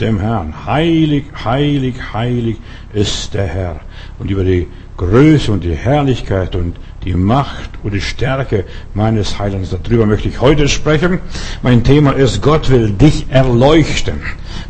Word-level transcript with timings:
Dem 0.00 0.20
Herrn. 0.20 0.66
Heilig, 0.66 1.24
heilig, 1.44 1.94
heilig 2.12 2.56
ist 2.92 3.34
der 3.34 3.46
Herr. 3.46 3.80
Und 4.18 4.30
über 4.30 4.44
die 4.44 4.68
Größe 4.96 5.50
und 5.50 5.64
die 5.64 5.74
Herrlichkeit 5.74 6.54
und 6.54 6.76
die 7.04 7.14
Macht 7.14 7.70
und 7.82 7.92
die 7.92 8.00
Stärke 8.00 8.64
meines 8.94 9.38
Heilands. 9.38 9.74
Darüber 9.82 10.06
möchte 10.06 10.28
ich 10.28 10.40
heute 10.40 10.68
sprechen. 10.68 11.18
Mein 11.62 11.84
Thema 11.84 12.12
ist, 12.12 12.42
Gott 12.42 12.70
will 12.70 12.90
dich 12.90 13.26
erleuchten. 13.28 14.22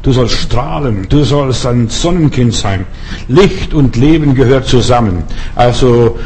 Du 0.03 0.13
sollst 0.13 0.37
strahlen, 0.37 1.07
du 1.09 1.25
sollst 1.25 1.67
ein 1.67 1.89
Sonnenkind 1.89 2.55
sein. 2.55 2.87
Licht 3.29 3.75
und 3.75 3.97
Leben 3.97 4.35
gehört 4.35 4.67
zusammen. 4.67 5.25
Also 5.55 6.19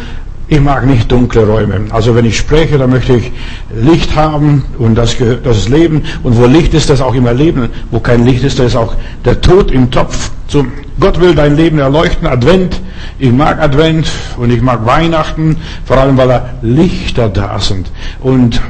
ich 0.50 0.60
mag 0.60 0.86
nicht 0.86 1.12
dunkle 1.12 1.46
Räume. 1.46 1.80
Also 1.90 2.14
wenn 2.14 2.24
ich 2.24 2.38
spreche, 2.38 2.78
dann 2.78 2.90
möchte 2.90 3.16
ich 3.16 3.32
Licht 3.74 4.16
haben 4.16 4.64
und 4.78 4.94
das, 4.94 5.18
gehört, 5.18 5.44
das 5.44 5.58
ist 5.58 5.68
Leben. 5.68 6.02
Und 6.22 6.38
wo 6.38 6.46
Licht 6.46 6.72
ist, 6.72 6.88
das 6.88 7.00
ist 7.00 7.04
auch 7.04 7.14
immer 7.14 7.34
Leben. 7.34 7.68
Wo 7.90 8.00
kein 8.00 8.24
Licht 8.24 8.42
ist, 8.44 8.58
da 8.58 8.64
ist 8.64 8.74
auch 8.74 8.94
der 9.26 9.40
Tod 9.42 9.70
im 9.70 9.90
Topf. 9.90 10.30
So, 10.46 10.64
Gott 10.98 11.20
will 11.20 11.34
dein 11.34 11.56
Leben 11.56 11.78
erleuchten. 11.78 12.26
Advent. 12.26 12.80
Ich 13.18 13.30
mag 13.30 13.60
Advent 13.60 14.10
und 14.38 14.50
ich 14.50 14.62
mag 14.62 14.86
Weihnachten, 14.86 15.56
vor 15.84 15.98
allem 15.98 16.16
weil 16.16 16.28
da 16.28 16.50
Lichter 16.62 17.28
da 17.28 17.60
sind. 17.60 17.90
Und 18.20 18.60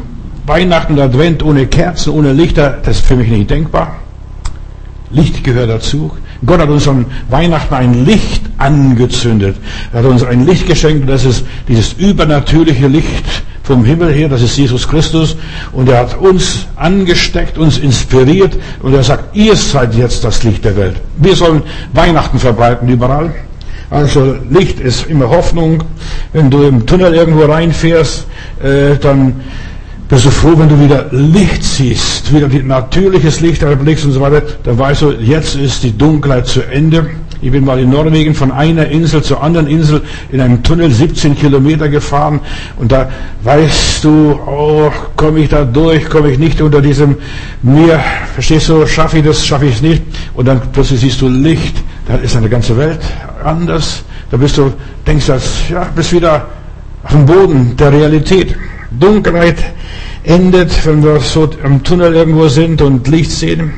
Weihnachten 0.47 0.95
und 0.95 1.01
Advent 1.01 1.45
ohne 1.45 1.67
Kerzen, 1.67 2.13
ohne 2.13 2.33
Lichter, 2.33 2.79
das 2.83 2.97
ist 2.97 3.07
für 3.07 3.15
mich 3.15 3.29
nicht 3.29 3.51
denkbar. 3.51 3.99
Licht 5.11 5.45
gehört 5.45 5.71
dazu. 5.71 6.11
Gott 6.47 6.61
hat 6.61 6.69
uns 6.69 6.87
an 6.87 7.07
Weihnachten 7.31 7.75
ein 7.75 8.05
Licht 8.05 8.43
angezündet. 8.59 9.57
Er 9.93 10.01
hat 10.01 10.07
uns 10.07 10.23
ein 10.23 10.47
Licht 10.47 10.67
geschenkt, 10.67 11.09
das 11.09 11.25
ist 11.25 11.45
dieses 11.67 11.95
übernatürliche 11.95 12.87
Licht 12.87 13.25
vom 13.65 13.85
Himmel 13.85 14.13
her, 14.13 14.29
das 14.29 14.43
ist 14.43 14.57
Jesus 14.57 14.87
Christus. 14.87 15.37
Und 15.73 15.89
er 15.89 15.99
hat 15.99 16.17
uns 16.19 16.67
angesteckt, 16.77 17.59
uns 17.59 17.79
inspiriert 17.79 18.57
und 18.83 18.95
er 18.95 19.03
sagt, 19.03 19.37
ihr 19.37 19.57
seid 19.57 19.95
jetzt 19.95 20.25
das 20.25 20.43
Licht 20.45 20.65
der 20.65 20.77
Welt. 20.77 20.97
Wir 21.17 21.35
sollen 21.35 21.63
Weihnachten 21.93 22.39
verbreiten 22.39 22.89
überall. 22.89 23.35
Also 23.91 24.37
Licht 24.51 24.81
ist 24.81 25.07
immer 25.07 25.29
Hoffnung. 25.31 25.83
Wenn 26.33 26.51
du 26.51 26.63
im 26.63 26.87
Tunnel 26.87 27.15
irgendwo 27.15 27.45
reinfährst, 27.45 28.27
äh, 28.63 28.97
dann 29.01 29.41
bist 30.09 30.25
du 30.25 30.31
froh, 30.31 30.55
wenn 30.57 30.69
du 30.69 30.81
wieder 30.81 31.07
Licht 31.11 31.63
siehst, 31.63 32.33
wieder 32.33 32.49
natürliches 32.49 33.41
Licht 33.41 33.63
erblickst 33.63 34.07
und 34.07 34.13
so 34.13 34.21
weiter. 34.21 34.43
Dann 34.65 34.79
weißt 34.79 35.03
du, 35.03 35.11
jetzt 35.13 35.55
ist 35.55 35.83
die 35.83 35.97
Dunkelheit 35.97 36.47
zu 36.47 36.63
Ende. 36.63 37.11
Ich 37.43 37.53
bin 37.53 37.65
mal 37.65 37.79
in 37.79 37.91
Norwegen 37.91 38.35
von 38.35 38.51
einer 38.51 38.87
Insel 38.89 39.23
zur 39.23 39.43
anderen 39.43 39.69
Insel 39.69 40.03
in 40.33 40.41
einem 40.41 40.63
Tunnel 40.63 40.91
17 40.91 41.37
Kilometer 41.37 41.89
gefahren 41.89 42.41
und 42.79 42.91
da 42.91 43.09
weißt 43.43 44.03
du, 44.03 44.41
oh, 44.45 44.91
komme 45.15 45.41
ich 45.41 45.49
da 45.51 45.65
durch, 45.65 46.09
komme 46.09 46.33
ich 46.33 46.39
nicht 46.39 46.61
unter 46.61 46.81
diesem 46.81 47.17
Meer, 47.63 48.03
verstehst 48.35 48.71
du, 48.71 48.87
schaffe 48.87 49.19
ich 49.19 49.25
das, 49.25 49.47
schaffe 49.47 49.67
ich 49.67 49.77
es 49.77 49.83
nicht 49.83 50.03
und 50.35 50.49
dann 50.49 50.61
plötzlich 50.73 50.99
siehst 51.01 51.21
du 51.21 51.29
Licht, 51.29 51.77
da 52.09 52.17
ist 52.17 52.35
eine 52.35 52.49
ganze 52.49 52.77
Welt 52.77 53.01
anders, 53.45 54.03
da 54.33 54.37
bist 54.37 54.59
du, 54.59 54.73
denkst 55.07 55.27
du, 55.27 55.39
ja, 55.73 55.89
bist 55.95 56.13
wieder 56.13 56.47
auf 57.05 57.13
dem 57.13 57.25
Boden 57.25 57.77
der 57.77 57.93
Realität. 57.93 58.57
Dunkelheit 58.91 59.57
endet, 60.25 60.87
wenn 60.87 61.03
wir 61.03 61.21
so 61.21 61.49
am 61.63 61.83
Tunnel 61.83 62.15
irgendwo 62.15 62.49
sind 62.49 62.83
und 62.83 63.07
Licht 63.09 63.31
sehen. 63.31 63.73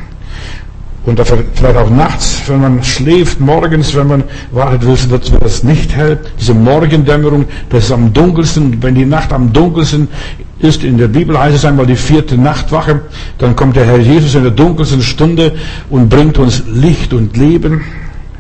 Und 1.07 1.19
vielleicht 1.19 1.77
auch 1.77 1.89
nachts, 1.89 2.43
wenn 2.47 2.61
man 2.61 2.85
schläft, 2.85 3.41
morgens, 3.41 3.95
wenn 3.97 4.07
man 4.07 4.25
wartet, 4.51 5.11
wird 5.11 5.43
es 5.43 5.65
nicht 5.65 5.97
hell. 5.97 6.19
Diese 6.39 6.53
Morgendämmerung, 6.53 7.47
das 7.71 7.85
ist 7.85 7.93
am 7.93 8.13
dunkelsten. 8.13 8.83
Wenn 8.83 8.95
die 8.95 9.07
Nacht 9.07 9.33
am 9.33 9.51
dunkelsten 9.51 10.09
ist, 10.59 10.85
in 10.85 10.99
der 10.99 11.09
Bibel 11.09 11.39
heißt 11.39 11.57
es 11.57 11.65
einmal 11.65 11.87
die 11.87 11.97
vierte 11.97 12.37
Nachtwache, 12.37 13.01
dann 13.39 13.57
kommt 13.57 13.77
der 13.77 13.87
Herr 13.87 13.99
Jesus 13.99 14.35
in 14.35 14.43
der 14.43 14.53
dunkelsten 14.53 15.01
Stunde 15.01 15.55
und 15.89 16.11
bringt 16.11 16.37
uns 16.39 16.63
Licht 16.67 17.15
und 17.15 17.35
Leben. 17.35 17.83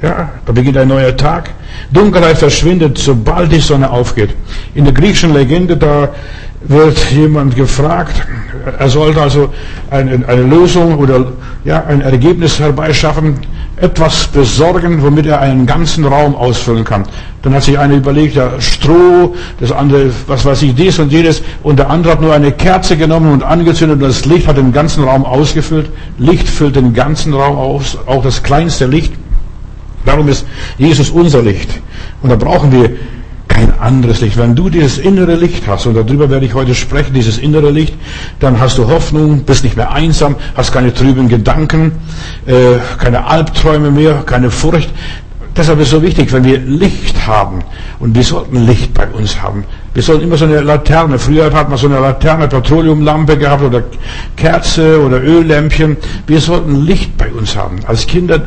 Ja, 0.02 0.30
da 0.44 0.52
beginnt 0.52 0.77
ein 0.77 0.88
neuer 0.88 1.16
Tag. 1.16 1.50
Dunkelheit 1.90 2.38
verschwindet, 2.38 2.98
sobald 2.98 3.52
die 3.52 3.60
Sonne 3.60 3.90
aufgeht. 3.90 4.30
In 4.74 4.84
der 4.84 4.94
griechischen 4.94 5.32
Legende, 5.32 5.77
da 5.77 6.11
wird 6.62 6.98
jemand 7.10 7.56
gefragt, 7.56 8.26
er 8.78 8.88
sollte 8.90 9.20
also 9.20 9.48
eine, 9.90 10.26
eine, 10.26 10.42
Lösung 10.42 10.98
oder 10.98 11.32
ja, 11.64 11.84
ein 11.84 12.02
Ergebnis 12.02 12.58
herbeischaffen, 12.58 13.38
etwas 13.76 14.26
besorgen, 14.26 15.02
womit 15.02 15.26
er 15.26 15.40
einen 15.40 15.64
ganzen 15.64 16.04
Raum 16.04 16.34
ausfüllen 16.34 16.84
kann. 16.84 17.04
Dann 17.42 17.54
hat 17.54 17.62
sich 17.62 17.78
einer 17.78 17.94
überlegt, 17.94 18.36
ja, 18.36 18.60
Stroh, 18.60 19.34
das 19.58 19.72
andere, 19.72 20.10
was 20.26 20.44
weiß 20.44 20.60
ich, 20.62 20.74
dies 20.74 20.98
und 20.98 21.10
jedes, 21.10 21.42
und 21.62 21.78
der 21.78 21.88
andere 21.88 22.12
hat 22.12 22.20
nur 22.20 22.34
eine 22.34 22.52
Kerze 22.52 22.98
genommen 22.98 23.32
und 23.32 23.42
angezündet 23.42 24.02
und 24.02 24.08
das 24.08 24.27
Licht 24.27 24.46
hat 24.46 24.58
den 24.58 24.72
ganzen 24.72 25.04
Raum 25.04 25.24
ausgefüllt. 25.24 25.90
Licht 26.18 26.46
füllt 26.46 26.77
den 26.77 26.92
ganzen 26.92 27.32
Raum 27.32 27.56
aus, 27.56 27.96
auch 28.06 28.22
das 28.22 28.42
kleinste 28.42 28.84
Licht. 28.84 29.14
Darum 30.04 30.28
ist 30.28 30.46
Jesus 30.77 31.08
unser 31.08 31.42
Licht. 31.42 31.70
Und 32.22 32.30
da 32.30 32.36
brauchen 32.36 32.70
wir 32.72 32.90
kein 33.60 33.78
anderes 33.78 34.20
Licht. 34.20 34.38
Wenn 34.38 34.54
du 34.54 34.70
dieses 34.70 34.98
innere 34.98 35.34
Licht 35.34 35.66
hast, 35.66 35.86
und 35.86 35.94
darüber 35.94 36.30
werde 36.30 36.46
ich 36.46 36.54
heute 36.54 36.74
sprechen, 36.74 37.12
dieses 37.12 37.38
innere 37.38 37.70
Licht, 37.70 37.94
dann 38.38 38.58
hast 38.58 38.78
du 38.78 38.88
Hoffnung, 38.88 39.44
bist 39.44 39.64
nicht 39.64 39.76
mehr 39.76 39.92
einsam, 39.92 40.36
hast 40.54 40.72
keine 40.72 40.94
trüben 40.94 41.28
Gedanken, 41.28 41.92
äh, 42.46 42.78
keine 42.98 43.26
Albträume 43.26 43.90
mehr, 43.90 44.22
keine 44.24 44.50
Furcht. 44.50 44.90
Deshalb 45.56 45.78
ist 45.80 45.86
es 45.86 45.90
so 45.90 46.02
wichtig, 46.02 46.32
wenn 46.32 46.44
wir 46.44 46.58
Licht 46.58 47.26
haben, 47.26 47.58
und 47.98 48.14
wir 48.14 48.24
sollten 48.24 48.66
Licht 48.66 48.94
bei 48.94 49.06
uns 49.08 49.42
haben. 49.42 49.64
Wir 49.92 50.05
sollten 50.05 50.23
immer 50.24 50.36
so 50.36 50.45
eine 50.45 50.61
Laterne, 50.61 51.18
früher 51.18 51.52
hat 51.52 51.68
man 51.68 51.77
so 51.77 51.89
eine 51.89 51.98
Laterne, 51.98 52.46
Petroleumlampe 52.46 53.36
gehabt 53.36 53.64
oder 53.64 53.83
Kerze 54.36 55.02
oder 55.05 55.20
Öllämpchen. 55.20 55.96
Wir 56.28 56.40
sollten 56.40 56.84
Licht 56.86 57.18
bei 57.18 57.28
uns 57.33 57.56
haben. 57.56 57.80
Als 57.86 58.06
Kinder 58.06 58.40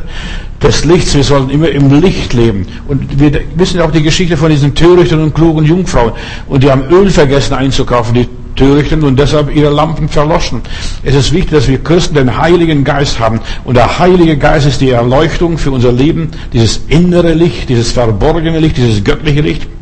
des 0.62 0.86
Lichts, 0.86 1.14
wir 1.14 1.22
sollten 1.22 1.50
immer 1.50 1.68
im 1.68 2.00
Licht 2.00 2.32
leben. 2.32 2.66
Und 2.88 3.20
wir 3.20 3.42
wissen 3.56 3.78
ja 3.78 3.84
auch 3.84 3.90
die 3.90 4.02
Geschichte 4.02 4.38
von 4.38 4.50
diesen 4.50 4.74
törichten 4.74 5.20
und 5.22 5.34
klugen 5.34 5.66
Jungfrauen. 5.66 6.12
Und 6.48 6.62
die 6.62 6.70
haben 6.70 6.84
Öl 6.90 7.10
vergessen 7.10 7.52
einzukaufen, 7.52 8.14
die 8.14 8.28
Törichten, 8.56 9.02
und 9.02 9.18
deshalb 9.18 9.54
ihre 9.54 9.70
Lampen 9.70 10.08
verloschen. 10.08 10.62
Es 11.02 11.14
ist 11.14 11.32
wichtig, 11.32 11.50
dass 11.50 11.68
wir 11.68 11.82
Christen 11.82 12.14
den 12.14 12.38
Heiligen 12.38 12.84
Geist 12.84 13.20
haben. 13.20 13.40
Und 13.64 13.76
der 13.76 13.98
Heilige 13.98 14.38
Geist 14.38 14.66
ist 14.66 14.80
die 14.80 14.90
Erleuchtung 14.90 15.58
für 15.58 15.72
unser 15.72 15.92
Leben, 15.92 16.30
dieses 16.54 16.80
innere 16.88 17.34
Licht, 17.34 17.68
dieses 17.68 17.92
verborgene 17.92 18.60
Licht, 18.60 18.78
dieses 18.78 19.04
göttliche 19.04 19.42
Licht. 19.42 19.73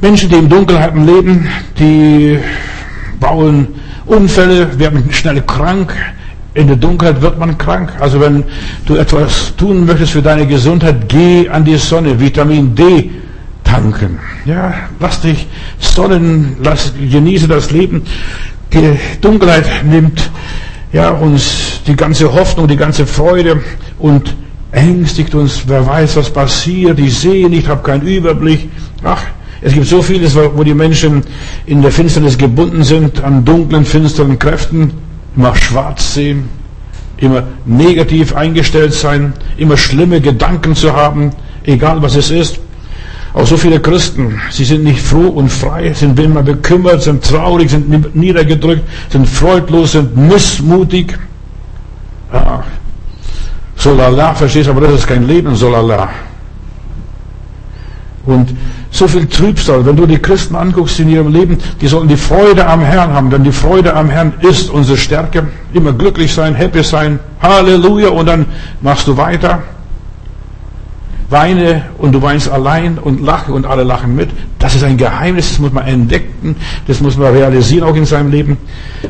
Menschen, 0.00 0.28
die 0.28 0.36
in 0.36 0.48
Dunkelheiten 0.48 1.06
leben, 1.06 1.48
die 1.78 2.38
bauen 3.18 3.68
Unfälle, 4.06 4.78
werden 4.78 5.12
schnell 5.12 5.42
krank. 5.42 5.94
In 6.54 6.68
der 6.68 6.76
Dunkelheit 6.76 7.20
wird 7.20 7.38
man 7.38 7.58
krank. 7.58 7.92
Also 8.00 8.20
wenn 8.20 8.44
du 8.86 8.96
etwas 8.96 9.54
tun 9.56 9.86
möchtest 9.86 10.12
für 10.12 10.22
deine 10.22 10.46
Gesundheit, 10.46 11.08
geh 11.08 11.48
an 11.48 11.64
die 11.64 11.76
Sonne, 11.76 12.18
Vitamin 12.18 12.74
D 12.74 13.10
tanken. 13.64 14.18
Ja, 14.44 14.72
lass 15.00 15.20
dich 15.20 15.46
sonnen, 15.78 16.56
lass, 16.62 16.92
genieße 16.98 17.48
das 17.48 17.70
Leben. 17.70 18.02
Die 18.72 18.98
Dunkelheit 19.20 19.84
nimmt 19.84 20.30
ja, 20.92 21.10
uns 21.10 21.80
die 21.86 21.96
ganze 21.96 22.32
Hoffnung, 22.32 22.66
die 22.66 22.76
ganze 22.76 23.06
Freude 23.06 23.62
und 23.98 24.34
ängstigt 24.72 25.34
uns. 25.34 25.62
Wer 25.66 25.86
weiß, 25.86 26.16
was 26.16 26.30
passiert? 26.30 26.98
Ich 26.98 27.18
sehe 27.18 27.48
nicht, 27.48 27.68
habe 27.68 27.82
keinen 27.82 28.06
Überblick. 28.06 28.70
Ach, 29.04 29.22
es 29.60 29.72
gibt 29.72 29.86
so 29.86 30.02
vieles, 30.02 30.36
wo 30.36 30.62
die 30.62 30.74
Menschen 30.74 31.22
in 31.66 31.82
der 31.82 31.90
Finsternis 31.90 32.38
gebunden 32.38 32.84
sind, 32.84 33.22
an 33.22 33.44
dunklen, 33.44 33.84
finsteren 33.84 34.38
Kräften, 34.38 34.92
immer 35.36 35.54
schwarz 35.56 36.14
sehen, 36.14 36.48
immer 37.16 37.42
negativ 37.66 38.34
eingestellt 38.36 38.92
sein, 38.92 39.32
immer 39.56 39.76
schlimme 39.76 40.20
Gedanken 40.20 40.76
zu 40.76 40.92
haben, 40.92 41.32
egal 41.64 42.00
was 42.02 42.14
es 42.14 42.30
ist. 42.30 42.60
Auch 43.34 43.46
so 43.46 43.56
viele 43.56 43.80
Christen, 43.80 44.40
sie 44.50 44.64
sind 44.64 44.84
nicht 44.84 45.00
froh 45.00 45.28
und 45.28 45.50
frei, 45.50 45.92
sind 45.92 46.18
immer 46.18 46.42
bekümmert, 46.42 47.02
sind 47.02 47.22
traurig, 47.22 47.70
sind 47.70 48.14
niedergedrückt, 48.14 48.82
sind 49.10 49.28
freudlos, 49.28 49.92
sind 49.92 50.16
missmutig. 50.16 51.18
Ja, 52.32 52.64
solala, 53.76 54.34
verstehst 54.34 54.68
du, 54.68 54.70
aber 54.70 54.82
das 54.82 55.00
ist 55.00 55.06
kein 55.06 55.26
Leben, 55.26 55.54
solala. 55.54 56.08
Und 58.28 58.54
so 58.90 59.08
viel 59.08 59.26
Trübsal. 59.26 59.86
Wenn 59.86 59.96
du 59.96 60.04
die 60.04 60.18
Christen 60.18 60.54
anguckst 60.54 61.00
in 61.00 61.08
ihrem 61.08 61.32
Leben, 61.32 61.56
die 61.80 61.88
sollen 61.88 62.08
die 62.08 62.16
Freude 62.18 62.66
am 62.66 62.82
Herrn 62.82 63.10
haben, 63.10 63.30
denn 63.30 63.42
die 63.42 63.52
Freude 63.52 63.96
am 63.96 64.10
Herrn 64.10 64.34
ist 64.42 64.68
unsere 64.68 64.98
Stärke. 64.98 65.46
Immer 65.72 65.94
glücklich 65.94 66.34
sein, 66.34 66.54
happy 66.54 66.84
sein, 66.84 67.20
Halleluja, 67.40 68.10
und 68.10 68.26
dann 68.26 68.44
machst 68.82 69.08
du 69.08 69.16
weiter. 69.16 69.62
Weine 71.30 71.86
und 71.96 72.12
du 72.12 72.20
weinst 72.20 72.50
allein 72.50 72.98
und 72.98 73.22
lache 73.22 73.50
und 73.50 73.64
alle 73.64 73.82
lachen 73.82 74.14
mit. 74.14 74.28
Das 74.58 74.74
ist 74.74 74.84
ein 74.84 74.98
Geheimnis, 74.98 75.48
das 75.48 75.58
muss 75.58 75.72
man 75.72 75.86
entdecken, 75.86 76.54
das 76.86 77.00
muss 77.00 77.16
man 77.16 77.32
realisieren 77.32 77.84
auch 77.84 77.96
in 77.96 78.04
seinem 78.04 78.30
Leben. 78.30 78.58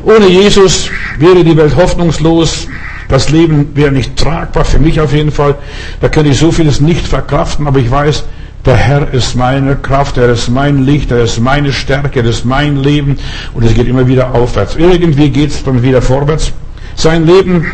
Ohne 0.05 0.29
Jesus 0.29 0.89
wäre 1.17 1.43
die 1.43 1.57
Welt 1.57 1.75
hoffnungslos. 1.75 2.67
Das 3.09 3.29
Leben 3.29 3.71
wäre 3.73 3.91
nicht 3.91 4.15
tragbar, 4.15 4.63
für 4.63 4.79
mich 4.79 5.01
auf 5.01 5.13
jeden 5.13 5.31
Fall. 5.31 5.55
Da 5.99 6.07
könnte 6.07 6.29
ich 6.29 6.37
so 6.37 6.53
vieles 6.53 6.79
nicht 6.79 7.05
verkraften, 7.05 7.67
aber 7.67 7.79
ich 7.79 7.91
weiß, 7.91 8.23
der 8.65 8.75
Herr 8.75 9.13
ist 9.13 9.35
meine 9.35 9.75
Kraft, 9.75 10.17
er 10.17 10.29
ist 10.29 10.49
mein 10.49 10.85
Licht, 10.85 11.11
er 11.11 11.23
ist 11.23 11.39
meine 11.39 11.71
Stärke, 11.71 12.19
er 12.19 12.25
ist 12.25 12.45
mein 12.45 12.77
Leben 12.77 13.17
und 13.53 13.63
es 13.63 13.73
geht 13.73 13.87
immer 13.87 14.05
wieder 14.07 14.33
aufwärts. 14.35 14.75
Irgendwie 14.75 15.29
geht 15.29 15.51
es 15.51 15.63
dann 15.63 15.81
wieder 15.81 16.01
vorwärts. 16.01 16.51
Sein 16.95 17.25
Leben 17.25 17.65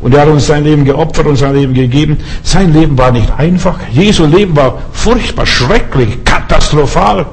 Und 0.00 0.14
er 0.14 0.22
hat 0.22 0.28
uns 0.28 0.46
sein 0.46 0.64
Leben 0.64 0.84
geopfert 0.84 1.26
und 1.26 1.36
sein 1.36 1.54
Leben 1.54 1.74
gegeben. 1.74 2.18
Sein 2.42 2.72
Leben 2.72 2.96
war 2.96 3.10
nicht 3.10 3.32
einfach. 3.36 3.78
Jesu 3.92 4.26
Leben 4.26 4.54
war 4.54 4.78
furchtbar, 4.92 5.46
schrecklich, 5.46 6.24
katastrophal. 6.24 7.26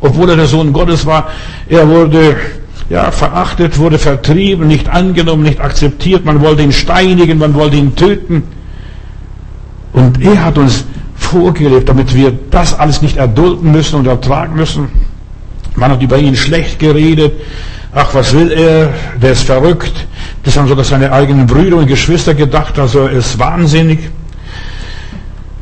Obwohl 0.00 0.30
er 0.30 0.36
der 0.36 0.46
Sohn 0.46 0.72
Gottes 0.72 1.04
war. 1.04 1.28
Er 1.68 1.86
wurde 1.88 2.36
ja, 2.88 3.10
verachtet, 3.10 3.78
wurde 3.78 3.98
vertrieben, 3.98 4.66
nicht 4.68 4.88
angenommen, 4.88 5.42
nicht 5.42 5.60
akzeptiert. 5.60 6.24
Man 6.24 6.40
wollte 6.40 6.62
ihn 6.62 6.72
steinigen, 6.72 7.38
man 7.38 7.54
wollte 7.54 7.76
ihn 7.76 7.94
töten. 7.94 8.44
Und 9.92 10.22
er 10.22 10.44
hat 10.44 10.58
uns 10.58 10.84
vorgelebt, 11.40 11.88
damit 11.88 12.14
wir 12.14 12.32
das 12.50 12.78
alles 12.78 13.02
nicht 13.02 13.16
erdulden 13.16 13.72
müssen 13.72 13.96
und 13.96 14.06
ertragen 14.06 14.54
müssen. 14.56 14.88
Man 15.74 15.90
hat 15.90 16.02
über 16.02 16.18
ihn 16.18 16.34
schlecht 16.34 16.78
geredet. 16.78 17.32
Ach, 17.94 18.14
was 18.14 18.32
will 18.32 18.50
er? 18.50 18.90
Der 19.20 19.32
ist 19.32 19.42
verrückt. 19.42 20.06
Das 20.42 20.56
haben 20.56 20.68
sogar 20.68 20.84
seine 20.84 21.12
eigenen 21.12 21.46
Brüder 21.46 21.76
und 21.76 21.86
Geschwister 21.86 22.34
gedacht. 22.34 22.78
Also 22.78 23.00
er 23.00 23.12
ist 23.12 23.38
wahnsinnig. 23.38 23.98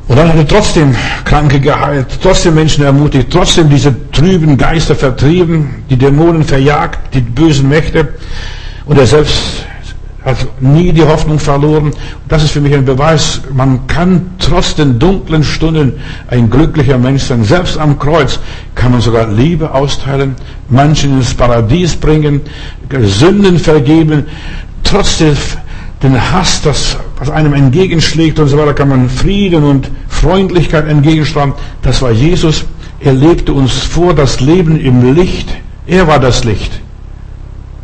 Und 0.07 0.17
dann 0.17 0.29
hat 0.29 0.37
er 0.37 0.47
trotzdem 0.47 0.95
Kranke 1.25 1.59
geheilt, 1.59 2.07
trotzdem 2.23 2.55
Menschen 2.57 2.85
ermutigt, 2.85 3.29
trotzdem 3.31 3.71
diese 3.71 3.95
trüben 4.11 4.59
Geister 4.59 4.95
vertrieben, 4.95 5.83
die 5.89 5.97
Dämonen 5.97 6.45
verjagt, 6.45 7.15
die 7.15 7.23
bösen 7.23 7.71
Mächte. 7.71 8.15
Und 8.85 8.99
er 8.99 9.07
selbst 9.07 9.65
hat 10.25 10.39
nie 10.61 10.93
die 10.93 11.03
Hoffnung 11.03 11.39
verloren. 11.39 11.93
Das 12.29 12.43
ist 12.43 12.53
für 12.53 12.61
mich 12.61 12.75
ein 12.75 12.85
Beweis, 12.85 13.43
man 13.53 13.87
kann 13.87 14.31
trotz 14.39 14.75
den 14.75 14.99
dunklen 14.99 15.45
Stunden 15.45 15.93
ein 16.29 16.49
glücklicher 16.49 16.97
Mensch 16.97 17.25
sein. 17.25 17.45
Selbst 17.45 17.77
am 17.79 17.99
Kreuz 17.99 18.39
kann 18.75 18.93
man 18.93 19.01
sogar 19.01 19.29
Liebe 19.29 19.73
austeilen, 19.73 20.35
Menschen 20.71 21.19
ins 21.19 21.35
Paradies 21.35 21.95
bringen, 21.95 22.41
Sünden 23.03 23.59
vergeben, 23.59 24.25
trotz 24.83 25.19
den 25.19 26.33
Hass, 26.33 26.63
das, 26.63 26.97
was 27.19 27.31
einem 27.31 27.55
entgegenschlägt 27.55 28.39
und 28.39 28.49
so 28.49 28.59
weiter, 28.59 28.75
kann 28.75 28.89
man 28.89 29.09
Frieden 29.09 29.65
und 29.65 29.91
Freundlichkeit 30.09 30.89
entgegenstrahlen. 30.89 31.53
Das 31.83 32.01
war 32.03 32.11
Jesus. 32.11 32.65
Er 33.01 33.13
lebte 33.13 33.53
uns 33.53 33.73
vor 33.73 34.15
das 34.15 34.41
Leben 34.41 34.81
im 34.81 35.15
Licht. 35.15 35.49
Er 35.87 36.07
war 36.07 36.19
das 36.19 36.45
Licht. 36.45 36.81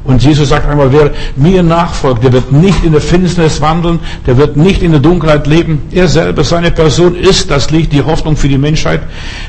Und 0.03 0.23
Jesus 0.23 0.49
sagt 0.49 0.67
einmal, 0.67 0.91
wer 0.93 1.11
mir 1.37 1.63
nachfolgt, 1.63 2.25
der 2.25 2.33
wird 2.33 2.53
nicht 2.53 2.85
in 2.85 2.93
der 2.93 3.03
Finsternis 3.03 3.61
wandeln, 3.61 3.99
der 4.27 4.39
wird 4.39 4.57
nicht 4.57 4.83
in 4.83 4.93
der 4.93 5.01
Dunkelheit 5.01 5.47
leben. 5.47 5.83
Er 5.93 6.09
selber, 6.09 6.43
seine 6.43 6.71
Person 6.71 7.15
ist 7.15 7.51
das 7.51 7.71
Licht, 7.71 7.93
die 7.93 8.03
Hoffnung 8.03 8.37
für 8.37 8.49
die 8.49 8.57
Menschheit. 8.57 9.03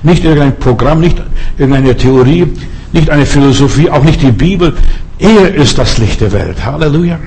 Nicht 0.04 0.26
irgendein 0.26 0.58
Programm, 0.58 1.00
nicht 1.00 1.22
irgendeine 1.58 1.96
Theorie, 1.96 2.48
nicht 2.92 3.10
eine 3.10 3.26
Philosophie, 3.26 3.90
auch 3.90 4.04
nicht 4.04 4.22
die 4.22 4.32
Bibel. 4.32 4.76
Er 5.20 5.56
ist 5.56 5.78
das 5.78 5.98
Licht 5.98 6.20
der 6.20 6.34
Welt. 6.34 6.66
Halleluja. 6.66 7.18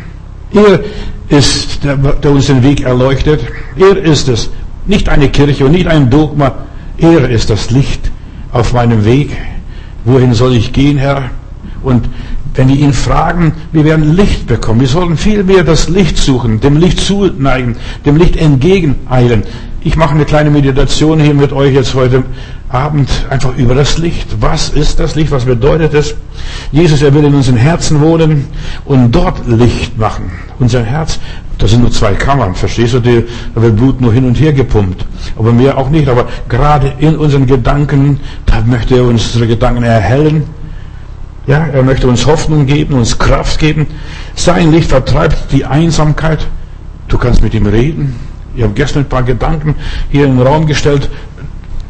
Er 0.53 0.81
ist, 1.31 1.82
der, 1.82 1.97
der 1.97 2.31
uns 2.31 2.47
den 2.47 2.62
Weg 2.62 2.82
erleuchtet. 2.82 3.41
Er 3.76 3.97
ist 3.97 4.29
es. 4.29 4.50
Nicht 4.87 5.09
eine 5.09 5.31
Kirche 5.31 5.65
und 5.65 5.73
nicht 5.73 5.87
ein 5.87 6.11
Dogma. 6.11 6.53
Er 6.99 7.31
ist 7.31 7.49
das 7.49 7.71
Licht 7.71 8.11
auf 8.53 8.75
meinem 8.75 9.06
Weg. 9.06 9.31
Wohin 10.05 10.35
soll 10.35 10.55
ich 10.55 10.75
gehen, 10.75 10.99
Herr? 10.99 11.31
Und 11.82 12.06
wenn 12.55 12.69
wir 12.69 12.77
ihn 12.77 12.93
fragen, 12.93 13.53
wir 13.73 13.85
werden 13.85 14.17
Licht 14.17 14.47
bekommen. 14.47 14.81
Wir 14.81 14.89
sollen 14.89 15.17
vielmehr 15.17 15.65
das 15.65 15.89
Licht 15.89 16.17
suchen, 16.17 16.61
dem 16.61 16.77
Licht 16.77 17.01
zuneigen, 17.01 17.77
dem 18.06 18.17
Licht 18.17 18.37
entgegeneilen. 18.37 19.43
Ich 19.83 19.97
mache 19.97 20.15
eine 20.15 20.25
kleine 20.25 20.51
Meditation 20.51 21.21
hier 21.21 21.35
mit 21.35 21.53
euch 21.53 21.75
jetzt 21.75 21.95
heute 21.95 22.23
Abend 22.71 23.09
einfach 23.29 23.56
über 23.56 23.75
das 23.75 23.99
Licht. 23.99 24.29
Was 24.41 24.71
ist 24.71 24.99
das 24.99 25.15
Licht? 25.15 25.31
Was 25.31 25.45
bedeutet 25.45 25.95
es? 25.95 26.15
Jesus, 26.73 27.03
er 27.03 27.12
will 27.12 27.25
in 27.25 27.35
unseren 27.35 27.56
Herzen 27.56 28.01
wohnen 28.01 28.47
und 28.85 29.12
dort 29.12 29.47
Licht 29.47 29.99
machen. 29.99 30.33
Unser 30.59 30.83
Herz, 30.83 31.19
das 31.59 31.71
sind 31.71 31.83
nur 31.83 31.93
zwei 31.93 32.15
Kammern, 32.15 32.55
verstehst 32.55 32.95
du? 32.95 33.00
Da 33.00 33.62
wird 33.62 33.77
Blut 33.77 34.00
nur 34.00 34.12
hin 34.12 34.25
und 34.25 34.41
her 34.41 34.53
gepumpt. 34.53 35.05
Aber 35.37 35.53
mehr 35.53 35.77
auch 35.77 35.91
nicht. 35.91 36.09
Aber 36.09 36.27
gerade 36.49 36.95
in 36.99 37.17
unseren 37.17 37.47
Gedanken, 37.47 38.21
da 38.47 38.62
möchte 38.65 38.97
er 38.97 39.05
unsere 39.05 39.47
Gedanken 39.47 39.83
erhellen. 39.83 40.45
Ja, 41.46 41.67
er 41.67 41.82
möchte 41.82 42.08
uns 42.08 42.26
Hoffnung 42.26 42.67
geben, 42.67 42.94
uns 42.94 43.19
Kraft 43.19 43.58
geben. 43.58 43.87
Sein 44.35 44.73
Licht 44.73 44.88
vertreibt 44.88 45.52
die 45.52 45.64
Einsamkeit. 45.64 46.46
Du 47.08 47.19
kannst 47.19 47.43
mit 47.43 47.52
ihm 47.52 47.67
reden. 47.67 48.17
Ich 48.56 48.62
habe 48.62 48.73
gestern 48.73 49.02
ein 49.02 49.08
paar 49.08 49.23
Gedanken 49.23 49.75
hier 50.11 50.25
in 50.25 50.38
den 50.38 50.46
Raum 50.46 50.67
gestellt. 50.67 51.11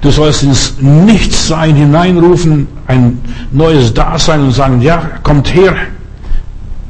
Du 0.01 0.11
sollst 0.11 0.43
ins 0.43 0.75
Nichtsein 0.81 1.75
hineinrufen, 1.77 2.67
ein 2.87 3.21
neues 3.53 3.95
Dasein 3.95 4.41
und 4.41 4.53
sagen, 4.53 4.83
ja, 4.83 5.01
kommt 5.23 5.55
her. 5.55 5.75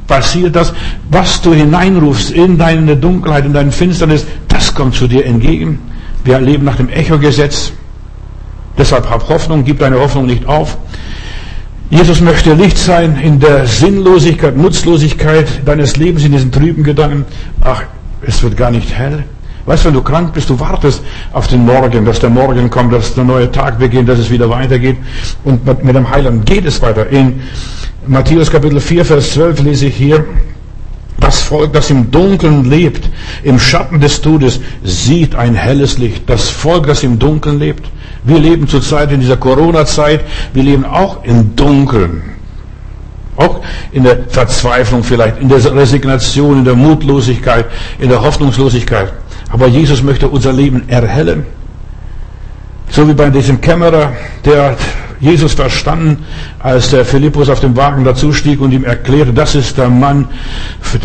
Passiert 0.07 0.55
das, 0.55 0.73
was 1.09 1.41
du 1.41 1.53
hineinrufst 1.53 2.31
in 2.31 2.57
deine 2.57 2.97
Dunkelheit, 2.97 3.45
in 3.45 3.53
deine 3.53 3.71
Finsternis, 3.71 4.25
das 4.47 4.73
kommt 4.73 4.95
zu 4.95 5.07
dir 5.07 5.25
entgegen. 5.25 5.79
Wir 6.23 6.39
leben 6.39 6.65
nach 6.65 6.75
dem 6.75 6.89
Echo-Gesetz. 6.89 7.71
Deshalb 8.77 9.09
hab 9.09 9.29
Hoffnung, 9.29 9.63
gib 9.63 9.79
deine 9.79 9.99
Hoffnung 9.99 10.25
nicht 10.25 10.45
auf. 10.47 10.77
Jesus 11.89 12.19
möchte 12.19 12.53
Licht 12.53 12.77
sein 12.77 13.17
in 13.21 13.39
der 13.39 13.67
Sinnlosigkeit, 13.67 14.57
Nutzlosigkeit 14.57 15.47
deines 15.65 15.97
Lebens, 15.97 16.25
in 16.25 16.31
diesen 16.31 16.51
trüben 16.51 16.83
Gedanken. 16.83 17.25
Ach, 17.61 17.83
es 18.21 18.41
wird 18.41 18.57
gar 18.57 18.71
nicht 18.71 18.91
hell. 18.91 19.23
Weißt 19.67 19.83
du, 19.83 19.87
wenn 19.87 19.95
du 19.95 20.01
krank 20.01 20.33
bist, 20.33 20.49
du 20.49 20.59
wartest 20.59 21.01
auf 21.33 21.47
den 21.47 21.65
Morgen, 21.65 22.05
dass 22.05 22.19
der 22.19 22.29
Morgen 22.29 22.69
kommt, 22.69 22.93
dass 22.93 23.13
der 23.13 23.23
neue 23.23 23.51
Tag 23.51 23.79
beginnt, 23.79 24.09
dass 24.09 24.19
es 24.19 24.29
wieder 24.29 24.49
weitergeht. 24.49 24.97
Und 25.43 25.65
mit 25.83 25.95
dem 25.95 26.09
Heiland 26.09 26.45
geht 26.45 26.65
es 26.65 26.81
weiter. 26.81 27.07
In 27.09 27.41
Matthäus 28.07 28.51
Kapitel 28.51 28.79
4, 28.79 29.05
Vers 29.05 29.33
12 29.33 29.61
lese 29.61 29.87
ich 29.87 29.95
hier, 29.95 30.25
das 31.19 31.41
Volk, 31.41 31.73
das 31.73 31.89
im 31.89 32.11
Dunkeln 32.11 32.69
lebt, 32.69 33.09
im 33.43 33.59
Schatten 33.59 33.99
des 33.99 34.21
Todes, 34.21 34.59
sieht 34.83 35.35
ein 35.35 35.55
helles 35.55 35.97
Licht. 35.97 36.29
Das 36.29 36.49
Volk, 36.49 36.87
das 36.87 37.03
im 37.03 37.17
Dunkeln 37.17 37.59
lebt. 37.59 37.89
Wir 38.23 38.39
leben 38.39 38.67
zurzeit 38.67 39.11
in 39.11 39.19
dieser 39.19 39.37
Corona-Zeit, 39.37 40.21
wir 40.53 40.63
leben 40.63 40.85
auch 40.85 41.23
im 41.23 41.55
Dunkeln. 41.55 42.23
Auch 43.37 43.61
in 43.91 44.03
der 44.03 44.19
Verzweiflung 44.29 45.03
vielleicht, 45.03 45.39
in 45.39 45.49
der 45.49 45.63
Resignation, 45.73 46.59
in 46.59 46.65
der 46.65 46.75
Mutlosigkeit, 46.75 47.65
in 47.99 48.09
der 48.09 48.21
Hoffnungslosigkeit. 48.21 49.13
Aber 49.49 49.67
Jesus 49.67 50.01
möchte 50.01 50.27
unser 50.27 50.53
Leben 50.53 50.87
erhellen. 50.87 51.45
So 52.95 53.05
wie 53.05 53.13
bei 53.13 53.29
diesem 53.29 53.59
Kämmerer, 53.59 54.13
der 54.45 54.67
hat 54.67 54.77
Jesus 55.19 55.53
verstanden, 55.53 56.23
als 56.59 56.91
der 56.91 57.03
Philippus 57.03 57.49
auf 57.49 57.59
dem 57.59 57.75
Wagen 57.75 58.05
dazustieg 58.05 58.61
und 58.61 58.71
ihm 58.71 58.85
erklärte, 58.85 59.33
das 59.33 59.53
ist 59.53 59.77
der 59.77 59.89
Mann, 59.89 60.29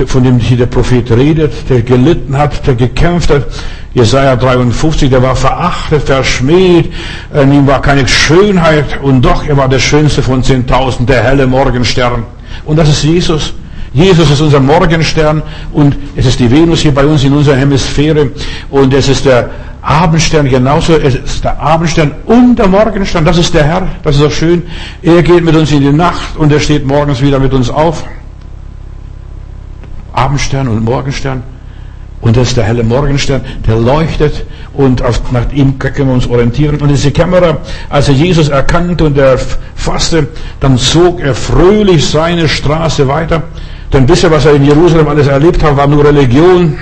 von 0.06 0.22
dem 0.22 0.38
hier 0.38 0.58
der 0.58 0.66
Prophet 0.66 1.10
redet, 1.10 1.52
der 1.68 1.82
gelitten 1.82 2.38
hat, 2.38 2.64
der 2.64 2.76
gekämpft 2.76 3.30
hat. 3.30 3.44
Jesaja 3.92 4.36
53, 4.36 5.10
der 5.10 5.20
war 5.20 5.34
verachtet, 5.34 6.04
verschmäht, 6.04 6.92
in 7.34 7.52
ihm 7.52 7.66
war 7.66 7.82
keine 7.82 8.06
Schönheit 8.06 9.00
und 9.02 9.22
doch, 9.22 9.44
er 9.44 9.56
war 9.56 9.68
der 9.68 9.80
schönste 9.80 10.22
von 10.22 10.44
10.000, 10.44 11.06
der 11.06 11.24
helle 11.24 11.48
Morgenstern. 11.48 12.22
Und 12.66 12.76
das 12.76 12.88
ist 12.88 13.02
Jesus. 13.02 13.52
Jesus 13.92 14.30
ist 14.30 14.40
unser 14.40 14.60
Morgenstern 14.60 15.42
und 15.72 15.96
es 16.14 16.24
ist 16.24 16.38
die 16.38 16.48
Venus 16.48 16.82
hier 16.82 16.94
bei 16.94 17.04
uns 17.04 17.24
in 17.24 17.32
unserer 17.32 17.56
Hemisphäre 17.56 18.30
und 18.70 18.94
es 18.94 19.08
ist 19.08 19.24
der 19.24 19.50
Abendstern 19.82 20.48
genauso. 20.48 20.94
Ist 20.94 21.44
der 21.44 21.60
Abendstern 21.60 22.12
und 22.26 22.56
der 22.56 22.68
Morgenstern. 22.68 23.24
Das 23.24 23.38
ist 23.38 23.54
der 23.54 23.64
Herr. 23.64 23.88
Das 24.02 24.16
ist 24.16 24.22
auch 24.22 24.30
schön. 24.30 24.62
Er 25.02 25.22
geht 25.22 25.44
mit 25.44 25.56
uns 25.56 25.72
in 25.72 25.80
die 25.80 25.92
Nacht 25.92 26.36
und 26.36 26.52
er 26.52 26.60
steht 26.60 26.86
morgens 26.86 27.20
wieder 27.20 27.38
mit 27.38 27.52
uns 27.54 27.70
auf. 27.70 28.04
Abendstern 30.12 30.68
und 30.68 30.84
Morgenstern. 30.84 31.42
Und 32.20 32.36
das 32.36 32.48
ist 32.48 32.56
der 32.58 32.64
helle 32.64 32.84
Morgenstern, 32.84 33.40
der 33.66 33.76
leuchtet 33.76 34.44
und 34.74 35.02
auf, 35.02 35.32
nach 35.32 35.50
ihm 35.52 35.78
können 35.78 36.08
wir 36.08 36.14
uns 36.14 36.26
orientieren. 36.28 36.76
Und 36.76 36.88
diese 36.88 37.10
Kamera, 37.10 37.58
als 37.88 38.08
er 38.08 38.14
Jesus 38.14 38.50
erkannte 38.50 39.04
und 39.04 39.16
er 39.16 39.38
fasste, 39.74 40.28
dann 40.60 40.76
zog 40.76 41.20
er 41.20 41.34
fröhlich 41.34 42.06
seine 42.06 42.46
Straße 42.46 43.08
weiter. 43.08 43.42
Denn 43.92 44.04
bisher, 44.04 44.30
was 44.30 44.44
er 44.44 44.54
in 44.54 44.66
Jerusalem 44.66 45.08
alles 45.08 45.28
erlebt 45.28 45.62
hat, 45.62 45.76
war 45.76 45.86
nur 45.86 46.04
Religion. 46.04 46.76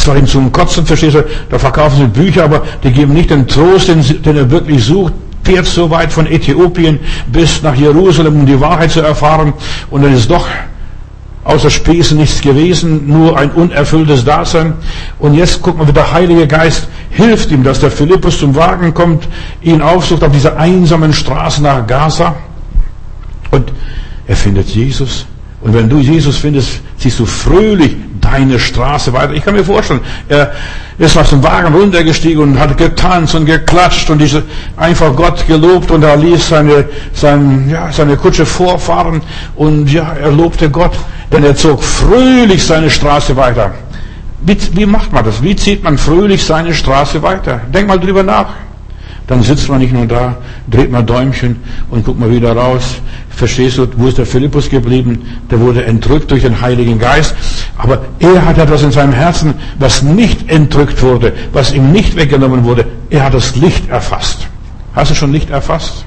Es 0.00 0.06
war 0.06 0.16
ihm 0.16 0.26
zum 0.26 0.50
Kotzen, 0.50 0.86
verstehst 0.86 1.14
du? 1.14 1.24
Da 1.50 1.58
verkaufen 1.58 1.98
sie 1.98 2.06
Bücher, 2.06 2.44
aber 2.44 2.62
die 2.82 2.90
geben 2.90 3.12
nicht 3.12 3.28
den 3.28 3.46
Trost, 3.46 3.88
den, 3.88 4.02
den 4.22 4.34
er 4.34 4.50
wirklich 4.50 4.82
sucht. 4.82 5.12
Fährt 5.44 5.66
so 5.66 5.90
weit 5.90 6.10
von 6.10 6.26
Äthiopien 6.26 6.98
bis 7.30 7.62
nach 7.62 7.74
Jerusalem, 7.74 8.40
um 8.40 8.46
die 8.46 8.58
Wahrheit 8.58 8.92
zu 8.92 9.02
erfahren. 9.02 9.52
Und 9.90 10.02
dann 10.02 10.14
ist 10.14 10.30
doch 10.30 10.46
außer 11.44 11.68
Spesen 11.68 12.16
nichts 12.16 12.40
gewesen, 12.40 13.08
nur 13.08 13.38
ein 13.38 13.50
unerfülltes 13.50 14.24
Dasein. 14.24 14.72
Und 15.18 15.34
jetzt 15.34 15.60
guck 15.60 15.76
mal, 15.76 15.86
wie 15.86 15.92
der 15.92 16.10
Heilige 16.10 16.46
Geist 16.46 16.88
hilft 17.10 17.50
ihm, 17.50 17.62
dass 17.62 17.80
der 17.80 17.90
Philippus 17.90 18.38
zum 18.38 18.54
Wagen 18.54 18.94
kommt, 18.94 19.28
ihn 19.60 19.82
aufsucht 19.82 20.24
auf 20.24 20.32
dieser 20.32 20.56
einsamen 20.56 21.12
Straße 21.12 21.62
nach 21.62 21.86
Gaza. 21.86 22.36
Und 23.50 23.70
er 24.26 24.36
findet 24.36 24.70
Jesus. 24.70 25.26
Und 25.60 25.74
wenn 25.74 25.88
du 25.88 25.98
Jesus 25.98 26.38
findest, 26.38 26.80
ziehst 26.96 27.18
du 27.18 27.26
fröhlich 27.26 27.96
deine 28.20 28.58
Straße 28.58 29.12
weiter. 29.12 29.32
Ich 29.32 29.44
kann 29.44 29.54
mir 29.54 29.64
vorstellen, 29.64 30.00
er 30.28 30.52
ist 30.98 31.16
aus 31.16 31.30
dem 31.30 31.42
Wagen 31.42 31.74
runtergestiegen 31.74 32.42
und 32.42 32.58
hat 32.58 32.76
getanzt 32.78 33.34
und 33.34 33.46
geklatscht 33.46 34.08
und 34.10 34.18
diese 34.18 34.42
einfach 34.76 35.14
Gott 35.14 35.46
gelobt 35.46 35.90
und 35.90 36.02
er 36.02 36.16
ließ 36.16 36.48
seine, 36.48 36.86
seine, 37.12 37.70
ja, 37.70 37.92
seine 37.92 38.16
Kutsche 38.16 38.46
vorfahren 38.46 39.20
und 39.56 39.90
ja, 39.90 40.14
er 40.20 40.30
lobte 40.30 40.70
Gott. 40.70 40.92
Denn 41.32 41.44
er 41.44 41.54
zog 41.54 41.82
fröhlich 41.82 42.64
seine 42.64 42.90
Straße 42.90 43.36
weiter. 43.36 43.72
Wie, 44.42 44.56
wie 44.72 44.86
macht 44.86 45.12
man 45.12 45.24
das? 45.24 45.42
Wie 45.42 45.54
zieht 45.54 45.84
man 45.84 45.96
fröhlich 45.96 46.44
seine 46.44 46.74
Straße 46.74 47.22
weiter? 47.22 47.60
Denk 47.72 47.86
mal 47.86 48.00
drüber 48.00 48.22
nach. 48.22 48.48
Dann 49.30 49.44
sitzt 49.44 49.68
man 49.68 49.78
nicht 49.78 49.92
nur 49.92 50.06
da, 50.06 50.38
dreht 50.68 50.90
mal 50.90 51.04
Däumchen 51.04 51.54
und 51.88 52.04
guckt 52.04 52.18
mal 52.18 52.32
wieder 52.32 52.50
raus. 52.50 52.96
Verstehst 53.28 53.78
du, 53.78 53.86
wo 53.96 54.08
ist 54.08 54.18
der 54.18 54.26
Philippus 54.26 54.68
geblieben? 54.68 55.22
Der 55.48 55.60
wurde 55.60 55.84
entrückt 55.84 56.32
durch 56.32 56.42
den 56.42 56.60
Heiligen 56.60 56.98
Geist. 56.98 57.36
Aber 57.78 58.02
er 58.18 58.44
hat 58.44 58.58
etwas 58.58 58.82
in 58.82 58.90
seinem 58.90 59.12
Herzen, 59.12 59.54
was 59.78 60.02
nicht 60.02 60.50
entrückt 60.50 61.00
wurde, 61.00 61.32
was 61.52 61.72
ihm 61.72 61.92
nicht 61.92 62.16
weggenommen 62.16 62.64
wurde. 62.64 62.86
Er 63.08 63.22
hat 63.22 63.34
das 63.34 63.54
Licht 63.54 63.88
erfasst. 63.88 64.48
Hast 64.94 65.12
du 65.12 65.14
schon 65.14 65.30
Licht 65.30 65.50
erfasst? 65.50 66.04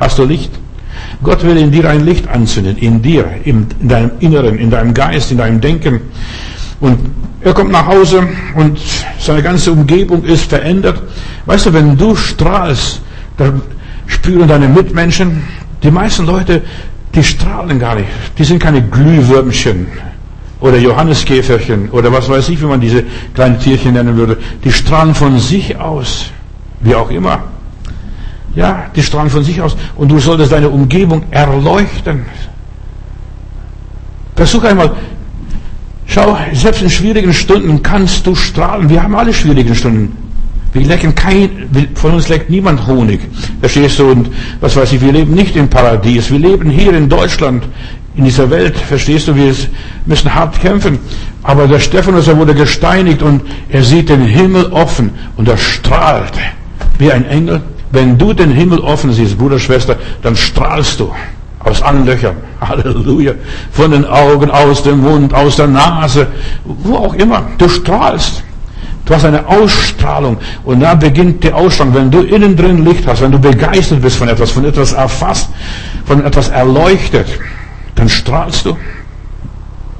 Hast 0.00 0.18
du 0.18 0.24
Licht? 0.24 0.52
Gott 1.22 1.44
will 1.44 1.58
in 1.58 1.72
dir 1.72 1.90
ein 1.90 2.06
Licht 2.06 2.26
anzünden, 2.26 2.78
in 2.78 3.02
dir, 3.02 3.26
in 3.44 3.66
deinem 3.82 4.12
Inneren, 4.20 4.56
in 4.56 4.70
deinem 4.70 4.94
Geist, 4.94 5.30
in 5.30 5.36
deinem 5.36 5.60
Denken. 5.60 6.00
Und 6.82 6.98
er 7.42 7.54
kommt 7.54 7.70
nach 7.70 7.86
Hause 7.86 8.26
und 8.56 8.76
seine 9.20 9.40
ganze 9.40 9.70
Umgebung 9.70 10.24
ist 10.24 10.50
verändert. 10.50 11.00
Weißt 11.46 11.66
du, 11.66 11.72
wenn 11.72 11.96
du 11.96 12.16
strahlst, 12.16 13.00
dann 13.36 13.62
spüren 14.08 14.48
deine 14.48 14.66
Mitmenschen, 14.66 15.44
die 15.84 15.92
meisten 15.92 16.26
Leute, 16.26 16.60
die 17.14 17.22
strahlen 17.22 17.78
gar 17.78 17.94
nicht. 17.94 18.08
Die 18.36 18.42
sind 18.42 18.58
keine 18.58 18.82
Glühwürmchen 18.82 19.86
oder 20.60 20.76
Johanneskäferchen 20.76 21.88
oder 21.90 22.12
was 22.12 22.28
weiß 22.28 22.48
ich, 22.48 22.60
wie 22.60 22.66
man 22.66 22.80
diese 22.80 23.04
kleinen 23.32 23.60
Tierchen 23.60 23.92
nennen 23.92 24.16
würde. 24.16 24.38
Die 24.64 24.72
strahlen 24.72 25.14
von 25.14 25.38
sich 25.38 25.76
aus, 25.76 26.30
wie 26.80 26.96
auch 26.96 27.10
immer. 27.10 27.44
Ja, 28.56 28.86
die 28.96 29.04
strahlen 29.04 29.30
von 29.30 29.44
sich 29.44 29.62
aus 29.62 29.76
und 29.94 30.10
du 30.10 30.18
solltest 30.18 30.50
deine 30.50 30.68
Umgebung 30.68 31.22
erleuchten. 31.30 32.26
Versuch 34.34 34.64
einmal, 34.64 34.90
schau, 36.12 36.36
selbst 36.52 36.82
in 36.82 36.90
schwierigen 36.90 37.32
Stunden 37.32 37.82
kannst 37.82 38.26
du 38.26 38.34
strahlen. 38.34 38.88
Wir 38.88 39.02
haben 39.02 39.14
alle 39.14 39.32
schwierigen 39.32 39.74
Stunden. 39.74 40.16
Wir 40.72 40.86
lecken 40.86 41.14
kein, 41.14 41.50
von 41.94 42.14
uns 42.14 42.28
leckt 42.28 42.48
niemand 42.48 42.86
Honig. 42.86 43.20
Verstehst 43.60 43.98
du? 43.98 44.10
Und 44.10 44.30
was 44.60 44.76
weiß 44.76 44.92
ich, 44.92 45.00
wir 45.00 45.12
leben 45.12 45.34
nicht 45.34 45.56
im 45.56 45.68
Paradies. 45.68 46.30
Wir 46.30 46.38
leben 46.38 46.70
hier 46.70 46.94
in 46.94 47.08
Deutschland, 47.08 47.64
in 48.16 48.24
dieser 48.24 48.48
Welt. 48.48 48.76
Verstehst 48.76 49.28
du? 49.28 49.36
Wir 49.36 49.54
müssen 50.06 50.34
hart 50.34 50.60
kämpfen. 50.60 50.98
Aber 51.42 51.66
der 51.66 51.78
Stephanus, 51.78 52.28
er 52.28 52.38
wurde 52.38 52.54
gesteinigt 52.54 53.22
und 53.22 53.42
er 53.68 53.82
sieht 53.82 54.08
den 54.08 54.22
Himmel 54.22 54.66
offen 54.66 55.10
und 55.36 55.48
er 55.48 55.58
strahlt 55.58 56.32
wie 56.98 57.12
ein 57.12 57.26
Engel. 57.26 57.60
Wenn 57.90 58.16
du 58.16 58.32
den 58.32 58.50
Himmel 58.50 58.80
offen 58.80 59.12
siehst, 59.12 59.36
Bruder, 59.36 59.58
Schwester, 59.58 59.96
dann 60.22 60.36
strahlst 60.36 61.00
du 61.00 61.10
aus 61.64 61.82
allen 61.82 62.06
Löchern. 62.06 62.36
Halleluja. 62.60 63.32
Von 63.70 63.90
den 63.90 64.04
Augen, 64.04 64.50
aus 64.50 64.82
dem 64.82 65.00
Mund, 65.00 65.34
aus 65.34 65.56
der 65.56 65.68
Nase, 65.68 66.26
wo 66.64 66.96
auch 66.96 67.14
immer. 67.14 67.42
Du 67.58 67.68
strahlst. 67.68 68.42
Du 69.04 69.14
hast 69.14 69.24
eine 69.24 69.44
Ausstrahlung 69.46 70.36
und 70.64 70.80
da 70.80 70.94
beginnt 70.94 71.42
die 71.42 71.52
Ausstrahlung. 71.52 71.94
Wenn 71.94 72.10
du 72.10 72.20
innen 72.20 72.56
drin 72.56 72.84
Licht 72.84 73.06
hast, 73.06 73.20
wenn 73.20 73.32
du 73.32 73.38
begeistert 73.38 74.00
bist 74.00 74.16
von 74.16 74.28
etwas, 74.28 74.52
von 74.52 74.64
etwas 74.64 74.92
erfasst, 74.92 75.50
von 76.04 76.24
etwas 76.24 76.48
erleuchtet, 76.50 77.26
dann 77.96 78.08
strahlst 78.08 78.64
du 78.64 78.76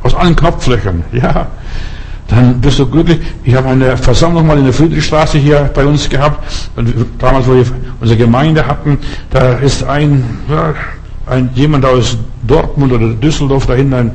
aus 0.04 0.14
allen 0.14 0.36
Knopflöchern. 0.36 1.02
Ja, 1.12 1.48
dann 2.28 2.60
bist 2.60 2.78
du 2.78 2.86
glücklich. 2.86 3.20
Ich 3.42 3.54
habe 3.54 3.68
eine 3.68 3.96
Versammlung 3.96 4.46
mal 4.46 4.56
in 4.56 4.64
der 4.64 4.72
Friedrichstraße 4.72 5.38
hier 5.38 5.70
bei 5.74 5.84
uns 5.84 6.08
gehabt. 6.08 6.42
Damals, 7.18 7.46
wo 7.46 7.54
wir 7.54 7.66
unsere 8.00 8.18
Gemeinde 8.18 8.66
hatten, 8.66 8.98
da 9.30 9.54
ist 9.54 9.82
ein, 9.84 10.24
ein 11.26 11.50
jemand 11.54 11.84
aus 11.84 12.16
Dortmund 12.46 12.92
oder 12.92 13.08
Düsseldorf 13.08 13.66
da 13.66 13.74
hinten, 13.74 13.94
ein, 13.94 14.10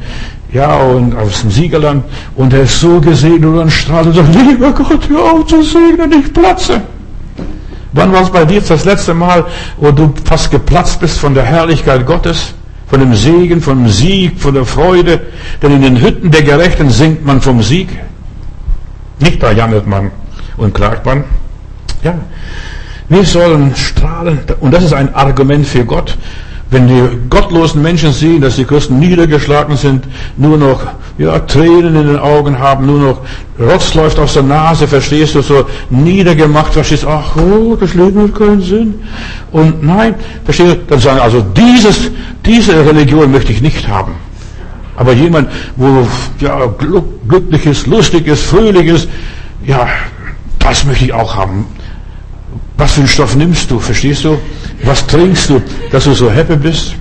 ja, 0.51 0.75
und 0.75 1.15
aus 1.15 1.41
dem 1.41 1.51
Siegerland, 1.51 2.03
und 2.35 2.53
er 2.53 2.63
ist 2.63 2.79
so 2.79 2.99
gesegnet 3.01 3.45
und 3.45 3.71
strahlt 3.71 4.07
und 4.07 4.13
sagt, 4.13 4.35
lieber 4.35 4.71
Gott, 4.71 5.09
hör 5.09 5.33
auf 5.33 5.45
zu 5.47 5.61
segnen, 5.61 6.11
ich 6.11 6.33
platze. 6.33 6.81
Wann 7.93 8.11
war 8.11 8.21
es 8.21 8.29
bei 8.29 8.45
dir 8.45 8.61
das 8.61 8.85
letzte 8.85 9.13
Mal, 9.13 9.45
wo 9.77 9.91
du 9.91 10.13
fast 10.25 10.51
geplatzt 10.51 10.99
bist 10.99 11.17
von 11.19 11.33
der 11.33 11.43
Herrlichkeit 11.43 12.05
Gottes? 12.05 12.53
von 12.87 13.01
dem 13.01 13.13
Segen, 13.13 13.61
vom 13.61 13.87
Sieg, 13.87 14.39
von 14.39 14.53
der 14.53 14.65
Freude. 14.65 15.19
Denn 15.61 15.73
in 15.73 15.81
den 15.81 16.01
Hütten 16.01 16.31
der 16.31 16.43
Gerechten 16.43 16.89
singt 16.89 17.25
man 17.25 17.41
vom 17.41 17.61
Sieg. 17.61 17.89
Nicht 19.19 19.43
da 19.43 19.51
jammert 19.51 19.87
man 19.87 20.11
und 20.57 20.73
klagt 20.73 21.05
man. 21.05 21.23
Ja, 22.03 22.15
wir 23.09 23.25
sollen 23.25 23.75
strahlen. 23.75 24.39
Und 24.59 24.73
das 24.73 24.83
ist 24.83 24.93
ein 24.93 25.13
Argument 25.13 25.67
für 25.67 25.85
Gott. 25.85 26.17
Wenn 26.69 26.87
die 26.87 27.01
gottlosen 27.29 27.81
Menschen 27.81 28.11
sehen, 28.11 28.41
dass 28.41 28.57
die 28.57 28.65
Christen 28.65 28.99
niedergeschlagen 28.99 29.77
sind, 29.77 30.03
nur 30.35 30.57
noch 30.57 30.81
ja, 31.17 31.39
Tränen 31.39 31.95
in 31.95 32.07
den 32.07 32.19
Augen 32.19 32.59
haben, 32.59 32.85
nur 32.85 32.99
noch 32.99 33.21
Rotz 33.57 33.93
läuft 33.93 34.19
aus 34.19 34.33
der 34.33 34.43
Nase, 34.43 34.85
verstehst 34.85 35.35
du, 35.35 35.41
so 35.41 35.65
niedergemacht, 35.89 36.73
verstehst 36.73 37.03
du, 37.03 37.07
ach, 37.07 37.37
oh, 37.37 37.77
das 37.79 37.93
Leben 37.93 38.21
hat 38.21 38.35
keinen 38.35 38.61
Sinn. 38.61 38.95
Und 39.51 39.81
nein, 39.81 40.15
verstehst 40.43 40.75
du, 40.75 40.79
dann 40.87 40.99
sagen, 40.99 41.19
also 41.19 41.41
dieses, 41.55 42.11
diese 42.45 42.85
Religion 42.85 43.31
möchte 43.31 43.53
ich 43.53 43.61
nicht 43.61 43.87
haben. 43.87 44.15
Aber 44.97 45.13
jemand, 45.13 45.49
wo 45.77 46.05
ja, 46.39 46.59
glücklich 47.27 47.65
ist, 47.65 47.87
lustig 47.87 48.27
ist, 48.27 48.43
fröhlich 48.43 48.87
ist, 48.87 49.09
ja, 49.65 49.87
das 50.59 50.83
möchte 50.83 51.05
ich 51.05 51.13
auch 51.13 51.35
haben. 51.35 51.65
Was 52.77 52.93
für 52.93 53.01
einen 53.01 53.09
Stoff 53.09 53.35
nimmst 53.35 53.71
du, 53.71 53.79
verstehst 53.79 54.25
du? 54.25 54.37
Was 54.83 55.05
trinkst 55.07 55.49
du, 55.49 55.61
dass 55.91 56.03
du 56.05 56.13
so 56.13 56.29
happy 56.29 56.55
bist? 56.55 56.95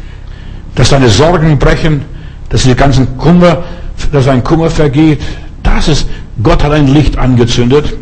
Dass 0.74 0.90
deine 0.90 1.08
Sorgen 1.08 1.58
brechen, 1.58 2.04
dass 2.48 2.62
die 2.62 2.74
ganzen 2.74 3.16
Kummer, 3.16 3.64
dass 4.12 4.28
ein 4.28 4.42
Kummer 4.42 4.70
vergeht. 4.70 5.20
Das 5.62 5.88
ist, 5.88 6.06
Gott 6.42 6.62
hat 6.62 6.72
ein 6.72 6.88
Licht 6.88 7.18
angezündet, 7.18 7.94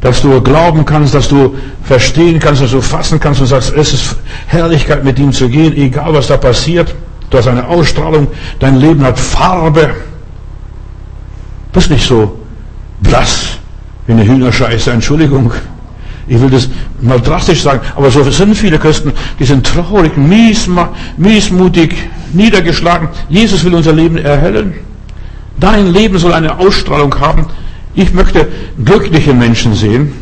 dass 0.00 0.22
du 0.22 0.40
glauben 0.40 0.84
kannst, 0.84 1.14
dass 1.14 1.28
du 1.28 1.56
verstehen 1.82 2.38
kannst, 2.38 2.62
dass 2.62 2.72
du 2.72 2.80
fassen 2.80 3.18
kannst 3.18 3.40
und 3.40 3.46
sagst, 3.46 3.72
es 3.74 3.92
ist 3.92 4.16
Herrlichkeit 4.46 5.04
mit 5.04 5.18
ihm 5.18 5.32
zu 5.32 5.48
gehen, 5.48 5.76
egal 5.76 6.12
was 6.14 6.26
da 6.28 6.36
passiert. 6.36 6.94
Du 7.30 7.38
hast 7.38 7.48
eine 7.48 7.66
Ausstrahlung, 7.66 8.28
dein 8.60 8.76
Leben 8.76 9.02
hat 9.02 9.18
Farbe. 9.18 9.94
Du 11.72 11.72
bist 11.72 11.90
nicht 11.90 12.06
so 12.06 12.38
blass 13.00 13.58
wie 14.06 14.12
eine 14.12 14.24
Hühnerscheiße, 14.24 14.92
Entschuldigung. 14.92 15.52
Ich 16.28 16.40
will 16.40 16.50
das 16.50 16.68
mal 17.00 17.20
drastisch 17.20 17.62
sagen, 17.62 17.80
aber 17.94 18.10
so 18.10 18.22
sind 18.28 18.56
viele 18.56 18.78
Christen, 18.78 19.12
die 19.38 19.44
sind 19.44 19.64
traurig, 19.64 20.16
mies, 20.16 20.68
miesmutig, 21.16 21.94
niedergeschlagen. 22.32 23.08
Jesus 23.28 23.64
will 23.64 23.74
unser 23.74 23.92
Leben 23.92 24.18
erhellen. 24.18 24.74
Dein 25.58 25.92
Leben 25.92 26.18
soll 26.18 26.32
eine 26.32 26.58
Ausstrahlung 26.58 27.14
haben. 27.20 27.46
Ich 27.94 28.12
möchte 28.12 28.48
glückliche 28.84 29.32
Menschen 29.32 29.74
sehen, 29.74 30.12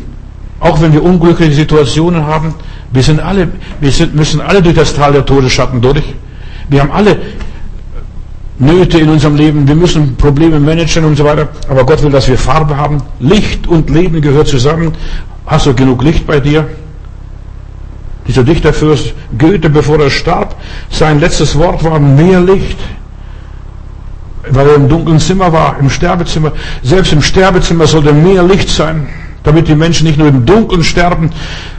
auch 0.59 0.79
wenn 0.79 0.93
wir 0.93 1.03
unglückliche 1.03 1.53
Situationen 1.53 2.25
haben. 2.25 2.53
Wir 2.91 3.03
sind 3.03 3.19
alle, 3.19 3.49
wir 3.81 3.91
sind, 3.91 4.15
müssen 4.15 4.41
alle 4.41 4.61
durch 4.61 4.75
das 4.75 4.93
Tal 4.93 5.11
der 5.11 5.25
Todesschatten 5.25 5.81
durch. 5.81 6.03
Wir 6.69 6.81
haben 6.81 6.91
alle 6.91 7.17
Nöte 8.57 8.99
in 8.99 9.09
unserem 9.09 9.35
Leben, 9.35 9.67
wir 9.67 9.75
müssen 9.75 10.15
Probleme 10.15 10.59
managen 10.59 11.03
und 11.03 11.17
so 11.17 11.25
weiter. 11.25 11.49
Aber 11.67 11.85
Gott 11.85 12.01
will, 12.03 12.11
dass 12.11 12.27
wir 12.29 12.37
Farbe 12.37 12.77
haben. 12.77 13.01
Licht 13.19 13.67
und 13.67 13.89
Leben 13.89 14.21
gehört 14.21 14.47
zusammen. 14.47 14.93
Hast 15.45 15.65
du 15.65 15.73
genug 15.73 16.03
Licht 16.03 16.25
bei 16.25 16.39
dir? 16.39 16.67
Dieser 18.27 18.43
Dichterfürst 18.43 19.13
Goethe, 19.37 19.69
bevor 19.69 19.99
er 19.99 20.09
starb, 20.09 20.55
sein 20.89 21.19
letztes 21.19 21.57
Wort 21.57 21.83
war 21.83 21.99
mehr 21.99 22.41
Licht. 22.41 22.79
Weil 24.49 24.67
er 24.67 24.75
im 24.75 24.89
dunklen 24.89 25.19
Zimmer 25.19 25.51
war, 25.53 25.77
im 25.79 25.89
Sterbezimmer. 25.89 26.51
Selbst 26.83 27.13
im 27.13 27.21
Sterbezimmer 27.21 27.87
sollte 27.87 28.13
mehr 28.13 28.43
Licht 28.43 28.69
sein, 28.69 29.07
damit 29.43 29.67
die 29.67 29.75
Menschen 29.75 30.07
nicht 30.07 30.17
nur 30.17 30.27
im 30.27 30.45
Dunkeln 30.45 30.83
sterben 30.83 31.31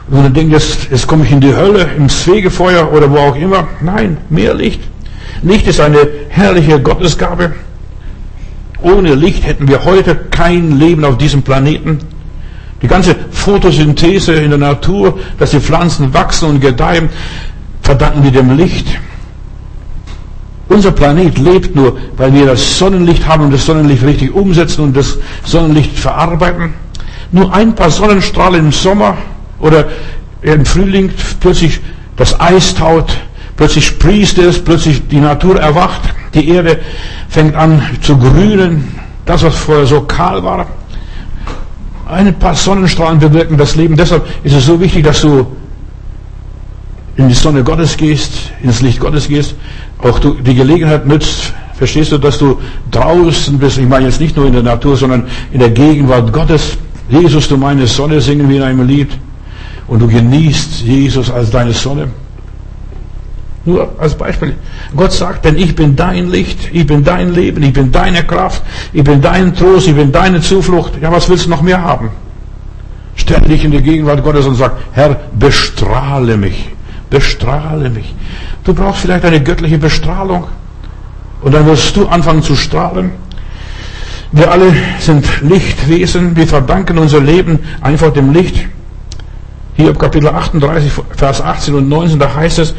dann 0.09 0.33
denken, 0.33 0.53
jetzt, 0.53 0.89
jetzt 0.91 1.07
komme 1.07 1.25
ich 1.25 1.33
in 1.33 1.41
die 1.41 1.55
Hölle, 1.55 1.89
ins 1.97 2.15
Fegefeuer 2.15 2.93
oder 2.93 3.11
wo 3.11 3.19
auch 3.19 3.37
immer. 3.37 3.69
Nein, 3.81 4.19
mehr 4.31 4.55
Licht. 4.55 4.81
Licht 5.43 5.67
ist 5.67 5.81
eine 5.81 5.99
herrliche 6.29 6.81
Gottesgabe. 6.81 7.55
Ohne 8.83 9.15
Licht 9.15 9.45
hätten 9.45 9.69
wir 9.69 9.85
heute 9.85 10.15
kein 10.15 10.79
Leben 10.79 11.05
auf 11.05 11.19
diesem 11.19 11.43
Planeten. 11.43 11.99
Die 12.83 12.89
ganze 12.89 13.17
Photosynthese 13.31 14.35
in 14.35 14.51
der 14.51 14.59
Natur, 14.59 15.19
dass 15.39 15.53
die 15.53 15.61
Pflanzen 15.61 16.13
wachsen 16.13 16.51
und 16.51 16.61
gedeihen, 16.61 17.09
verdanken 17.83 18.23
wir 18.23 18.31
dem 18.31 18.57
Licht. 18.57 18.87
Unser 20.69 20.91
Planet 20.91 21.39
lebt 21.39 21.75
nur, 21.75 21.97
weil 22.17 22.35
wir 22.35 22.47
das 22.47 22.79
Sonnenlicht 22.79 23.27
haben 23.27 23.45
und 23.45 23.53
das 23.53 23.65
Sonnenlicht 23.65 24.03
richtig 24.03 24.35
umsetzen 24.35 24.83
und 24.83 24.97
das 24.97 25.17
Sonnenlicht 25.45 25.97
verarbeiten. 25.97 26.75
Nur 27.33 27.55
ein 27.55 27.75
paar 27.75 27.91
Sonnenstrahlen 27.91 28.67
im 28.67 28.73
Sommer 28.73 29.17
oder 29.61 29.87
im 30.43 30.67
Frühling 30.67 31.11
plötzlich 31.41 31.81
das 32.17 32.39
Eis 32.41 32.75
taut, 32.75 33.17
plötzlich 33.57 33.87
sprießt 33.87 34.39
es, 34.39 34.63
plötzlich 34.63 35.07
die 35.09 35.21
Natur 35.21 35.61
erwacht, 35.61 36.03
die 36.35 36.49
Erde 36.49 36.81
fängt 37.29 37.55
an 37.55 37.83
zu 38.03 38.19
grünen, 38.19 38.99
das 39.25 39.43
was 39.43 39.55
vorher 39.55 39.87
so 39.87 40.03
kahl 40.03 40.43
war. 40.43 40.67
Ein 42.07 42.33
paar 42.39 42.55
Sonnenstrahlen 42.55 43.19
bewirken 43.19 43.57
das 43.57 43.77
Leben. 43.77 43.97
Deshalb 43.97 44.27
ist 44.45 44.55
es 44.55 44.67
so 44.67 44.81
wichtig, 44.81 45.05
dass 45.05 45.23
du 45.23 45.47
in 47.17 47.29
die 47.29 47.35
Sonne 47.35 47.65
Gottes 47.65 47.97
gehst, 47.97 48.53
ins 48.63 48.81
Licht 48.81 49.01
Gottes 49.01 49.29
gehst, 49.29 49.55
auch 49.99 50.19
du 50.19 50.35
die 50.35 50.55
Gelegenheit 50.55 51.07
nützt, 51.07 51.53
Verstehst 51.77 52.11
du, 52.11 52.19
dass 52.19 52.39
du 52.39 52.59
draußen 52.91 53.59
bist? 53.59 53.77
Ich 53.77 53.87
meine 53.87 54.07
jetzt 54.07 54.21
nicht 54.21 54.35
nur 54.35 54.47
in 54.47 54.55
der 54.55 54.63
Natur, 54.63 54.97
sondern 54.97 55.27
in 55.53 55.61
der 55.61 55.71
Gegenwart 55.71 56.33
Gottes. 56.33 56.79
Jesus, 57.09 57.49
du 57.49 57.59
meine 57.59 57.87
Sonne, 57.87 58.21
singen 58.21 58.49
wir 58.49 58.57
in 58.57 58.63
einem 58.63 58.87
Lied. 58.87 59.11
Und 59.87 60.01
du 60.01 60.09
genießt 60.09 60.81
Jesus 60.81 61.31
als 61.31 61.51
deine 61.51 61.73
Sonne. 61.73 62.09
Nur 63.67 63.91
als 63.99 64.15
Beispiel. 64.15 64.55
Gott 64.95 65.13
sagt, 65.13 65.45
denn 65.45 65.59
ich 65.59 65.75
bin 65.75 65.97
dein 65.97 66.31
Licht, 66.31 66.71
ich 66.73 66.87
bin 66.87 67.03
dein 67.03 67.35
Leben, 67.35 67.63
ich 67.65 67.73
bin 67.73 67.91
deine 67.91 68.23
Kraft, 68.23 68.63
ich 68.93 69.03
bin 69.03 69.21
dein 69.21 69.55
Trost, 69.55 69.89
ich 69.89 69.95
bin 69.97 70.13
deine 70.13 70.41
Zuflucht. 70.41 70.93
Ja, 71.03 71.11
was 71.11 71.29
willst 71.29 71.47
du 71.47 71.51
noch 71.51 71.63
mehr 71.63 71.83
haben? 71.83 72.11
Stell 73.17 73.41
dich 73.41 73.65
in 73.65 73.73
die 73.73 73.83
Gegenwart 73.83 74.23
Gottes 74.23 74.47
und 74.47 74.55
sag, 74.55 74.73
Herr, 74.93 75.17
bestrahle 75.37 76.37
mich, 76.37 76.69
bestrahle 77.11 77.91
mich. 77.91 78.15
Du 78.63 78.73
brauchst 78.73 79.01
vielleicht 79.01 79.25
eine 79.25 79.43
göttliche 79.43 79.79
Bestrahlung. 79.79 80.45
Und 81.43 81.53
dann 81.53 81.67
wirst 81.67 81.97
du 81.97 82.07
anfangen 82.07 82.43
zu 82.43 82.55
strahlen. 82.55 83.11
Wir 84.31 84.51
alle 84.51 84.73
sind 85.01 85.25
Lichtwesen. 85.43 86.37
Wir 86.37 86.47
verdanken 86.47 86.99
unser 86.99 87.21
Leben 87.21 87.59
einfach 87.81 88.13
dem 88.13 88.33
Licht. 88.33 88.69
Hier 89.77 89.91
im 89.91 89.99
Kapitel 89.99 90.29
38, 90.29 90.91
Vers 91.17 91.43
18 91.43 91.75
und 91.75 91.89
19, 91.89 92.19
da 92.19 92.35
heißt 92.35 92.61
es, 92.61 92.75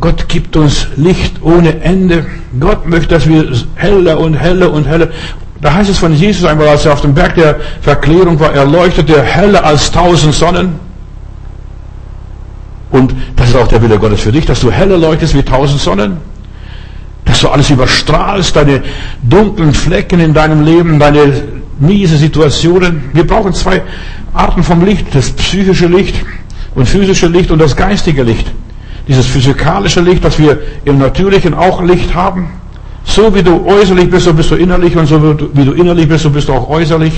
Gott 0.00 0.26
gibt 0.26 0.56
uns 0.56 0.86
Licht 0.96 1.34
ohne 1.42 1.82
Ende. 1.82 2.24
Gott 2.58 2.88
möchte, 2.88 3.08
dass 3.08 3.28
wir 3.28 3.52
heller 3.74 4.18
und 4.18 4.34
heller 4.34 4.72
und 4.72 4.86
heller. 4.86 5.08
Da 5.60 5.74
heißt 5.74 5.90
es 5.90 5.98
von 5.98 6.14
Jesus 6.14 6.46
einmal, 6.46 6.68
als 6.68 6.86
er 6.86 6.94
auf 6.94 7.02
dem 7.02 7.12
Berg 7.12 7.34
der 7.34 7.56
Verklärung 7.82 8.40
war, 8.40 8.54
er 8.54 8.64
leuchtete 8.64 9.22
heller 9.22 9.62
als 9.62 9.92
tausend 9.92 10.34
Sonnen. 10.34 10.80
Und 12.90 13.14
das 13.36 13.50
ist 13.50 13.56
auch 13.56 13.68
der 13.68 13.82
Wille 13.82 13.98
Gottes 13.98 14.20
für 14.20 14.32
dich, 14.32 14.46
dass 14.46 14.60
du 14.60 14.70
heller 14.70 14.96
leuchtest 14.96 15.34
wie 15.34 15.42
tausend 15.42 15.80
Sonnen. 15.80 16.16
Dass 17.26 17.40
du 17.40 17.48
alles 17.48 17.68
überstrahlst, 17.68 18.56
deine 18.56 18.82
dunklen 19.22 19.74
Flecken 19.74 20.20
in 20.20 20.32
deinem 20.32 20.64
Leben, 20.64 20.98
deine 20.98 21.42
miese 21.80 22.16
Situationen. 22.16 23.02
Wir 23.12 23.26
brauchen 23.26 23.52
zwei 23.52 23.82
Arten 24.32 24.62
vom 24.62 24.84
Licht, 24.84 25.06
das 25.12 25.30
psychische 25.30 25.86
Licht 25.86 26.14
und 26.74 26.86
physische 26.86 27.26
Licht 27.26 27.50
und 27.50 27.58
das 27.58 27.74
geistige 27.74 28.22
Licht. 28.22 28.46
Dieses 29.08 29.26
physikalische 29.26 30.00
Licht, 30.00 30.24
dass 30.24 30.38
wir 30.38 30.58
im 30.84 30.98
Natürlichen 30.98 31.54
auch 31.54 31.82
Licht 31.82 32.14
haben. 32.14 32.50
So 33.04 33.34
wie 33.34 33.42
du 33.42 33.66
äußerlich 33.66 34.08
bist, 34.10 34.26
so 34.26 34.34
bist 34.34 34.50
du 34.50 34.56
innerlich 34.56 34.94
und 34.94 35.06
so 35.06 35.36
wie 35.54 35.64
du 35.64 35.72
innerlich 35.72 36.08
bist, 36.08 36.22
so 36.22 36.30
bist 36.30 36.48
du 36.48 36.52
auch 36.52 36.68
äußerlich. 36.68 37.12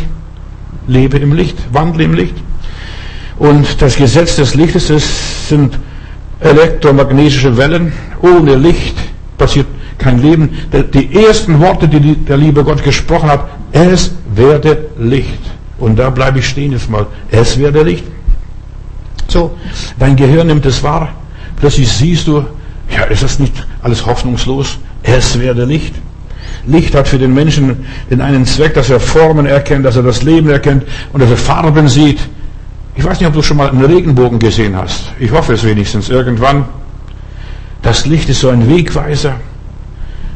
Lebe 0.87 1.19
im 1.19 1.33
Licht, 1.33 1.57
wandle 1.73 2.05
im 2.05 2.15
Licht. 2.15 2.35
Und 3.39 3.81
das 3.81 3.97
Gesetz 3.97 4.37
des 4.37 4.55
Lichtes 4.55 4.89
das 4.89 5.49
sind 5.49 5.79
elektromagnetische 6.41 7.57
Wellen. 7.57 7.93
Ohne 8.21 8.57
Licht 8.57 8.97
passiert 9.39 9.67
kein 9.99 10.23
Leben. 10.23 10.51
Die 10.95 11.15
ersten 11.15 11.61
Worte, 11.61 11.89
die 11.89 12.15
der 12.15 12.37
liebe 12.37 12.65
Gott 12.65 12.83
gesprochen 12.83 13.31
hat, 13.31 13.49
es 13.73 14.13
werde 14.37 14.87
Licht. 14.99 15.41
Und 15.79 15.99
da 15.99 16.11
bleibe 16.11 16.39
ich 16.39 16.49
stehen 16.49 16.73
jetzt 16.73 16.89
mal. 16.91 17.07
Es 17.31 17.59
werde 17.59 17.83
Licht. 17.83 18.05
So, 19.29 19.57
dein 19.99 20.17
Gehirn 20.17 20.47
nimmt 20.47 20.67
es 20.67 20.83
wahr. 20.83 21.09
Plötzlich 21.57 21.91
siehst 21.91 22.27
du, 22.27 22.45
ja, 22.91 23.05
ist 23.05 23.23
das 23.23 23.39
nicht 23.39 23.67
alles 23.83 24.05
hoffnungslos? 24.05 24.79
Es 25.03 25.39
werde 25.39 25.65
Licht. 25.65 25.95
Licht 26.67 26.95
hat 26.95 27.09
für 27.09 27.19
den 27.19 27.35
Menschen 27.35 27.85
den 28.11 28.21
einen 28.21 28.47
Zweck, 28.47 28.75
dass 28.75 28.91
er 28.91 29.01
Formen 29.01 29.47
erkennt, 29.47 29.85
dass 29.85 29.97
er 29.97 30.03
das 30.03 30.23
Leben 30.23 30.49
erkennt 30.49 30.85
und 31.13 31.21
dass 31.21 31.31
er 31.31 31.37
Farben 31.37 31.89
sieht. 31.89 32.21
Ich 32.95 33.05
weiß 33.05 33.19
nicht, 33.19 33.29
ob 33.29 33.35
du 33.35 33.43
schon 33.43 33.57
mal 33.57 33.71
einen 33.71 33.85
Regenbogen 33.85 34.39
gesehen 34.39 34.77
hast. 34.77 35.13
Ich 35.19 35.33
hoffe 35.33 35.55
es 35.55 35.65
wenigstens 35.65 36.09
irgendwann. 36.09 36.67
Das 37.81 38.07
Licht 38.07 38.29
ist 38.29 38.41
so 38.41 38.51
ein 38.51 38.69
Wegweiser, 38.69 39.35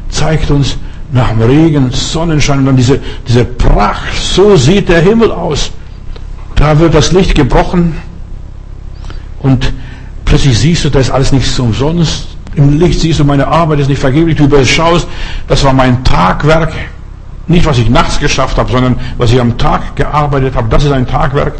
zeigt 0.09 0.51
uns, 0.51 0.77
nach 1.11 1.29
dem 1.29 1.41
Regen, 1.41 1.91
Sonnenschein 1.91 2.59
und 2.59 2.65
dann 2.65 2.75
diese, 2.75 2.99
diese 3.27 3.45
Pracht, 3.45 4.13
so 4.13 4.55
sieht 4.55 4.89
der 4.89 5.01
Himmel 5.01 5.31
aus. 5.31 5.71
Da 6.55 6.77
wird 6.79 6.93
das 6.93 7.11
Licht 7.11 7.35
gebrochen 7.35 7.97
und 9.39 9.71
plötzlich 10.25 10.57
siehst 10.57 10.85
du, 10.85 10.89
da 10.89 10.99
ist 10.99 11.11
alles 11.11 11.31
nicht 11.31 11.49
so 11.49 11.63
umsonst. 11.63 12.27
Im 12.55 12.79
Licht 12.79 12.99
siehst 12.99 13.19
du, 13.19 13.23
meine 13.23 13.47
Arbeit 13.47 13.79
ist 13.79 13.87
nicht 13.87 13.99
vergeblich. 13.99 14.35
Du 14.35 14.45
überschaust, 14.45 15.07
das 15.47 15.63
war 15.63 15.73
mein 15.73 16.03
Tagwerk. 16.03 16.73
Nicht, 17.47 17.65
was 17.65 17.77
ich 17.77 17.89
nachts 17.89 18.19
geschafft 18.19 18.57
habe, 18.57 18.69
sondern 18.71 18.99
was 19.17 19.31
ich 19.31 19.39
am 19.39 19.57
Tag 19.57 19.95
gearbeitet 19.95 20.55
habe. 20.55 20.67
Das 20.67 20.83
ist 20.83 20.91
ein 20.91 21.07
Tagwerk. 21.07 21.53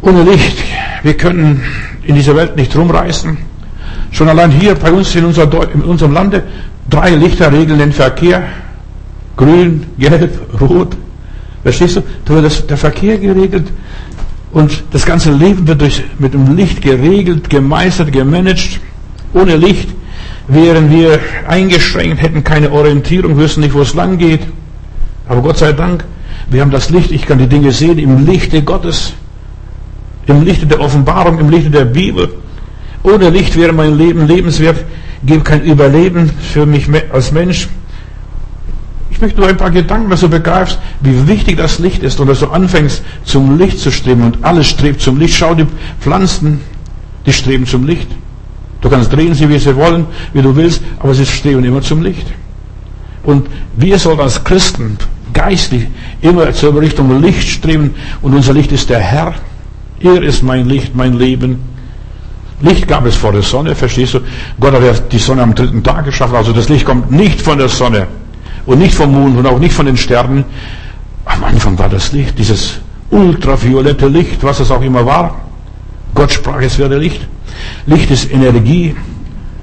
Ohne 0.00 0.22
Licht. 0.22 0.58
Wir 1.02 1.16
können 1.16 1.62
in 2.02 2.14
dieser 2.14 2.34
Welt 2.34 2.56
nicht 2.56 2.74
rumreißen. 2.74 3.36
Schon 4.10 4.28
allein 4.28 4.50
hier 4.50 4.74
bei 4.74 4.90
uns 4.90 5.14
in 5.14 5.24
unserem 5.24 6.12
Lande 6.12 6.44
Drei 6.90 7.10
Lichter 7.10 7.52
regeln 7.52 7.78
den 7.78 7.92
Verkehr. 7.92 8.42
Grün, 9.36 9.86
gelb, 9.98 10.60
rot. 10.60 10.96
Verstehst 11.62 11.96
du? 11.96 12.02
Da 12.24 12.34
wird 12.34 12.70
der 12.70 12.76
Verkehr 12.76 13.18
geregelt 13.18 13.72
und 14.54 14.84
das 14.92 15.04
ganze 15.04 15.32
Leben 15.32 15.66
wird 15.66 15.80
durch, 15.80 16.02
mit 16.18 16.32
dem 16.32 16.56
Licht 16.56 16.80
geregelt, 16.80 17.50
gemeistert, 17.50 18.12
gemanagt. 18.12 18.80
Ohne 19.32 19.56
Licht 19.56 19.88
wären 20.46 20.90
wir 20.90 21.18
eingeschränkt, 21.48 22.22
hätten 22.22 22.44
keine 22.44 22.70
Orientierung, 22.70 23.36
wüssten 23.36 23.62
nicht, 23.62 23.74
wo 23.74 23.80
es 23.80 23.94
lang 23.94 24.16
geht. 24.16 24.42
Aber 25.28 25.42
Gott 25.42 25.58
sei 25.58 25.72
Dank, 25.72 26.04
wir 26.50 26.60
haben 26.60 26.70
das 26.70 26.90
Licht, 26.90 27.10
ich 27.10 27.26
kann 27.26 27.38
die 27.38 27.48
Dinge 27.48 27.72
sehen 27.72 27.98
im 27.98 28.24
Lichte 28.24 28.62
Gottes, 28.62 29.14
im 30.26 30.44
Lichte 30.44 30.66
der 30.66 30.80
Offenbarung, 30.80 31.40
im 31.40 31.50
Lichte 31.50 31.70
der 31.70 31.86
Bibel. 31.86 32.28
Ohne 33.02 33.30
Licht 33.30 33.56
wäre 33.56 33.72
mein 33.72 33.98
Leben 33.98 34.26
lebenswert 34.28 34.76
gibt 35.26 35.44
kein 35.44 35.62
Überleben 35.62 36.30
für 36.52 36.66
mich 36.66 36.88
als 37.12 37.32
Mensch. 37.32 37.68
Ich 39.10 39.20
möchte 39.20 39.40
nur 39.40 39.48
ein 39.48 39.56
paar 39.56 39.70
Gedanken, 39.70 40.10
dass 40.10 40.20
du 40.20 40.28
begreifst, 40.28 40.78
wie 41.00 41.28
wichtig 41.28 41.56
das 41.56 41.78
Licht 41.78 42.02
ist 42.02 42.18
und 42.20 42.26
dass 42.26 42.40
du 42.40 42.48
anfängst, 42.48 43.02
zum 43.24 43.58
Licht 43.58 43.78
zu 43.78 43.90
streben 43.90 44.22
und 44.22 44.44
alles 44.44 44.66
strebt 44.66 45.00
zum 45.00 45.18
Licht. 45.18 45.36
Schau 45.36 45.54
die 45.54 45.66
Pflanzen, 46.00 46.60
die 47.24 47.32
streben 47.32 47.66
zum 47.66 47.86
Licht. 47.86 48.08
Du 48.80 48.90
kannst 48.90 49.12
drehen 49.12 49.34
sie, 49.34 49.48
wie 49.48 49.58
sie 49.58 49.74
wollen, 49.76 50.06
wie 50.32 50.42
du 50.42 50.54
willst, 50.56 50.82
aber 50.98 51.14
sie 51.14 51.24
streben 51.24 51.64
immer 51.64 51.80
zum 51.80 52.02
Licht. 52.02 52.26
Und 53.22 53.46
wir 53.76 53.98
sollen 53.98 54.20
als 54.20 54.42
Christen 54.44 54.98
geistlich 55.32 55.86
immer 56.20 56.52
zur 56.52 56.78
Richtung 56.80 57.20
Licht 57.22 57.48
streben 57.48 57.94
und 58.20 58.34
unser 58.34 58.52
Licht 58.52 58.72
ist 58.72 58.90
der 58.90 58.98
Herr. 58.98 59.34
Er 60.00 60.22
ist 60.22 60.42
mein 60.42 60.68
Licht, 60.68 60.94
mein 60.94 61.14
Leben. 61.14 61.73
Licht 62.60 62.86
gab 62.88 63.04
es 63.04 63.16
vor 63.16 63.32
der 63.32 63.42
Sonne, 63.42 63.74
verstehst 63.74 64.14
du? 64.14 64.20
Gott 64.60 64.74
hat 64.74 64.82
ja 64.82 64.92
die 64.92 65.18
Sonne 65.18 65.42
am 65.42 65.54
dritten 65.54 65.82
Tag 65.82 66.04
geschaffen, 66.04 66.36
also 66.36 66.52
das 66.52 66.68
Licht 66.68 66.84
kommt 66.84 67.10
nicht 67.10 67.40
von 67.42 67.58
der 67.58 67.68
Sonne 67.68 68.06
und 68.66 68.78
nicht 68.78 68.94
vom 68.94 69.12
Mond 69.12 69.36
und 69.36 69.46
auch 69.46 69.58
nicht 69.58 69.74
von 69.74 69.86
den 69.86 69.96
Sternen. 69.96 70.44
Am 71.24 71.42
Anfang 71.44 71.78
war 71.78 71.88
das 71.88 72.12
Licht, 72.12 72.38
dieses 72.38 72.78
ultraviolette 73.10 74.08
Licht, 74.08 74.42
was 74.42 74.60
es 74.60 74.70
auch 74.70 74.82
immer 74.82 75.04
war. 75.04 75.36
Gott 76.14 76.32
sprach, 76.32 76.60
es 76.60 76.78
werde 76.78 76.98
Licht. 76.98 77.26
Licht 77.86 78.10
ist 78.10 78.32
Energie, 78.32 78.94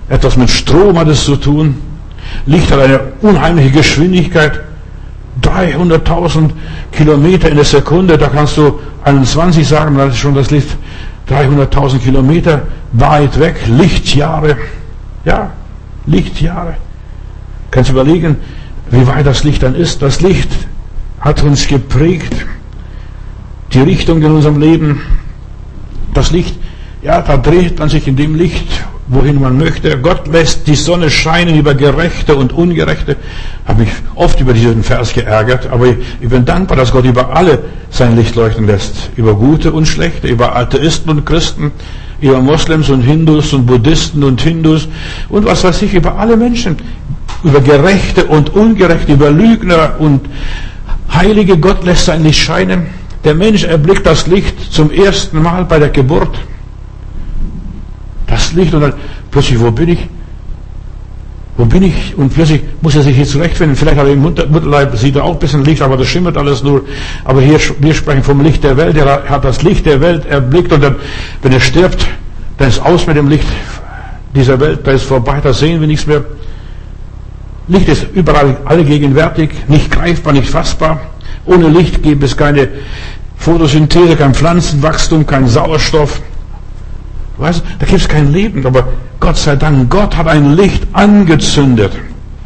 etwas 0.10 0.38
mit 0.38 0.50
Strom 0.50 0.98
hat 0.98 1.08
es 1.08 1.24
zu 1.24 1.36
tun. 1.38 1.76
Licht 2.46 2.72
hat 2.72 2.80
eine 2.80 3.00
unheimliche 3.22 3.72
Geschwindigkeit. 3.72 4.62
300.000 5.42 6.50
Kilometer 6.92 7.50
in 7.50 7.56
der 7.56 7.66
Sekunde, 7.66 8.18
da 8.18 8.28
kannst 8.28 8.58
du 8.58 8.80
21 9.06 9.66
sagen, 9.68 9.98
das 9.98 10.14
ist 10.14 10.20
schon 10.20 10.36
das 10.36 10.52
Licht 10.52 10.68
300.000 11.32 12.00
Kilometer 12.00 12.63
weit 12.91 13.39
weg, 13.39 13.56
Lichtjahre. 13.67 14.58
Ja, 15.24 15.52
Lichtjahre. 16.06 16.76
Kannst 17.70 17.89
du 17.89 17.94
überlegen, 17.94 18.36
wie 18.89 19.08
weit 19.08 19.26
das 19.26 19.44
Licht 19.44 19.63
dann 19.63 19.76
ist? 19.76 20.02
Das 20.02 20.20
Licht 20.22 20.50
hat 21.22 21.41
uns 21.44 21.67
geprägt. 21.67 22.46
Die 23.74 23.80
Richtung 23.80 24.22
in 24.22 24.32
unserem 24.32 24.60
Leben. 24.60 25.02
Das 26.13 26.32
Licht, 26.32 26.58
ja, 27.02 27.22
da 27.22 27.38
dreht 27.38 27.80
man 27.80 27.88
sich 27.88 28.08
in 28.08 28.17
dem 28.17 28.36
Licht 28.36 28.84
wohin 29.12 29.41
man 29.41 29.58
möchte. 29.58 29.97
Gott 30.00 30.28
lässt 30.28 30.67
die 30.67 30.76
Sonne 30.76 31.10
scheinen 31.10 31.60
über 31.60 31.76
Gerechte 31.76 32.36
und 32.36 32.54
Ungerechte. 32.54 33.17
Habe 33.65 33.82
mich 33.82 33.91
oft 34.15 34.39
über 34.39 34.54
diesen 34.54 34.84
Vers 34.84 35.13
geärgert, 35.13 35.67
aber 35.69 35.88
ich 35.88 36.30
bin 36.30 36.45
dankbar, 36.45 36.78
dass 36.78 36.91
Gott 36.91 37.06
über 37.06 37.36
alle 37.36 37.60
sein 37.89 38.15
Licht 38.15 38.36
leuchten 38.36 38.65
lässt. 38.65 39.12
Über 39.17 39.36
Gute 39.36 39.74
und 39.74 39.86
Schlechte, 39.86 40.28
über 40.28 40.56
Atheisten 40.56 41.12
und 41.12 41.26
Christen, 41.26 41.71
über 42.21 42.39
Moslems 42.39 42.89
und 42.89 43.02
Hindus 43.02 43.52
und 43.54 43.65
Buddhisten 43.65 44.24
und 44.24 44.41
Hindus 44.41 44.88
und 45.28 45.45
was 45.45 45.63
weiß 45.63 45.82
ich, 45.82 45.93
über 45.93 46.17
alle 46.17 46.38
Menschen. 46.38 46.78
Über 47.43 47.60
Gerechte 47.60 48.26
und 48.26 48.56
Ungerechte, 48.56 49.13
über 49.13 49.30
Lügner 49.30 49.95
und 50.00 50.21
Heilige. 51.13 51.58
Gott 51.58 51.84
lässt 51.84 52.06
sein 52.06 52.24
Licht 52.24 52.39
scheinen. 52.39 52.88
Der 53.26 53.34
Mensch 53.34 53.65
erblickt 53.65 54.06
das 54.06 54.28
Licht 54.28 54.74
zum 54.74 54.89
ersten 54.89 55.41
Mal 55.41 55.65
bei 55.65 55.80
der 55.80 55.89
Geburt 55.89 56.39
das 58.32 58.54
Licht 58.54 58.74
und 58.74 58.82
dann 58.82 58.94
plötzlich, 59.30 59.60
wo 59.60 59.72
bin 59.72 59.89
ich? 59.89 60.08
Wo 61.58 61.65
bin 61.65 61.84
ich? 61.84 62.17
Und 62.17 62.34
plötzlich 62.34 62.62
muss 62.82 62.96
er 62.96 63.04
sich 63.04 63.15
hier 63.15 63.26
zurechtfinden. 63.26 63.76
Vielleicht 63.76 63.98
hat 63.98 64.08
er 64.08 64.13
im 64.13 64.22
Mutterleib, 64.22 64.96
sieht 64.96 65.15
er 65.15 65.26
auch 65.26 65.34
ein 65.34 65.39
bisschen 65.39 65.63
Licht, 65.65 65.82
aber 65.82 65.98
das 65.98 66.08
schimmert 66.08 66.38
alles 66.38 66.63
nur. 66.63 66.84
Aber 67.26 67.41
hier, 67.41 67.60
wir 67.80 67.94
sprechen 67.94 68.24
vom 68.24 68.41
Licht 68.41 68.63
der 68.63 68.78
Welt. 68.78 68.96
Er 68.98 69.24
hat 69.30 69.44
das 69.44 69.62
Licht 69.62 69.86
der 69.86 70.00
Welt 70.02 70.26
erblickt 70.26 70.72
und 70.72 70.82
dann, 70.82 70.96
wenn 71.41 71.52
er 71.52 71.60
stirbt, 71.60 72.08
dann 72.58 72.70
ist 72.70 72.84
aus 72.84 73.06
mit 73.06 73.17
dem 73.17 73.28
Licht 73.28 73.48
dieser 74.34 74.60
Welt, 74.60 74.80
da 74.86 74.91
ist 74.91 75.04
vorbei, 75.04 75.39
da 75.44 75.52
sehen 75.52 75.82
wir 75.82 75.88
nichts 75.88 76.08
mehr. 76.08 76.24
Licht 77.67 77.89
ist 77.89 78.08
überall 78.13 78.58
allgegenwärtig, 78.65 79.50
nicht 79.67 79.91
greifbar, 79.91 80.34
nicht 80.34 80.50
fassbar. 80.50 81.02
Ohne 81.46 81.67
Licht 81.67 82.02
gibt 82.02 82.24
es 82.24 82.36
keine 82.38 82.70
Photosynthese, 83.38 84.15
kein 84.15 84.34
Pflanzenwachstum, 84.34 85.28
kein 85.28 85.48
Sauerstoff. 85.48 86.22
Weißt, 87.42 87.64
da 87.80 87.86
gibt 87.88 88.00
es 88.00 88.08
kein 88.08 88.32
Leben, 88.32 88.64
aber 88.68 88.88
Gott 89.20 89.36
sei 89.36 89.56
Dank, 89.56 89.90
Gott 89.90 90.16
hat 90.16 90.28
ein 90.28 90.56
Licht 90.56 90.86
angezündet. 90.94 91.92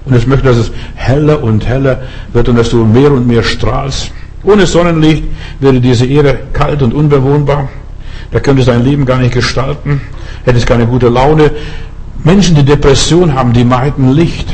Und 0.06 0.16
ich 0.16 0.26
möchte, 0.26 0.46
dass 0.48 0.56
es 0.56 0.72
heller 0.96 1.44
und 1.44 1.68
heller 1.68 2.04
wird 2.32 2.48
und 2.48 2.56
dass 2.56 2.70
du 2.70 2.86
mehr 2.86 3.12
und 3.12 3.28
mehr 3.28 3.44
strahlst. 3.44 4.12
Ohne 4.44 4.66
Sonnenlicht 4.66 5.26
wäre 5.60 5.82
diese 5.82 6.06
Erde 6.06 6.40
kalt 6.54 6.82
und 6.82 6.94
unbewohnbar. 6.94 7.68
Da 8.32 8.40
könntest 8.40 8.70
du 8.70 8.72
dein 8.72 8.86
Leben 8.86 9.06
gar 9.06 9.18
nicht 9.18 9.34
gestalten, 9.34 10.00
hättest 10.46 10.66
keine 10.66 10.86
gute 10.86 11.10
Laune. 11.10 11.52
Menschen, 12.24 12.56
die 12.56 12.64
Depression 12.64 13.34
haben, 13.36 13.52
die 13.52 13.66
meiden 13.66 14.14
Licht. 14.14 14.48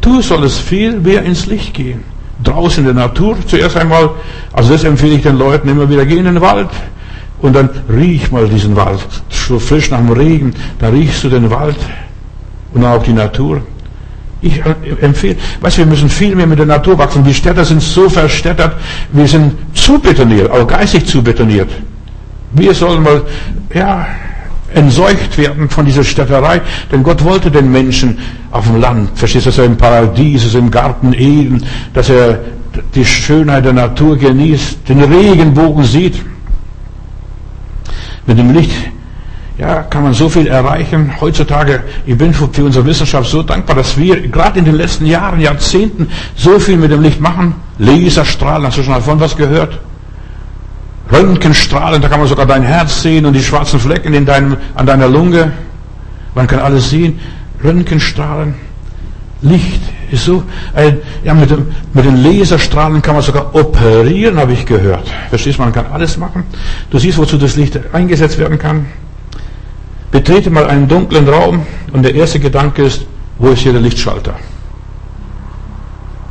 Du 0.00 0.22
solltest 0.22 0.60
viel 0.60 1.00
mehr 1.00 1.24
ins 1.24 1.46
Licht 1.46 1.74
gehen. 1.74 2.04
Draußen 2.44 2.86
in 2.86 2.94
der 2.94 3.08
Natur 3.08 3.36
zuerst 3.48 3.76
einmal. 3.76 4.10
Also 4.52 4.72
das 4.74 4.84
empfehle 4.84 5.16
ich 5.16 5.22
den 5.22 5.38
Leuten 5.38 5.68
immer 5.68 5.90
wieder. 5.90 6.06
Geh 6.06 6.18
in 6.18 6.26
den 6.26 6.40
Wald. 6.40 6.68
Und 7.40 7.54
dann 7.54 7.68
riech 7.88 8.30
mal 8.32 8.48
diesen 8.48 8.76
Wald. 8.76 9.06
So 9.28 9.58
frisch 9.58 9.90
nach 9.90 9.98
dem 9.98 10.10
Regen. 10.10 10.54
Da 10.78 10.88
riechst 10.88 11.22
du 11.24 11.28
den 11.28 11.50
Wald. 11.50 11.76
Und 12.72 12.84
auch 12.84 13.02
die 13.02 13.12
Natur. 13.12 13.62
Ich 14.42 14.62
empfehle, 15.00 15.36
weißt 15.60 15.78
du, 15.78 15.82
wir 15.82 15.86
müssen 15.86 16.10
viel 16.10 16.36
mehr 16.36 16.46
mit 16.46 16.58
der 16.58 16.66
Natur 16.66 16.98
wachsen. 16.98 17.24
Die 17.24 17.34
Städte 17.34 17.64
sind 17.64 17.80
so 17.80 18.08
verstädtert, 18.08 18.74
wir 19.12 19.26
sind 19.26 19.54
zu 19.74 19.98
betoniert, 19.98 20.50
auch 20.50 20.66
geistig 20.66 21.06
zu 21.06 21.22
betoniert. 21.22 21.70
Wir 22.52 22.74
sollen 22.74 23.02
mal, 23.02 23.22
ja, 23.74 24.06
entseucht 24.74 25.38
werden 25.38 25.68
von 25.70 25.86
dieser 25.86 26.04
Städterei, 26.04 26.60
denn 26.92 27.02
Gott 27.02 27.24
wollte 27.24 27.50
den 27.50 27.72
Menschen 27.72 28.18
auf 28.50 28.66
dem 28.66 28.80
Land, 28.80 29.10
verstehst 29.14 29.46
du, 29.46 29.50
dass 29.50 29.58
er 29.58 29.64
im 29.64 29.76
Paradies, 29.76 30.54
im 30.54 30.70
Garten 30.70 31.12
Eden, 31.14 31.64
dass 31.94 32.10
er 32.10 32.40
die 32.94 33.04
Schönheit 33.04 33.64
der 33.64 33.72
Natur 33.72 34.16
genießt, 34.18 34.88
den 34.88 35.02
Regenbogen 35.02 35.84
sieht. 35.84 36.16
Mit 38.26 38.38
dem 38.38 38.52
Licht 38.52 38.90
ja, 39.58 39.82
kann 39.82 40.02
man 40.02 40.12
so 40.12 40.28
viel 40.28 40.46
erreichen. 40.46 41.12
Heutzutage, 41.20 41.82
ich 42.04 42.16
bin 42.18 42.34
für 42.34 42.64
unsere 42.64 42.84
Wissenschaft 42.84 43.30
so 43.30 43.42
dankbar, 43.42 43.76
dass 43.76 43.96
wir 43.96 44.28
gerade 44.28 44.58
in 44.58 44.64
den 44.66 44.74
letzten 44.74 45.06
Jahren, 45.06 45.40
Jahrzehnten 45.40 46.08
so 46.34 46.58
viel 46.58 46.76
mit 46.76 46.90
dem 46.90 47.00
Licht 47.00 47.20
machen. 47.20 47.54
Laserstrahlen, 47.78 48.66
hast 48.66 48.76
du 48.76 48.82
schon 48.82 48.94
davon 48.94 49.18
was 49.18 49.36
gehört? 49.36 49.78
Röntgenstrahlen, 51.10 52.02
da 52.02 52.08
kann 52.08 52.18
man 52.18 52.28
sogar 52.28 52.46
dein 52.46 52.64
Herz 52.64 53.02
sehen 53.02 53.24
und 53.24 53.32
die 53.32 53.42
schwarzen 53.42 53.80
Flecken 53.80 54.12
in 54.12 54.26
deinem, 54.26 54.56
an 54.74 54.86
deiner 54.86 55.08
Lunge. 55.08 55.52
Man 56.34 56.46
kann 56.46 56.58
alles 56.58 56.90
sehen. 56.90 57.18
Röntgenstrahlen, 57.64 58.54
Licht 59.40 59.80
ist 60.10 60.24
so, 60.24 60.42
äh, 60.74 60.92
ja, 61.24 61.34
mit, 61.34 61.50
dem, 61.50 61.66
mit 61.92 62.04
den 62.04 62.22
Laserstrahlen 62.22 63.02
kann 63.02 63.14
man 63.14 63.22
sogar 63.22 63.54
operieren, 63.54 64.38
habe 64.38 64.52
ich 64.52 64.64
gehört. 64.64 65.10
Verstehst 65.30 65.58
du, 65.58 65.62
man 65.62 65.72
kann 65.72 65.86
alles 65.86 66.16
machen. 66.16 66.44
Du 66.90 66.98
siehst, 66.98 67.18
wozu 67.18 67.36
das 67.38 67.56
Licht 67.56 67.78
eingesetzt 67.92 68.38
werden 68.38 68.58
kann. 68.58 68.86
Betrete 70.10 70.50
mal 70.50 70.66
einen 70.66 70.88
dunklen 70.88 71.28
Raum 71.28 71.66
und 71.92 72.02
der 72.02 72.14
erste 72.14 72.38
Gedanke 72.38 72.84
ist, 72.84 73.06
wo 73.38 73.48
ist 73.48 73.60
hier 73.60 73.72
der 73.72 73.82
Lichtschalter? 73.82 74.34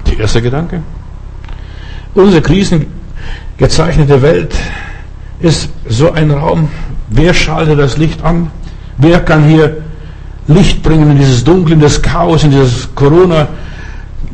Der 0.07 0.19
erste 0.19 0.41
Gedanke. 0.41 0.81
Unsere 2.13 2.41
krisengezeichnete 2.41 4.21
Welt 4.21 4.55
ist 5.39 5.69
so 5.87 6.11
ein 6.11 6.31
Raum. 6.31 6.69
Wer 7.09 7.33
schaltet 7.33 7.77
das 7.77 7.97
Licht 7.97 8.23
an? 8.23 8.49
Wer 8.97 9.19
kann 9.19 9.43
hier 9.43 9.83
Licht 10.47 10.83
bringen 10.83 11.11
in 11.11 11.17
dieses 11.17 11.43
Dunkel, 11.43 11.73
in 11.73 11.79
das 11.79 12.01
Chaos, 12.01 12.43
in 12.43 12.51
dieses 12.51 12.93
Corona 12.93 13.47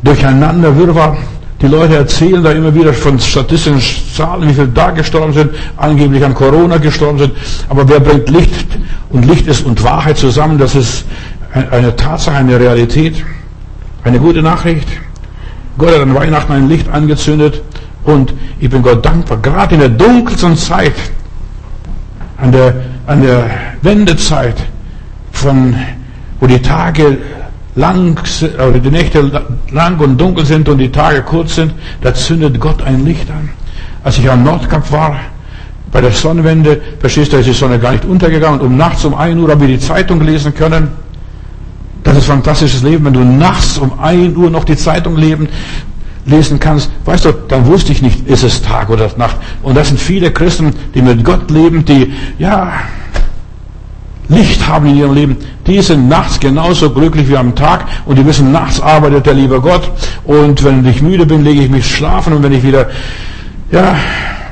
durcheinander, 0.02 0.76
Wirrwarr? 0.76 1.16
Die 1.60 1.68
Leute 1.68 1.94
erzählen 1.94 2.42
da 2.42 2.50
immer 2.50 2.74
wieder 2.74 2.92
von 2.92 3.18
statistischen 3.20 3.80
Zahlen, 4.14 4.48
wie 4.48 4.52
viele 4.52 4.68
da 4.68 4.90
gestorben 4.90 5.32
sind, 5.32 5.50
angeblich 5.76 6.24
an 6.24 6.34
Corona 6.34 6.76
gestorben 6.78 7.18
sind. 7.20 7.32
Aber 7.68 7.88
wer 7.88 8.00
bringt 8.00 8.28
Licht 8.30 8.66
und 9.10 9.24
Licht 9.24 9.46
ist 9.46 9.64
und 9.64 9.82
Wahrheit 9.84 10.18
zusammen? 10.18 10.58
Das 10.58 10.74
ist 10.74 11.04
eine 11.70 11.94
Tatsache, 11.94 12.36
eine 12.36 12.58
Realität, 12.58 13.24
eine 14.02 14.18
gute 14.18 14.42
Nachricht. 14.42 14.88
Gott 15.78 15.94
hat 15.94 16.00
an 16.00 16.14
Weihnachten 16.14 16.52
ein 16.52 16.68
Licht 16.68 16.88
angezündet 16.88 17.62
und 18.04 18.34
ich 18.58 18.68
bin 18.68 18.82
Gott 18.82 19.04
dankbar. 19.04 19.38
Gerade 19.38 19.74
in 19.74 19.80
der 19.80 19.88
dunkelsten 19.88 20.56
Zeit, 20.56 20.94
an 22.38 22.50
der, 22.50 22.74
an 23.06 23.22
der 23.22 23.50
Wendezeit, 23.82 24.56
von, 25.30 25.76
wo 26.42 26.46
die 26.48 26.60
Tage 26.60 27.18
lang, 27.76 28.18
oder 28.56 28.80
die 28.80 28.90
Nächte 28.90 29.44
lang 29.70 30.00
und 30.00 30.20
dunkel 30.20 30.44
sind 30.44 30.68
und 30.68 30.78
die 30.78 30.90
Tage 30.90 31.22
kurz 31.22 31.54
sind, 31.54 31.72
da 32.00 32.12
zündet 32.12 32.58
Gott 32.58 32.82
ein 32.82 33.04
Licht 33.04 33.30
an. 33.30 33.48
Als 34.02 34.18
ich 34.18 34.28
am 34.28 34.42
Nordkap 34.42 34.90
war, 34.90 35.14
bei 35.92 36.00
der 36.00 36.10
Sonnenwende, 36.10 36.80
verstehst 36.98 37.32
du, 37.32 37.36
ist 37.36 37.46
die 37.46 37.52
Sonne 37.52 37.78
gar 37.78 37.92
nicht 37.92 38.04
untergegangen 38.04 38.58
und 38.58 38.66
um 38.66 38.76
nachts 38.76 39.04
um 39.04 39.14
1 39.14 39.38
Uhr 39.40 39.48
habe 39.52 39.66
ich 39.66 39.78
die 39.78 39.86
Zeitung 39.86 40.20
lesen 40.20 40.52
können. 40.52 40.88
Das 42.02 42.16
ist 42.16 42.24
fantastisches 42.24 42.82
Leben, 42.82 43.04
wenn 43.04 43.12
du 43.12 43.20
nachts 43.20 43.78
um 43.78 44.00
1 44.00 44.36
Uhr 44.36 44.50
noch 44.50 44.64
die 44.64 44.76
Zeitung 44.76 45.16
leben, 45.16 45.48
lesen 46.26 46.58
kannst. 46.58 46.90
Weißt 47.04 47.24
du, 47.24 47.30
dann 47.46 47.66
wusste 47.66 47.92
ich 47.92 48.02
nicht, 48.02 48.26
ist 48.26 48.42
es 48.42 48.62
Tag 48.62 48.90
oder 48.90 49.08
Nacht. 49.16 49.36
Und 49.62 49.76
das 49.76 49.88
sind 49.88 50.00
viele 50.00 50.32
Christen, 50.32 50.74
die 50.92 51.02
mit 51.02 51.24
Gott 51.24 51.52
leben, 51.52 51.84
die, 51.84 52.12
ja, 52.40 52.72
Licht 54.28 54.66
haben 54.66 54.86
in 54.86 54.96
ihrem 54.96 55.14
Leben, 55.14 55.36
die 55.66 55.80
sind 55.80 56.08
nachts 56.08 56.40
genauso 56.40 56.90
glücklich 56.90 57.28
wie 57.28 57.36
am 57.36 57.54
Tag 57.54 57.84
und 58.06 58.18
die 58.18 58.24
wissen, 58.24 58.52
nachts 58.52 58.80
arbeitet 58.80 59.26
der 59.26 59.34
liebe 59.34 59.60
Gott 59.60 59.90
und 60.24 60.62
wenn 60.64 60.86
ich 60.86 61.02
müde 61.02 61.26
bin, 61.26 61.44
lege 61.44 61.62
ich 61.62 61.70
mich 61.70 61.88
schlafen 61.88 62.32
und 62.32 62.42
wenn 62.42 62.52
ich 62.52 62.62
wieder, 62.62 62.88
ja, 63.70 63.94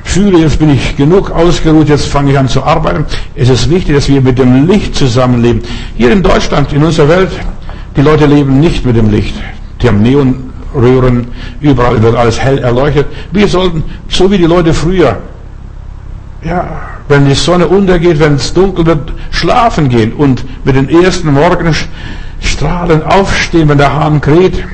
fühle, 0.03 0.39
jetzt 0.39 0.59
bin 0.59 0.71
ich 0.71 0.97
genug 0.97 1.31
ausgeruht, 1.31 1.89
jetzt 1.89 2.07
fange 2.07 2.33
ich 2.33 2.39
an 2.39 2.49
zu 2.49 2.65
arbeiten. 2.65 3.07
Es 3.37 3.49
ist 3.49 3.71
wichtig, 3.71 3.95
dass 3.95 4.09
wir 4.09 4.21
mit 4.21 4.39
dem 4.39 4.67
Licht 4.67 4.97
zusammenleben. 4.97 5.63
Hier 5.97 6.11
in 6.11 6.23
Deutschland, 6.23 6.73
in 6.73 6.83
unserer 6.83 7.09
Welt, 7.09 7.31
die 7.97 8.03
Leute 8.03 8.27
leben 8.27 8.59
nicht 8.61 8.85
mit 8.85 8.97
dem 8.97 9.11
Licht. 9.11 9.35
Die 9.81 9.89
haben 9.89 10.03
Neonröhren, 10.03 11.29
überall 11.61 12.03
wird 12.03 12.17
alles 12.17 12.41
hell 12.41 12.59
erleuchtet. 12.59 13.07
Wir 13.31 13.47
sollten, 13.47 13.85
so 14.09 14.31
wie 14.31 14.39
die 14.39 14.47
Leute 14.47 14.75
früher, 14.75 15.19
ja, 16.43 16.90
wenn 17.11 17.27
die 17.27 17.35
Sonne 17.35 17.67
untergeht, 17.67 18.21
wenn 18.21 18.37
es 18.37 18.55
dunkel 18.55 18.87
wird, 18.87 19.13
schlafen 19.33 19.89
gehen 19.89 20.13
und 20.13 20.45
mit 20.65 20.77
den 20.77 20.89
ersten 20.89 21.33
Morgenstrahlen 21.33 23.03
aufstehen, 23.03 23.69
wenn 23.69 23.79
der 23.79 23.93
Hahn 23.93 24.21
kräht. 24.21 24.65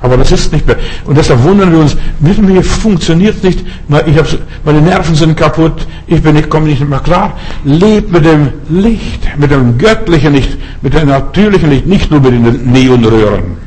Aber 0.00 0.16
das 0.16 0.32
ist 0.32 0.52
nicht 0.52 0.66
mehr. 0.66 0.78
Und 1.04 1.16
deshalb 1.16 1.44
wundern 1.44 1.70
wir 1.70 1.78
uns, 1.78 1.96
wissen 2.18 2.48
wir, 2.48 2.64
funktioniert 2.64 3.44
nicht, 3.44 3.60
ich 4.06 4.18
hab, 4.18 4.26
meine 4.64 4.80
Nerven 4.80 5.14
sind 5.14 5.36
kaputt, 5.36 5.86
ich 6.08 6.20
bin 6.20 6.34
nicht, 6.34 6.50
komme 6.50 6.66
nicht 6.66 6.86
mehr 6.88 6.98
klar. 6.98 7.34
Lebt 7.62 8.10
mit 8.10 8.24
dem 8.24 8.48
Licht, 8.70 9.28
mit 9.38 9.50
dem 9.50 9.78
göttlichen 9.78 10.32
Licht, 10.32 10.58
mit 10.80 10.94
dem 10.94 11.08
natürlichen 11.08 11.70
Licht, 11.70 11.86
nicht 11.86 12.10
nur 12.10 12.20
mit 12.20 12.32
den 12.32 12.72
Neonröhren. 12.72 13.58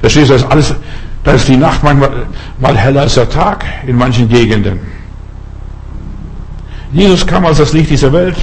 Verstehst 0.00 0.30
du, 0.30 0.34
das 0.34 0.50
alles, 0.50 0.74
da 1.22 1.32
ist 1.32 1.46
die 1.46 1.56
Nacht 1.56 1.84
manchmal 1.84 2.10
mal 2.58 2.76
heller 2.76 3.02
als 3.02 3.14
der 3.14 3.28
Tag 3.28 3.64
in 3.86 3.96
manchen 3.96 4.28
Gegenden. 4.28 4.99
Jesus 6.92 7.26
kam 7.26 7.46
als 7.46 7.58
das 7.58 7.72
Licht 7.72 7.90
dieser 7.90 8.12
Welt 8.12 8.36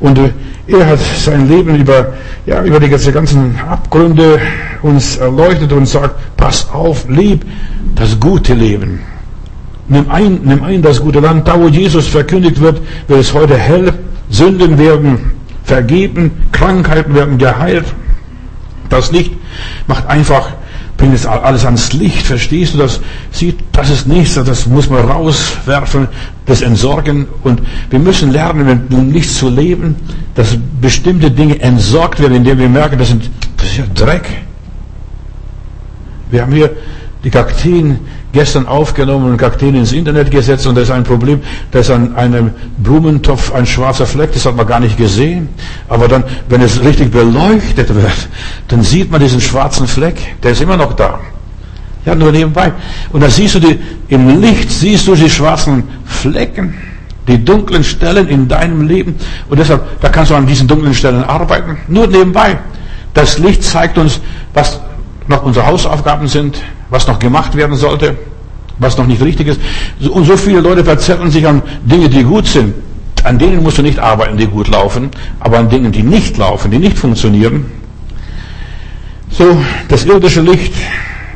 und 0.00 0.18
äh, 0.18 0.30
er 0.66 0.86
hat 0.86 0.98
sein 1.00 1.48
Leben 1.48 1.74
über, 1.76 2.14
ja, 2.46 2.62
über 2.62 2.80
die 2.80 2.88
ganzen 2.88 3.58
Abgründe 3.68 4.40
uns 4.82 5.16
erleuchtet 5.16 5.72
und 5.72 5.86
sagt, 5.86 6.36
pass 6.36 6.70
auf, 6.70 7.06
lieb 7.08 7.44
das 7.94 8.18
gute 8.18 8.54
Leben. 8.54 9.00
Nimm 9.88 10.10
ein, 10.10 10.40
nimm 10.44 10.62
ein 10.62 10.80
das 10.80 11.00
gute 11.00 11.20
Land. 11.20 11.46
Da, 11.48 11.60
wo 11.60 11.68
Jesus 11.68 12.06
verkündigt 12.06 12.60
wird, 12.60 12.80
wird 13.08 13.20
es 13.20 13.34
heute 13.34 13.56
hell. 13.56 13.92
Sünden 14.30 14.78
werden 14.78 15.32
vergeben, 15.64 16.30
Krankheiten 16.52 17.14
werden 17.14 17.38
geheilt. 17.38 17.84
Das 18.88 19.10
Licht 19.12 19.32
macht 19.86 20.06
einfach 20.06 20.52
bringt 21.02 21.16
es 21.16 21.26
alles 21.26 21.64
ans 21.64 21.92
Licht, 21.94 22.24
verstehst 22.24 22.74
du 22.74 22.78
das? 22.78 23.00
Sieht, 23.32 23.58
das 23.72 23.90
ist 23.90 24.06
nichts, 24.06 24.34
das 24.34 24.66
muss 24.66 24.88
man 24.88 25.04
rauswerfen, 25.04 26.06
das 26.46 26.62
entsorgen 26.62 27.26
und 27.42 27.60
wir 27.90 27.98
müssen 27.98 28.30
lernen, 28.30 28.66
mit 28.66 28.92
dem 28.92 29.10
Licht 29.12 29.30
zu 29.30 29.48
leben, 29.48 29.96
dass 30.36 30.56
bestimmte 30.80 31.28
Dinge 31.28 31.60
entsorgt 31.60 32.20
werden, 32.20 32.34
indem 32.36 32.60
wir 32.60 32.68
merken, 32.68 32.98
das, 32.98 33.08
sind, 33.08 33.28
das 33.56 33.66
ist 33.66 33.78
ja 33.78 33.84
Dreck. 33.92 34.28
Wir 36.30 36.42
haben 36.42 36.52
hier 36.52 36.70
die 37.24 37.30
Kakteen 37.30 38.00
gestern 38.32 38.66
aufgenommen 38.66 39.30
und 39.30 39.36
Kakteen 39.36 39.74
ins 39.74 39.92
Internet 39.92 40.30
gesetzt 40.30 40.66
und 40.66 40.74
da 40.74 40.80
ist 40.80 40.90
ein 40.90 41.04
Problem, 41.04 41.40
da 41.70 41.78
ist 41.78 41.90
an 41.90 42.16
einem 42.16 42.50
Blumentopf 42.78 43.52
ein 43.54 43.66
schwarzer 43.66 44.06
Fleck, 44.06 44.32
das 44.32 44.44
hat 44.46 44.56
man 44.56 44.66
gar 44.66 44.80
nicht 44.80 44.96
gesehen. 44.96 45.48
Aber 45.88 46.08
dann, 46.08 46.24
wenn 46.48 46.62
es 46.62 46.82
richtig 46.82 47.12
beleuchtet 47.12 47.94
wird, 47.94 48.28
dann 48.68 48.82
sieht 48.82 49.10
man 49.10 49.20
diesen 49.20 49.40
schwarzen 49.40 49.86
Fleck, 49.86 50.16
der 50.42 50.52
ist 50.52 50.62
immer 50.62 50.76
noch 50.76 50.94
da. 50.94 51.20
Ja, 52.04 52.16
nur 52.16 52.32
nebenbei. 52.32 52.72
Und 53.12 53.20
da 53.20 53.30
siehst 53.30 53.54
du 53.54 53.60
die, 53.60 53.78
im 54.08 54.40
Licht 54.40 54.70
siehst 54.70 55.06
du 55.06 55.14
die 55.14 55.30
schwarzen 55.30 55.84
Flecken, 56.04 56.74
die 57.28 57.44
dunklen 57.44 57.84
Stellen 57.84 58.26
in 58.26 58.48
deinem 58.48 58.88
Leben. 58.88 59.14
Und 59.48 59.60
deshalb, 59.60 60.00
da 60.00 60.08
kannst 60.08 60.32
du 60.32 60.34
an 60.34 60.46
diesen 60.46 60.66
dunklen 60.66 60.94
Stellen 60.94 61.22
arbeiten. 61.22 61.76
Nur 61.86 62.08
nebenbei. 62.08 62.58
Das 63.14 63.38
Licht 63.38 63.62
zeigt 63.62 63.98
uns, 63.98 64.20
was 64.52 64.80
noch 65.28 65.44
unsere 65.44 65.66
Hausaufgaben 65.66 66.26
sind, 66.26 66.60
was 66.92 67.06
noch 67.06 67.18
gemacht 67.18 67.56
werden 67.56 67.74
sollte, 67.74 68.14
was 68.78 68.98
noch 68.98 69.06
nicht 69.06 69.22
richtig 69.22 69.48
ist. 69.48 69.60
Und 70.08 70.26
so 70.26 70.36
viele 70.36 70.60
Leute 70.60 70.84
verzetteln 70.84 71.30
sich 71.30 71.46
an 71.46 71.62
Dinge, 71.84 72.08
die 72.08 72.22
gut 72.22 72.46
sind. 72.46 72.74
An 73.24 73.38
denen 73.38 73.62
musst 73.62 73.78
du 73.78 73.82
nicht 73.82 73.98
arbeiten, 73.98 74.36
die 74.36 74.46
gut 74.46 74.68
laufen, 74.68 75.08
aber 75.40 75.58
an 75.58 75.70
Dingen, 75.70 75.90
die 75.90 76.02
nicht 76.02 76.36
laufen, 76.36 76.70
die 76.70 76.78
nicht 76.78 76.98
funktionieren. 76.98 77.64
So, 79.30 79.56
das 79.88 80.04
irdische 80.04 80.42
Licht 80.42 80.74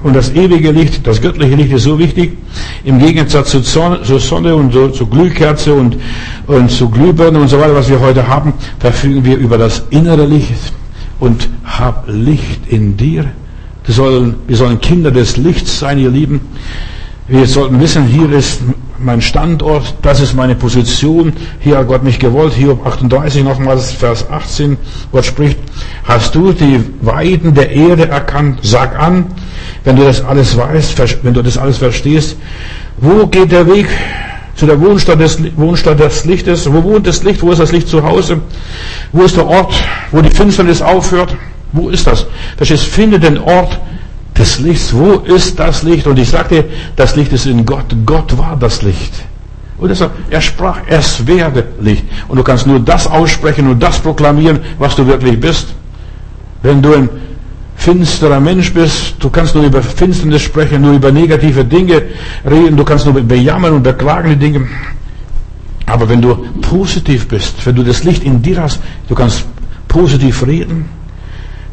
und 0.03 0.15
das 0.15 0.31
ewige 0.35 0.73
Licht, 0.73 1.07
das 1.07 1.23
göttliche 1.23 1.55
Licht 1.55 1.73
ist 1.73 1.85
so 1.85 1.99
wichtig. 1.99 2.37
Im 2.85 2.99
Gegensatz 2.99 3.51
zur 3.51 3.63
Sonne, 3.63 4.55
und 4.55 4.73
so, 4.75 4.89
zur 4.89 5.09
Glühkerze 5.09 5.73
und, 5.73 5.97
und 6.47 6.71
zu 6.71 6.91
Glühbirne 6.91 7.39
und 7.39 7.49
so 7.49 7.59
weiter, 7.59 7.75
was 7.75 7.89
wir 7.89 8.01
heute 8.01 8.29
haben, 8.29 8.53
verfügen 8.79 9.25
wir 9.25 9.39
über 9.39 9.57
das 9.57 9.85
innere 9.89 10.27
Licht 10.27 10.75
und 11.19 11.49
hab 11.65 12.05
Licht 12.09 12.67
in 12.69 12.99
dir. 12.99 13.25
Wir 13.87 13.95
sollen, 13.95 14.35
wir 14.49 14.57
sollen 14.57 14.81
Kinder 14.81 15.11
des 15.13 15.37
Lichts 15.37 15.79
sein, 15.79 15.99
ihr 15.99 16.11
Lieben. 16.11 16.41
Wir 17.29 17.47
sollten 17.47 17.81
wissen, 17.81 18.07
hier 18.07 18.31
ist 18.33 18.61
mein 18.99 19.21
Standort, 19.21 19.95
das 20.03 20.21
ist 20.21 20.35
meine 20.35 20.55
Position, 20.55 21.33
hier 21.61 21.79
hat 21.79 21.89
Gott 21.89 22.03
mich 22.03 22.19
gewollt. 22.19 22.53
Hiob 22.55 22.87
38 22.87 23.45
nochmals, 23.45 23.93
Vers 23.93 24.29
18, 24.31 24.77
Gott 25.13 25.25
spricht, 25.25 25.59
hast 26.05 26.35
du 26.35 26.53
die 26.53 26.81
Weiden 27.01 27.55
der 27.55 27.71
Erde 27.71 28.09
erkannt? 28.09 28.61
Sag 28.63 28.99
an, 28.99 29.27
wenn 29.85 29.97
du 29.97 30.05
das 30.05 30.25
alles 30.25 30.57
weißt, 30.57 31.25
wenn 31.25 31.35
du 31.35 31.43
das 31.43 31.59
alles 31.59 31.79
verstehst, 31.79 32.37
wo 32.99 33.27
geht 33.27 33.53
der 33.53 33.67
Weg 33.67 33.87
zu 34.55 34.67
der 34.67 34.81
Wohnstadt 34.81 35.21
des, 35.21 35.39
Wohnstadt 35.57 36.01
des 36.01 36.25
Lichtes? 36.25 36.73
Wo 36.73 36.83
wohnt 36.83 37.07
das 37.07 37.23
Licht? 37.23 37.43
Wo 37.43 37.53
ist 37.53 37.59
das 37.59 37.73
Licht 37.73 37.89
zu 37.89 38.03
Hause? 38.03 38.41
Wo 39.13 39.23
ist 39.23 39.37
der 39.37 39.47
Ort, 39.47 39.75
wo 40.13 40.21
die 40.23 40.31
Finsternis 40.31 40.81
aufhört? 40.81 41.37
Wo 41.73 41.89
ist 41.89 42.07
das? 42.07 42.27
Verstehst, 42.57 42.85
finde 42.85 43.19
den 43.19 43.39
Ort 43.39 43.79
des 44.37 44.59
Lichts. 44.59 44.93
Wo 44.95 45.15
ist 45.21 45.59
das 45.59 45.83
Licht? 45.83 46.07
Und 46.07 46.19
ich 46.19 46.29
sagte, 46.29 46.65
das 46.95 47.17
Licht 47.17 47.33
ist 47.33 47.47
in 47.47 47.65
Gott. 47.65 47.87
Gott 48.05 48.37
war 48.39 48.57
das 48.59 48.83
Licht. 48.83 49.13
Und 49.79 49.91
deshalb, 49.91 50.13
er 50.31 50.41
sprach, 50.41 50.81
es 50.89 51.27
werde 51.27 51.65
Licht. 51.81 52.05
Und 52.29 52.39
du 52.39 52.43
kannst 52.43 52.67
nur 52.67 52.81
das 52.81 53.07
aussprechen 53.07 53.69
und 53.69 53.83
das 53.83 53.99
proklamieren, 53.99 54.61
was 54.79 54.97
du 54.97 55.07
wirklich 55.07 55.39
bist. 55.39 55.69
Wenn 56.63 56.81
du 56.81 56.95
ein 56.95 57.09
finsterer 57.77 58.41
Mensch 58.41 58.73
bist, 58.73 59.17
du 59.19 59.29
kannst 59.29 59.55
nur 59.55 59.65
über 59.65 59.83
Finsternis 59.83 60.43
sprechen, 60.43 60.81
nur 60.81 60.95
über 60.95 61.13
negative 61.13 61.65
Dinge 61.65 62.03
reden, 62.45 62.77
du 62.77 62.85
kannst 62.85 63.05
nur 63.05 63.21
bejammern 63.21 63.75
und 63.75 63.83
beklagen 63.83 64.31
die 64.31 64.37
Dinge. 64.37 64.67
Aber 65.85 66.09
wenn 66.09 66.23
du 66.23 66.35
positiv 66.63 67.29
bist, 67.29 67.65
wenn 67.65 67.77
du 67.77 67.85
das 67.85 68.03
Licht 68.03 68.25
in 68.25 68.43
dir 68.43 68.63
hast, 68.63 68.81
du 69.09 69.15
kannst 69.15 69.45
positiv 69.87 70.45
reden. 70.47 70.87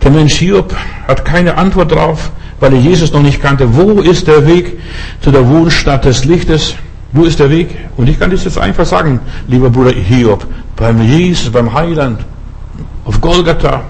Der 0.03 0.11
Mensch 0.11 0.35
Hiob 0.35 0.75
hat 1.07 1.25
keine 1.25 1.57
Antwort 1.57 1.91
drauf 1.91 2.31
weil 2.63 2.75
er 2.75 2.79
Jesus 2.79 3.11
noch 3.11 3.21
nicht 3.21 3.41
kannte. 3.41 3.75
Wo 3.75 3.99
ist 3.99 4.25
der 4.25 4.47
Weg 4.47 4.79
zu 5.19 5.31
der 5.31 5.45
Wohnstadt 5.49 6.05
des 6.05 6.23
Lichtes? 6.23 6.75
Wo 7.11 7.25
ist 7.25 7.39
der 7.39 7.49
Weg? 7.49 7.75
Und 7.97 8.07
ich 8.07 8.17
kann 8.17 8.31
das 8.31 8.45
jetzt 8.45 8.57
einfach 8.57 8.85
sagen, 8.85 9.19
lieber 9.49 9.69
Bruder 9.69 9.91
Hiob, 9.91 10.47
beim 10.77 11.01
Jesus, 11.01 11.49
beim 11.49 11.73
Heiland, 11.73 12.21
auf 13.03 13.19
Golgatha. 13.19 13.81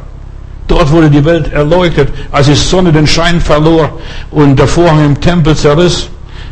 Dort 0.68 0.92
wurde 0.92 1.12
die 1.12 1.24
Welt 1.24 1.54
erleuchtet, 1.54 2.10
als 2.32 2.48
die 2.48 2.56
Sonne 2.56 2.92
den 2.92 3.06
Schein 3.06 3.40
verlor 3.40 4.00
und 4.32 4.58
der 4.58 4.68
Vorhang 4.68 5.06
im 5.06 5.22
Tempel 5.22 5.56
zerriss. 5.56 6.10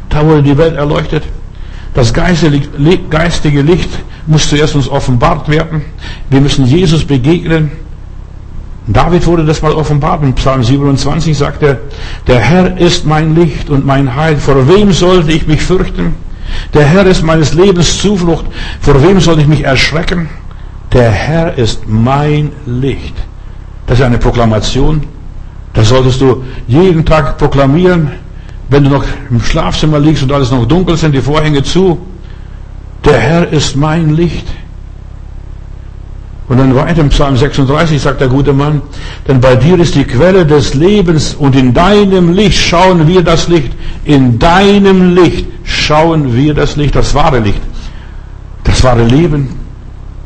Da 0.10 0.24
wurde 0.24 0.44
die 0.44 0.56
Welt 0.56 0.76
erleuchtet. 0.76 1.24
Das 1.96 2.14
geistige 2.14 3.62
Licht 3.64 3.90
muss 4.28 4.48
zuerst 4.48 4.76
uns 4.76 4.88
offenbart 4.88 5.50
werden. 5.50 5.82
Wir 6.30 6.40
müssen 6.40 6.66
Jesus 6.66 7.04
begegnen. 7.04 7.72
David 8.88 9.26
wurde 9.28 9.46
das 9.46 9.62
mal 9.62 9.74
offenbart. 9.74 10.24
In 10.24 10.34
Psalm 10.34 10.64
27 10.64 11.38
sagt 11.38 11.64
er, 11.64 11.78
der 12.28 12.40
Herr 12.40 12.78
ist 12.78 13.06
mein 13.06 13.36
Licht 13.36 13.70
und 13.70 13.86
mein 13.86 14.16
Heil. 14.16 14.38
Vor 14.38 14.68
wem 14.68 14.92
sollte 14.92 15.32
ich 15.32 15.48
mich 15.48 15.62
fürchten? 15.62 16.16
Der 16.74 16.86
Herr 16.86 17.06
ist 17.06 17.24
meines 17.24 17.54
Lebens 17.54 18.00
Zuflucht. 18.00 18.46
Vor 18.82 19.02
wem 19.04 19.20
soll 19.20 19.40
ich 19.40 19.48
mich 19.48 19.64
erschrecken? 19.64 20.30
Der 20.92 21.12
Herr 21.12 21.58
ist 21.58 21.88
mein 21.88 22.52
Licht. 22.66 23.16
Das 23.88 24.00
ist 24.00 24.06
eine 24.06 24.18
Proklamation. 24.18 25.04
Das 25.74 25.90
solltest 25.90 26.20
du 26.20 26.44
jeden 26.68 27.06
Tag 27.06 27.38
proklamieren, 27.38 28.12
wenn 28.70 28.84
du 28.84 28.90
noch 28.90 29.06
im 29.30 29.42
Schlafzimmer 29.42 30.00
liegst 30.00 30.24
und 30.24 30.32
alles 30.32 30.52
noch 30.52 30.66
dunkel 30.66 30.98
sind, 30.98 31.14
die 31.14 31.22
Vorhänge 31.22 31.64
zu. 31.64 31.98
Der 33.06 33.20
Herr 33.20 33.48
ist 33.50 33.76
mein 33.76 34.16
Licht. 34.16 34.48
Und 36.52 36.58
dann 36.58 36.76
weiter 36.76 37.00
im 37.00 37.08
Psalm 37.08 37.38
36 37.38 38.02
sagt 38.02 38.20
der 38.20 38.28
gute 38.28 38.52
Mann, 38.52 38.82
denn 39.26 39.40
bei 39.40 39.56
dir 39.56 39.80
ist 39.80 39.96
die 39.96 40.04
Quelle 40.04 40.46
des 40.46 40.74
Lebens 40.74 41.34
und 41.34 41.56
in 41.56 41.74
deinem 41.74 42.34
Licht 42.34 42.60
schauen 42.60 43.08
wir 43.08 43.22
das 43.22 43.48
Licht. 43.48 43.72
In 44.04 44.38
deinem 44.38 45.16
Licht 45.16 45.48
schauen 45.64 46.36
wir 46.36 46.54
das 46.54 46.76
Licht, 46.76 46.94
das 46.94 47.14
wahre 47.14 47.40
Licht. 47.40 47.62
Das 48.66 48.84
wahre 48.84 49.06
Leben, 49.06 49.48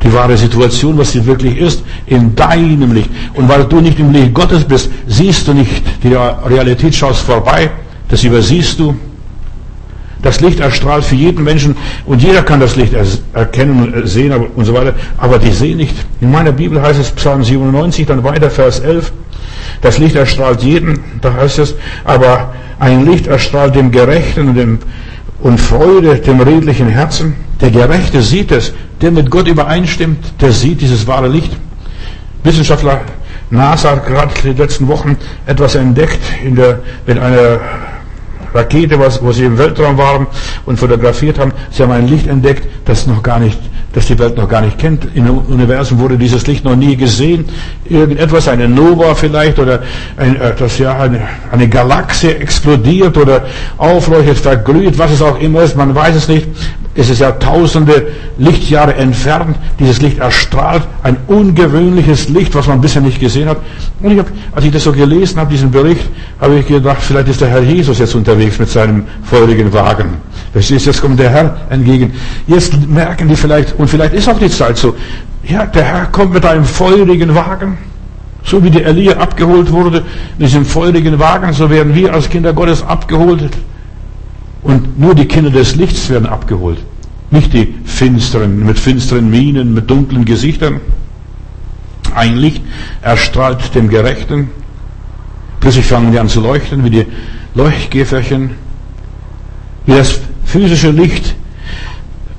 die 0.02 0.12
wahre 0.12 0.36
Situation, 0.36 0.98
was 0.98 1.12
sie 1.12 1.24
wirklich 1.24 1.58
ist, 1.58 1.84
in 2.06 2.34
deinem 2.34 2.92
Licht. 2.92 3.10
Und 3.34 3.48
weil 3.48 3.62
du 3.62 3.80
nicht 3.80 4.00
im 4.00 4.10
Licht 4.10 4.34
Gottes 4.34 4.64
bist, 4.64 4.90
siehst 5.06 5.46
du 5.46 5.54
nicht 5.54 5.80
die 6.02 6.12
Realität, 6.12 6.92
schaust 6.92 7.20
vorbei, 7.20 7.70
das 8.08 8.24
übersiehst 8.24 8.80
du. 8.80 8.96
Das 10.26 10.40
Licht 10.40 10.58
erstrahlt 10.58 11.04
für 11.04 11.14
jeden 11.14 11.44
Menschen 11.44 11.76
und 12.04 12.20
jeder 12.20 12.42
kann 12.42 12.58
das 12.58 12.74
Licht 12.74 12.92
erkennen 13.32 13.94
und 13.94 14.08
sehen 14.08 14.32
und 14.32 14.64
so 14.64 14.74
weiter, 14.74 14.92
aber 15.18 15.38
die 15.38 15.52
sehen 15.52 15.76
nicht. 15.76 15.94
In 16.20 16.32
meiner 16.32 16.50
Bibel 16.50 16.82
heißt 16.82 16.98
es 16.98 17.12
Psalm 17.12 17.44
97, 17.44 18.06
dann 18.06 18.24
weiter 18.24 18.50
Vers 18.50 18.80
11, 18.80 19.12
das 19.82 19.98
Licht 19.98 20.16
erstrahlt 20.16 20.64
jeden, 20.64 20.98
da 21.20 21.32
heißt 21.32 21.60
es, 21.60 21.76
aber 22.02 22.52
ein 22.80 23.06
Licht 23.06 23.28
erstrahlt 23.28 23.76
dem 23.76 23.92
Gerechten 23.92 24.48
und, 24.48 24.56
dem, 24.56 24.78
und 25.42 25.60
Freude 25.60 26.16
dem 26.16 26.40
redlichen 26.40 26.88
Herzen. 26.88 27.36
Der 27.60 27.70
Gerechte 27.70 28.20
sieht 28.20 28.50
es, 28.50 28.72
der 29.00 29.12
mit 29.12 29.30
Gott 29.30 29.46
übereinstimmt, 29.46 30.18
der 30.40 30.50
sieht 30.50 30.80
dieses 30.80 31.06
wahre 31.06 31.28
Licht. 31.28 31.56
Wissenschaftler 32.42 33.02
NASA 33.50 33.92
hat 33.92 34.06
gerade 34.08 34.34
die 34.42 34.60
letzten 34.60 34.88
Wochen 34.88 35.16
etwas 35.46 35.76
entdeckt 35.76 36.18
in 36.44 36.56
der, 36.56 36.80
mit 37.06 37.16
einer 37.16 37.60
Rakete, 38.54 38.98
was, 38.98 39.22
wo 39.22 39.32
sie 39.32 39.44
im 39.44 39.58
Weltraum 39.58 39.98
waren 39.98 40.26
und 40.64 40.78
fotografiert 40.78 41.38
haben. 41.38 41.52
Sie 41.70 41.82
haben 41.82 41.92
ein 41.92 42.08
Licht 42.08 42.26
entdeckt, 42.26 42.68
das 42.84 43.06
noch 43.06 43.22
gar 43.22 43.38
nicht, 43.38 43.58
das 43.92 44.06
die 44.06 44.18
Welt 44.18 44.36
noch 44.36 44.48
gar 44.48 44.60
nicht 44.60 44.78
kennt. 44.78 45.08
Im 45.14 45.28
Universum 45.28 45.98
wurde 45.98 46.16
dieses 46.18 46.46
Licht 46.46 46.64
noch 46.64 46.76
nie 46.76 46.96
gesehen. 46.96 47.46
Irgendetwas, 47.88 48.48
eine 48.48 48.68
Nova 48.68 49.14
vielleicht 49.14 49.58
oder 49.58 49.82
ein, 50.16 50.36
äh, 50.36 50.54
das 50.58 50.78
ja 50.78 50.98
eine, 50.98 51.20
eine 51.50 51.68
Galaxie 51.68 52.28
explodiert 52.28 53.16
oder 53.16 53.46
aufleuchtet, 53.78 54.38
verglüht, 54.38 54.98
was 54.98 55.12
es 55.12 55.22
auch 55.22 55.38
immer 55.40 55.62
ist, 55.62 55.76
man 55.76 55.94
weiß 55.94 56.16
es 56.16 56.28
nicht. 56.28 56.46
Es 56.96 57.10
ist 57.10 57.20
ja 57.20 57.32
tausende 57.32 58.06
Lichtjahre 58.38 58.94
entfernt. 58.94 59.56
Dieses 59.78 60.00
Licht 60.00 60.18
erstrahlt 60.18 60.82
ein 61.02 61.18
ungewöhnliches 61.26 62.30
Licht, 62.30 62.54
was 62.54 62.66
man 62.66 62.80
bisher 62.80 63.02
nicht 63.02 63.20
gesehen 63.20 63.48
hat. 63.48 63.58
Und 64.00 64.12
ich 64.12 64.18
hab, 64.18 64.26
als 64.52 64.64
ich 64.64 64.72
das 64.72 64.84
so 64.84 64.92
gelesen 64.92 65.38
habe, 65.38 65.50
diesen 65.50 65.70
Bericht, 65.70 66.08
habe 66.40 66.58
ich 66.58 66.66
gedacht, 66.66 67.02
vielleicht 67.02 67.28
ist 67.28 67.42
der 67.42 67.48
Herr 67.48 67.60
Jesus 67.60 67.98
jetzt 67.98 68.14
unterwegs 68.14 68.58
mit 68.58 68.70
seinem 68.70 69.04
feurigen 69.24 69.70
Wagen. 69.74 70.14
Verstehst 70.52 70.86
jetzt 70.86 71.02
kommt 71.02 71.20
der 71.20 71.28
Herr 71.28 71.56
entgegen. 71.68 72.14
Jetzt 72.46 72.74
merken 72.88 73.28
die 73.28 73.36
vielleicht, 73.36 73.78
und 73.78 73.88
vielleicht 73.88 74.14
ist 74.14 74.26
auch 74.28 74.38
die 74.38 74.48
Zeit 74.48 74.78
so, 74.78 74.96
ja, 75.44 75.66
der 75.66 75.84
Herr 75.84 76.06
kommt 76.06 76.32
mit 76.32 76.46
einem 76.46 76.64
feurigen 76.64 77.34
Wagen. 77.34 77.76
So 78.42 78.62
wie 78.62 78.70
der 78.70 78.86
Elia 78.86 79.18
abgeholt 79.18 79.70
wurde, 79.70 80.02
mit 80.38 80.48
diesem 80.48 80.64
feurigen 80.64 81.18
Wagen, 81.18 81.52
so 81.52 81.68
werden 81.68 81.94
wir 81.94 82.14
als 82.14 82.30
Kinder 82.30 82.54
Gottes 82.54 82.82
abgeholt 82.82 83.50
und 84.66 84.98
nur 84.98 85.14
die 85.14 85.26
Kinder 85.26 85.50
des 85.50 85.76
Lichts 85.76 86.10
werden 86.10 86.26
abgeholt. 86.26 86.78
Nicht 87.30 87.52
die 87.52 87.74
finsteren, 87.84 88.66
mit 88.66 88.78
finsteren 88.78 89.30
Mienen, 89.30 89.74
mit 89.74 89.88
dunklen 89.88 90.24
Gesichtern. 90.24 90.80
Ein 92.14 92.36
Licht 92.36 92.62
erstrahlt 93.00 93.74
dem 93.74 93.88
Gerechten. 93.88 94.48
Plötzlich 95.60 95.86
fangen 95.86 96.10
die 96.10 96.18
an 96.18 96.28
zu 96.28 96.40
leuchten, 96.40 96.84
wie 96.84 96.90
die 96.90 97.06
Leuchtkäferchen. 97.54 98.50
Wie 99.86 99.92
das 99.92 100.20
physische 100.44 100.90
Licht 100.90 101.36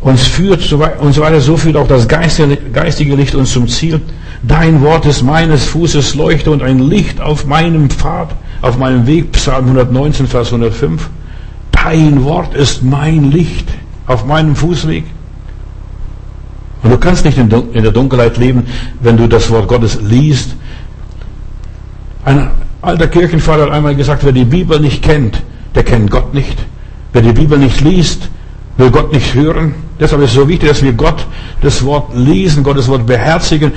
uns 0.02 0.24
führt 0.28 0.72
und 0.72 1.14
so 1.14 1.22
weiter, 1.22 1.40
so 1.40 1.56
führt 1.56 1.78
auch 1.78 1.88
das 1.88 2.08
geistige 2.08 3.16
Licht 3.16 3.36
uns 3.36 3.54
zum 3.54 3.68
Ziel. 3.68 4.02
Dein 4.44 4.82
Wort 4.82 5.06
ist 5.06 5.24
meines 5.24 5.66
Fußes 5.66 6.16
Leuchte 6.16 6.52
und 6.52 6.62
ein 6.62 6.80
Licht 6.80 7.22
auf 7.22 7.46
meinem 7.46 7.90
Pfad, 7.90 8.36
auf 8.62 8.78
meinem 8.78 9.08
Weg, 9.08 9.32
Psalm 9.32 9.66
119, 9.66 10.28
Vers 10.28 10.48
105. 10.48 11.10
Dein 11.90 12.26
Wort 12.26 12.54
ist 12.54 12.84
mein 12.84 13.32
Licht 13.32 13.70
auf 14.08 14.26
meinem 14.26 14.58
Fußweg. 14.58 15.06
Und 16.84 16.90
du 16.92 16.98
kannst 16.98 17.24
nicht 17.24 17.38
in 17.38 17.48
der 17.50 17.92
Dunkelheit 17.94 18.36
leben, 18.36 18.64
wenn 19.00 19.16
du 19.16 19.26
das 19.30 19.50
Wort 19.50 19.70
Gottes 19.70 19.98
liest. 20.02 20.58
Ein 22.26 22.50
alter 22.82 23.08
Kirchenvater 23.08 23.64
hat 23.64 23.72
einmal 23.72 23.96
gesagt, 23.96 24.26
wer 24.26 24.34
die 24.34 24.44
Bibel 24.44 24.82
nicht 24.82 25.02
kennt, 25.02 25.42
der 25.76 25.84
kennt 25.84 26.12
Gott 26.12 26.34
nicht. 26.34 26.58
Wer 27.14 27.22
die 27.22 27.32
Bibel 27.32 27.58
nicht 27.58 27.80
liest, 27.80 28.30
will 28.76 28.92
Gott 28.92 29.14
nicht 29.14 29.34
hören. 29.34 29.74
Deshalb 29.98 30.22
ist 30.24 30.32
es 30.32 30.36
so 30.36 30.50
wichtig, 30.50 30.68
dass 30.68 30.84
wir 30.84 30.92
Gott 30.92 31.26
das 31.62 31.86
Wort 31.86 32.14
lesen, 32.14 32.64
Gottes 32.64 32.90
Wort 32.90 33.06
beherzigen, 33.08 33.72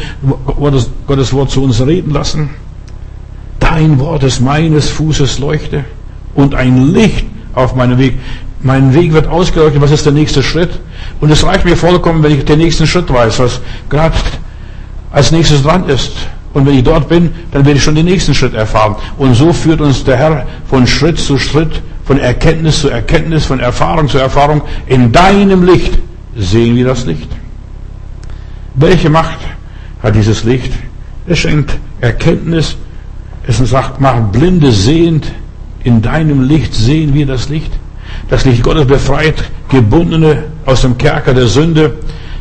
Gottes 1.07 1.33
Wort 1.33 1.53
zu 1.53 1.63
uns 1.63 1.81
reden 1.81 2.11
lassen. 2.11 2.51
dein 3.61 4.01
Wort 4.01 4.25
ist 4.25 4.41
meines 4.41 4.89
Fußes 4.89 5.39
Leuchte 5.39 5.85
und 6.35 6.57
ein 6.57 6.93
Licht 6.93 7.25
auf 7.55 7.75
meinem 7.75 7.99
Weg. 7.99 8.19
Mein 8.63 8.95
Weg 8.95 9.13
wird 9.13 9.27
ausgeleuchtet, 9.27 9.81
was 9.81 9.91
ist 9.91 10.05
der 10.05 10.13
nächste 10.13 10.43
Schritt? 10.43 10.71
Und 11.21 11.31
es 11.31 11.45
reicht 11.45 11.65
mir 11.65 11.77
vollkommen, 11.77 12.23
wenn 12.23 12.33
ich 12.33 12.45
den 12.45 12.59
nächsten 12.59 12.87
Schritt 12.87 13.13
weiß, 13.13 13.39
was 13.39 13.61
gerade 13.89 14.15
als 15.11 15.31
nächstes 15.31 15.63
dran 15.63 15.89
ist. 15.89 16.13
Und 16.53 16.67
wenn 16.67 16.75
ich 16.75 16.85
dort 16.85 17.09
bin, 17.09 17.31
dann 17.53 17.65
werde 17.65 17.79
ich 17.79 17.85
schon 17.85 17.95
den 17.95 18.07
nächsten 18.07 18.35
Schritt 18.35 18.55
erfahren. 18.55 18.97
Und 19.19 19.35
so 19.35 19.53
führt 19.53 19.81
uns 19.81 20.05
der 20.05 20.17
Herr 20.17 20.47
von 20.69 20.87
Schritt 20.87 21.19
zu 21.19 21.39
Schritt, 21.39 21.81
von 22.05 22.19
Erkenntnis 22.19 22.81
zu 22.81 22.91
Erkenntnis, 22.91 23.47
von 23.47 23.61
Erfahrung 23.61 24.09
zu 24.09 24.19
Erfahrung. 24.19 24.63
In 24.87 25.13
deinem 25.13 25.65
Licht 25.65 25.99
sehen 26.37 26.77
wir 26.77 26.87
das 26.87 27.07
Licht. 27.07 27.29
Welche 28.75 29.11
Macht 29.11 29.39
hat 30.03 30.15
dieses 30.15 30.45
Licht? 30.45 30.73
Es 31.27 31.39
schenkt 31.39 31.79
Erkenntnis. 32.01 32.77
Es 33.47 33.59
sagt, 33.59 34.01
macht 34.01 34.33
Blinde 34.33 34.73
sehend. 34.73 35.31
In 35.83 36.03
deinem 36.03 36.43
Licht 36.43 36.75
sehen 36.75 37.15
wir 37.15 37.27
das 37.27 37.49
Licht. 37.49 37.73
Das 38.29 38.45
Licht 38.45 38.63
Gottes 38.63 38.87
befreit 38.87 39.45
Gebundene 39.69 40.45
aus 40.67 40.83
dem 40.83 40.99
Kerker 40.99 41.33
der 41.33 41.47
Sünde, 41.47 41.95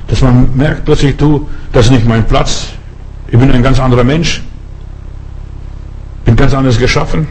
dass 0.08 0.22
man 0.22 0.50
merkt 0.56 0.86
plötzlich, 0.86 1.16
du, 1.16 1.48
das 1.72 1.86
ist 1.86 1.92
nicht 1.92 2.08
mein 2.08 2.26
Platz. 2.26 2.70
Ich 3.28 3.38
bin 3.38 3.52
ein 3.52 3.64
ganz 3.64 3.80
anderer 3.80 4.04
Mensch. 4.04 4.42
Bin 6.26 6.36
ganz 6.36 6.54
anders 6.54 6.78
geschaffen. 6.78 7.28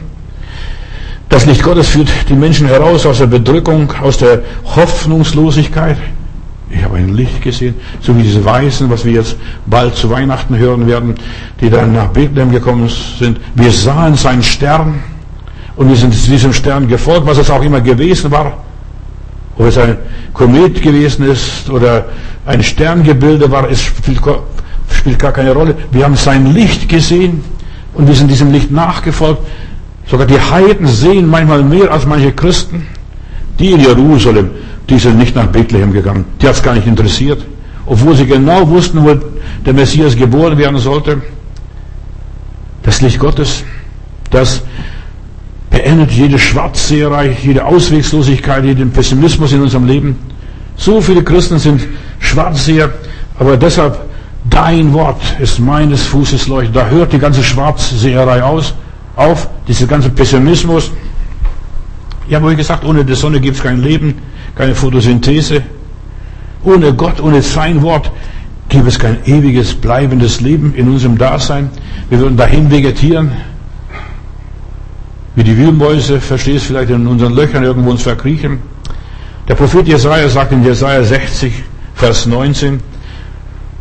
Das 1.27 1.45
Licht 1.45 1.61
Gottes 1.61 1.89
führt 1.89 2.09
die 2.27 2.33
Menschen 2.33 2.67
heraus 2.67 3.05
aus 3.05 3.19
der 3.19 3.27
Bedrückung, 3.27 3.93
aus 4.01 4.17
der 4.17 4.41
Hoffnungslosigkeit. 4.63 5.97
Ich 6.71 6.83
habe 6.83 6.97
ein 6.97 7.15
Licht 7.15 7.41
gesehen, 7.41 7.75
so 8.01 8.17
wie 8.17 8.23
diese 8.23 8.43
Weißen, 8.43 8.89
was 8.89 9.05
wir 9.05 9.13
jetzt 9.13 9.37
bald 9.65 9.95
zu 9.95 10.09
Weihnachten 10.09 10.57
hören 10.57 10.87
werden, 10.87 11.15
die 11.61 11.69
dann 11.69 11.93
nach 11.93 12.07
Bethlehem 12.07 12.51
gekommen 12.51 12.89
sind. 13.19 13.39
Wir 13.55 13.71
sahen 13.71 14.15
seinen 14.15 14.43
Stern 14.43 15.03
und 15.79 15.87
wir 15.87 15.95
sind 15.95 16.13
diesem 16.27 16.51
Stern 16.51 16.89
gefolgt, 16.89 17.25
was 17.25 17.37
es 17.37 17.49
auch 17.49 17.63
immer 17.63 17.79
gewesen 17.79 18.29
war. 18.31 18.57
Ob 19.57 19.65
es 19.65 19.77
ein 19.77 19.95
Komet 20.33 20.81
gewesen 20.81 21.25
ist 21.31 21.69
oder 21.69 22.05
ein 22.45 22.61
Sterngebilde 22.61 23.49
war, 23.49 23.71
es 23.71 23.83
spielt, 23.83 24.19
spielt 24.91 25.17
gar 25.17 25.31
keine 25.31 25.53
Rolle. 25.53 25.75
Wir 25.93 26.03
haben 26.03 26.17
sein 26.17 26.53
Licht 26.53 26.89
gesehen 26.89 27.41
und 27.93 28.09
wir 28.09 28.13
sind 28.13 28.29
diesem 28.29 28.51
Licht 28.51 28.71
nachgefolgt. 28.71 29.41
Sogar 30.05 30.27
die 30.27 30.37
Heiden 30.37 30.85
sehen 30.85 31.29
manchmal 31.29 31.63
mehr 31.63 31.89
als 31.93 32.05
manche 32.05 32.33
Christen. 32.33 32.85
Die 33.57 33.71
in 33.71 33.79
Jerusalem, 33.79 34.49
die 34.89 34.99
sind 34.99 35.17
nicht 35.17 35.33
nach 35.33 35.47
Bethlehem 35.47 35.93
gegangen. 35.93 36.25
Die 36.41 36.47
hat 36.47 36.55
es 36.55 36.61
gar 36.61 36.73
nicht 36.73 36.87
interessiert. 36.87 37.45
Obwohl 37.85 38.17
sie 38.17 38.25
genau 38.25 38.67
wussten, 38.67 39.01
wo 39.05 39.15
der 39.65 39.73
Messias 39.73 40.13
geboren 40.17 40.57
werden 40.57 40.77
sollte. 40.77 41.21
Das 42.83 42.99
Licht 42.99 43.17
Gottes, 43.17 43.63
das 44.29 44.61
beendet 45.79 46.11
jede 46.11 46.37
Schwarzseherei, 46.37 47.37
jede 47.41 47.63
Auswegslosigkeit, 47.63 48.65
jeden 48.65 48.91
Pessimismus 48.91 49.53
in 49.53 49.61
unserem 49.61 49.85
Leben. 49.87 50.17
So 50.75 50.99
viele 50.99 51.23
Christen 51.23 51.57
sind 51.57 51.81
Schwarzseher, 52.19 52.89
aber 53.39 53.55
deshalb 53.55 53.97
dein 54.49 54.91
Wort 54.91 55.21
ist 55.39 55.57
meines 55.59 56.03
Fußes 56.03 56.49
Leuchte. 56.49 56.73
Da 56.73 56.87
hört 56.89 57.13
die 57.13 57.17
ganze 57.19 57.41
Schwarzseherei 57.41 58.43
aus, 58.43 58.73
auf, 59.15 59.47
dieser 59.69 59.87
ganze 59.87 60.09
Pessimismus. 60.09 60.91
Ich 62.27 62.35
habe 62.35 62.47
euch 62.47 62.57
gesagt, 62.57 62.83
ohne 62.83 63.05
die 63.05 63.15
Sonne 63.15 63.39
gibt 63.39 63.55
es 63.55 63.63
kein 63.63 63.81
Leben, 63.81 64.15
keine 64.55 64.75
Photosynthese. 64.75 65.63
Ohne 66.65 66.93
Gott, 66.93 67.21
ohne 67.21 67.41
sein 67.41 67.81
Wort 67.81 68.11
gibt 68.67 68.85
es 68.85 68.99
kein 68.99 69.17
ewiges, 69.25 69.75
bleibendes 69.75 70.41
Leben 70.41 70.73
in 70.75 70.89
unserem 70.89 71.17
Dasein. 71.17 71.69
Wir 72.09 72.19
würden 72.19 72.35
dahin 72.35 72.69
vegetieren, 72.69 73.31
wie 75.39 75.43
die 75.45 75.57
Wühlmäuse, 75.57 76.19
verstehst 76.19 76.65
vielleicht 76.65 76.89
in 76.89 77.07
unseren 77.07 77.33
Löchern 77.33 77.63
irgendwo 77.63 77.91
uns 77.91 78.01
verkriechen. 78.01 78.59
Der 79.47 79.55
Prophet 79.55 79.87
Jesaja 79.87 80.27
sagt 80.27 80.51
in 80.51 80.65
Jesaja 80.65 81.01
60, 81.01 81.63
Vers 81.95 82.25
19, 82.25 82.81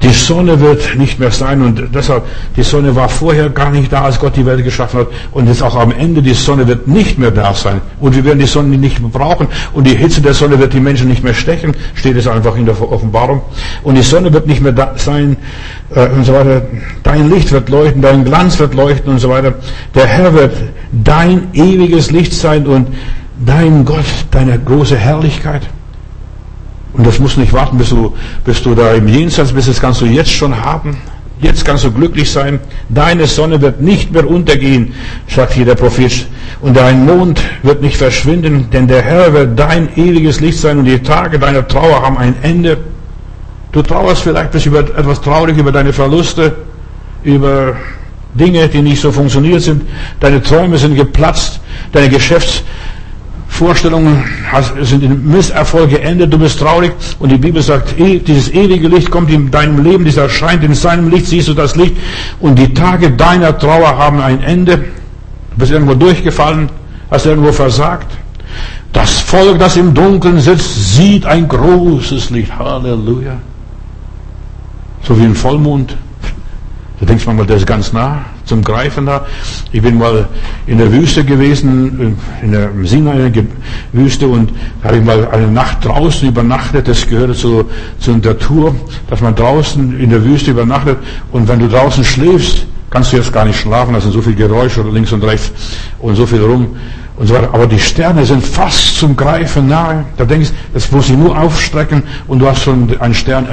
die 0.03 0.11
Sonne 0.11 0.61
wird 0.61 0.97
nicht 0.97 1.19
mehr 1.19 1.31
sein 1.31 1.61
und 1.61 1.83
deshalb, 1.93 2.25
die 2.57 2.63
Sonne 2.63 2.95
war 2.95 3.09
vorher 3.09 3.49
gar 3.51 3.71
nicht 3.71 3.93
da, 3.93 4.03
als 4.03 4.19
Gott 4.19 4.37
die 4.37 4.47
Welt 4.47 4.63
geschaffen 4.63 5.01
hat 5.01 5.09
und 5.33 5.49
jetzt 5.49 5.63
auch 5.63 5.75
am 5.75 5.91
Ende, 5.91 6.23
die 6.23 6.35
Sonne 6.35 6.69
wird 6.69 6.87
nicht 6.87 7.19
mehr 7.19 7.33
da 7.33 7.53
sein 7.53 7.81
und 7.99 8.15
wir 8.15 8.25
werden 8.25 8.39
die 8.39 8.47
Sonne 8.47 8.77
nicht 8.77 9.01
mehr 9.01 9.11
brauchen 9.11 9.49
und 9.73 9.87
die 9.87 9.97
Hitze 9.97 10.21
der 10.21 10.35
Sonne 10.35 10.59
wird 10.59 10.73
die 10.73 10.81
Menschen 10.81 11.09
nicht 11.09 11.25
mehr 11.25 11.35
stechen, 11.35 11.75
steht 11.95 12.17
es 12.17 12.29
einfach 12.29 12.57
in 12.57 12.67
der 12.67 12.81
Offenbarung 12.81 13.43
und 13.83 13.97
die 13.97 14.03
Sonne 14.03 14.33
wird 14.33 14.47
nicht 14.47 14.61
mehr 14.61 14.73
da 14.73 14.93
sein 14.97 15.37
äh, 15.95 16.09
und 16.09 16.25
so 16.25 16.33
weiter. 16.33 16.63
Dein 17.03 17.29
Licht 17.29 17.51
wird 17.51 17.69
leuchten, 17.69 18.01
dein 18.01 18.25
Glanz 18.25 18.59
wird 18.59 18.75
leuchten 18.75 19.13
und 19.13 19.19
so 19.19 19.31
weiter. 19.31 19.55
Der 19.95 20.07
Herr 20.07 20.33
wird 20.33 20.55
dein 20.93 21.49
ewiges 21.55 22.13
Licht 22.13 22.33
sein 22.33 22.67
und 22.67 22.89
dein 23.45 23.85
Gott, 23.85 24.05
deine 24.31 24.59
große 24.59 24.97
Herrlichkeit. 24.97 25.63
Und 26.99 27.07
das 27.07 27.21
muss 27.21 27.37
nicht 27.37 27.53
warten, 27.53 27.79
bis 27.79 27.91
du, 27.91 28.15
bis 28.45 28.61
du 28.61 28.75
da 28.75 28.93
im 28.93 29.07
Jenseits 29.07 29.53
bist. 29.53 29.69
Das 29.69 29.81
kannst 29.81 30.01
du 30.01 30.07
jetzt 30.07 30.33
schon 30.33 30.65
haben. 30.65 30.97
Jetzt 31.41 31.65
kannst 31.65 31.85
du 31.85 31.93
glücklich 31.93 32.29
sein. 32.29 32.59
Deine 32.89 33.27
Sonne 33.27 33.61
wird 33.61 33.81
nicht 33.81 34.11
mehr 34.11 34.29
untergehen, 34.29 34.93
sagt 35.29 35.53
hier 35.53 35.65
der 35.65 35.77
Prophet. 35.77 36.27
Und 36.61 36.77
dein 36.77 37.07
Mond 37.07 37.41
wird 37.63 37.83
nicht 37.83 37.97
verschwinden, 37.97 38.69
denn 38.73 38.89
der 38.89 39.03
Herr 39.03 39.33
wird 39.33 39.57
dein 39.57 39.97
ewiges 39.97 40.41
Licht 40.41 40.59
sein 40.59 40.81
und 40.81 40.87
die 40.87 40.99
Tage 40.99 41.39
deiner 41.39 41.67
Trauer 41.69 42.03
haben 42.03 42.19
ein 42.19 42.35
Ende. 42.43 42.79
Du 43.71 43.81
trauerst 43.83 44.23
vielleicht 44.23 44.51
bist 44.51 44.67
über 44.67 44.81
etwas 44.81 45.21
traurig 45.21 45.57
über 45.57 45.71
deine 45.71 45.93
Verluste, 45.93 46.57
über 47.23 47.77
Dinge, 48.35 48.67
die 48.67 48.83
nicht 48.83 49.01
so 49.01 49.13
funktioniert 49.13 49.63
sind. 49.63 49.83
Deine 50.19 50.43
Träume 50.43 50.77
sind 50.77 50.97
geplatzt, 50.97 51.61
deine 51.93 52.09
Geschäfts 52.09 52.65
Vorstellungen 53.59 54.23
sind 54.83 55.03
in 55.03 55.29
Misserfolg 55.29 55.91
geendet, 55.91 56.33
du 56.33 56.39
bist 56.39 56.61
traurig 56.61 56.93
und 57.19 57.29
die 57.31 57.37
Bibel 57.37 57.61
sagt, 57.61 57.99
eh, 57.99 58.21
dieses 58.21 58.55
ewige 58.55 58.87
Licht 58.87 59.11
kommt 59.11 59.33
in 59.33 59.51
deinem 59.51 59.83
Leben, 59.83 60.05
dieser 60.05 60.23
erscheint 60.23 60.63
in 60.63 60.75
seinem 60.75 61.09
Licht, 61.09 61.27
siehst 61.27 61.49
du 61.49 61.55
das 61.55 61.75
Licht 61.75 61.97
und 62.39 62.57
die 62.57 62.73
Tage 62.73 63.11
deiner 63.11 63.59
Trauer 63.59 63.99
haben 63.99 64.21
ein 64.21 64.41
Ende. 64.45 64.77
Du 64.77 65.57
bist 65.57 65.73
irgendwo 65.73 65.95
durchgefallen, 65.95 66.69
hast 67.11 67.27
irgendwo 67.27 67.51
versagt. 67.51 68.17
Das 68.93 69.19
Volk, 69.19 69.59
das 69.59 69.77
im 69.77 69.93
Dunkeln 69.93 70.39
sitzt, 70.39 70.95
sieht 70.95 71.27
ein 71.27 71.49
großes 71.49 72.31
Licht. 72.31 72.57
Halleluja. 72.57 73.39
So 75.03 75.19
wie 75.19 75.25
ein 75.25 75.35
Vollmond. 75.35 75.97
Da 77.01 77.07
denkst 77.07 77.27
man 77.27 77.35
mal, 77.35 77.47
der 77.47 77.57
ist 77.57 77.67
ganz 77.67 77.93
nah 77.93 78.25
zum 78.49 78.63
Greifen 78.63 79.07
da. 79.07 79.27
Ich 79.73 79.83
bin 79.83 79.99
mal 79.99 80.29
in 80.67 80.79
der 80.79 80.91
Wüste 80.91 81.25
gewesen, 81.25 82.17
in 82.43 82.53
der 82.53 82.71
Sinai-Wüste 82.83 84.27
und 84.27 84.53
habe 84.83 84.97
ich 84.97 85.05
mal 85.05 85.29
eine 85.29 85.49
Nacht 85.49 85.85
draußen 85.85 86.29
übernachtet. 86.29 86.89
Das 86.89 87.07
gehört 87.07 87.37
zu, 87.37 87.65
zu 88.01 88.15
der 88.15 88.39
Tour, 88.39 88.75
dass 89.09 89.21
man 89.21 89.35
draußen 89.35 89.99
in 90.01 90.11
der 90.11 90.25
Wüste 90.25 90.51
übernachtet 90.51 90.99
und 91.31 91.47
wenn 91.47 91.59
du 91.59 91.69
draußen 91.69 92.03
schläfst, 92.03 92.67
kannst 92.91 93.13
du 93.13 93.19
jetzt 93.19 93.33
gar 93.33 93.45
nicht 93.45 93.61
schlafen, 93.61 93.93
da 93.93 94.01
sind 94.01 94.13
so 94.13 94.23
viel 94.23 94.35
Geräusche 94.35 94.83
links 94.83 95.13
und 95.13 95.23
rechts 95.23 95.53
und 95.99 96.15
so 96.17 96.27
viel 96.27 96.41
rum 96.41 96.77
und 97.17 97.27
so 97.27 97.35
weiter. 97.35 97.51
Aber 97.53 97.67
die 97.67 97.79
Sterne 97.79 98.25
sind 98.25 98.45
fast 98.45 98.99
zum 98.99 99.15
Greifen 99.15 99.69
nahe. 99.69 100.05
Da 100.17 100.25
denkst 100.25 100.49
du, 100.49 100.55
das 100.75 100.91
muss 100.91 101.11
ich 101.11 101.17
nur 101.17 101.39
aufstrecken 101.39 102.03
und 102.27 102.39
du 102.39 102.49
hast 102.49 102.63
schon 102.63 102.99
einen 103.01 103.15
Stern 103.15 103.47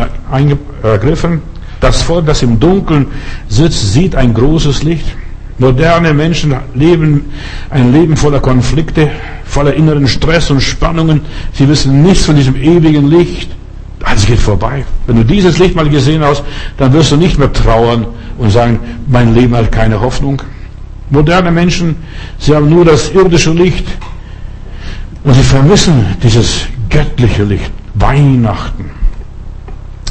ergriffen. 0.82 1.42
Das 1.86 2.02
Volk, 2.02 2.26
das 2.26 2.42
im 2.42 2.60
Dunkeln 2.60 3.06
sitzt, 3.48 3.94
sieht 3.94 4.16
ein 4.16 4.34
großes 4.34 4.82
Licht. 4.82 5.06
Moderne 5.60 6.16
Menschen 6.16 6.56
leben 6.74 7.26
ein 7.70 7.94
Leben 7.94 8.18
voller 8.18 8.40
Konflikte, 8.40 9.12
voller 9.46 9.72
inneren 9.76 10.08
Stress 10.08 10.50
und 10.50 10.62
Spannungen. 10.62 11.22
Sie 11.54 11.70
wissen 11.70 12.02
nichts 12.02 12.26
von 12.26 12.36
diesem 12.36 12.56
ewigen 12.56 13.08
Licht. 13.08 13.52
Alles 14.04 14.26
geht 14.26 14.40
vorbei. 14.40 14.84
Wenn 15.06 15.18
du 15.18 15.24
dieses 15.24 15.60
Licht 15.60 15.76
mal 15.76 15.88
gesehen 15.88 16.24
hast, 16.24 16.44
dann 16.78 16.92
wirst 16.92 17.12
du 17.12 17.18
nicht 17.18 17.38
mehr 17.38 17.54
trauern 17.54 18.08
und 18.40 18.50
sagen, 18.50 18.80
mein 19.06 19.36
Leben 19.36 19.56
hat 19.56 19.72
keine 19.72 20.02
Hoffnung. 20.02 20.42
Moderne 21.12 21.52
Menschen, 21.52 21.98
sie 22.40 22.56
haben 22.56 22.68
nur 22.68 22.84
das 22.84 23.12
irdische 23.12 23.52
Licht 23.52 23.86
und 25.24 25.36
sie 25.36 25.44
vermissen 25.44 26.04
dieses 26.24 26.62
göttliche 26.90 27.44
Licht. 27.44 27.72
Weihnachten. 27.94 28.90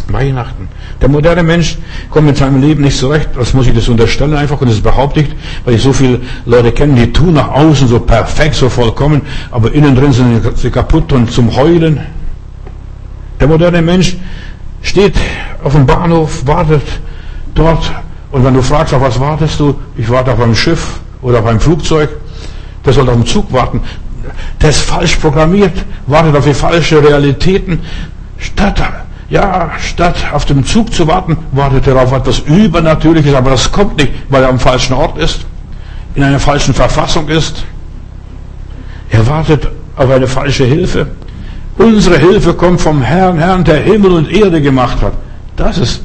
Weihnachten. 0.07 0.69
Der 1.05 1.11
moderne 1.11 1.43
Mensch 1.43 1.77
kommt 2.09 2.29
mit 2.29 2.39
seinem 2.39 2.63
Leben 2.63 2.83
nicht 2.83 2.97
zurecht. 2.97 3.29
Das 3.37 3.53
muss 3.53 3.67
ich 3.67 3.75
das 3.75 3.91
unterstellen 3.91 4.35
einfach 4.35 4.59
und 4.63 4.71
das 4.71 4.81
behaupte 4.81 5.21
ich, 5.21 5.29
weil 5.67 5.75
ich 5.75 5.83
so 5.83 5.93
viele 5.93 6.23
Leute 6.47 6.73
kenne, 6.73 6.95
die 6.95 7.13
tun 7.13 7.35
nach 7.35 7.49
außen 7.51 7.89
so 7.89 8.01
perfekt, 8.01 8.55
so 8.55 8.71
vollkommen, 8.71 9.21
aber 9.51 9.71
innen 9.75 9.95
drin 9.95 10.15
sind 10.15 10.57
sie 10.57 10.71
kaputt 10.71 11.13
und 11.13 11.31
zum 11.31 11.55
Heulen. 11.55 12.01
Der 13.39 13.49
moderne 13.49 13.83
Mensch 13.83 14.17
steht 14.81 15.13
auf 15.63 15.75
dem 15.75 15.85
Bahnhof, 15.85 16.47
wartet 16.47 16.81
dort 17.55 17.93
und 18.31 18.43
wenn 18.43 18.55
du 18.55 18.63
fragst, 18.63 18.95
auf 18.95 19.03
was 19.03 19.21
wartest 19.21 19.61
du? 19.61 19.79
Ich 19.99 20.09
warte 20.09 20.33
auf 20.33 20.41
ein 20.41 20.55
Schiff 20.55 21.01
oder 21.21 21.41
auf 21.41 21.47
ein 21.47 21.61
Flugzeug. 21.61 22.09
Der 22.83 22.95
soll 22.95 23.07
auf 23.11 23.17
den 23.17 23.27
Zug 23.27 23.53
warten. 23.53 23.83
Der 24.63 24.71
ist 24.71 24.81
falsch 24.81 25.17
programmiert, 25.17 25.85
wartet 26.07 26.35
auf 26.35 26.47
die 26.47 26.55
falsche 26.55 27.03
Realitäten. 27.03 27.81
Statt 28.39 28.81
ja, 29.35 29.73
statt 29.79 30.17
auf 30.33 30.45
dem 30.45 30.65
Zug 30.65 30.95
zu 30.95 31.07
warten, 31.09 31.37
wartet 31.51 31.89
er 31.89 32.01
auf 32.01 32.13
etwas 32.13 32.39
Übernatürliches, 32.39 33.35
aber 33.35 33.51
das 33.51 33.71
kommt 33.71 33.99
nicht, 33.99 34.13
weil 34.29 34.45
er 34.45 34.49
am 34.49 34.61
falschen 34.61 34.95
Ort 34.95 35.19
ist. 35.19 35.45
in 36.15 36.23
einer 36.23 36.39
falschen 36.39 36.75
Verfassung 36.75 37.29
ist. 37.29 37.65
Er 39.11 39.27
wartet 39.27 39.69
auf 39.97 40.11
eine 40.11 40.27
falsche 40.27 40.65
Hilfe. 40.65 41.09
Unsere 41.77 42.19
Hilfe 42.19 42.55
kommt 42.55 42.81
vom 42.81 43.03
Herrn, 43.03 43.39
Herrn, 43.39 43.65
der 43.65 43.79
Himmel 43.83 44.13
und 44.13 44.31
Erde 44.31 44.63
gemacht 44.63 45.03
hat. 45.03 45.15
Das 45.57 45.79
ist 45.79 46.03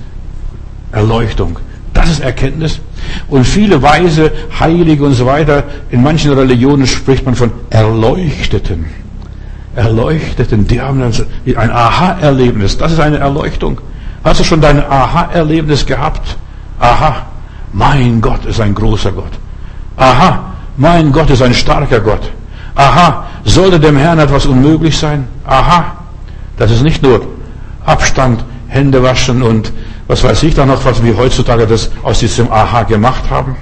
Erleuchtung. 0.91 1.59
Das 1.93 2.09
ist 2.09 2.21
Erkenntnis. 2.21 2.79
Und 3.27 3.45
viele 3.45 3.81
Weise, 3.81 4.31
Heilige 4.59 5.03
und 5.03 5.13
so 5.13 5.25
weiter, 5.25 5.63
in 5.91 6.01
manchen 6.01 6.33
Religionen 6.33 6.87
spricht 6.87 7.25
man 7.25 7.35
von 7.35 7.51
Erleuchteten. 7.69 8.85
Erleuchteten, 9.79 10.67
die 10.67 10.81
haben 10.81 11.01
ein 11.01 11.71
Aha-Erlebnis. 11.71 12.77
Das 12.77 12.91
ist 12.91 12.99
eine 12.99 13.17
Erleuchtung. 13.17 13.79
Hast 14.25 14.41
du 14.41 14.43
schon 14.43 14.59
dein 14.59 14.83
Aha-Erlebnis 14.85 15.85
gehabt? 15.85 16.35
Aha, 16.79 17.25
mein 17.71 18.19
Gott 18.19 18.43
ist 18.45 18.59
ein 18.59 18.75
großer 18.75 19.11
Gott. 19.13 19.31
Aha, 19.95 20.43
mein 20.75 21.11
Gott 21.11 21.29
ist 21.29 21.41
ein 21.41 21.53
starker 21.53 22.01
Gott. 22.01 22.29
Aha, 22.75 23.25
sollte 23.45 23.79
dem 23.79 23.95
Herrn 23.97 24.19
etwas 24.19 24.45
unmöglich 24.45 24.97
sein? 24.97 25.25
Aha, 25.45 25.95
das 26.57 26.71
ist 26.71 26.83
nicht 26.83 27.01
nur 27.01 27.21
Abstand, 27.85 28.43
Hände 28.67 29.01
waschen 29.01 29.41
und 29.41 29.71
was 30.07 30.23
weiß 30.23 30.43
ich 30.43 30.55
da 30.55 30.65
noch, 30.65 30.83
was 30.83 31.01
wir 31.03 31.15
heutzutage 31.17 31.65
das 31.65 31.89
aus 32.03 32.19
diesem 32.19 32.51
Aha 32.51 32.83
gemacht 32.83 33.23
haben. 33.29 33.55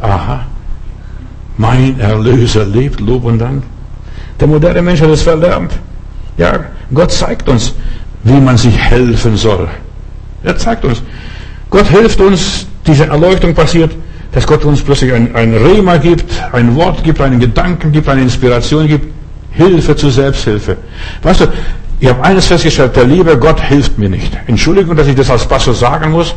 Aha, 0.00 0.40
mein 1.58 2.00
Erlöser 2.00 2.64
lebt, 2.64 3.00
Lob 3.00 3.24
und 3.24 3.38
Dank. 3.38 3.62
Der 4.40 4.46
moderne 4.46 4.82
Mensch 4.82 5.00
hat 5.00 5.10
es 5.10 5.22
verlernt. 5.22 5.72
Ja, 6.36 6.60
Gott 6.94 7.10
zeigt 7.10 7.48
uns, 7.48 7.74
wie 8.22 8.40
man 8.40 8.56
sich 8.56 8.76
helfen 8.78 9.36
soll. 9.36 9.68
Er 10.44 10.56
zeigt 10.56 10.84
uns. 10.84 11.02
Gott 11.70 11.86
hilft 11.86 12.20
uns, 12.20 12.66
diese 12.86 13.06
Erleuchtung 13.06 13.54
passiert, 13.54 13.90
dass 14.32 14.46
Gott 14.46 14.64
uns 14.64 14.82
plötzlich 14.82 15.12
ein, 15.12 15.34
ein 15.34 15.54
Rema 15.54 15.96
gibt, 15.96 16.30
ein 16.52 16.74
Wort 16.76 17.02
gibt, 17.02 17.20
einen 17.20 17.40
Gedanken 17.40 17.92
gibt, 17.92 18.08
eine 18.08 18.22
Inspiration 18.22 18.86
gibt. 18.86 19.06
Hilfe 19.50 19.96
zur 19.96 20.12
Selbsthilfe. 20.12 20.76
Weißt 21.22 21.40
du, 21.40 21.46
ich 22.00 22.08
habe 22.08 22.22
eines 22.22 22.46
festgestellt, 22.46 22.94
der 22.94 23.04
liebe 23.04 23.36
Gott 23.36 23.60
hilft 23.60 23.98
mir 23.98 24.08
nicht. 24.08 24.32
Entschuldigung, 24.46 24.94
dass 24.94 25.08
ich 25.08 25.16
das 25.16 25.30
als 25.30 25.46
Pastor 25.46 25.74
sagen 25.74 26.12
muss, 26.12 26.32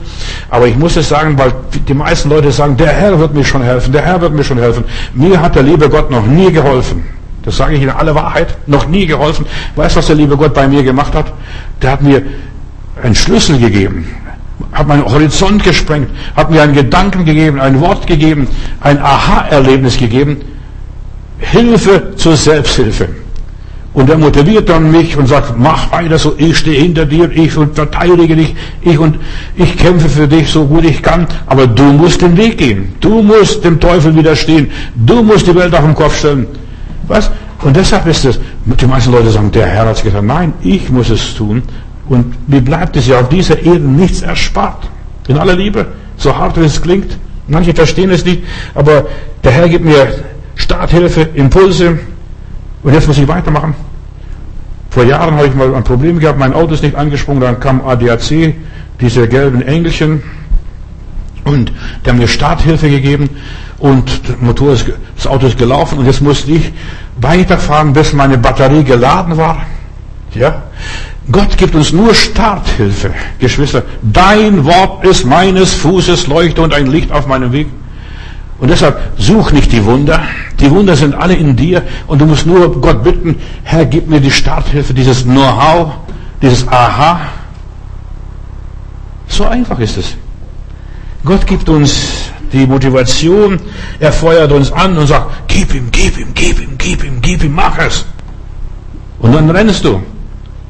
aber 0.50 0.68
ich 0.68 0.76
muss 0.76 0.96
es 0.96 1.10
sagen, 1.10 1.38
weil 1.38 1.54
die 1.88 1.94
meisten 1.94 2.30
Leute 2.30 2.52
sagen, 2.52 2.76
der 2.76 2.88
Herr 2.88 3.20
wird 3.20 3.36
mir 3.36 3.44
schon 3.44 3.62
helfen, 3.62 3.92
der 3.94 4.02
Herr 4.02 4.20
wird 4.20 4.34
mir 4.34 4.44
schon 4.44 4.58
helfen. 4.58 4.84
Mir 5.14 5.40
hat 5.40 5.56
der 5.56 5.62
liebe 5.62 5.88
Gott 5.88 6.10
noch 6.10 6.26
nie 6.26 6.52
geholfen. 6.52 7.04
Das 7.44 7.58
sage 7.58 7.76
ich 7.76 7.82
in 7.82 7.90
aller 7.90 8.14
Wahrheit, 8.14 8.56
noch 8.68 8.88
nie 8.88 9.06
geholfen. 9.06 9.46
Weißt 9.76 9.96
du, 9.96 10.00
was 10.00 10.08
der 10.08 10.16
liebe 10.16 10.38
Gott 10.38 10.54
bei 10.54 10.68
mir 10.68 10.84
gemacht 10.84 11.14
hat? 11.16 11.34
Der 11.82 11.92
hat 11.92 12.02
mir 12.02 12.22
einen 13.02 13.16
Schlüssel 13.16 13.58
gegeben, 13.58 14.06
hat 14.72 14.88
meinen 14.88 15.06
Horizont 15.06 15.64
gesprengt, 15.64 16.10
hat 16.36 16.52
mir 16.52 16.62
einen 16.62 16.76
Gedanken 16.76 17.26
gegeben, 17.26 17.60
ein 17.60 17.80
Wort 17.82 18.06
gegeben, 18.06 18.48
ein 18.82 19.00
Aha-Erlebnis 19.00 19.98
gegeben. 19.98 20.38
Hilfe 21.40 22.16
zur 22.16 22.36
Selbsthilfe. 22.36 23.10
Und 23.94 24.10
er 24.10 24.18
motiviert 24.18 24.70
dann 24.70 24.90
mich 24.90 25.18
und 25.18 25.28
sagt, 25.28 25.58
mach 25.58 25.92
weiter 25.92 26.18
so, 26.18 26.34
ich 26.38 26.58
stehe 26.58 26.82
hinter 26.82 27.06
dir, 27.06 27.30
ich 27.30 27.58
und 27.58 27.76
verteidige 27.76 28.38
dich, 28.38 28.56
ich 28.82 28.98
und 28.98 29.18
ich 29.58 29.76
kämpfe 29.76 30.08
für 30.08 30.28
dich 30.28 30.48
so 30.50 30.66
gut 30.66 30.86
ich 30.86 31.02
kann, 31.02 31.28
aber 31.48 31.68
du 31.68 31.84
musst 31.84 32.22
den 32.22 32.38
Weg 32.38 32.58
gehen. 32.58 32.96
Du 33.02 33.22
musst 33.22 33.66
dem 33.66 33.80
Teufel 33.82 34.16
widerstehen. 34.16 34.72
Du 34.96 35.22
musst 35.22 35.46
die 35.48 35.56
Welt 35.56 35.76
auf 35.76 35.84
den 35.84 35.96
Kopf 35.96 36.18
stellen. 36.20 36.48
Was? 37.08 37.32
Und 37.62 37.76
deshalb 37.76 38.08
ist 38.08 38.26
es, 38.26 38.40
die 38.66 38.86
meisten 38.86 39.12
Leute 39.12 39.30
sagen, 39.30 39.52
der 39.52 39.68
Herr 39.68 39.86
hat 39.86 39.98
es 39.98 40.04
gesagt, 40.04 40.26
nein, 40.26 40.54
ich 40.62 40.90
muss 40.90 41.10
es 41.10 41.36
tun. 41.36 41.62
Und 42.10 42.50
mir 42.50 42.62
bleibt 42.62 42.96
es 42.98 43.08
ja 43.08 43.20
auf 43.20 43.30
dieser 43.30 43.60
Erde 43.60 43.80
nichts 43.80 44.22
erspart. 44.22 44.90
In 45.28 45.38
aller 45.38 45.56
Liebe, 45.56 45.88
so 46.18 46.36
hart 46.36 46.60
wie 46.60 46.66
es 46.66 46.82
klingt. 46.82 47.18
Manche 47.48 47.74
verstehen 47.74 48.10
es 48.10 48.26
nicht, 48.26 48.44
aber 48.76 49.06
der 49.44 49.52
Herr 49.52 49.70
gibt 49.70 49.86
mir 49.86 50.08
Starthilfe, 50.56 51.30
Impulse, 51.34 52.00
und 52.84 52.94
jetzt 52.94 53.08
muss 53.08 53.18
ich 53.18 53.28
weitermachen. 53.28 53.76
Vor 54.90 55.04
Jahren 55.04 55.36
habe 55.36 55.48
ich 55.48 55.56
mal 55.56 55.74
ein 55.74 55.84
Problem 55.84 56.20
gehabt, 56.20 56.40
mein 56.40 56.54
Auto 56.54 56.74
ist 56.74 56.84
nicht 56.84 56.96
angesprungen, 56.96 57.42
dann 57.42 57.60
kam 57.60 57.82
ADAC, 57.86 58.56
diese 59.00 59.28
gelben 59.28 59.62
Engelchen, 59.62 60.24
und 61.44 61.72
die 62.06 62.10
haben 62.10 62.20
mir 62.20 62.28
Starthilfe 62.28 62.90
gegeben 62.90 63.30
und 63.82 64.42
Motor 64.42 64.74
ist, 64.74 64.86
das 65.16 65.28
Auto 65.28 65.48
ist 65.48 65.58
gelaufen 65.58 65.98
und 66.00 66.06
jetzt 66.06 66.22
musste 66.22 66.52
ich 66.52 66.72
weiterfahren, 67.20 67.94
bis 67.94 68.14
meine 68.14 68.38
Batterie 68.38 68.84
geladen 68.84 69.36
war. 69.38 69.66
Ja? 70.36 70.64
Gott 71.32 71.58
gibt 71.58 71.74
uns 71.74 71.92
nur 71.92 72.14
Starthilfe, 72.14 73.12
Geschwister. 73.40 73.84
Dein 74.02 74.66
Wort 74.66 75.04
ist 75.06 75.26
meines 75.26 75.74
Fußes 75.74 76.28
Leuchte 76.28 76.62
und 76.62 76.74
ein 76.74 76.88
Licht 76.88 77.12
auf 77.12 77.26
meinem 77.28 77.52
Weg. 77.52 77.68
Und 78.60 78.70
deshalb 78.70 79.00
such 79.18 79.52
nicht 79.52 79.72
die 79.72 79.84
Wunder. 79.84 80.22
Die 80.60 80.70
Wunder 80.70 80.96
sind 80.96 81.16
alle 81.16 81.34
in 81.34 81.56
dir. 81.56 81.82
Und 82.06 82.22
du 82.22 82.28
musst 82.28 82.46
nur 82.46 82.80
Gott 82.80 83.04
bitten, 83.04 83.40
Herr, 83.64 83.86
gib 83.86 84.08
mir 84.08 84.20
die 84.20 84.30
Starthilfe, 84.30 84.94
dieses 84.94 85.24
Know-how, 85.24 85.94
dieses 86.42 86.68
Aha. 86.68 87.22
So 89.28 89.46
einfach 89.46 89.80
ist 89.80 89.98
es. 89.98 90.16
Gott 91.26 91.48
gibt 91.48 91.70
uns 91.70 92.31
die 92.54 92.66
Motivation, 92.66 93.60
er 94.00 94.12
feuert 94.12 94.52
uns 94.52 94.72
an 94.72 94.98
und 94.98 95.08
sagt, 95.08 95.48
gib 95.48 95.74
ihm, 95.74 95.90
gib 95.92 96.18
ihm, 96.18 96.28
gib 96.34 96.62
ihm, 96.62 96.78
gib 96.78 97.04
ihm, 97.04 97.22
gib 97.22 97.44
ihm, 97.44 97.54
mach 97.54 97.78
es. 97.80 98.06
Und 99.20 99.34
dann 99.34 99.50
rennst 99.50 99.86
du, 99.86 100.02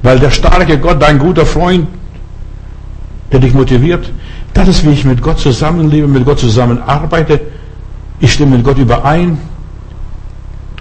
weil 0.03 0.19
der 0.19 0.31
starke 0.31 0.77
Gott, 0.77 1.01
dein 1.01 1.19
guter 1.19 1.45
Freund, 1.45 1.87
der 3.31 3.39
dich 3.39 3.53
motiviert, 3.53 4.11
das 4.53 4.67
ist, 4.67 4.85
wie 4.85 4.91
ich 4.91 5.05
mit 5.05 5.21
Gott 5.21 5.39
zusammenlebe, 5.39 6.07
mit 6.07 6.25
Gott 6.25 6.39
zusammenarbeite. 6.39 7.39
Ich 8.19 8.33
stimme 8.33 8.57
mit 8.57 8.65
Gott 8.65 8.77
überein. 8.77 9.37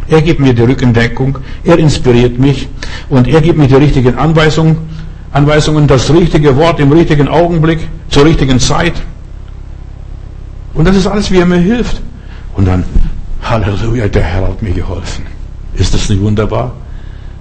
Er 0.09 0.21
gibt 0.23 0.41
mir 0.41 0.53
die 0.53 0.63
Rückendeckung, 0.63 1.39
er 1.63 1.79
inspiriert 1.79 2.37
mich 2.37 2.69
und 3.09 3.29
er 3.29 3.41
gibt 3.41 3.59
mir 3.59 3.69
die 3.69 3.77
richtigen 3.77 4.19
Anweisungen, 4.19 4.77
Anweisungen, 5.31 5.87
das 5.87 6.13
richtige 6.13 6.57
Wort 6.57 6.81
im 6.81 6.91
richtigen 6.91 7.29
Augenblick, 7.29 7.79
zur 8.09 8.25
richtigen 8.25 8.59
Zeit. 8.59 8.95
Und 10.75 10.87
das 10.87 10.97
ist 10.97 11.07
alles, 11.07 11.31
wie 11.31 11.39
er 11.39 11.47
mir 11.47 11.59
hilft. 11.59 12.01
Und 12.55 12.67
dann, 12.67 12.85
Halleluja, 13.43 14.09
der 14.09 14.23
Herr 14.23 14.49
hat 14.49 14.63
mir 14.63 14.73
geholfen. 14.73 15.25
Ist 15.75 15.95
das 15.95 16.09
nicht 16.09 16.21
wunderbar? 16.21 16.73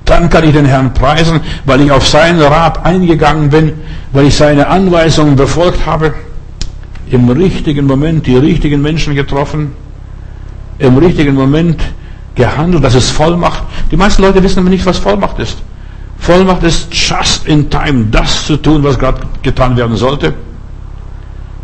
Dann 0.05 0.30
kann 0.30 0.43
ich 0.43 0.53
den 0.53 0.65
Herrn 0.65 0.93
preisen, 0.93 1.39
weil 1.65 1.82
ich 1.82 1.91
auf 1.91 2.07
seinen 2.07 2.41
Rat 2.41 2.84
eingegangen 2.86 3.49
bin, 3.49 3.73
weil 4.11 4.25
ich 4.25 4.36
seine 4.36 4.67
Anweisungen 4.67 5.36
befolgt 5.36 5.86
habe, 5.86 6.13
im 7.11 7.30
richtigen 7.30 7.86
Moment 7.86 8.25
die 8.25 8.38
richtigen 8.38 8.82
Menschen 8.82 9.15
getroffen, 9.15 9.73
im 10.80 10.97
richtigen 10.97 11.36
Moment 11.36 11.82
gehandelt, 12.36 12.84
das 12.84 12.95
ist 12.95 13.09
Vollmacht. 13.09 13.63
Die 13.91 13.97
meisten 13.97 14.21
Leute 14.21 14.41
wissen 14.41 14.59
aber 14.59 14.69
nicht, 14.69 14.86
was 14.86 14.97
Vollmacht 14.97 15.39
ist. 15.39 15.57
Vollmacht 16.17 16.63
ist 16.63 16.93
just 16.93 17.47
in 17.47 17.69
time, 17.69 18.05
das 18.11 18.45
zu 18.45 18.57
tun, 18.57 18.84
was 18.84 18.97
gerade 18.97 19.21
getan 19.41 19.75
werden 19.77 19.95
sollte. 19.95 20.34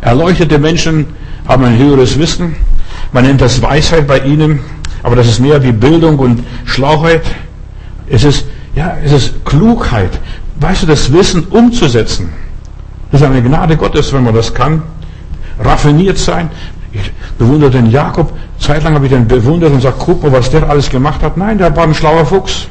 Erleuchtete 0.00 0.58
Menschen 0.58 1.06
haben 1.48 1.64
ein 1.64 1.78
höheres 1.78 2.18
Wissen. 2.18 2.56
Man 3.12 3.24
nennt 3.24 3.40
das 3.40 3.62
Weisheit 3.62 4.06
bei 4.06 4.20
ihnen, 4.20 4.60
aber 5.02 5.16
das 5.16 5.26
ist 5.26 5.40
mehr 5.40 5.62
wie 5.62 5.72
Bildung 5.72 6.18
und 6.18 6.42
Schlauheit. 6.64 7.22
Es 8.08 8.24
ist, 8.24 8.46
ja, 8.74 8.96
es 9.04 9.12
ist 9.12 9.44
Klugheit. 9.44 10.18
Weißt 10.60 10.82
du, 10.82 10.86
das 10.86 11.12
Wissen 11.12 11.44
umzusetzen. 11.44 12.30
Das 13.10 13.20
ist 13.20 13.26
eine 13.26 13.42
Gnade 13.42 13.76
Gottes, 13.76 14.12
wenn 14.12 14.24
man 14.24 14.34
das 14.34 14.52
kann. 14.52 14.82
Raffiniert 15.60 16.18
sein. 16.18 16.50
Ich 16.92 17.12
bewundere 17.38 17.70
den 17.70 17.90
Jakob. 17.90 18.32
Zeitlang 18.58 18.94
habe 18.94 19.06
ich 19.06 19.12
den 19.12 19.28
bewundert 19.28 19.72
und 19.72 19.80
sage, 19.80 19.96
guck 19.98 20.22
mal, 20.22 20.32
was 20.32 20.50
der 20.50 20.68
alles 20.68 20.88
gemacht 20.88 21.22
hat. 21.22 21.36
Nein, 21.36 21.58
der 21.58 21.74
war 21.76 21.84
ein 21.84 21.94
schlauer 21.94 22.24
Fuchs. 22.24 22.68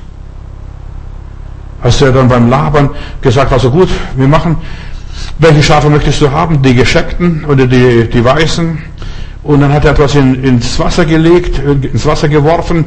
Als 1.81 2.01
er 2.01 2.11
dann 2.11 2.27
beim 2.27 2.49
Labern 2.49 2.89
gesagt 3.21 3.47
hat, 3.47 3.53
also 3.53 3.69
gut, 3.69 3.89
wir 4.15 4.27
machen, 4.27 4.57
welche 5.39 5.63
Schafe 5.63 5.89
möchtest 5.89 6.21
du 6.21 6.31
haben? 6.31 6.61
Die 6.61 6.73
gescheckten 6.73 7.45
oder 7.45 7.67
die, 7.67 8.09
die 8.09 8.23
weißen? 8.23 8.77
Und 9.43 9.61
dann 9.61 9.71
hat 9.71 9.85
er 9.85 9.91
etwas 9.91 10.15
in, 10.15 10.43
ins 10.43 10.79
Wasser 10.79 11.05
gelegt, 11.05 11.59
ins 11.59 12.05
Wasser 12.05 12.27
geworfen, 12.27 12.85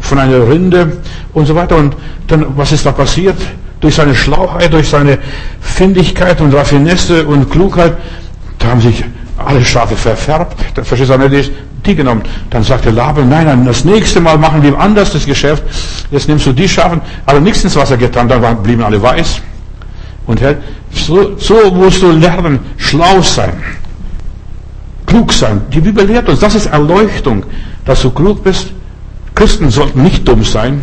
von 0.00 0.18
einer 0.18 0.48
Rinde 0.48 0.98
und 1.32 1.46
so 1.46 1.54
weiter. 1.54 1.76
Und 1.76 1.96
dann, 2.26 2.46
was 2.56 2.72
ist 2.72 2.86
da 2.86 2.92
passiert? 2.92 3.36
Durch 3.80 3.96
seine 3.96 4.14
Schlauheit, 4.14 4.72
durch 4.72 4.88
seine 4.88 5.18
Findigkeit 5.60 6.40
und 6.40 6.54
Raffinesse 6.54 7.26
und 7.26 7.50
Klugheit, 7.50 7.96
da 8.58 8.68
haben 8.68 8.80
sich 8.80 9.04
alle 9.36 9.64
Schafe 9.64 9.96
verfärbt. 9.96 10.56
Da 10.74 10.84
verstehst 10.84 11.10
du 11.10 11.28
nicht, 11.28 11.52
die 11.84 11.94
genommen. 11.94 12.22
Dann 12.50 12.62
sagte 12.62 12.90
Laban, 12.90 13.28
nein, 13.28 13.46
nein, 13.46 13.66
das 13.66 13.84
nächste 13.84 14.20
Mal 14.20 14.38
machen 14.38 14.62
wir 14.62 14.78
anders 14.78 15.12
das 15.12 15.26
Geschäft. 15.26 15.62
Jetzt 16.10 16.28
nimmst 16.28 16.46
du 16.46 16.52
die 16.52 16.68
Schafe, 16.68 17.00
aber 17.26 17.40
nichts 17.40 17.64
ins 17.64 17.76
Wasser 17.76 17.96
getan, 17.96 18.28
dann 18.28 18.62
blieben 18.62 18.82
alle 18.82 19.02
weiß. 19.02 19.40
Und 20.26 20.40
so, 20.92 21.36
so 21.36 21.70
musst 21.72 22.02
du 22.02 22.12
lernen, 22.12 22.60
schlau 22.76 23.20
sein, 23.22 23.54
klug 25.06 25.32
sein. 25.32 25.62
Die 25.72 25.80
Bibel 25.80 26.06
lehrt 26.06 26.28
uns, 26.28 26.40
das 26.40 26.54
ist 26.54 26.66
Erleuchtung, 26.66 27.44
dass 27.84 28.02
du 28.02 28.10
klug 28.10 28.44
bist. 28.44 28.68
Christen 29.34 29.70
sollten 29.70 30.02
nicht 30.02 30.26
dumm 30.28 30.44
sein. 30.44 30.82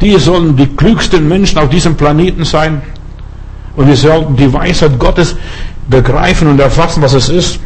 Die 0.00 0.16
sollen 0.18 0.56
die 0.56 0.68
klügsten 0.68 1.28
Menschen 1.28 1.58
auf 1.58 1.68
diesem 1.68 1.96
Planeten 1.96 2.44
sein. 2.44 2.80
Und 3.76 3.88
wir 3.88 3.96
sollten 3.96 4.36
die 4.36 4.52
Weisheit 4.52 4.98
Gottes 4.98 5.36
begreifen 5.88 6.48
und 6.48 6.60
erfassen, 6.60 7.02
was 7.02 7.12
es 7.12 7.28
ist. 7.28 7.60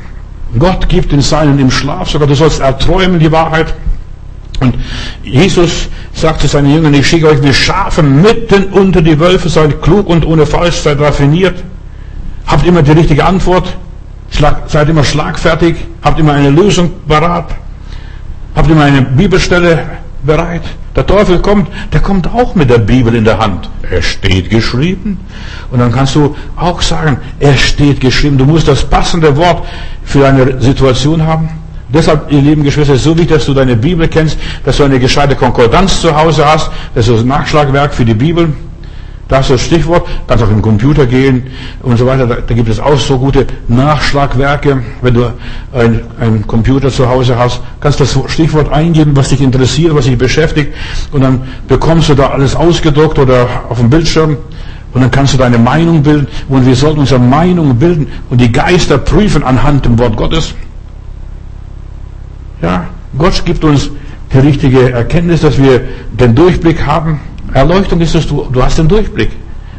Gott 0.59 0.89
gibt 0.89 1.13
den 1.13 1.21
Seinen 1.21 1.59
im 1.59 1.71
Schlaf 1.71 2.11
sogar, 2.11 2.27
du 2.27 2.35
sollst 2.35 2.61
erträumen 2.61 3.19
die 3.19 3.33
Wahrheit. 3.33 3.75
Und 4.63 4.77
Jesus 5.25 5.89
sagt 6.15 6.41
zu 6.41 6.47
seinen 6.47 6.73
Jüngern, 6.73 6.95
ich 6.95 7.09
schicke 7.09 7.27
euch 7.27 7.43
wie 7.43 7.53
Schafe 7.53 8.03
mitten 8.03 8.65
unter 8.67 9.03
die 9.03 9.19
Wölfe, 9.19 9.49
seid 9.49 9.83
klug 9.83 10.09
und 10.09 10.25
ohne 10.25 10.47
Falsch, 10.47 10.77
seid 10.77 11.01
raffiniert, 11.01 11.63
habt 12.47 12.65
immer 12.65 12.83
die 12.83 12.93
richtige 12.93 13.25
Antwort, 13.25 13.77
seid 14.69 14.89
immer 14.89 15.03
schlagfertig, 15.03 15.77
habt 16.03 16.21
immer 16.21 16.35
eine 16.35 16.51
Lösung 16.51 16.93
parat, 17.09 17.51
habt 18.55 18.71
immer 18.71 18.85
eine 18.85 19.03
Bibelstelle 19.03 19.85
bereit. 20.23 20.63
Der 20.95 21.07
Teufel 21.07 21.41
kommt, 21.41 21.69
der 21.93 22.01
kommt 22.01 22.33
auch 22.33 22.55
mit 22.55 22.71
der 22.71 22.79
Bibel 22.79 23.15
in 23.15 23.25
der 23.25 23.39
Hand. 23.39 23.69
Er 23.91 24.03
steht 24.03 24.49
geschrieben. 24.49 25.19
Und 25.71 25.81
dann 25.81 25.91
kannst 25.91 26.15
du 26.15 26.37
auch 26.55 26.83
sagen, 26.83 27.17
er 27.41 27.57
steht 27.57 28.01
geschrieben. 28.01 28.39
Du 28.39 28.45
musst 28.45 28.69
das 28.69 28.85
passende 28.85 29.37
Wort 29.37 29.67
für 30.05 30.21
deine 30.21 30.61
Situation 30.61 31.27
haben. 31.27 31.62
Deshalb, 31.93 32.33
ihr 32.33 32.41
lieben 32.41 32.63
Geschwister, 32.63 32.95
ist 32.95 33.05
so 33.05 33.17
wichtig, 33.17 33.37
dass 33.37 33.47
du 33.47 33.55
deine 33.55 33.77
Bibel 33.77 34.09
kennst, 34.09 34.39
dass 34.65 34.77
du 34.79 34.85
eine 34.85 34.99
gescheite 34.99 35.37
Konkordanz 35.37 36.01
zu 36.01 36.17
Hause 36.17 36.45
hast, 36.47 36.71
dass 36.95 37.07
du 37.07 37.13
das 37.13 37.25
Nachschlagwerk 37.25 37.93
für 37.93 38.05
die 38.05 38.15
Bibel 38.15 38.53
das 39.33 39.47
ist 39.47 39.51
das 39.51 39.63
Stichwort. 39.63 40.07
Kannst 40.27 40.45
auf 40.45 40.51
den 40.51 40.61
Computer 40.61 41.07
gehen 41.07 41.45
und 41.83 41.97
so 41.97 42.07
weiter. 42.07 42.27
Da, 42.27 42.37
da 42.47 42.55
gibt 42.55 42.69
es 42.69 42.79
auch 42.79 42.99
so 42.99 43.19
gute 43.19 43.47
Nachschlagwerke. 43.67 44.83
Wenn 45.01 45.15
du 45.15 45.33
einen 45.73 46.47
Computer 46.47 46.91
zu 46.91 47.09
Hause 47.09 47.39
hast, 47.39 47.63
kannst 47.81 47.99
das 48.01 48.19
Stichwort 48.27 48.71
eingeben, 48.71 49.17
was 49.17 49.31
dich 49.31 49.41
interessiert, 49.41 49.95
was 49.95 50.05
dich 50.05 50.19
beschäftigt. 50.19 50.75
Und 51.13 51.23
dann 51.23 51.41
bekommst 51.67 52.11
du 52.11 52.15
da 52.15 52.27
alles 52.27 52.55
ausgedruckt 52.55 53.19
oder 53.19 53.49
auf 53.71 53.79
dem 53.79 53.89
Bildschirm. 53.89 54.37
Und 54.93 55.01
dann 55.01 55.11
kannst 55.11 55.33
du 55.33 55.39
deine 55.39 55.57
Meinung 55.57 56.03
bilden. 56.03 56.27
Und 56.51 56.67
wir 56.67 56.77
sollten 56.77 57.01
unsere 57.01 57.21
Meinung 57.21 57.77
bilden 57.77 58.09
und 58.29 58.39
die 58.39 58.53
Geister 58.53 58.99
prüfen 58.99 59.43
anhand 59.43 59.87
dem 59.87 59.99
Wort 59.99 60.15
Gottes. 60.15 60.55
Ja, 62.63 62.87
Gott 63.19 63.45
gibt 63.45 63.65
uns 63.65 63.91
die 64.33 64.39
richtige 64.39 64.93
Erkenntnis, 64.93 65.43
dass 65.43 65.59
wir 65.59 65.83
den 66.19 66.35
Durchblick 66.35 66.87
haben. 66.87 67.21
Erleuchtung 67.53 68.01
ist 68.01 68.15
es, 68.15 68.27
du, 68.27 68.47
du 68.51 68.63
hast 68.63 68.79
den 68.79 68.89
Durchblick. 68.89 69.31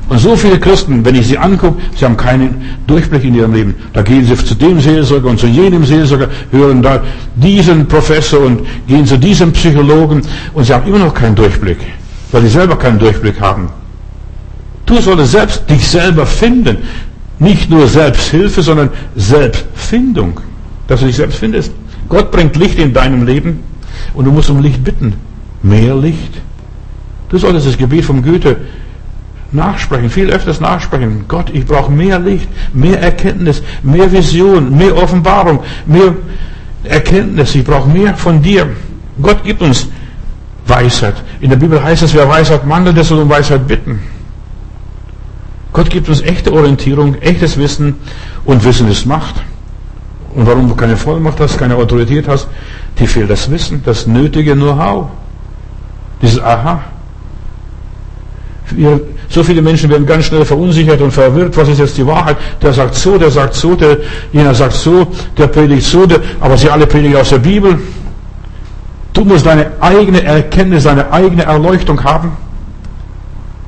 Und 0.10 0.20
so 0.20 0.36
viele 0.36 0.60
Christen, 0.60 1.04
wenn 1.06 1.16
ich 1.16 1.28
sie 1.28 1.38
angucke, 1.38 1.82
sie 1.96 2.04
haben 2.04 2.18
keinen 2.18 2.62
Durchblick 2.86 3.24
in 3.24 3.36
ihrem 3.36 3.54
Leben. 3.54 3.74
Da 3.94 4.02
gehen 4.02 4.26
sie 4.26 4.36
zu 4.36 4.54
dem 4.54 4.80
Seelsorger 4.80 5.30
und 5.30 5.40
zu 5.40 5.48
jenem 5.48 5.86
Seelsorger, 5.86 6.28
hören 6.52 6.82
da 6.82 7.02
diesen 7.36 7.88
Professor 7.88 8.42
und 8.42 8.68
gehen 8.86 9.06
zu 9.06 9.18
diesem 9.18 9.54
Psychologen 9.54 10.22
und 10.54 10.66
sie 10.66 10.74
haben 10.74 10.86
immer 10.88 11.00
noch 11.00 11.14
keinen 11.14 11.36
Durchblick, 11.36 11.78
weil 12.32 12.42
sie 12.42 12.50
selber 12.50 12.76
keinen 12.76 13.00
Durchblick 13.00 13.40
haben. 13.40 13.70
Du 14.86 15.00
solltest 15.00 15.32
selbst 15.32 15.70
dich 15.70 15.88
selber 15.88 16.26
finden. 16.26 16.78
Nicht 17.40 17.70
nur 17.70 17.88
Selbsthilfe, 17.88 18.62
sondern 18.62 18.90
Selbstfindung. 19.16 20.40
Dass 20.88 21.00
du 21.00 21.08
dich 21.08 21.16
selbst 21.16 21.40
findest. 21.40 21.72
Gott 22.14 22.32
bringt 22.32 22.56
Licht 22.56 22.78
in 22.78 22.94
deinem 22.94 23.26
Leben 23.26 23.64
und 24.14 24.26
du 24.26 24.32
musst 24.32 24.50
um 24.50 24.62
Licht 24.62 24.84
bitten. 24.84 25.14
Mehr 25.64 25.96
Licht, 25.96 26.42
Du 27.34 27.40
solltest 27.40 27.66
das 27.66 27.80
Gebet 27.80 28.06
vom 28.06 28.22
Goethe 28.22 28.58
nachsprechen, 29.52 30.12
viel 30.12 30.30
öfters 30.30 30.60
nachsprechen. 30.60 31.26
Gott, 31.28 31.50
ich 31.52 31.66
brauche 31.66 31.92
mehr 31.92 32.20
Licht, 32.20 32.48
mehr 32.74 33.02
Erkenntnis, 33.02 33.64
mehr 33.82 34.12
Vision, 34.12 34.78
mehr 34.78 34.96
Offenbarung, 34.96 35.62
mehr 35.88 36.14
Erkenntnis. 36.84 37.56
Ich 37.56 37.64
brauche 37.64 37.90
mehr 37.90 38.14
von 38.14 38.40
dir. 38.40 38.68
Gott 39.20 39.44
gibt 39.44 39.64
uns 39.64 39.88
Weisheit. 40.68 41.16
In 41.42 41.50
der 41.50 41.58
Bibel 41.58 41.84
heißt 41.84 42.04
es, 42.04 42.14
wer 42.14 42.30
Weisheit 42.30 42.68
mangelt, 42.68 42.98
der 42.98 43.04
soll 43.04 43.24
um 43.24 43.30
Weisheit 43.30 43.68
bitten. 43.68 44.00
Gott 45.72 45.90
gibt 45.90 46.10
uns 46.10 46.22
echte 46.22 46.54
Orientierung, 46.54 47.16
echtes 47.16 47.58
Wissen 47.58 47.96
und 48.46 48.64
Wissen 48.64 48.88
ist 48.90 49.08
Macht. 49.08 49.42
Und 50.36 50.48
warum 50.48 50.68
du 50.68 50.76
keine 50.76 50.98
Vollmacht 50.98 51.40
hast, 51.40 51.58
keine 51.58 51.76
Autorität 51.76 52.28
hast, 52.28 52.48
dir 53.00 53.08
fehlt 53.08 53.30
das 53.30 53.50
Wissen, 53.52 53.82
das 53.86 54.08
nötige 54.08 54.54
Know-how. 54.54 55.08
Dieses 56.22 56.42
Aha. 56.42 56.82
So 59.30 59.44
viele 59.44 59.62
Menschen 59.62 59.90
werden 59.90 60.06
ganz 60.06 60.26
schnell 60.26 60.46
verunsichert 60.46 61.02
und 61.02 61.12
verwirrt. 61.12 61.56
Was 61.58 61.68
ist 61.68 61.80
jetzt 61.80 61.98
die 61.98 62.08
Wahrheit? 62.08 62.38
Der 62.62 62.74
sagt 62.74 62.96
so, 62.96 63.18
der 63.18 63.30
sagt 63.30 63.54
so, 63.54 63.76
der, 63.76 63.98
jener 64.32 64.56
sagt 64.56 64.74
so, 64.74 65.08
der 65.38 65.48
predigt 65.48 65.86
so, 65.86 66.06
der, 66.06 66.20
aber 66.40 66.58
sie 66.58 66.70
alle 66.70 66.88
predigen 66.88 67.18
aus 67.18 67.30
der 67.30 67.40
Bibel. 67.40 67.80
Du 69.12 69.26
musst 69.26 69.46
deine 69.46 69.72
eigene 69.80 70.24
Erkenntnis, 70.24 70.84
deine 70.84 71.12
eigene 71.12 71.44
Erleuchtung 71.44 72.04
haben. 72.04 72.32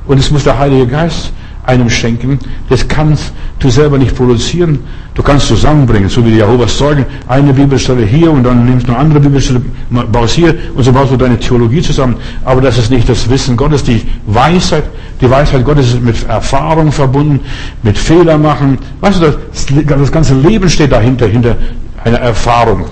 Und 0.06 0.18
es 0.18 0.30
muss 0.30 0.44
der 0.44 0.58
Heilige 0.58 0.86
Geist 0.86 1.32
einem 1.66 1.90
schenken. 1.90 2.38
Das 2.68 2.86
kannst 2.86 3.32
du 3.58 3.68
selber 3.68 3.98
nicht 3.98 4.14
produzieren. 4.16 4.78
Du 5.14 5.22
kannst 5.22 5.46
zusammenbringen, 5.48 6.08
so 6.08 6.24
wie 6.24 6.30
die 6.30 6.36
Jehovas 6.36 6.76
Zeugen. 6.76 7.04
Eine 7.26 7.52
Bibelstelle 7.52 8.04
hier 8.04 8.30
und 8.30 8.44
dann 8.44 8.64
nimmst 8.64 8.86
du 8.86 8.92
eine 8.92 9.00
andere 9.00 9.20
Bibelstelle, 9.20 9.60
baust 9.90 10.34
hier 10.34 10.54
und 10.74 10.84
so 10.84 10.92
baust 10.92 11.12
du 11.12 11.16
deine 11.16 11.38
Theologie 11.38 11.82
zusammen. 11.82 12.16
Aber 12.44 12.60
das 12.60 12.78
ist 12.78 12.90
nicht 12.90 13.08
das 13.08 13.28
Wissen 13.28 13.56
Gottes, 13.56 13.82
die 13.82 14.02
Weisheit. 14.26 14.84
Die 15.20 15.30
Weisheit 15.30 15.64
Gottes 15.64 15.88
ist 15.88 16.02
mit 16.02 16.22
Erfahrung 16.28 16.92
verbunden, 16.92 17.40
mit 17.82 17.98
Fehler 17.98 18.38
machen. 18.38 18.78
Weißt 19.00 19.20
du, 19.20 19.26
das, 19.26 19.66
das 19.86 20.12
ganze 20.12 20.34
Leben 20.34 20.68
steht 20.68 20.92
dahinter, 20.92 21.26
hinter 21.26 21.56
einer 22.04 22.18
Erfahrung. 22.18 22.84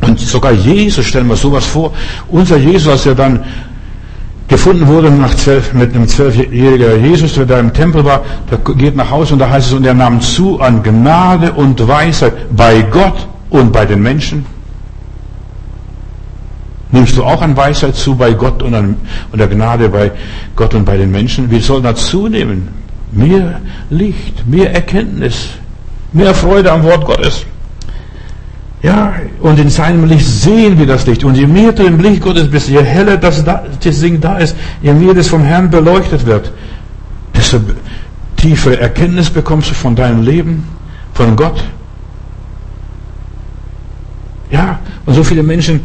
Und 0.00 0.20
sogar 0.20 0.52
Jesus, 0.52 1.06
stellen 1.06 1.26
wir 1.28 1.36
sowas 1.36 1.64
vor, 1.64 1.92
unser 2.28 2.56
Jesus, 2.56 2.88
als 2.88 3.06
er 3.06 3.14
dann 3.14 3.44
gefunden 4.48 4.86
wurde 4.86 5.10
nach 5.10 5.34
zwölf, 5.34 5.74
mit 5.74 5.94
einem 5.94 6.08
zwölfjährigen 6.08 7.04
Jesus, 7.04 7.34
der 7.34 7.46
da 7.46 7.60
im 7.60 7.72
Tempel 7.72 8.04
war, 8.04 8.22
der 8.50 8.58
geht 8.74 8.96
nach 8.96 9.10
Hause 9.10 9.34
und 9.34 9.38
da 9.38 9.50
heißt 9.50 9.68
es, 9.68 9.72
und 9.74 9.84
er 9.86 9.94
nahm 9.94 10.20
zu 10.20 10.60
an 10.60 10.82
Gnade 10.82 11.52
und 11.52 11.86
Weisheit 11.86 12.56
bei 12.56 12.82
Gott 12.82 13.28
und 13.50 13.72
bei 13.72 13.84
den 13.84 14.02
Menschen. 14.02 14.46
Nimmst 16.90 17.16
du 17.18 17.24
auch 17.24 17.42
an 17.42 17.54
Weisheit 17.54 17.94
zu 17.94 18.14
bei 18.14 18.32
Gott 18.32 18.62
und 18.62 18.74
an 18.74 18.96
und 19.30 19.38
der 19.38 19.48
Gnade 19.48 19.90
bei 19.90 20.10
Gott 20.56 20.74
und 20.74 20.86
bei 20.86 20.96
den 20.96 21.10
Menschen? 21.10 21.50
Wir 21.50 21.60
sollen 21.60 21.82
da 21.82 21.94
zunehmen. 21.94 22.68
Mehr 23.12 23.60
Licht, 23.90 24.46
mehr 24.46 24.74
Erkenntnis, 24.74 25.50
mehr 26.12 26.34
Freude 26.34 26.72
am 26.72 26.82
Wort 26.84 27.04
Gottes. 27.04 27.44
Ja, 28.82 29.14
und 29.40 29.58
in 29.58 29.70
seinem 29.70 30.04
Licht 30.04 30.26
sehen 30.26 30.78
wir 30.78 30.86
das 30.86 31.06
Licht. 31.06 31.24
Und 31.24 31.36
je 31.36 31.46
mehr 31.46 31.72
du 31.72 31.84
im 31.84 31.98
Licht 31.98 32.22
Gottes 32.22 32.48
bist, 32.48 32.68
je 32.68 32.82
heller 32.82 33.16
das, 33.16 33.44
das 33.44 34.00
Ding 34.00 34.20
da 34.20 34.38
ist, 34.38 34.54
je 34.82 34.92
mehr 34.92 35.14
das 35.14 35.26
vom 35.26 35.42
Herrn 35.42 35.68
beleuchtet 35.68 36.24
wird, 36.26 36.52
desto 37.34 37.60
tiefere 38.36 38.78
Erkenntnis 38.78 39.30
bekommst 39.30 39.70
du 39.70 39.74
von 39.74 39.96
deinem 39.96 40.22
Leben, 40.22 40.64
von 41.14 41.34
Gott. 41.34 41.64
Ja, 44.50 44.78
und 45.06 45.14
so 45.14 45.24
viele 45.24 45.42
Menschen 45.42 45.80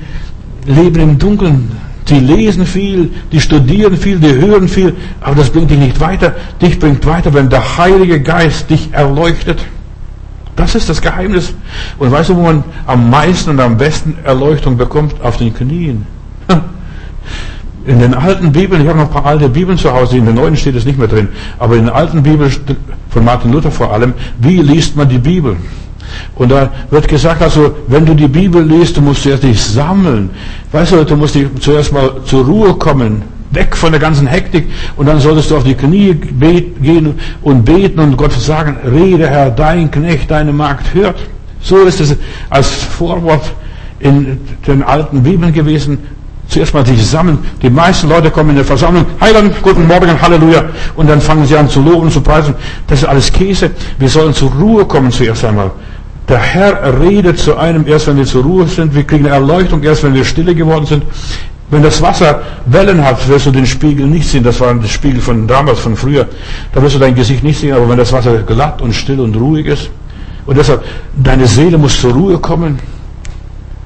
leben 0.65 1.01
im 1.01 1.17
Dunkeln. 1.17 1.71
Die 2.07 2.19
lesen 2.19 2.65
viel, 2.65 3.09
die 3.31 3.39
studieren 3.39 3.97
viel, 3.97 4.19
die 4.19 4.35
hören 4.35 4.67
viel, 4.67 4.93
aber 5.21 5.35
das 5.35 5.49
bringt 5.49 5.71
dich 5.71 5.79
nicht 5.79 5.99
weiter. 5.99 6.35
Dich 6.61 6.77
bringt 6.77 7.05
weiter, 7.05 7.33
wenn 7.33 7.49
der 7.49 7.77
Heilige 7.77 8.21
Geist 8.21 8.69
dich 8.69 8.89
erleuchtet. 8.91 9.63
Das 10.55 10.75
ist 10.75 10.89
das 10.89 11.01
Geheimnis. 11.01 11.53
Und 11.97 12.11
weißt 12.11 12.29
du, 12.29 12.35
wo 12.35 12.41
man 12.41 12.63
am 12.85 13.09
meisten 13.09 13.51
und 13.51 13.59
am 13.59 13.77
besten 13.77 14.17
Erleuchtung 14.23 14.77
bekommt? 14.77 15.15
Auf 15.23 15.37
den 15.37 15.53
Knien. 15.53 16.05
In 17.85 17.99
den 17.99 18.13
alten 18.13 18.51
Bibeln, 18.51 18.81
ich 18.81 18.87
habe 18.87 18.99
noch 18.99 19.07
ein 19.07 19.11
paar 19.11 19.25
alte 19.25 19.49
Bibeln 19.49 19.77
zu 19.77 19.91
Hause, 19.91 20.17
in 20.17 20.25
den 20.25 20.35
neuen 20.35 20.55
steht 20.55 20.73
es 20.73 20.85
nicht 20.85 20.97
mehr 20.97 21.09
drin, 21.09 21.27
aber 21.59 21.75
in 21.75 21.83
den 21.83 21.93
alten 21.93 22.23
Bibeln 22.23 22.49
von 23.09 23.25
Martin 23.25 23.51
Luther 23.51 23.71
vor 23.71 23.91
allem, 23.91 24.13
wie 24.39 24.61
liest 24.61 24.95
man 24.95 25.09
die 25.09 25.17
Bibel? 25.17 25.57
Und 26.35 26.49
da 26.49 26.69
wird 26.91 27.09
gesagt, 27.09 27.41
also, 27.41 27.75
wenn 27.87 28.05
du 28.05 28.13
die 28.13 28.29
Bibel 28.29 28.63
liest, 28.63 28.95
du 28.95 29.01
musst 29.01 29.23
zuerst 29.23 29.43
dich 29.43 29.61
sammeln. 29.61 30.29
Weißt 30.71 30.93
du, 30.93 31.03
du 31.03 31.17
musst 31.17 31.35
dich 31.35 31.47
zuerst 31.59 31.91
mal 31.91 32.21
zur 32.23 32.45
Ruhe 32.45 32.73
kommen 32.75 33.23
weg 33.53 33.75
von 33.75 33.91
der 33.91 33.99
ganzen 33.99 34.27
Hektik 34.27 34.67
und 34.95 35.05
dann 35.07 35.19
solltest 35.19 35.51
du 35.51 35.57
auf 35.57 35.63
die 35.63 35.75
Knie 35.75 36.13
gehen 36.13 37.19
und 37.41 37.65
beten 37.65 37.99
und 37.99 38.17
Gott 38.17 38.33
sagen, 38.33 38.77
rede 38.85 39.27
Herr, 39.27 39.51
dein 39.51 39.91
Knecht, 39.91 40.31
deine 40.31 40.51
Magd 40.51 40.93
hört. 40.93 41.17
So 41.61 41.83
ist 41.83 42.01
es 42.01 42.15
als 42.49 42.69
Vorwort 42.69 43.53
in 43.99 44.39
den 44.67 44.83
alten 44.83 45.23
Bibeln 45.23 45.53
gewesen. 45.53 45.97
Zuerst 46.49 46.73
mal 46.73 46.85
sich 46.85 47.03
sammeln. 47.05 47.39
Die 47.61 47.69
meisten 47.69 48.09
Leute 48.09 48.29
kommen 48.29 48.51
in 48.51 48.57
der 48.57 48.65
Versammlung, 48.65 49.05
Heiland, 49.21 49.55
guten 49.61 49.87
Morgen, 49.87 50.21
Halleluja. 50.21 50.65
Und 50.95 51.09
dann 51.09 51.21
fangen 51.21 51.45
sie 51.45 51.55
an 51.55 51.69
zu 51.69 51.81
loben, 51.81 52.11
zu 52.11 52.21
preisen. 52.21 52.53
Das 52.87 52.99
ist 52.99 53.05
alles 53.05 53.31
Käse. 53.31 53.71
Wir 53.97 54.09
sollen 54.09 54.33
zur 54.33 54.51
Ruhe 54.51 54.85
kommen 54.85 55.11
zuerst 55.11 55.45
einmal. 55.45 55.71
Der 56.27 56.39
Herr 56.39 56.99
redet 57.01 57.39
zu 57.39 57.57
einem 57.57 57.87
erst, 57.87 58.07
wenn 58.07 58.17
wir 58.17 58.25
zur 58.25 58.43
Ruhe 58.43 58.67
sind. 58.67 58.93
Wir 58.93 59.03
kriegen 59.03 59.25
eine 59.25 59.35
Erleuchtung 59.35 59.83
erst, 59.83 60.03
wenn 60.03 60.13
wir 60.13 60.25
stille 60.25 60.53
geworden 60.53 60.85
sind. 60.85 61.03
Wenn 61.69 61.81
das 61.81 62.01
Wasser 62.01 62.41
Wellen 62.65 63.03
hat, 63.03 63.27
wirst 63.27 63.47
du 63.47 63.51
den 63.51 63.65
Spiegel 63.65 64.05
nicht 64.05 64.27
sehen. 64.27 64.43
Das 64.43 64.59
war 64.59 64.73
der 64.73 64.87
Spiegel 64.87 65.21
von 65.21 65.47
damals, 65.47 65.79
von 65.79 65.95
früher. 65.95 66.27
Da 66.71 66.81
wirst 66.81 66.95
du 66.95 66.99
dein 66.99 67.15
Gesicht 67.15 67.43
nicht 67.43 67.59
sehen. 67.59 67.73
Aber 67.73 67.89
wenn 67.89 67.97
das 67.97 68.11
Wasser 68.11 68.37
glatt 68.43 68.81
und 68.81 68.93
still 68.93 69.19
und 69.19 69.35
ruhig 69.35 69.65
ist, 69.65 69.89
und 70.45 70.57
deshalb, 70.57 70.83
deine 71.15 71.47
Seele 71.47 71.77
muss 71.77 71.99
zur 71.99 72.13
Ruhe 72.13 72.37
kommen. 72.37 72.79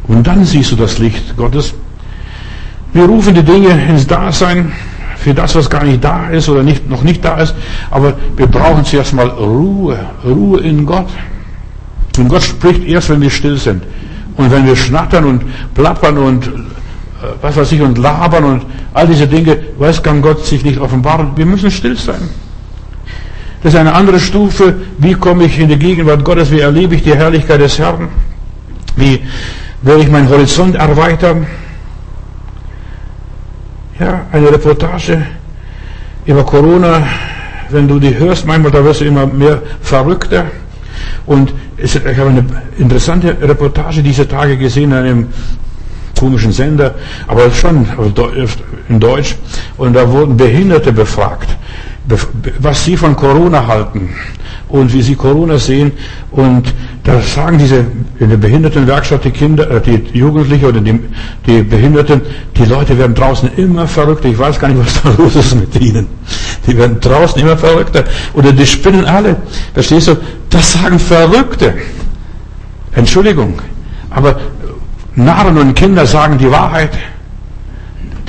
Und 0.07 0.25
dann 0.25 0.43
siehst 0.43 0.71
du 0.71 0.75
das 0.75 0.97
Licht 0.97 1.35
Gottes. 1.37 1.73
Wir 2.93 3.05
rufen 3.05 3.35
die 3.35 3.43
Dinge 3.43 3.69
ins 3.89 4.07
Dasein 4.07 4.71
für 5.17 5.33
das, 5.33 5.55
was 5.55 5.69
gar 5.69 5.83
nicht 5.83 6.03
da 6.03 6.29
ist 6.29 6.49
oder 6.49 6.63
nicht, 6.63 6.89
noch 6.89 7.03
nicht 7.03 7.23
da 7.23 7.37
ist. 7.37 7.53
Aber 7.91 8.13
wir 8.35 8.47
brauchen 8.47 8.85
zuerst 8.85 9.13
mal 9.13 9.27
Ruhe. 9.27 9.99
Ruhe 10.25 10.61
in 10.61 10.85
Gott. 10.85 11.09
Und 12.17 12.29
Gott 12.29 12.43
spricht 12.43 12.83
erst, 12.85 13.09
wenn 13.09 13.21
wir 13.21 13.29
still 13.29 13.57
sind. 13.57 13.83
Und 14.35 14.51
wenn 14.51 14.65
wir 14.65 14.75
schnattern 14.75 15.25
und 15.25 15.43
plappern 15.73 16.17
und 16.17 16.49
was 17.41 17.55
weiß 17.55 17.71
ich 17.71 17.81
und 17.81 17.97
labern 17.97 18.43
und 18.43 18.65
all 18.93 19.07
diese 19.07 19.27
Dinge, 19.27 19.57
weiß 19.77 20.03
kann 20.03 20.21
Gott 20.21 20.45
sich 20.45 20.63
nicht 20.63 20.79
offenbaren. 20.79 21.31
Wir 21.35 21.45
müssen 21.45 21.71
still 21.71 21.97
sein. 21.97 22.29
Das 23.63 23.73
ist 23.73 23.79
eine 23.79 23.93
andere 23.93 24.19
Stufe. 24.19 24.75
Wie 24.99 25.13
komme 25.13 25.45
ich 25.45 25.59
in 25.59 25.67
die 25.67 25.77
Gegenwart 25.77 26.23
Gottes? 26.23 26.51
Wie 26.51 26.59
erlebe 26.59 26.95
ich 26.95 27.03
die 27.03 27.15
Herrlichkeit 27.15 27.59
des 27.59 27.79
Herrn? 27.79 28.09
Wie 28.95 29.21
werde 29.81 30.01
ich 30.01 30.09
meinen 30.09 30.29
Horizont 30.29 30.75
erweitern? 30.75 31.47
Ja, 33.99 34.25
eine 34.31 34.51
Reportage 34.51 35.25
über 36.25 36.43
Corona, 36.43 37.01
wenn 37.69 37.87
du 37.87 37.99
die 37.99 38.15
hörst, 38.15 38.45
manchmal 38.45 38.71
da 38.71 38.83
wirst 38.83 39.01
du 39.01 39.05
immer 39.05 39.25
mehr 39.25 39.61
verrückter. 39.81 40.45
Und 41.25 41.51
ich 41.77 41.95
habe 41.95 42.29
eine 42.29 42.45
interessante 42.77 43.35
Reportage 43.41 44.03
diese 44.03 44.27
Tage 44.27 44.57
gesehen 44.57 44.91
in 44.91 44.97
einem 44.97 45.27
komischen 46.17 46.51
Sender, 46.51 46.95
aber 47.27 47.49
schon 47.51 47.87
in 48.89 48.99
Deutsch. 48.99 49.35
Und 49.77 49.93
da 49.93 50.09
wurden 50.09 50.35
Behinderte 50.37 50.91
befragt 50.91 51.49
was 52.59 52.85
sie 52.85 52.95
von 52.95 53.15
Corona 53.15 53.67
halten 53.67 54.09
und 54.69 54.93
wie 54.93 55.01
sie 55.01 55.15
Corona 55.15 55.57
sehen. 55.57 55.91
Und 56.31 56.73
da 57.03 57.21
sagen 57.21 57.57
diese 57.57 57.85
in 58.19 58.29
der 58.29 58.37
Behindertenwerkstatt 58.37 59.25
die 59.25 59.31
Kinder, 59.31 59.69
äh, 59.69 59.81
die 59.81 60.17
Jugendlichen 60.17 60.65
oder 60.65 60.79
die, 60.79 60.99
die 61.45 61.63
Behinderten, 61.63 62.21
die 62.55 62.65
Leute 62.65 62.97
werden 62.97 63.13
draußen 63.13 63.49
immer 63.57 63.87
verrückter. 63.87 64.29
Ich 64.29 64.39
weiß 64.39 64.59
gar 64.59 64.69
nicht, 64.69 64.79
was 64.79 65.01
da 65.01 65.09
los 65.23 65.35
ist 65.35 65.55
mit 65.55 65.79
ihnen. 65.81 66.07
Die 66.65 66.77
werden 66.77 66.99
draußen 66.99 67.41
immer 67.41 67.57
verrückter. 67.57 68.05
Oder 68.33 68.51
die 68.51 68.65
spinnen 68.65 69.05
alle. 69.05 69.37
Verstehst 69.73 70.07
du? 70.07 70.17
Das 70.49 70.73
sagen 70.73 70.99
Verrückte. 70.99 71.73
Entschuldigung. 72.93 73.61
Aber 74.09 74.39
Narren 75.17 75.57
und 75.57 75.73
Kinder 75.73 76.05
sagen 76.05 76.37
die 76.37 76.49
Wahrheit. 76.49 76.91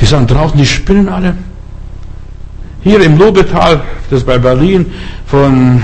Die 0.01 0.07
sagen 0.07 0.27
draußen, 0.27 0.57
die 0.57 0.67
spinnen 0.67 1.09
alle. 1.09 1.37
Hier 2.83 3.01
im 3.03 3.19
Lobetal, 3.19 3.83
das 4.09 4.21
ist 4.21 4.27
bei 4.27 4.39
Berlin, 4.39 4.87
von 5.27 5.83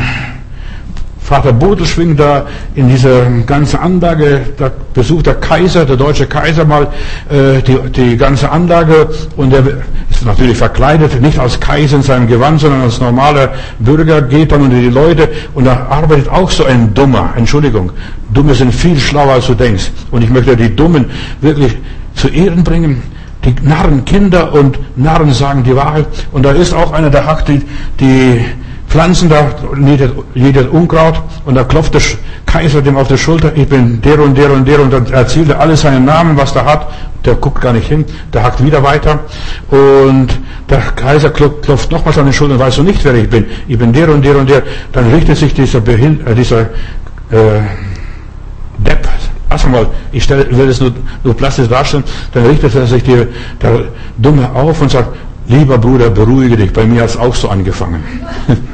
Vater 1.25 1.55
Bodelschwing 1.55 2.17
da 2.17 2.45
in 2.75 2.91
dieser 2.91 3.25
ganzen 3.47 3.79
Anlage, 3.79 4.43
da 4.59 4.71
besucht 4.93 5.25
der 5.25 5.37
Kaiser, 5.37 5.87
der 5.87 5.97
deutsche 5.97 6.27
Kaiser 6.27 6.67
mal 6.67 6.89
äh, 7.31 7.63
die, 7.63 7.79
die 7.97 8.17
ganze 8.19 8.51
Anlage 8.51 9.09
und 9.35 9.51
er 9.55 9.65
ist 10.11 10.27
natürlich 10.27 10.59
verkleidet, 10.59 11.23
nicht 11.23 11.39
als 11.39 11.59
Kaiser 11.59 11.97
in 11.97 12.03
seinem 12.03 12.27
Gewand, 12.27 12.61
sondern 12.61 12.83
als 12.83 13.01
normaler 13.01 13.55
Bürger, 13.79 14.21
geht 14.21 14.53
dann 14.53 14.61
unter 14.61 14.77
die 14.77 14.91
Leute 14.91 15.31
und 15.55 15.65
da 15.65 15.87
arbeitet 15.89 16.29
auch 16.29 16.51
so 16.51 16.67
ein 16.67 16.93
Dummer, 16.93 17.33
Entschuldigung, 17.37 17.91
Dumme 18.35 18.55
sind 18.55 18.75
viel 18.75 19.01
schlauer 19.01 19.33
als 19.33 19.47
du 19.47 19.55
denkst 19.55 19.93
und 20.11 20.23
ich 20.23 20.29
möchte 20.29 20.55
die 20.55 20.77
Dummen 20.77 21.07
wirklich 21.41 21.75
zu 22.15 22.29
Ehren 22.29 22.63
bringen. 22.63 23.03
Die 23.47 23.55
Narren 23.63 24.05
Kinder 24.05 24.53
und 24.53 24.79
Narren 24.97 25.33
sagen 25.33 25.65
die 25.65 25.77
Wahrheit. 25.77 26.07
Und 26.33 26.45
da 26.45 26.53
ist 26.53 26.73
auch 26.73 26.93
einer, 26.93 27.11
der 27.11 27.27
hackt 27.27 27.49
die, 27.49 27.61
die 28.01 28.41
Pflanzen 28.95 29.29
da, 29.29 29.51
jedes 30.35 30.67
Unkraut. 30.69 31.21
Und 31.45 31.57
da 31.57 31.65
klopft 31.65 31.95
der 31.95 32.01
Kaiser 32.47 32.81
dem 32.81 32.97
auf 32.97 33.09
der 33.09 33.17
Schulter, 33.17 33.51
ich 33.57 33.69
bin 33.69 34.01
der 34.01 34.21
und 34.21 34.39
der 34.39 34.53
und 34.53 34.69
der. 34.69 34.79
Und 34.81 34.93
dann 34.93 35.07
erzählt 35.13 35.49
er 35.49 35.59
alle 35.59 35.77
seinen 35.77 36.05
Namen, 36.05 36.37
was 36.37 36.55
er 36.55 36.65
hat. 36.65 36.87
Der 37.25 37.35
guckt 37.35 37.61
gar 37.61 37.73
nicht 37.73 37.89
hin, 37.89 38.05
der 38.33 38.45
hackt 38.45 38.65
wieder 38.65 38.85
weiter. 38.85 39.19
Und 39.69 40.29
der 40.71 40.79
Kaiser 40.79 41.31
klopft 41.31 41.91
nochmals 41.91 42.19
an 42.19 42.27
den 42.27 42.33
Schultern, 42.33 42.61
weißt 42.61 42.79
du 42.79 42.83
nicht, 42.85 43.05
wer 43.05 43.15
ich 43.15 43.29
bin. 43.29 43.47
Ich 43.67 43.77
bin 43.77 43.93
der 43.93 44.09
und 44.11 44.25
der 44.25 44.39
und 44.39 44.49
der. 44.49 44.63
Dann 44.93 45.13
richtet 45.13 45.39
sich 45.39 45.53
dieser, 45.53 45.81
Behind 45.81 46.25
äh, 46.29 46.35
dieser 46.37 46.61
äh, 46.61 47.63
Depp 48.79 49.09
Lass 49.51 49.67
mal, 49.67 49.87
ich 50.13 50.23
stelle, 50.23 50.47
will 50.57 50.69
es 50.69 50.81
nur, 50.81 50.93
nur 51.25 51.35
plastisch 51.35 51.69
darstellen, 51.69 52.05
dann 52.33 52.47
richtet 52.47 52.75
er 52.75 52.87
sich 52.87 53.03
der, 53.03 53.27
der 53.61 53.87
Dumme 54.19 54.51
auf 54.53 54.81
und 54.83 54.91
sagt, 54.91 55.17
lieber 55.47 55.79
Bruder, 55.79 56.11
beruhige 56.11 56.57
dich, 56.57 56.73
bei 56.73 56.85
mir 56.85 57.03
hat 57.03 57.11
es 57.11 57.17
auch 57.17 57.35
so 57.35 57.49
angefangen. 57.49 58.03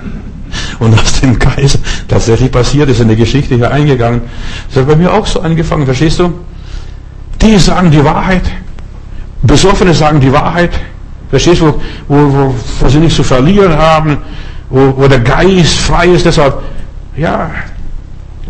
und 0.81 0.99
aus 0.99 1.21
dem 1.21 1.39
Kaiser 1.39 1.79
tatsächlich 2.09 2.51
passiert 2.51 2.89
ist 2.89 3.01
in 3.01 3.09
der 3.09 3.17
Geschichte 3.17 3.55
hier 3.55 3.71
eingegangen, 3.71 4.23
das 4.69 4.79
hat 4.79 4.89
bei 4.89 4.97
mir 4.97 5.13
auch 5.13 5.27
so 5.27 5.41
angefangen, 5.41 5.85
verstehst 5.85 6.19
du? 6.19 6.33
Die 7.41 7.59
sagen 7.59 7.91
die 7.91 8.05
Wahrheit, 8.05 8.43
Besoffene 9.43 9.95
sagen 9.95 10.21
die 10.21 10.33
Wahrheit, 10.33 10.73
verstehst 11.31 11.61
du, 11.61 11.81
wo, 12.09 12.17
wo, 12.17 12.55
wo 12.81 12.89
sie 12.89 12.99
nichts 12.99 13.17
zu 13.17 13.23
verlieren 13.23 13.77
haben, 13.77 14.19
wo, 14.69 14.95
wo 14.97 15.09
der 15.09 15.21
Geist 15.21 15.79
frei 15.79 16.09
ist, 16.09 16.27
deshalb, 16.27 16.63
ja, 17.17 17.51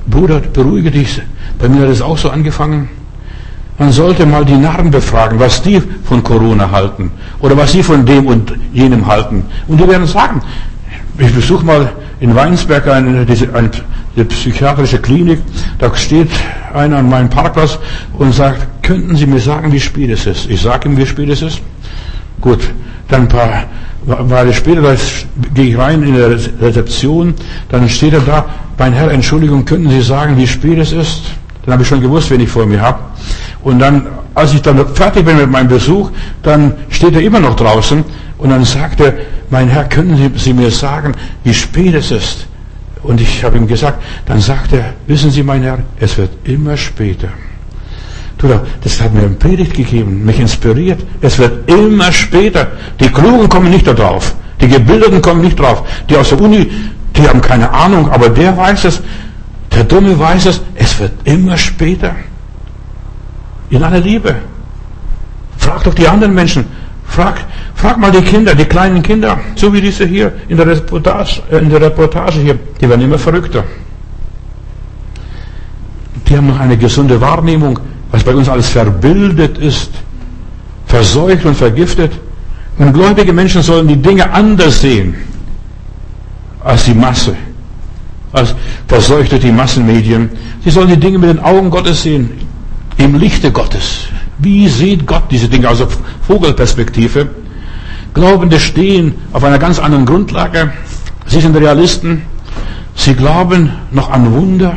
Bruder, 0.07 0.41
beruhige 0.41 0.91
dich, 0.91 1.20
bei 1.59 1.68
mir 1.68 1.83
hat 1.83 1.89
es 1.89 2.03
auch 2.03 2.18
so 2.18 2.31
angefangen. 2.31 2.89
Man 3.78 3.93
sollte 3.93 4.26
mal 4.26 4.45
die 4.45 4.57
Narren 4.57 4.91
befragen, 4.91 5.39
was 5.39 5.62
die 5.62 5.81
von 6.05 6.22
Corona 6.22 6.70
halten 6.70 7.11
oder 7.41 7.57
was 7.57 7.72
sie 7.72 7.83
von 7.83 8.05
dem 8.05 8.26
und 8.26 8.53
jenem 8.74 9.07
halten. 9.07 9.45
Und 9.68 9.81
die 9.81 9.89
werden 9.89 10.07
sagen, 10.07 10.43
ich 11.21 11.35
besuche 11.35 11.64
mal 11.64 11.93
in 12.21 12.35
Weinsberg 12.35 12.89
eine, 12.89 13.27
diese, 13.27 13.55
eine, 13.55 13.71
eine 14.16 14.25
psychiatrische 14.25 14.99
Klinik, 14.99 15.41
da 15.79 15.95
steht 15.95 16.31
einer 16.73 16.99
an 16.99 17.09
meinem 17.09 17.29
Parkplatz 17.29 17.79
und 18.18 18.35
sagt, 18.35 18.83
könnten 18.83 19.16
Sie 19.16 19.27
mir 19.27 19.41
sagen, 19.41 19.73
wie 19.73 19.81
spät 19.81 20.11
es 20.11 20.27
ist? 20.27 20.49
Ich 20.49 20.62
sage 20.62 20.89
ihm, 20.89 20.97
wie 20.97 21.07
spät 21.07 21.29
es 21.29 21.43
ist. 21.43 21.61
Gut, 22.41 22.61
dann 23.09 23.23
ein 23.23 23.29
paar 23.29 23.64
Weile 24.07 24.53
später, 24.55 24.81
da 24.81 24.95
gehe 25.55 25.66
ich 25.66 25.79
rein 25.79 26.03
in 26.03 26.14
der 26.14 26.31
Rezeption, 26.31 27.35
dann 27.68 27.89
steht 27.89 28.14
er 28.14 28.21
da, 28.21 28.47
mein 28.79 28.95
Herr, 28.95 29.11
Entschuldigung, 29.11 29.66
könnten 29.66 29.91
Sie 29.91 30.01
sagen, 30.01 30.39
wie 30.39 30.47
spät 30.47 30.79
es 30.79 30.93
ist? 30.93 31.23
Dann 31.64 31.75
habe 31.75 31.83
ich 31.83 31.89
schon 31.89 32.01
gewusst, 32.01 32.31
wen 32.31 32.41
ich 32.41 32.49
vor 32.49 32.64
mir 32.64 32.81
habe. 32.81 32.99
Und 33.62 33.79
dann, 33.79 34.07
als 34.35 34.55
ich 34.55 34.62
dann 34.62 34.87
fertig 34.95 35.27
bin 35.27 35.37
mit 35.37 35.51
meinem 35.51 35.68
Besuch, 35.68 36.11
dann 36.43 36.73
steht 36.89 37.14
er 37.14 37.21
immer 37.21 37.41
noch 37.41 37.57
draußen 37.57 38.03
und 38.41 38.51
dann 38.51 38.64
sagt 38.64 39.01
er, 39.01 39.14
mein 39.51 39.68
Herr, 39.68 39.84
können 39.84 40.16
Sie, 40.16 40.30
Sie 40.38 40.53
mir 40.53 40.70
sagen, 40.70 41.12
wie 41.45 41.55
spät 41.55 41.95
es 41.95 42.11
ist? 42.11 42.47
Und 43.03 43.20
ich 43.20 43.45
habe 43.45 43.57
ihm 43.57 43.66
gesagt, 43.66 44.03
dann 44.26 44.41
sagt 44.41 44.72
er, 44.72 44.95
wissen 45.07 45.30
Sie, 45.30 45.43
mein 45.43 45.62
Herr, 45.62 45.78
es 45.99 46.16
wird 46.16 46.30
immer 46.45 46.76
später. 46.76 47.28
Das 48.82 49.01
hat 49.03 49.12
mir 49.12 49.20
eine 49.20 49.30
Predigt 49.30 49.74
gegeben, 49.74 50.24
mich 50.24 50.41
inspiriert. 50.41 51.01
Es 51.20 51.38
wird 51.38 51.70
immer 51.70 52.11
später. 52.11 52.68
Die 52.99 53.11
Klugen 53.11 53.49
kommen 53.51 53.70
nicht 53.70 53.86
darauf. 53.86 54.34
Die 54.59 54.68
Gebildeten 54.68 55.20
kommen 55.20 55.43
nicht 55.43 55.59
drauf. 55.59 55.82
Die 56.09 56.16
aus 56.16 56.30
der 56.30 56.41
Uni, 56.41 56.70
die 57.14 57.28
haben 57.28 57.43
keine 57.43 57.70
Ahnung, 57.70 58.11
aber 58.11 58.30
der 58.30 58.57
weiß 58.57 58.84
es. 58.84 59.03
Der 59.74 59.84
Dumme 59.84 60.18
weiß 60.18 60.47
es, 60.47 60.62
es 60.74 60.99
wird 60.99 61.12
immer 61.24 61.59
später. 61.59 62.14
In 63.68 63.82
aller 63.82 64.01
Liebe. 64.01 64.36
Frag 65.59 65.84
doch 65.84 65.95
die 65.95 66.09
anderen 66.09 66.34
Menschen. 66.34 66.64
Frag, 67.11 67.45
frag 67.75 67.99
mal 67.99 68.11
die 68.11 68.23
Kinder, 68.23 68.55
die 68.55 68.65
kleinen 68.65 69.03
Kinder, 69.03 69.39
so 69.57 69.73
wie 69.73 69.81
diese 69.81 70.07
hier 70.07 70.33
in 70.49 70.57
der 70.57 70.67
Reportage, 70.67 71.43
äh, 71.51 71.59
in 71.59 71.69
der 71.69 71.81
Reportage 71.81 72.41
hier, 72.41 72.59
die 72.81 72.89
werden 72.89 73.03
immer 73.03 73.19
verrückter. 73.19 73.65
Die 76.27 76.37
haben 76.37 76.47
noch 76.47 76.61
eine 76.61 76.77
gesunde 76.77 77.21
Wahrnehmung, 77.21 77.79
was 78.13 78.23
bei 78.23 78.35
uns 78.35 78.49
alles 78.49 78.69
verbildet 78.69 79.59
ist, 79.59 79.91
verseucht 80.87 81.45
und 81.45 81.57
vergiftet. 81.57 82.13
Und 82.79 82.93
gläubige 82.93 83.33
Menschen 83.33 83.63
sollen 83.63 83.89
die 83.89 83.97
Dinge 83.97 84.31
anders 84.33 84.81
sehen 84.81 85.15
als 86.63 86.85
die 86.85 86.95
Masse 86.95 87.37
als 88.33 88.55
verseuchte 88.87 89.39
die 89.39 89.53
Massenmedien. 89.53 90.31
Sie 90.65 90.71
sollen 90.71 90.89
die 90.89 90.97
Dinge 90.97 91.19
mit 91.19 91.31
den 91.31 91.41
Augen 91.41 91.71
Gottes 91.71 92.03
sehen, 92.03 92.31
im 92.97 93.17
Lichte 93.17 93.51
Gottes. 93.51 94.07
Wie 94.41 94.68
sieht 94.68 95.07
Gott 95.07 95.24
diese 95.30 95.49
Dinge 95.49 95.68
aus 95.68 95.78
der 95.78 95.88
Vogelperspektive? 96.26 97.28
Glaubende 98.14 98.59
stehen 98.59 99.14
auf 99.32 99.45
einer 99.45 99.59
ganz 99.59 99.78
anderen 99.78 100.07
Grundlage. 100.07 100.72
Sie 101.26 101.41
sind 101.41 101.57
Realisten. 101.57 102.22
Sie 102.95 103.14
glauben 103.14 103.72
noch 103.93 104.11
an 104.11 104.32
Wunder. 104.32 104.74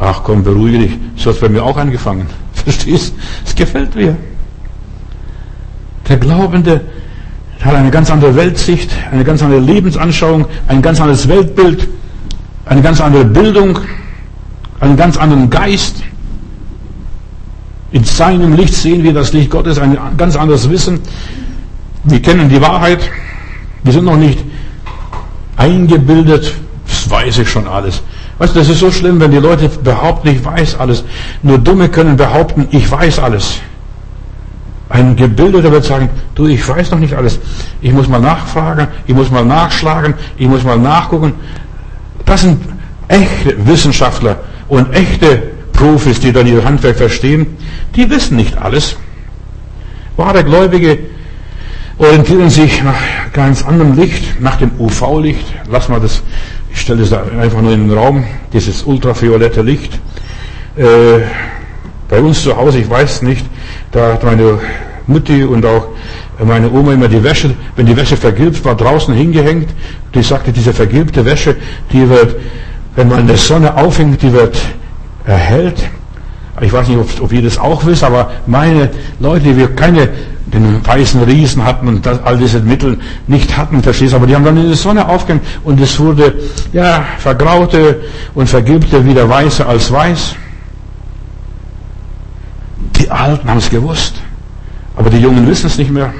Ach 0.00 0.22
komm, 0.22 0.42
beruhige 0.42 0.78
dich. 0.80 0.92
So 1.16 1.30
hat 1.30 1.40
bei 1.40 1.48
mir 1.48 1.62
auch 1.62 1.76
angefangen. 1.76 2.26
Verstehst? 2.52 3.14
Es 3.44 3.54
gefällt 3.54 3.94
mir. 3.94 4.16
Der 6.08 6.16
Glaubende 6.18 6.80
hat 7.62 7.74
eine 7.74 7.90
ganz 7.90 8.10
andere 8.10 8.36
Weltsicht, 8.36 8.90
eine 9.10 9.24
ganz 9.24 9.42
andere 9.42 9.60
Lebensanschauung, 9.60 10.46
ein 10.68 10.82
ganz 10.82 11.00
anderes 11.00 11.26
Weltbild 11.28 11.88
eine 12.66 12.82
ganz 12.82 13.00
andere 13.00 13.24
Bildung, 13.24 13.78
einen 14.80 14.96
ganz 14.96 15.16
anderen 15.16 15.50
Geist. 15.50 16.02
In 17.94 18.02
seinem 18.02 18.54
Licht 18.54 18.74
sehen 18.74 19.04
wir 19.04 19.12
das 19.12 19.32
Licht 19.32 19.50
Gottes, 19.50 19.78
ein 19.78 19.96
ganz 20.16 20.34
anderes 20.34 20.68
Wissen. 20.68 20.98
Wir 22.02 22.20
kennen 22.20 22.48
die 22.48 22.60
Wahrheit. 22.60 23.08
Wir 23.84 23.92
sind 23.92 24.04
noch 24.04 24.16
nicht 24.16 24.40
eingebildet. 25.56 26.54
Das 26.88 27.08
weiß 27.08 27.38
ich 27.38 27.48
schon 27.48 27.68
alles. 27.68 28.02
Weißt 28.38 28.52
du, 28.52 28.58
das 28.58 28.68
ist 28.68 28.80
so 28.80 28.90
schlimm, 28.90 29.20
wenn 29.20 29.30
die 29.30 29.38
Leute 29.38 29.68
behaupten, 29.68 30.26
ich 30.26 30.44
weiß 30.44 30.80
alles. 30.80 31.04
Nur 31.44 31.58
Dumme 31.58 31.88
können 31.88 32.16
behaupten, 32.16 32.66
ich 32.72 32.90
weiß 32.90 33.20
alles. 33.20 33.60
Ein 34.88 35.14
Gebildeter 35.14 35.70
wird 35.70 35.84
sagen, 35.84 36.10
du, 36.34 36.48
ich 36.48 36.68
weiß 36.68 36.90
noch 36.90 36.98
nicht 36.98 37.14
alles. 37.14 37.38
Ich 37.80 37.92
muss 37.92 38.08
mal 38.08 38.18
nachfragen, 38.18 38.88
ich 39.06 39.14
muss 39.14 39.30
mal 39.30 39.44
nachschlagen, 39.44 40.14
ich 40.36 40.48
muss 40.48 40.64
mal 40.64 40.78
nachgucken. 40.78 41.34
Das 42.26 42.40
sind 42.40 42.60
echte 43.06 43.54
Wissenschaftler. 43.64 44.38
Und 44.66 44.92
echte 44.92 45.53
Profis, 45.74 46.20
die 46.20 46.32
dann 46.32 46.46
ihr 46.46 46.64
Handwerk 46.64 46.96
verstehen, 46.96 47.56
die 47.94 48.08
wissen 48.08 48.36
nicht 48.36 48.56
alles. 48.56 48.96
Wahre 50.16 50.44
Gläubige 50.44 50.98
orientieren 51.98 52.50
sich 52.50 52.82
nach 52.82 52.94
ganz 53.32 53.64
anderem 53.64 53.96
Licht, 53.96 54.40
nach 54.40 54.56
dem 54.56 54.70
UV-Licht. 54.78 55.44
Lass 55.70 55.88
mal 55.88 56.00
das, 56.00 56.22
ich 56.72 56.80
stelle 56.80 57.00
das 57.04 57.12
einfach 57.12 57.60
nur 57.60 57.72
in 57.72 57.88
den 57.88 57.96
Raum, 57.96 58.24
dieses 58.52 58.82
ultraviolette 58.84 59.62
Licht. 59.62 59.98
Äh, 60.76 61.20
bei 62.08 62.20
uns 62.20 62.42
zu 62.42 62.56
Hause, 62.56 62.78
ich 62.78 62.90
weiß 62.90 63.22
nicht, 63.22 63.44
da 63.90 64.14
hat 64.14 64.24
meine 64.24 64.58
Mutti 65.06 65.44
und 65.44 65.64
auch 65.66 65.88
meine 66.44 66.70
Oma 66.70 66.92
immer 66.92 67.08
die 67.08 67.22
Wäsche, 67.22 67.54
wenn 67.76 67.86
die 67.86 67.96
Wäsche 67.96 68.16
vergilbt 68.16 68.64
war, 68.64 68.74
draußen 68.74 69.14
hingehängt. 69.14 69.68
Die 70.14 70.22
sagte, 70.22 70.52
diese 70.52 70.72
vergilbte 70.72 71.24
Wäsche, 71.24 71.56
die 71.92 72.08
wird, 72.08 72.36
wenn 72.96 73.08
man 73.08 73.20
in 73.20 73.26
der 73.26 73.36
Sonne 73.36 73.76
aufhängt, 73.76 74.22
die 74.22 74.32
wird 74.32 74.56
erhellt. 75.26 75.90
Ich 76.60 76.72
weiß 76.72 76.88
nicht, 76.88 76.98
ob, 76.98 77.08
ob 77.20 77.32
ihr 77.32 77.42
das 77.42 77.58
auch 77.58 77.84
wisst, 77.84 78.04
aber 78.04 78.30
meine 78.46 78.90
Leute, 79.18 79.44
die 79.44 79.56
wir 79.56 79.74
keine 79.74 80.08
den 80.54 80.86
weißen 80.86 81.22
Riesen 81.22 81.64
hatten 81.64 81.88
und 81.88 82.06
das, 82.06 82.22
all 82.22 82.38
diese 82.38 82.60
Mittel 82.60 82.98
nicht 83.26 83.56
hatten, 83.56 83.82
verstehst 83.82 84.12
du, 84.12 84.16
aber 84.16 84.26
die 84.26 84.34
haben 84.34 84.44
dann 84.44 84.56
in 84.56 84.68
die 84.68 84.74
Sonne 84.74 85.08
aufgehängt 85.08 85.44
und 85.64 85.80
es 85.80 85.98
wurde, 85.98 86.34
ja, 86.72 87.04
vergraute 87.18 88.02
und 88.34 88.48
vergilbte 88.48 89.04
wieder 89.04 89.28
weißer 89.28 89.68
als 89.68 89.90
weiß. 89.90 90.36
Die 92.96 93.10
Alten 93.10 93.48
haben 93.48 93.58
es 93.58 93.68
gewusst, 93.68 94.14
aber 94.96 95.10
die 95.10 95.18
Jungen 95.18 95.46
wissen 95.48 95.66
es 95.66 95.76
nicht 95.76 95.90
mehr. 95.90 96.12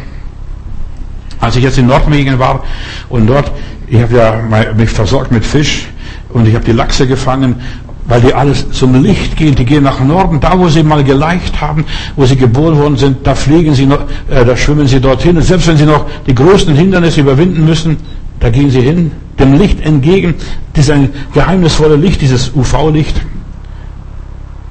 Als 1.39 1.57
ich 1.57 1.63
jetzt 1.63 1.79
in 1.79 1.87
Nordmegen 1.87 2.39
war 2.39 2.65
und 3.09 3.27
dort, 3.27 3.53
ich 3.87 4.01
habe 4.01 4.17
ja 4.17 4.73
mich 4.75 4.91
versorgt 4.91 5.31
mit 5.31 5.45
Fisch 5.45 5.87
und 6.31 6.49
ich 6.49 6.55
habe 6.55 6.65
die 6.65 6.73
Lachse 6.73 7.07
gefangen, 7.07 7.61
weil 8.07 8.21
die 8.21 8.35
alles 8.35 8.71
zum 8.71 9.03
Licht 9.03 9.37
gehen. 9.37 9.55
Die 9.55 9.65
gehen 9.65 9.83
nach 9.83 10.01
Norden, 10.01 10.41
da 10.41 10.59
wo 10.59 10.69
sie 10.69 10.83
mal 10.83 11.03
geleicht 11.05 11.61
haben, 11.61 11.85
wo 12.17 12.25
sie 12.27 12.37
geboren 12.37 12.77
worden 12.77 12.97
sind, 12.97 13.27
da 13.27 13.35
fliegen 13.35 13.75
sie, 13.75 13.87
noch, 13.87 14.01
äh, 14.29 14.45
da 14.45 14.57
schwimmen 14.57 14.87
sie 14.87 15.01
dorthin. 15.01 15.37
Und 15.37 15.43
selbst 15.43 15.67
wenn 15.67 15.77
sie 15.77 15.87
noch 15.87 16.07
die 16.27 16.35
größten 16.35 16.75
Hindernisse 16.75 17.21
überwinden 17.21 17.65
müssen, 17.65 17.97
da 18.41 18.51
gehen 18.51 18.71
sie 18.71 18.83
hin, 18.83 19.11
dem 19.39 19.55
Licht 19.55 19.81
entgegen. 19.81 20.35
Das 20.75 20.85
ist 20.85 20.91
ein 20.91 21.11
geheimnisvolles 21.33 22.01
Licht, 22.01 22.21
dieses 22.21 22.53
UV-Licht. 22.55 23.21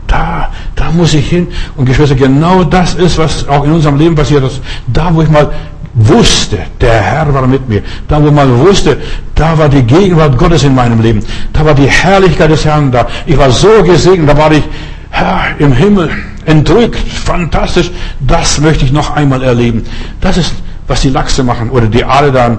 Da, 0.06 0.52
da 0.76 0.92
muss 0.92 1.16
ich 1.16 1.28
hin. 1.28 1.48
Und 1.76 1.86
Geschwister, 1.86 2.16
genau 2.16 2.64
das 2.64 2.94
ist, 2.94 3.18
was 3.18 3.48
auch 3.48 3.64
in 3.66 3.72
unserem 3.72 3.98
Leben 3.98 4.14
passiert 4.14 4.44
ist. 4.44 4.62
Da, 4.86 5.10
wo 5.14 5.24
ich 5.24 5.30
mal 5.30 5.50
wusste, 5.94 6.58
der 6.82 7.02
Herr 7.02 7.34
war 7.34 7.46
mit 7.48 7.68
mir. 7.70 7.82
Da, 8.08 8.22
wo 8.24 8.32
man 8.32 8.60
wusste, 8.60 8.98
da 9.36 9.58
war 9.58 9.70
die 9.70 9.84
Gegenwart 9.84 10.38
Gottes 10.38 10.64
in 10.64 10.74
meinem 10.74 11.02
Leben. 11.02 11.22
Da 11.52 11.64
war 11.66 11.74
die 11.74 11.88
Herrlichkeit 11.88 12.50
des 12.50 12.66
Herrn 12.66 12.92
da. 12.92 13.08
Ich 13.26 13.38
war 13.38 13.52
so 13.52 13.84
gesegnet, 13.84 14.30
da 14.30 14.38
war 14.38 14.52
ich 14.52 14.64
Herr, 15.12 15.56
im 15.60 15.72
Himmel, 15.72 16.10
entrückt, 16.46 16.98
fantastisch. 16.98 17.92
Das 18.20 18.60
möchte 18.60 18.86
ich 18.86 18.92
noch 18.92 19.16
einmal 19.16 19.44
erleben. 19.44 19.84
Das 20.22 20.38
ist, 20.38 20.54
was 20.88 21.02
die 21.02 21.10
Lachse 21.10 21.44
machen 21.44 21.70
oder 21.70 21.86
die 21.86 22.04
Aale 22.04 22.32
dann 22.32 22.58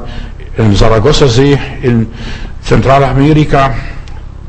im 0.56 0.74
Saragossa-See 0.74 1.58
in 1.82 2.06
Zentralamerika. 2.62 3.74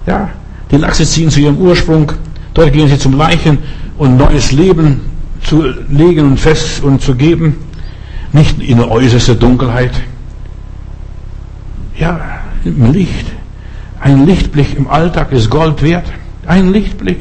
Ja, 0.05 0.29
die 0.69 0.77
Lachse 0.77 1.05
ziehen 1.05 1.31
zu 1.31 1.39
ihrem 1.39 1.57
Ursprung. 1.57 2.11
Dort 2.53 2.71
gehen 2.71 2.87
sie 2.87 2.99
zum 2.99 3.17
Leichen 3.17 3.57
und 3.97 4.17
neues 4.17 4.51
Leben 4.51 5.01
zu 5.43 5.63
legen 5.89 6.25
und 6.25 6.39
fest 6.39 6.83
und 6.83 7.01
zu 7.01 7.15
geben. 7.15 7.64
Nicht 8.35 8.59
in 8.59 8.79
der 8.79 8.91
äußersten 8.91 9.39
Dunkelheit. 9.39 9.93
Ja, 11.97 12.19
im 12.65 12.91
Licht. 12.91 13.27
Ein 14.01 14.25
Lichtblick 14.25 14.77
im 14.77 14.89
Alltag 14.89 15.31
ist 15.31 15.49
Gold 15.49 15.81
wert. 15.81 16.03
Ein 16.45 16.73
Lichtblick. 16.73 17.19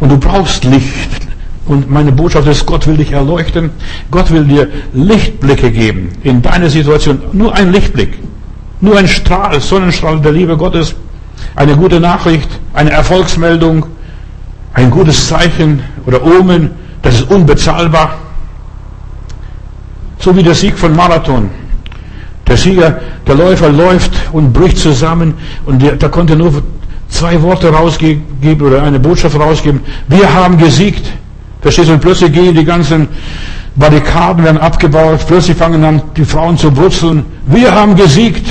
Und 0.00 0.10
du 0.10 0.18
brauchst 0.18 0.64
Licht. 0.64 1.28
Und 1.66 1.88
meine 1.88 2.10
Botschaft 2.10 2.48
ist, 2.48 2.66
Gott 2.66 2.88
will 2.88 2.96
dich 2.96 3.12
erleuchten. 3.12 3.70
Gott 4.10 4.32
will 4.32 4.46
dir 4.46 4.66
Lichtblicke 4.92 5.70
geben 5.70 6.08
in 6.24 6.42
deine 6.42 6.68
Situation. 6.68 7.20
Nur 7.32 7.54
ein 7.54 7.70
Lichtblick. 7.70 8.18
Nur 8.80 8.98
ein 8.98 9.06
Strahl, 9.06 9.60
Sonnenstrahl 9.60 10.20
der 10.20 10.32
Liebe 10.32 10.56
Gottes. 10.56 10.96
Eine 11.54 11.76
gute 11.76 12.00
Nachricht, 12.00 12.48
eine 12.74 12.90
Erfolgsmeldung, 12.90 13.86
ein 14.74 14.90
gutes 14.90 15.28
Zeichen 15.28 15.84
oder 16.04 16.20
Omen, 16.24 16.72
das 17.00 17.14
ist 17.14 17.30
unbezahlbar. 17.30 18.18
So 20.20 20.36
wie 20.36 20.42
der 20.42 20.54
Sieg 20.54 20.78
von 20.78 20.94
Marathon. 20.94 21.50
Der 22.46 22.56
Sieger, 22.56 23.00
der 23.26 23.34
Läufer 23.34 23.70
läuft 23.70 24.12
und 24.32 24.52
bricht 24.52 24.78
zusammen 24.78 25.34
und 25.66 25.80
der, 25.80 25.96
der 25.96 26.08
konnte 26.08 26.36
nur 26.36 26.62
zwei 27.08 27.40
Worte 27.42 27.70
rausgeben 27.70 28.60
oder 28.60 28.82
eine 28.82 28.98
Botschaft 28.98 29.38
rausgeben. 29.38 29.80
Wir 30.08 30.32
haben 30.32 30.58
gesiegt. 30.58 31.06
Verstehst 31.60 31.88
du? 31.88 31.94
Und 31.94 32.00
plötzlich 32.00 32.32
gehen 32.32 32.54
die 32.54 32.64
ganzen 32.64 33.08
Barrikaden 33.76 34.44
werden 34.44 34.58
abgebaut. 34.58 35.20
Plötzlich 35.26 35.56
fangen 35.56 35.82
dann 35.82 36.02
die 36.16 36.24
Frauen 36.24 36.56
zu 36.56 36.70
brutzeln. 36.70 37.24
Wir 37.46 37.74
haben 37.74 37.94
gesiegt. 37.96 38.46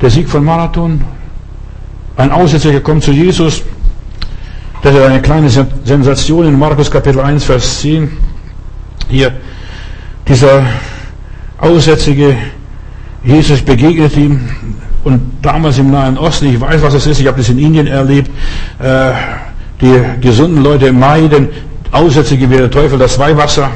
Der 0.00 0.10
Sieg 0.10 0.28
von 0.28 0.44
Marathon. 0.44 1.00
Ein 2.16 2.30
Aussätziger 2.30 2.80
kommt 2.80 3.02
zu 3.02 3.10
Jesus. 3.10 3.62
Das 4.82 4.94
ist 4.94 5.02
eine 5.02 5.22
kleine 5.22 5.48
Sensation 5.48 6.46
in 6.46 6.58
Markus 6.58 6.90
Kapitel 6.90 7.20
1, 7.20 7.44
Vers 7.44 7.80
10. 7.80 8.10
Hier, 9.08 9.32
dieser 10.26 10.64
Aussätzige, 11.58 12.36
Jesus 13.22 13.62
begegnet 13.62 14.16
ihm 14.16 14.40
und 15.04 15.20
damals 15.42 15.78
im 15.78 15.90
Nahen 15.90 16.18
Osten, 16.18 16.46
ich 16.46 16.60
weiß, 16.60 16.82
was 16.82 16.94
es 16.94 17.06
ist, 17.06 17.20
ich 17.20 17.26
habe 17.26 17.38
das 17.38 17.48
in 17.48 17.58
Indien 17.58 17.86
erlebt, 17.86 18.30
äh, 18.78 19.12
die 19.80 20.02
gesunden 20.20 20.62
Leute 20.62 20.92
meiden 20.92 21.48
Aussätzige 21.90 22.50
wie 22.50 22.56
der 22.56 22.70
Teufel 22.70 22.98
das 22.98 23.18
Weihwasser. 23.18 23.70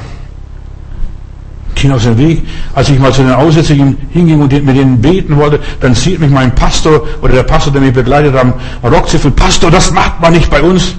Gehen 1.74 1.92
aus 1.92 2.04
dem 2.04 2.18
Weg. 2.18 2.42
Als 2.74 2.88
ich 2.88 2.98
mal 2.98 3.12
zu 3.12 3.22
den 3.22 3.32
Aussätzigen 3.32 3.96
hinging 4.10 4.40
und 4.40 4.52
mit 4.52 4.76
denen 4.76 5.00
beten 5.00 5.36
wollte, 5.36 5.60
dann 5.80 5.94
sieht 5.94 6.18
mich 6.18 6.30
mein 6.30 6.52
Pastor 6.52 7.06
oder 7.22 7.34
der 7.34 7.42
Pastor, 7.44 7.72
der 7.72 7.82
mich 7.82 7.92
begleitet 7.92 8.34
am 8.34 8.54
Rockzipfel, 8.82 9.30
Pastor, 9.30 9.70
das 9.70 9.92
macht 9.92 10.20
man 10.20 10.32
nicht 10.32 10.50
bei 10.50 10.60
uns. 10.60 10.96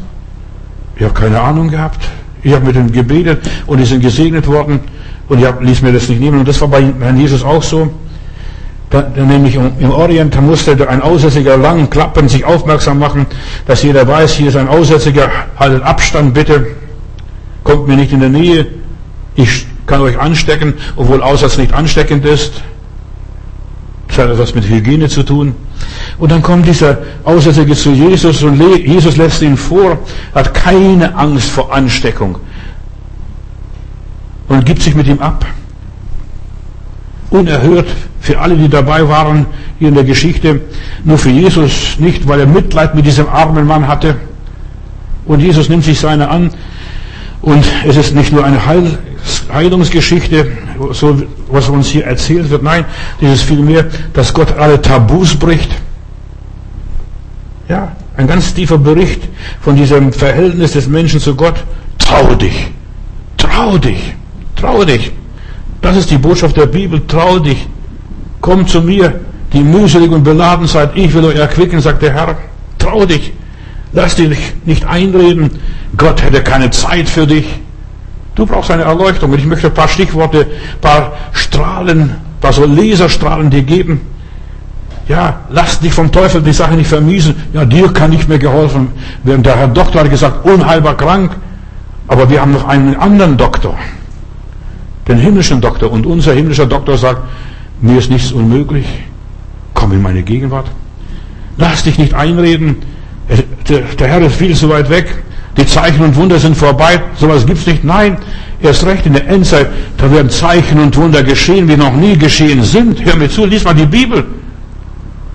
Ich 0.95 1.03
habe 1.03 1.13
keine 1.13 1.41
Ahnung 1.41 1.69
gehabt. 1.69 1.99
Ich 2.43 2.53
habe 2.53 2.65
mit 2.65 2.75
ihnen 2.75 2.91
gebetet 2.91 3.41
und 3.67 3.79
die 3.79 3.85
sind 3.85 4.01
gesegnet 4.01 4.47
worden 4.47 4.79
und 5.29 5.39
ich 5.39 5.47
ließ 5.61 5.81
mir 5.83 5.93
das 5.93 6.09
nicht 6.09 6.19
nehmen. 6.19 6.39
Und 6.39 6.47
das 6.47 6.59
war 6.59 6.67
bei 6.67 6.83
Herrn 6.99 7.17
Jesus 7.17 7.43
auch 7.43 7.63
so. 7.63 7.91
Da 8.89 9.07
nämlich 9.15 9.53
im 9.53 9.91
Orient, 9.91 10.33
da 10.33 10.41
musste 10.41 10.89
ein 10.89 11.03
Aussätziger 11.03 11.57
lang 11.57 11.91
klappen, 11.91 12.27
sich 12.27 12.43
aufmerksam 12.43 12.97
machen, 12.97 13.27
dass 13.67 13.83
jeder 13.83 14.07
weiß, 14.07 14.33
hier 14.33 14.47
ist 14.47 14.55
ein 14.55 14.67
Aussätziger, 14.67 15.29
haltet 15.57 15.83
Abstand 15.83 16.33
bitte, 16.33 16.65
kommt 17.63 17.87
mir 17.87 17.95
nicht 17.95 18.11
in 18.11 18.19
der 18.19 18.29
Nähe, 18.29 18.65
ich 19.35 19.67
kann 19.85 20.01
euch 20.01 20.19
anstecken, 20.19 20.73
obwohl 20.95 21.21
Aussatz 21.21 21.59
nicht 21.59 21.71
ansteckend 21.71 22.25
ist. 22.25 22.63
Das 24.07 24.17
hat 24.17 24.31
etwas 24.31 24.55
mit 24.55 24.67
Hygiene 24.67 25.07
zu 25.07 25.21
tun. 25.21 25.53
Und 26.17 26.31
dann 26.31 26.41
kommt 26.41 26.65
dieser 26.65 26.97
Aussätzige 27.23 27.75
zu 27.75 27.91
Jesus 27.91 28.41
und 28.41 28.59
Jesus 28.59 29.17
lässt 29.17 29.43
ihn 29.43 29.55
vor, 29.55 29.99
hat 30.33 30.55
keine 30.55 31.15
Angst 31.15 31.51
vor 31.51 31.71
Ansteckung 31.71 32.39
und 34.49 34.65
gibt 34.65 34.81
sich 34.81 34.95
mit 34.95 35.07
ihm 35.07 35.19
ab. 35.19 35.45
Unerhört 37.29 37.87
für 38.19 38.39
alle, 38.39 38.57
die 38.57 38.67
dabei 38.67 39.07
waren 39.07 39.45
hier 39.77 39.87
in 39.87 39.93
der 39.93 40.03
Geschichte, 40.03 40.61
nur 41.05 41.17
für 41.17 41.29
Jesus 41.29 41.97
nicht, 41.99 42.27
weil 42.27 42.41
er 42.41 42.47
Mitleid 42.47 42.95
mit 42.95 43.05
diesem 43.05 43.29
armen 43.29 43.65
Mann 43.65 43.87
hatte. 43.87 44.15
Und 45.25 45.39
Jesus 45.39 45.69
nimmt 45.69 45.83
sich 45.83 45.99
seine 45.99 46.29
an 46.29 46.49
und 47.41 47.63
es 47.87 47.95
ist 47.95 48.15
nicht 48.15 48.33
nur 48.33 48.43
eine 48.43 48.65
Heil 48.65 48.97
Heilungsgeschichte, 49.53 50.51
so 50.91 51.21
was 51.49 51.69
uns 51.69 51.87
hier 51.87 52.05
erzählt 52.05 52.49
wird. 52.49 52.63
Nein, 52.63 52.85
das 53.19 53.31
ist 53.33 53.43
vielmehr, 53.43 53.85
dass 54.13 54.33
Gott 54.33 54.57
alle 54.57 54.81
Tabus 54.81 55.35
bricht. 55.35 55.71
Ja, 57.67 57.91
ein 58.17 58.27
ganz 58.27 58.53
tiefer 58.53 58.77
Bericht 58.77 59.21
von 59.61 59.75
diesem 59.75 60.11
Verhältnis 60.13 60.71
des 60.71 60.87
Menschen 60.87 61.19
zu 61.19 61.35
Gott. 61.35 61.55
Trau 61.97 62.33
dich. 62.35 62.71
Trau 63.37 63.77
dich. 63.77 64.15
Trau 64.59 64.83
dich. 64.83 65.11
Das 65.81 65.95
ist 65.95 66.11
die 66.11 66.17
Botschaft 66.17 66.57
der 66.57 66.65
Bibel. 66.65 67.01
Trau 67.07 67.39
dich. 67.39 67.67
Komm 68.41 68.67
zu 68.67 68.81
mir, 68.81 69.19
die 69.53 69.61
mühselig 69.61 70.11
und 70.11 70.23
beladen 70.23 70.67
seid. 70.67 70.91
Ich 70.95 71.13
will 71.13 71.25
euch 71.25 71.37
erquicken, 71.37 71.79
sagt 71.79 72.01
der 72.01 72.13
Herr. 72.13 72.35
Trau 72.77 73.05
dich. 73.05 73.31
Lass 73.93 74.15
dich 74.15 74.37
nicht 74.65 74.85
einreden. 74.85 75.49
Gott 75.97 76.21
hätte 76.21 76.43
keine 76.43 76.69
Zeit 76.71 77.07
für 77.07 77.25
dich. 77.25 77.47
Du 78.35 78.45
brauchst 78.45 78.69
eine 78.71 78.83
Erleuchtung. 78.83 79.31
Und 79.31 79.39
ich 79.39 79.45
möchte 79.45 79.67
ein 79.67 79.73
paar 79.73 79.87
Stichworte, 79.87 80.41
ein 80.41 80.81
paar 80.81 81.13
Strahlen, 81.31 82.01
ein 82.01 82.17
paar 82.41 82.53
so 82.53 82.65
Laserstrahlen 82.65 83.49
dir 83.49 83.63
geben. 83.63 84.01
Ja, 85.07 85.39
lass 85.49 85.79
dich 85.79 85.93
vom 85.93 86.11
Teufel 86.11 86.41
die 86.41 86.53
Sache 86.53 86.75
nicht 86.75 86.87
vermiesen. 86.87 87.35
Ja, 87.53 87.65
dir 87.65 87.91
kann 87.91 88.11
nicht 88.11 88.29
mehr 88.29 88.37
geholfen 88.37 88.89
werden. 89.23 89.41
Der 89.41 89.55
Herr 89.55 89.67
Doktor 89.69 90.01
hat 90.01 90.09
gesagt, 90.09 90.45
unheilbar 90.45 90.97
krank. 90.97 91.31
Aber 92.07 92.29
wir 92.29 92.41
haben 92.41 92.51
noch 92.51 92.67
einen 92.67 92.95
anderen 92.95 93.37
Doktor. 93.37 93.75
Den 95.09 95.17
himmlischen 95.17 95.59
Doktor. 95.59 95.91
Und 95.91 96.05
unser 96.05 96.33
himmlischer 96.33 96.67
Doktor 96.67 96.97
sagt, 96.97 97.23
mir 97.81 97.97
ist 97.97 98.09
nichts 98.09 98.31
unmöglich. 98.31 98.85
Komm 99.73 99.91
in 99.91 100.01
meine 100.01 100.21
Gegenwart. 100.21 100.67
Lass 101.57 101.83
dich 101.83 101.97
nicht 101.97 102.13
einreden. 102.13 102.77
der, 103.67 103.81
der 103.81 104.07
Herr 104.07 104.21
ist 104.21 104.35
viel 104.35 104.55
zu 104.55 104.69
weit 104.69 104.89
weg, 104.89 105.23
die 105.57 105.65
Zeichen 105.65 106.03
und 106.03 106.15
Wunder 106.15 106.39
sind 106.39 106.55
vorbei, 106.55 107.01
sowas 107.15 107.45
gibt's 107.45 107.65
nicht. 107.65 107.83
Nein, 107.83 108.17
erst 108.61 108.85
recht 108.85 109.05
in 109.05 109.13
der 109.13 109.27
Endzeit, 109.27 109.67
da 109.97 110.11
werden 110.11 110.29
Zeichen 110.29 110.79
und 110.79 110.95
Wunder 110.95 111.23
geschehen, 111.23 111.67
wie 111.67 111.75
noch 111.75 111.93
nie 111.93 112.17
geschehen 112.17 112.63
sind. 112.63 113.03
Hör 113.03 113.15
mir 113.15 113.29
zu, 113.29 113.45
lies 113.45 113.63
mal 113.63 113.73
die 113.73 113.85
Bibel. 113.85 114.25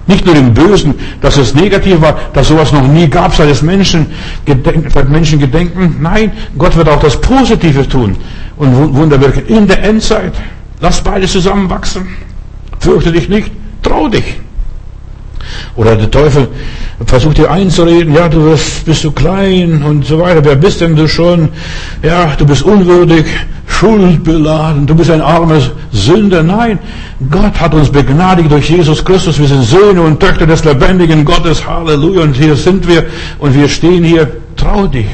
Nicht 0.07 0.27
nur 0.27 0.37
im 0.37 0.53
Bösen, 0.53 0.95
dass 1.23 1.39
es 1.39 1.55
negativ 1.55 2.01
war, 2.01 2.17
dass 2.35 2.49
sowas 2.49 2.73
noch 2.73 2.87
nie 2.87 3.09
gab, 3.09 3.35
seit 3.35 3.49
es 3.49 3.63
Menschen, 3.63 4.07
seit 4.93 5.09
Menschen 5.09 5.39
gedenken. 5.39 5.97
Nein, 6.01 6.33
Gott 6.59 6.77
wird 6.77 6.89
auch 6.89 7.01
das 7.01 7.19
Positive 7.21 7.89
tun 7.89 8.17
und 8.57 8.95
Wunder 8.95 9.21
wirken 9.21 9.47
in 9.47 9.67
der 9.67 9.83
Endzeit. 9.83 10.33
Lass 10.81 11.01
beides 11.01 11.33
zusammenwachsen. 11.33 12.07
Fürchte 12.79 13.13
dich 13.13 13.29
nicht, 13.29 13.51
trau 13.83 14.09
dich. 14.09 14.25
Oder 15.77 15.97
der 15.97 16.11
Teufel 16.11 16.49
versucht 17.07 17.39
dir 17.39 17.51
einzureden, 17.51 18.15
ja, 18.15 18.29
du 18.29 18.51
bist, 18.51 18.85
bist 18.85 19.05
du 19.05 19.11
klein 19.11 19.83
und 19.83 20.05
so 20.07 20.19
weiter. 20.19 20.45
Wer 20.45 20.57
bist 20.57 20.81
denn 20.81 20.97
du 20.97 21.09
schon? 21.09 21.49
Ja, 22.03 22.35
du 22.37 22.47
bist 22.47 22.63
unwürdig, 22.63 23.27
schuldbeladen, 23.67 24.87
du 24.87 24.95
bist 24.95 25.11
ein 25.11 25.21
armer 25.21 25.61
Sünder. 25.93 26.43
Nein, 26.43 26.79
Gott 27.31 27.61
hat 27.61 27.75
uns 27.75 27.91
begnadigt 27.91 28.51
durch 28.51 28.71
Jesus 28.71 29.05
Christus. 29.05 29.39
Wir 29.39 29.49
sind 29.49 29.63
Söhne 29.63 30.03
und 30.03 30.21
Töchter 30.21 30.47
des 30.47 30.65
lebendigen 30.65 31.25
Gottes. 31.25 31.67
Halleluja. 31.67 32.23
Und 32.23 32.35
hier 32.35 32.57
sind 32.57 32.87
wir 32.87 33.05
und 33.39 33.55
wir 33.55 33.69
stehen 33.69 34.05
hier. 34.05 34.31
Trau 34.57 34.87
dich. 34.87 35.07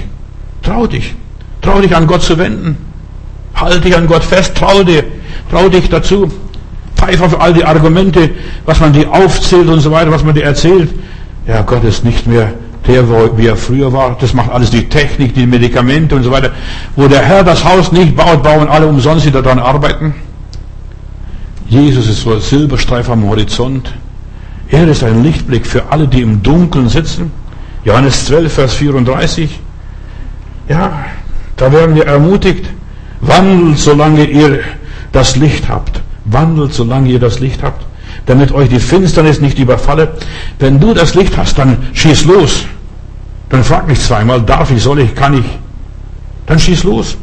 Trau 0.63 0.87
dich. 0.87 1.15
Trau 1.63 1.81
dich 1.81 1.95
an 1.97 2.07
Gott 2.07 2.23
zu 2.23 2.37
wenden. 2.39 2.90
Halt 3.55 3.85
dich 3.85 3.97
an 3.97 4.07
Gott 4.07 4.25
fest. 4.25 4.55
Trau 4.55 4.83
dir. 4.83 5.05
Trau 5.51 5.69
dich 5.69 5.89
dazu. 5.89 6.31
Pfeif 6.97 7.23
auf 7.23 7.41
all 7.41 7.55
die 7.55 7.65
Argumente, 7.65 8.31
was 8.67 8.81
man 8.81 8.93
dir 8.93 9.11
aufzählt 9.11 9.69
und 9.69 9.81
so 9.81 9.91
weiter, 9.91 10.11
was 10.11 10.23
man 10.23 10.35
dir 10.35 10.45
erzählt. 10.45 10.91
Ja, 11.47 11.63
Gott 11.63 11.85
ist 11.85 12.05
nicht 12.05 12.27
mehr 12.27 12.53
der, 12.87 13.05
wie 13.37 13.47
er 13.47 13.57
früher 13.57 13.93
war. 13.93 14.17
Das 14.21 14.35
macht 14.35 14.51
alles 14.51 14.71
die 14.71 14.89
Technik, 14.89 15.35
die 15.35 15.47
Medikamente 15.47 16.15
und 16.15 16.23
so 16.23 16.31
weiter. 16.31 16.51
Wo 16.97 17.09
der 17.09 17.23
Herr 17.23 17.45
das 17.45 17.65
Haus 17.65 17.93
nicht 17.93 18.17
baut, 18.17 18.43
bauen 18.43 18.69
alle 18.69 18.87
umsonst, 18.87 19.25
die 19.27 19.31
daran 19.31 19.59
arbeiten. 19.59 20.15
Jesus 21.69 22.09
ist 22.09 22.23
so 22.23 22.35
ein 22.35 22.41
Silberstreif 22.41 23.09
am 23.09 23.29
Horizont. 23.29 23.93
Er 24.69 24.87
ist 24.89 25.03
ein 25.03 25.23
Lichtblick 25.23 25.67
für 25.67 25.85
alle, 25.91 26.07
die 26.07 26.21
im 26.21 26.43
Dunkeln 26.43 26.89
sitzen. 26.89 27.31
Johannes 27.85 28.27
12, 28.27 28.53
Vers 28.53 28.75
34. 28.75 29.59
Ja, 30.69 31.07
da 31.57 31.73
werden 31.73 31.95
wir 31.95 32.07
ermutigt. 32.07 32.67
Wandelt, 33.21 33.79
solange 33.79 34.25
ihr 34.25 34.61
das 35.13 35.37
Licht 35.37 35.69
habt. 35.69 36.01
Wandelt, 36.25 36.73
solange 36.73 37.11
ihr 37.11 37.19
das 37.19 37.41
Licht 37.41 37.63
habt, 37.63 37.85
damit 38.27 38.53
euch 38.53 38.69
die 38.69 38.79
Finsternis 38.79 39.41
nicht 39.41 39.59
überfalle. 39.59 40.13
Wenn 40.59 40.79
du 40.79 40.95
das 40.95 41.15
Licht 41.15 41.37
hast, 41.37 41.59
dann 41.59 41.79
schieß 41.93 42.25
los. 42.25 42.65
Dann 43.49 43.65
frag 43.65 43.89
nicht 43.89 44.03
zweimal, 44.03 44.41
darf 44.43 44.71
ich, 44.71 44.83
soll 44.83 45.01
ich, 45.01 45.15
kann 45.15 45.35
ich. 45.35 45.47
Dann 46.47 46.59
schieß 46.59 46.85
los. 46.85 47.17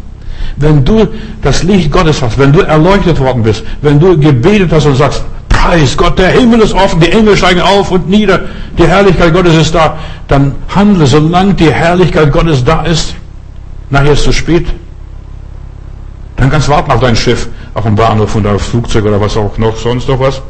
Wenn 0.58 0.84
du 0.84 1.08
das 1.42 1.64
Licht 1.64 1.92
Gottes 1.92 2.22
hast, 2.22 2.38
wenn 2.38 2.52
du 2.52 2.62
erleuchtet 2.62 3.20
worden 3.20 3.44
bist, 3.44 3.64
wenn 3.82 4.00
du 4.00 4.18
gebetet 4.18 4.72
hast 4.72 4.86
und 4.86 4.96
sagst, 4.96 5.24
Preis 5.50 5.98
Gott, 5.98 6.18
der 6.20 6.30
Himmel 6.30 6.62
ist 6.62 6.74
offen, 6.74 7.00
die 7.00 7.12
Engel 7.12 7.36
steigen 7.36 7.62
auf 7.62 7.92
und 7.92 8.10
nieder, 8.10 8.42
die 8.78 8.88
Herrlichkeit 8.88 9.34
Gottes 9.34 9.56
ist 9.56 9.74
da, 9.74 9.98
dann 10.28 10.54
handle, 10.74 11.06
solange 11.08 11.54
die 11.56 11.72
Herrlichkeit 11.72 12.32
Gottes 12.32 12.64
da 12.64 12.84
ist. 12.84 13.16
Nachher 13.90 14.12
ist 14.12 14.20
es 14.20 14.26
zu 14.26 14.34
spät. 14.34 14.68
Dann 16.38 16.50
kannst 16.50 16.68
du 16.68 16.72
warten 16.72 16.92
auf 16.92 17.02
dein 17.02 17.16
Schiff, 17.16 17.50
auf 17.74 17.84
dem 17.84 17.96
Bahnhof 17.96 18.36
und 18.36 18.48
auf 18.48 18.62
Flugzeug 18.62 19.06
oder 19.06 19.20
was 19.20 19.36
auch 19.36 19.58
noch, 19.58 19.76
sonst 19.76 20.08
noch 20.08 20.20
was. 20.20 20.42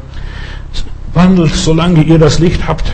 Wandelt, 1.13 1.55
solange 1.55 2.03
ihr 2.03 2.19
das 2.19 2.39
Licht 2.39 2.67
habt, 2.67 2.93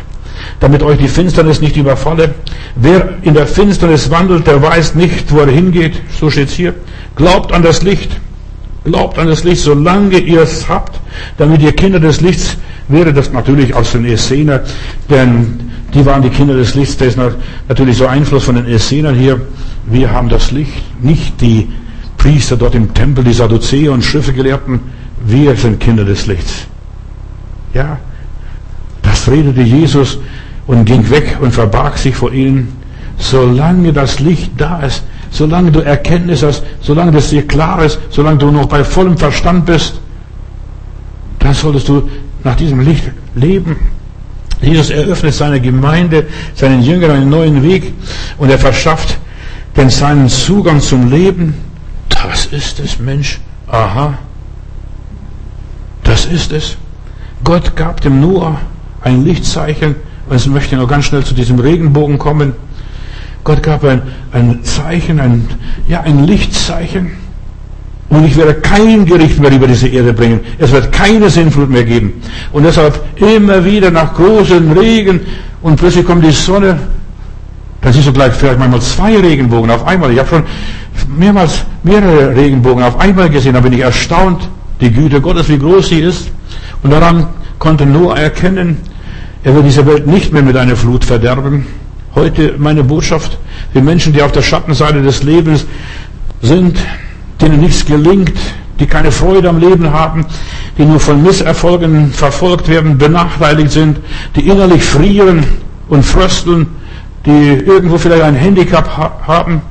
damit 0.60 0.82
euch 0.84 1.00
die 1.00 1.08
Finsternis 1.08 1.60
nicht 1.60 1.76
überfalle. 1.76 2.36
Wer 2.76 3.18
in 3.24 3.34
der 3.34 3.48
Finsternis 3.48 4.10
wandelt, 4.10 4.48
der 4.48 4.62
weiß 4.62 4.96
nicht, 4.96 5.32
wo 5.32 5.40
er 5.40 5.48
hingeht. 5.48 6.00
So 6.20 6.30
steht's 6.30 6.54
hier. 6.54 6.74
Glaubt 7.16 7.52
an 7.52 7.64
das 7.64 7.82
Licht. 7.82 8.12
Glaubt 8.86 9.18
an 9.18 9.28
das 9.28 9.44
Licht, 9.44 9.64
solange 9.64 10.20
ihr 10.20 10.42
es 10.42 10.68
habt, 10.70 11.00
damit 11.38 11.62
ihr 11.62 11.74
Kinder 11.74 12.00
des 12.00 12.22
Lichts 12.22 12.58
wäre 12.90 13.14
das 13.14 13.32
natürlich 13.32 13.74
aus 13.74 13.94
den 13.94 14.06
Essener, 14.06 14.62
denn 15.10 15.72
die 15.94 16.06
waren 16.06 16.22
die 16.22 16.30
Kinder 16.30 16.56
des 16.56 16.76
Lichts. 16.76 16.98
Da 16.98 17.06
ist 17.06 17.18
natürlich 17.68 17.98
so 17.98 18.08
Einfluss 18.08 18.44
von 18.44 18.56
den 18.56 18.66
Essenern 18.66 19.16
hier. 19.16 19.42
Wir 19.86 20.12
haben 20.12 20.30
das 20.30 20.52
Licht, 20.52 20.84
nicht 21.02 21.40
die 21.42 21.70
Priester 22.24 22.56
dort 22.56 22.74
im 22.74 22.94
Tempel, 22.94 23.22
die 23.26 23.34
Sadduzäer 23.34 23.92
und 23.92 24.02
Schriftgelehrten, 24.02 24.80
wir 25.26 25.58
sind 25.58 25.82
Kinder 25.82 26.06
des 26.06 26.26
Lichts. 26.26 26.68
Ja, 27.74 27.98
das 29.02 29.30
redete 29.30 29.62
Jesus 29.62 30.20
und 30.66 30.86
ging 30.86 31.10
weg 31.10 31.38
und 31.42 31.52
verbarg 31.52 31.98
sich 31.98 32.16
vor 32.16 32.32
ihnen. 32.32 32.78
Solange 33.18 33.92
das 33.92 34.22
Licht 34.22 34.54
da 34.58 34.80
ist, 34.84 35.04
solange 35.32 35.70
du 35.70 35.82
Erkenntnis 35.82 36.44
hast, 36.44 36.64
solange 36.80 37.12
das 37.12 37.30
dir 37.30 37.46
klar 37.46 37.84
ist, 37.84 38.00
solange 38.10 38.38
du 38.38 38.52
noch 38.52 38.68
bei 38.68 38.86
vollem 38.86 39.18
Verstand 39.18 39.66
bist, 39.66 40.00
dann 41.40 41.54
solltest 41.54 41.90
du 41.90 42.10
nach 42.46 42.56
diesem 42.56 42.80
Licht 42.80 43.04
leben. 43.36 43.76
Jesus 44.62 44.92
eröffnet 44.92 45.34
seiner 45.34 45.60
Gemeinde, 45.60 46.26
seinen 46.56 46.84
Jüngern 46.84 47.12
einen 47.12 47.30
neuen 47.30 47.64
Weg 47.64 47.92
und 48.38 48.50
er 48.50 48.60
verschafft 48.60 49.18
denn 49.76 49.90
seinen 49.90 50.30
Zugang 50.30 50.80
zum 50.80 51.12
Leben. 51.12 51.73
Das 52.24 52.46
ist 52.48 52.80
es, 52.80 53.00
Mensch. 53.00 53.40
Aha. 53.68 54.18
Das 56.04 56.26
ist 56.26 56.52
es. 56.52 56.78
Gott 57.44 57.76
gab 57.76 58.02
dem 58.02 58.22
Noah 58.22 58.60
ein 59.02 59.26
Lichtzeichen. 59.26 59.96
Und 60.28 60.38
jetzt 60.38 60.48
möchte 60.48 60.78
noch 60.78 60.88
ganz 60.88 61.06
schnell 61.06 61.24
zu 61.24 61.34
diesem 61.34 61.60
Regenbogen 61.60 62.18
kommen. 62.18 62.54
Gott 63.44 63.62
gab 63.62 63.84
ein, 63.84 64.02
ein 64.32 64.64
Zeichen, 64.64 65.20
ein, 65.20 65.48
ja, 65.88 66.02
ein 66.02 66.26
Lichtzeichen. 66.26 67.12
Und 68.10 68.26
ich 68.26 68.38
werde 68.38 68.56
kein 68.56 69.06
Gericht 69.06 69.40
mehr 69.40 69.52
über 69.52 69.68
diese 69.68 69.88
Erde 69.88 70.14
bringen. 70.14 70.40
Es 70.60 70.72
wird 70.72 70.92
keine 70.92 71.30
Sinnflut 71.30 71.70
mehr 71.70 71.84
geben. 71.84 72.22
Und 72.54 72.64
deshalb 72.64 73.04
immer 73.20 73.66
wieder 73.66 73.92
nach 73.92 74.14
großem 74.14 74.72
Regen 74.72 75.22
und 75.62 75.76
plötzlich 75.76 76.06
kommt 76.06 76.24
die 76.24 76.32
Sonne. 76.32 76.78
Dann 77.84 77.92
siehst 77.92 78.08
du 78.08 78.14
gleich 78.14 78.34
vielleicht 78.34 78.60
manchmal 78.60 78.82
zwei 78.82 79.18
Regenbogen 79.18 79.70
auf 79.70 79.86
einmal. 79.86 80.12
Ich 80.12 80.20
habe 80.20 80.30
schon 80.30 80.44
mehrmals 81.18 81.66
mehrere 81.84 82.36
Regenbogen 82.36 82.84
auf 82.84 83.00
einmal 83.00 83.30
gesehen. 83.30 83.54
Da 83.54 83.60
bin 83.60 83.74
ich 83.74 83.82
erstaunt, 83.82 84.48
die 84.80 84.92
Güte 84.92 85.20
Gottes, 85.20 85.50
wie 85.50 85.60
groß 85.60 85.90
sie 85.90 86.00
ist. 86.00 86.32
Und 86.82 86.92
daran 86.92 87.28
konnte 87.60 87.86
Noah 87.86 88.18
erkennen, 88.18 88.78
er 89.44 89.54
wird 89.54 89.66
diese 89.66 89.86
Welt 89.86 90.08
nicht 90.08 90.32
mehr 90.32 90.42
mit 90.42 90.56
einer 90.56 90.78
Flut 90.78 91.04
verderben. 91.04 91.66
Heute 92.16 92.56
meine 92.58 92.84
Botschaft, 92.84 93.38
die 93.74 93.82
Menschen, 93.82 94.14
die 94.14 94.22
auf 94.22 94.32
der 94.32 94.42
Schattenseite 94.42 95.02
des 95.02 95.24
Lebens 95.24 95.66
sind, 96.42 96.78
denen 97.42 97.60
nichts 97.60 97.86
gelingt, 97.86 98.32
die 98.80 98.86
keine 98.86 99.12
Freude 99.12 99.50
am 99.50 99.60
Leben 99.60 99.92
haben, 99.92 100.26
die 100.78 100.86
nur 100.86 101.00
von 101.00 101.22
Misserfolgen 101.22 102.12
verfolgt 102.12 102.70
werden, 102.70 102.98
benachteiligt 102.98 103.72
sind, 103.72 104.00
die 104.36 104.48
innerlich 104.48 104.84
frieren 104.84 105.44
und 105.90 106.04
frösteln, 106.04 106.68
die 107.26 107.54
irgendwo 107.66 107.98
vielleicht 107.98 108.24
ein 108.24 108.36
Handicap 108.36 108.90
haben, 109.26 109.62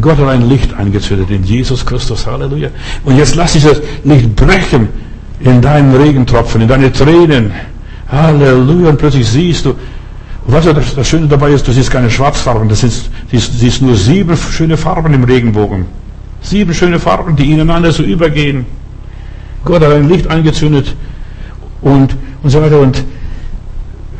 Gott 0.00 0.18
hat 0.18 0.28
ein 0.28 0.48
Licht 0.48 0.74
angezündet 0.74 1.30
in 1.30 1.44
Jesus 1.44 1.84
Christus. 1.86 2.26
Halleluja. 2.26 2.70
Und 3.04 3.16
jetzt 3.16 3.36
lass 3.36 3.52
dieses 3.52 3.80
Licht 4.02 4.34
brechen 4.34 4.88
in 5.40 5.60
deinen 5.60 5.94
Regentropfen, 5.94 6.62
in 6.62 6.68
deine 6.68 6.92
Tränen. 6.92 7.52
Halleluja. 8.10 8.90
Und 8.90 8.98
plötzlich 8.98 9.28
siehst 9.28 9.66
du, 9.66 9.74
was 10.46 10.64
das, 10.64 10.94
das 10.94 11.08
Schöne 11.08 11.26
dabei 11.26 11.50
ist, 11.50 11.66
du 11.66 11.72
siehst 11.72 11.90
keine 11.90 12.10
Schwarzfarben, 12.10 12.68
du 12.68 12.74
siehst, 12.74 13.08
siehst, 13.30 13.58
siehst 13.58 13.82
nur 13.82 13.96
sieben 13.96 14.36
schöne 14.36 14.76
Farben 14.76 15.14
im 15.14 15.24
Regenbogen. 15.24 15.86
Sieben 16.42 16.74
schöne 16.74 16.98
Farben, 16.98 17.36
die 17.36 17.50
ineinander 17.52 17.92
so 17.92 18.02
übergehen. 18.02 18.66
Gott 19.64 19.82
hat 19.82 19.92
ein 19.92 20.08
Licht 20.08 20.28
angezündet 20.28 20.94
und, 21.80 22.14
und 22.42 22.50
so 22.50 22.60
weiter. 22.60 22.80
Und 22.80 23.02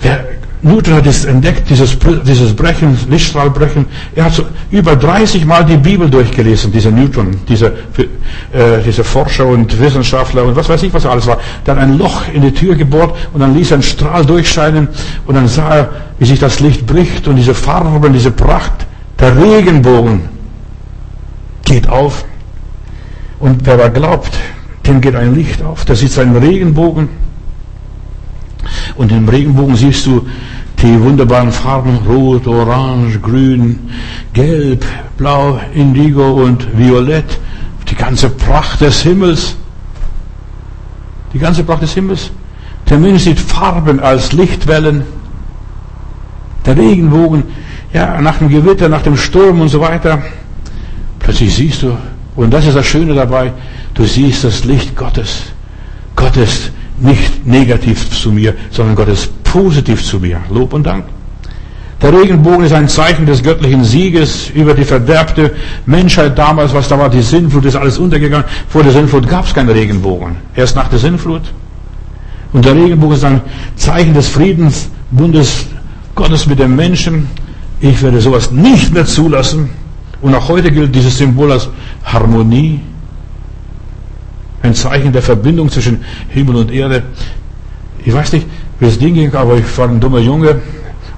wer, 0.01 0.25
Newton 0.65 0.95
hat 0.95 1.07
es 1.07 1.27
entdeckt, 1.27 1.69
dieses, 1.69 1.97
dieses 2.27 2.57
Brechen, 2.57 2.97
Lichtstrahlbrechen. 3.11 3.85
Er 4.15 4.25
hat 4.25 4.33
so 4.33 4.45
über 4.71 4.97
30 4.97 5.45
Mal 5.45 5.63
die 5.63 5.77
Bibel 5.77 6.09
durchgelesen, 6.09 6.73
dieser 6.73 6.91
Newton, 6.91 7.37
dieser, 7.47 7.67
äh, 7.67 8.83
dieser 8.83 9.05
Forscher 9.05 9.47
und 9.47 9.79
Wissenschaftler 9.79 10.43
und 10.43 10.57
was 10.57 10.67
weiß 10.67 10.83
ich, 10.85 10.95
was 10.95 11.05
er 11.05 11.11
alles 11.11 11.27
war. 11.27 11.39
Hat 11.69 11.77
ein 11.77 11.99
Loch 11.99 12.23
in 12.33 12.41
die 12.41 12.53
Tür 12.53 12.77
gebohrt 12.77 13.15
und 13.35 13.41
dann 13.41 13.55
ließ 13.55 13.73
er 13.73 13.75
einen 13.75 13.83
Strahl 13.83 14.25
durchscheinen 14.25 14.89
und 15.27 15.35
dann 15.35 15.49
sah 15.49 15.77
er, 15.77 15.91
wie 16.19 16.25
sich 16.25 16.39
das 16.39 16.61
Licht 16.61 16.87
bricht 16.87 17.29
und 17.29 17.37
diese 17.37 17.53
Farben, 17.55 18.13
diese 18.15 18.31
Pracht, 18.31 18.87
der 19.21 19.37
Regenbogen 19.37 20.23
geht 21.67 21.91
auf. 21.91 22.25
Und 23.39 23.67
wer 23.67 23.77
da 23.77 23.89
glaubt, 23.89 24.33
dem 24.87 25.03
geht 25.03 25.15
ein 25.15 25.35
Licht 25.35 25.63
auf. 25.63 25.85
Der 25.85 25.97
sieht 25.97 26.13
seinen 26.13 26.37
Regenbogen. 26.37 27.24
Und 28.97 29.13
im 29.13 29.29
Regenbogen 29.29 29.77
siehst 29.77 30.07
du 30.07 30.27
die 30.83 31.01
wunderbaren 31.01 31.53
Farben 31.53 31.99
Rot, 32.07 32.47
Orange, 32.47 33.19
Grün, 33.21 33.79
Gelb, 34.33 34.85
Blau, 35.17 35.61
Indigo 35.75 36.45
und 36.45 36.67
Violett. 36.77 37.39
Die 37.91 37.95
ganze 37.95 38.31
Pracht 38.31 38.81
des 38.81 39.03
Himmels. 39.03 39.57
Die 41.33 41.39
ganze 41.39 41.65
Pracht 41.65 41.83
des 41.83 41.95
Himmels. 41.95 42.31
Der 42.89 42.99
Mensch 42.99 43.23
sieht 43.23 43.41
Farben 43.41 44.01
als 44.01 44.33
Lichtwellen. 44.33 45.05
Der 46.67 46.77
Regenbogen, 46.77 47.45
ja, 47.93 48.21
nach 48.21 48.39
dem 48.39 48.49
Gewitter, 48.49 48.89
nach 48.89 49.03
dem 49.03 49.17
Sturm 49.17 49.61
und 49.61 49.69
so 49.69 49.81
weiter, 49.81 50.23
plötzlich 51.19 51.55
siehst 51.55 51.83
du, 51.83 51.97
und 52.37 52.53
das 52.53 52.67
ist 52.67 52.77
das 52.77 52.87
Schöne 52.87 53.15
dabei, 53.15 53.53
du 53.95 54.05
siehst 54.05 54.45
das 54.45 54.65
Licht 54.65 54.97
Gottes. 54.97 55.45
Gott 56.17 56.37
ist 56.37 56.73
nicht 56.99 57.47
negativ 57.47 58.11
zu 58.11 58.31
mir, 58.31 58.55
sondern 58.71 58.95
Gott 58.95 59.09
ist 59.09 59.43
positiv 59.45 60.03
zu 60.05 60.19
mir. 60.21 60.41
Lob 60.51 60.73
und 60.73 60.85
Dank. 60.85 61.05
Der 62.03 62.13
Regenbogen 62.13 62.67
ist 62.67 62.73
ein 62.73 62.89
Zeichen 62.89 63.25
des 63.25 63.43
göttlichen 63.43 63.83
Sieges 63.83 64.51
über 64.51 64.75
die 64.75 64.85
verderbte 64.85 65.53
Menschheit 65.87 66.37
damals, 66.37 66.75
was 66.75 66.89
da 66.89 66.99
war, 66.99 67.09
die 67.09 67.23
Sinnflut 67.23 67.65
ist 67.65 67.77
alles 67.77 67.99
untergegangen. 67.99 68.45
Vor 68.69 68.83
der 68.83 68.93
Sinnflut 68.93 69.29
gab 69.29 69.47
es 69.47 69.55
keinen 69.55 69.71
Regenbogen. 69.71 70.37
Erst 70.55 70.77
nach 70.77 70.89
der 70.89 70.99
Sinnflut. 70.99 71.43
Und 72.53 72.65
der 72.65 72.75
Regenbogen 72.75 73.17
ist 73.17 73.25
ein 73.25 73.41
Zeichen 73.77 74.13
des 74.13 74.29
Friedensbundes 74.29 75.67
Gottes 76.15 76.47
mit 76.47 76.59
dem 76.59 76.77
Menschen. 76.77 77.29
Ich 77.81 78.03
werde 78.03 78.21
sowas 78.21 78.51
nicht 78.51 78.93
mehr 78.93 79.07
zulassen. 79.07 79.71
Und 80.21 80.35
auch 80.35 80.49
heute 80.49 80.71
gilt 80.71 80.95
dieses 80.95 81.19
Symbol 81.19 81.53
als 81.53 81.69
Harmonie. 82.05 82.81
Ein 84.65 84.75
Zeichen 84.75 85.13
der 85.13 85.21
Verbindung 85.21 85.69
zwischen 85.69 86.03
Himmel 86.31 86.57
und 86.57 86.73
Erde. 86.73 87.03
Ich 88.03 88.15
weiß 88.15 88.33
nicht, 88.33 88.47
wie 88.81 88.87
es 88.87 88.99
ging, 88.99 89.35
aber 89.35 89.59
ich 89.59 89.77
war 89.77 89.91
ein 89.91 90.01
dummer 90.01 90.21
Junge 90.21 90.57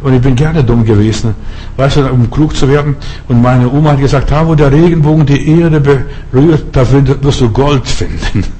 und 0.02 0.14
ich 0.14 0.20
bin 0.20 0.34
gerne 0.34 0.64
dumm 0.64 0.84
gewesen. 0.84 1.32
Weißt 1.76 1.98
du, 1.98 2.10
um 2.10 2.28
klug 2.28 2.56
zu 2.56 2.68
werden. 2.68 2.96
Und 3.28 3.40
meine 3.40 3.70
Oma 3.70 3.92
hat 3.92 4.00
gesagt, 4.00 4.32
da 4.32 4.44
wo 4.44 4.56
der 4.56 4.72
Regenbogen 4.72 5.24
die 5.26 5.60
Erde 5.60 5.80
berührt, 5.80 6.64
da 6.72 6.84
wirst 6.90 7.40
du 7.40 7.48
Gold 7.50 7.86
finden. 7.86 8.42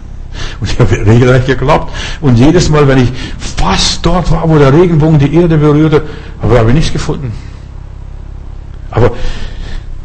Und 0.61 0.71
ich 0.71 0.79
habe 0.79 0.95
regelrecht 1.05 1.47
geglaubt. 1.47 1.93
Und 2.21 2.39
jedes 2.39 2.69
Mal, 2.69 2.87
wenn 2.87 2.99
ich 2.99 3.11
fast 3.39 4.07
dort 4.07 4.31
war, 4.31 4.49
wo 4.49 4.57
der 4.57 4.73
Regenbogen 4.73 5.19
die 5.19 5.35
Erde 5.35 5.57
berührte, 5.59 6.03
habe 6.41 6.69
ich 6.69 6.75
nichts 6.75 6.93
gefunden. 6.93 7.33
Aber 8.93 9.11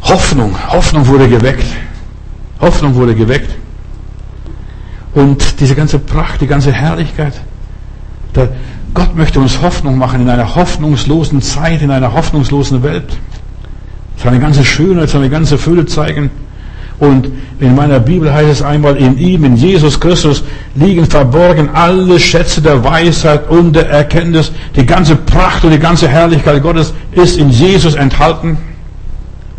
Hoffnung, 0.01 0.55
Hoffnung 0.69 1.05
wurde 1.05 1.29
geweckt. 1.29 1.67
Hoffnung 2.59 2.95
wurde 2.95 3.13
geweckt. 3.13 3.60
Und 5.13 5.59
diese 5.59 5.75
ganze 5.75 5.99
Pracht, 5.99 6.41
die 6.41 6.47
ganze 6.47 6.71
Herrlichkeit. 6.71 7.33
Der 8.35 8.49
Gott 8.93 9.15
möchte 9.15 9.39
uns 9.39 9.61
Hoffnung 9.61 9.97
machen 9.97 10.21
in 10.21 10.29
einer 10.29 10.55
hoffnungslosen 10.55 11.41
Zeit, 11.41 11.81
in 11.81 11.91
einer 11.91 12.13
hoffnungslosen 12.13 12.83
Welt. 12.83 13.17
Seine 14.17 14.39
ganze 14.39 14.65
Schönheit, 14.65 15.09
seine 15.09 15.29
ganze 15.29 15.57
Fülle 15.57 15.85
zeigen. 15.85 16.29
Und 16.99 17.29
in 17.59 17.73
meiner 17.73 17.99
Bibel 17.99 18.31
heißt 18.31 18.49
es 18.49 18.61
einmal, 18.61 18.95
in 18.97 19.17
ihm, 19.17 19.43
in 19.43 19.55
Jesus 19.55 19.99
Christus, 19.99 20.43
liegen 20.75 21.05
verborgen 21.05 21.69
alle 21.73 22.19
Schätze 22.19 22.61
der 22.61 22.83
Weisheit 22.83 23.49
und 23.49 23.75
der 23.75 23.89
Erkenntnis. 23.89 24.51
Die 24.75 24.85
ganze 24.85 25.15
Pracht 25.15 25.63
und 25.63 25.71
die 25.71 25.79
ganze 25.79 26.07
Herrlichkeit 26.07 26.61
Gottes 26.61 26.93
ist 27.13 27.37
in 27.37 27.49
Jesus 27.49 27.95
enthalten. 27.95 28.57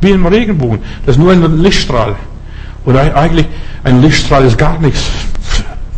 Wie 0.00 0.11
im 0.11 0.26
Regenbogen. 0.26 0.80
Das 1.07 1.16
ist 1.16 1.22
nur 1.22 1.32
ein 1.32 1.62
Lichtstrahl. 1.62 2.14
Oder 2.84 3.16
eigentlich, 3.16 3.46
ein 3.82 4.03
Lichtstrahl 4.03 4.44
ist 4.44 4.59
gar 4.59 4.78
nichts. 4.78 5.03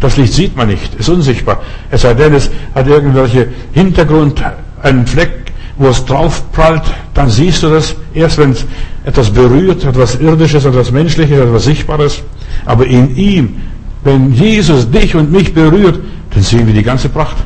Das 0.05 0.19
Licht 0.19 0.35
sieht 0.35 0.55
man 0.55 0.69
nicht, 0.69 0.95
ist 0.97 1.09
unsichtbar. 1.09 1.63
Es 1.91 2.03
sei 2.03 2.13
denn, 2.13 2.35
es 2.35 2.51
hat 2.75 2.87
irgendwelche 2.87 3.49
Hintergrund, 3.73 4.39
einen 4.83 5.07
Fleck, 5.07 5.31
wo 5.79 5.89
es 5.89 6.05
drauf 6.05 6.43
prallt, 6.53 6.83
dann 7.15 7.31
siehst 7.31 7.63
du 7.63 7.71
das. 7.71 7.97
Erst 8.13 8.37
wenn 8.37 8.51
es 8.51 8.67
etwas 9.07 9.31
berührt, 9.31 9.83
etwas 9.83 10.17
Irdisches, 10.17 10.67
etwas 10.67 10.91
Menschliches, 10.91 11.39
etwas 11.39 11.65
Sichtbares. 11.65 12.23
Aber 12.67 12.85
in 12.85 13.17
ihm, 13.17 13.63
wenn 14.03 14.35
Jesus 14.35 14.91
dich 14.91 15.17
und 15.17 15.33
mich 15.33 15.55
berührt, 15.55 15.99
dann 16.35 16.43
sehen 16.43 16.67
wir 16.67 16.75
die 16.75 16.83
ganze 16.83 17.09
Pracht. 17.09 17.39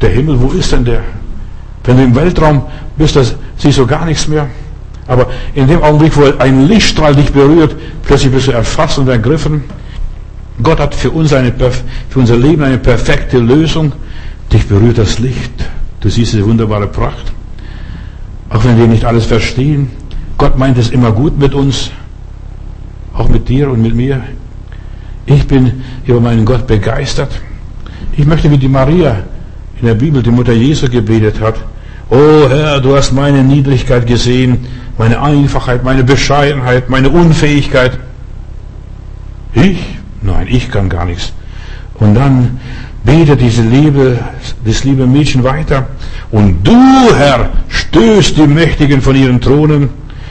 Der 0.00 0.10
Himmel, 0.10 0.40
wo 0.40 0.52
ist 0.52 0.70
denn 0.70 0.84
der? 0.84 1.00
Wenn 1.82 1.96
du 1.96 2.04
im 2.04 2.14
Weltraum 2.14 2.66
bist, 2.96 3.16
das 3.16 3.34
siehst 3.56 3.78
du 3.78 3.86
gar 3.86 4.04
nichts 4.04 4.28
mehr. 4.28 4.46
Aber 5.08 5.26
in 5.56 5.66
dem 5.66 5.82
Augenblick, 5.82 6.16
wo 6.16 6.22
ein 6.38 6.68
Lichtstrahl 6.68 7.16
dich 7.16 7.32
berührt, 7.32 7.74
plötzlich 8.04 8.30
bist 8.30 8.46
du 8.46 8.52
erfasst 8.52 8.96
und 8.96 9.08
ergriffen. 9.08 9.64
Gott 10.62 10.80
hat 10.80 10.94
für 10.94 11.10
uns 11.10 11.32
eine, 11.32 11.52
für 11.52 12.18
unser 12.18 12.36
Leben 12.36 12.62
eine 12.62 12.78
perfekte 12.78 13.38
Lösung. 13.38 13.92
Dich 14.52 14.66
berührt 14.66 14.98
das 14.98 15.18
Licht. 15.18 15.52
Du 16.00 16.08
siehst 16.08 16.32
diese 16.32 16.44
wunderbare 16.44 16.86
Pracht. 16.86 17.32
Auch 18.48 18.64
wenn 18.64 18.78
wir 18.78 18.86
nicht 18.86 19.04
alles 19.04 19.26
verstehen. 19.26 19.90
Gott 20.38 20.56
meint 20.56 20.78
es 20.78 20.90
immer 20.90 21.12
gut 21.12 21.38
mit 21.38 21.54
uns. 21.54 21.90
Auch 23.12 23.28
mit 23.28 23.48
dir 23.48 23.70
und 23.70 23.82
mit 23.82 23.94
mir. 23.94 24.22
Ich 25.26 25.46
bin 25.46 25.82
über 26.06 26.20
meinen 26.20 26.44
Gott 26.44 26.66
begeistert. 26.66 27.30
Ich 28.16 28.24
möchte 28.24 28.50
wie 28.50 28.58
die 28.58 28.68
Maria 28.68 29.16
in 29.80 29.86
der 29.86 29.94
Bibel, 29.94 30.22
die 30.22 30.30
Mutter 30.30 30.52
Jesu 30.52 30.88
gebetet 30.88 31.40
hat. 31.40 31.56
Oh 32.08 32.48
Herr, 32.48 32.80
du 32.80 32.96
hast 32.96 33.12
meine 33.12 33.42
Niedrigkeit 33.42 34.06
gesehen 34.06 34.66
meine 34.98 35.20
Einfachheit, 35.20 35.84
meine 35.84 36.04
Bescheidenheit, 36.04 36.88
meine 36.88 37.10
Unfähigkeit. 37.10 37.98
Ich? 39.52 39.78
Nein, 40.26 40.48
ich 40.50 40.68
kann 40.68 40.88
gar 40.88 41.04
nichts. 41.04 41.32
Und 41.94 42.14
dann 42.14 42.58
betet 43.04 43.40
diese 43.40 43.62
liebe, 43.62 44.18
das 44.64 44.82
liebe 44.82 45.06
Mädchen 45.06 45.44
weiter. 45.44 45.86
Und 46.32 46.66
du, 46.66 47.14
Herr, 47.16 47.50
stößt 47.68 48.36
die 48.36 48.46
Mächtigen 48.46 49.00
von 49.00 49.14
ihren 49.14 49.40
Thronen. 49.40 49.88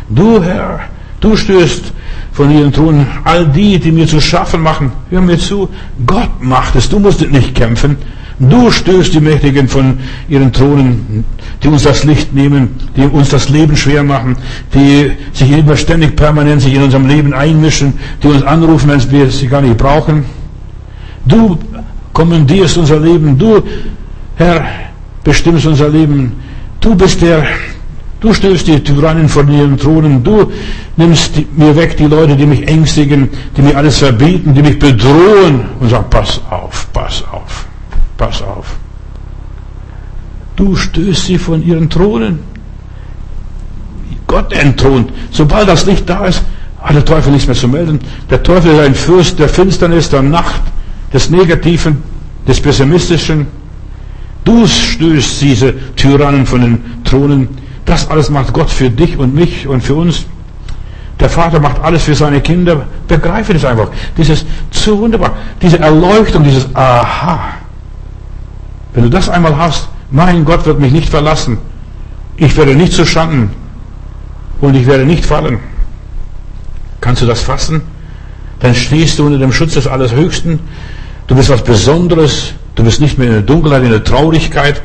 Du, 0.09 0.43
Herr, 0.43 0.81
du 1.21 1.37
stößt 1.37 1.93
von 2.33 2.51
ihren 2.51 2.73
Thronen 2.73 3.07
all 3.23 3.47
die, 3.47 3.79
die 3.79 3.93
mir 3.93 4.05
zu 4.05 4.19
schaffen 4.19 4.61
machen. 4.61 4.91
Hör 5.09 5.21
mir 5.21 5.39
zu. 5.39 5.69
Gott 6.05 6.43
macht 6.43 6.75
es. 6.75 6.89
Du 6.89 6.99
musst 6.99 7.21
nicht 7.31 7.55
kämpfen. 7.55 7.95
Du 8.37 8.69
stößt 8.69 9.13
die 9.13 9.21
Mächtigen 9.21 9.67
von 9.67 9.97
ihren 10.27 10.51
Thronen, 10.51 11.23
die 11.63 11.69
uns 11.69 11.83
das 11.83 12.03
Licht 12.03 12.33
nehmen, 12.33 12.69
die 12.97 13.03
uns 13.03 13.29
das 13.29 13.47
Leben 13.47 13.77
schwer 13.77 14.03
machen, 14.03 14.35
die 14.73 15.11
sich 15.31 15.51
immer 15.51 15.77
ständig 15.77 16.17
permanent 16.17 16.61
sich 16.61 16.73
in 16.73 16.83
unserem 16.83 17.07
Leben 17.07 17.33
einmischen, 17.33 17.93
die 18.21 18.27
uns 18.27 18.43
anrufen, 18.43 18.89
wenn 18.89 19.11
wir 19.11 19.31
sie 19.31 19.47
gar 19.47 19.61
nicht 19.61 19.77
brauchen. 19.77 20.25
Du 21.25 21.57
kommandierst 22.11 22.77
unser 22.77 22.99
Leben, 22.99 23.37
du, 23.37 23.63
Herr, 24.35 24.65
bestimmst 25.23 25.65
unser 25.65 25.87
Leben. 25.87 26.33
Du 26.81 26.93
bist 26.93 27.21
der, 27.21 27.43
du 28.19 28.33
stößt 28.33 28.67
die 28.67 28.83
Tyrannen 28.83 29.29
von 29.29 29.49
ihren 29.49 29.77
Thronen, 29.77 30.21
du 30.21 30.51
nimmst 30.97 31.31
mir 31.55 31.73
weg 31.73 31.95
die 31.95 32.05
Leute, 32.05 32.35
die 32.35 32.45
mich 32.45 32.67
ängstigen, 32.67 33.29
die 33.55 33.61
mir 33.61 33.77
alles 33.77 33.99
verbieten, 33.99 34.53
die 34.53 34.61
mich 34.61 34.77
bedrohen 34.77 35.61
und 35.79 35.89
sagen, 35.89 36.05
pass 36.09 36.41
auf, 36.49 36.87
pass 36.91 37.23
auf. 37.31 37.65
Pass 38.17 38.41
auf. 38.41 38.75
Du 40.55 40.75
stößt 40.75 41.25
sie 41.25 41.37
von 41.37 41.65
ihren 41.65 41.89
Thronen. 41.89 42.39
Gott 44.27 44.53
entthront. 44.53 45.11
Sobald 45.31 45.67
das 45.67 45.85
Licht 45.85 46.09
da 46.09 46.25
ist, 46.25 46.43
hat 46.81 46.95
der 46.95 47.05
Teufel 47.05 47.31
nichts 47.31 47.47
mehr 47.47 47.55
zu 47.55 47.67
melden. 47.67 47.99
Der 48.29 48.41
Teufel 48.41 48.73
ist 48.73 48.79
ein 48.79 48.95
Fürst 48.95 49.39
der 49.39 49.49
Finsternis, 49.49 50.09
der 50.09 50.21
Nacht, 50.21 50.61
des 51.13 51.29
Negativen, 51.29 52.03
des 52.47 52.61
Pessimistischen. 52.61 53.47
Du 54.43 54.67
stößt 54.67 55.41
diese 55.41 55.73
Tyrannen 55.95 56.45
von 56.45 56.61
den 56.61 57.03
Thronen. 57.03 57.49
Das 57.85 58.09
alles 58.09 58.29
macht 58.29 58.53
Gott 58.53 58.69
für 58.69 58.89
dich 58.89 59.17
und 59.17 59.33
mich 59.33 59.67
und 59.67 59.81
für 59.81 59.95
uns. 59.95 60.25
Der 61.19 61.29
Vater 61.29 61.59
macht 61.59 61.81
alles 61.81 62.03
für 62.03 62.15
seine 62.15 62.41
Kinder. 62.41 62.85
Begreife 63.07 63.53
das 63.53 63.65
einfach. 63.65 63.89
Das 64.17 64.29
ist 64.29 64.45
so 64.71 64.99
wunderbar. 64.99 65.33
Diese 65.61 65.79
Erleuchtung, 65.79 66.43
dieses 66.43 66.73
Aha. 66.75 67.39
Wenn 68.95 69.03
du 69.03 69.09
das 69.09 69.29
einmal 69.29 69.57
hast, 69.57 69.89
mein 70.09 70.45
Gott 70.45 70.65
wird 70.65 70.79
mich 70.79 70.93
nicht 70.93 71.09
verlassen. 71.09 71.57
Ich 72.37 72.55
werde 72.55 72.75
nicht 72.75 72.93
zu 72.93 73.05
Schanden 73.05 73.51
und 74.61 74.73
ich 74.75 74.87
werde 74.87 75.05
nicht 75.05 75.25
fallen. 75.25 75.59
Kannst 77.01 77.21
du 77.21 77.25
das 77.25 77.41
fassen? 77.41 77.81
Dann 78.61 78.73
stehst 78.73 79.19
du 79.19 79.25
unter 79.25 79.37
dem 79.37 79.51
Schutz 79.51 79.73
des 79.73 79.85
Allerhöchsten. 79.85 80.59
Du 81.27 81.35
bist 81.35 81.49
was 81.49 81.61
Besonderes. 81.61 82.53
Du 82.75 82.83
bist 82.83 83.01
nicht 83.01 83.17
mehr 83.17 83.27
in 83.27 83.33
der 83.33 83.41
Dunkelheit, 83.41 83.83
in 83.83 83.91
der 83.91 84.03
Traurigkeit. 84.03 84.81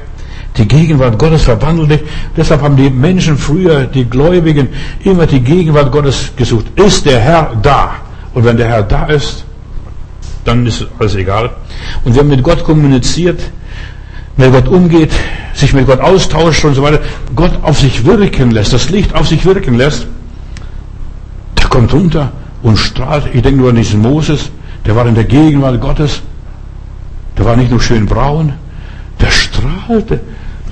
Die 0.57 0.67
Gegenwart 0.67 1.17
Gottes 1.17 1.43
verwandelt 1.43 1.91
dich. 1.91 2.01
Deshalb 2.37 2.63
haben 2.63 2.77
die 2.77 2.91
Menschen 2.91 3.39
früher, 3.39 3.87
die 3.87 4.05
Gläubigen, 4.05 4.69
immer 5.05 5.27
die 5.27 5.41
Gegenwart 5.41 5.93
Gottes 5.93 6.33
gesucht. 6.37 6.67
Ist 6.75 7.07
der 7.07 7.21
Herr 7.21 7.57
da? 7.63 7.93
Und 8.35 8.45
wenn 8.45 8.57
der 8.57 8.69
Herr 8.69 8.83
da 8.83 9.07
ist, 9.07 9.45
dann 10.45 10.67
ist 10.67 10.87
alles 10.99 11.15
egal. 11.15 11.51
Und 12.05 12.15
wir 12.15 12.21
haben 12.21 12.29
mit 12.29 12.43
Gott 12.43 12.65
kommuniziert 12.65 13.41
mit 14.37 14.53
Gott 14.53 14.69
umgeht, 14.69 15.13
sich 15.55 15.73
mit 15.73 15.87
Gott 15.87 16.01
austauscht 16.01 16.65
und 16.65 16.75
so 16.75 16.83
weiter, 16.83 17.01
Gott 17.35 17.53
auf 17.63 17.79
sich 17.79 18.05
wirken 18.05 18.51
lässt, 18.51 18.73
das 18.73 18.91
Licht 18.91 19.15
auf 19.15 19.29
sich 19.29 19.45
wirken 19.45 19.77
lässt, 19.77 20.07
der 21.59 21.69
kommt 21.69 21.93
runter 21.93 22.33
und 22.63 22.77
strahlt. 22.77 23.25
Ich 23.35 23.43
denke 23.43 23.61
nur 23.61 23.71
an 23.71 23.77
diesen 23.77 24.01
Moses, 24.01 24.51
der 24.87 24.97
war 24.97 25.07
in 25.07 25.15
der 25.15 25.25
Gegenwart 25.25 25.81
Gottes, 25.81 26.23
der 27.37 27.45
war 27.45 27.57
nicht 27.57 27.71
nur 27.71 27.81
schön 27.81 28.07
braun, 28.07 28.53
der 29.21 29.31
strahlte, 29.31 30.21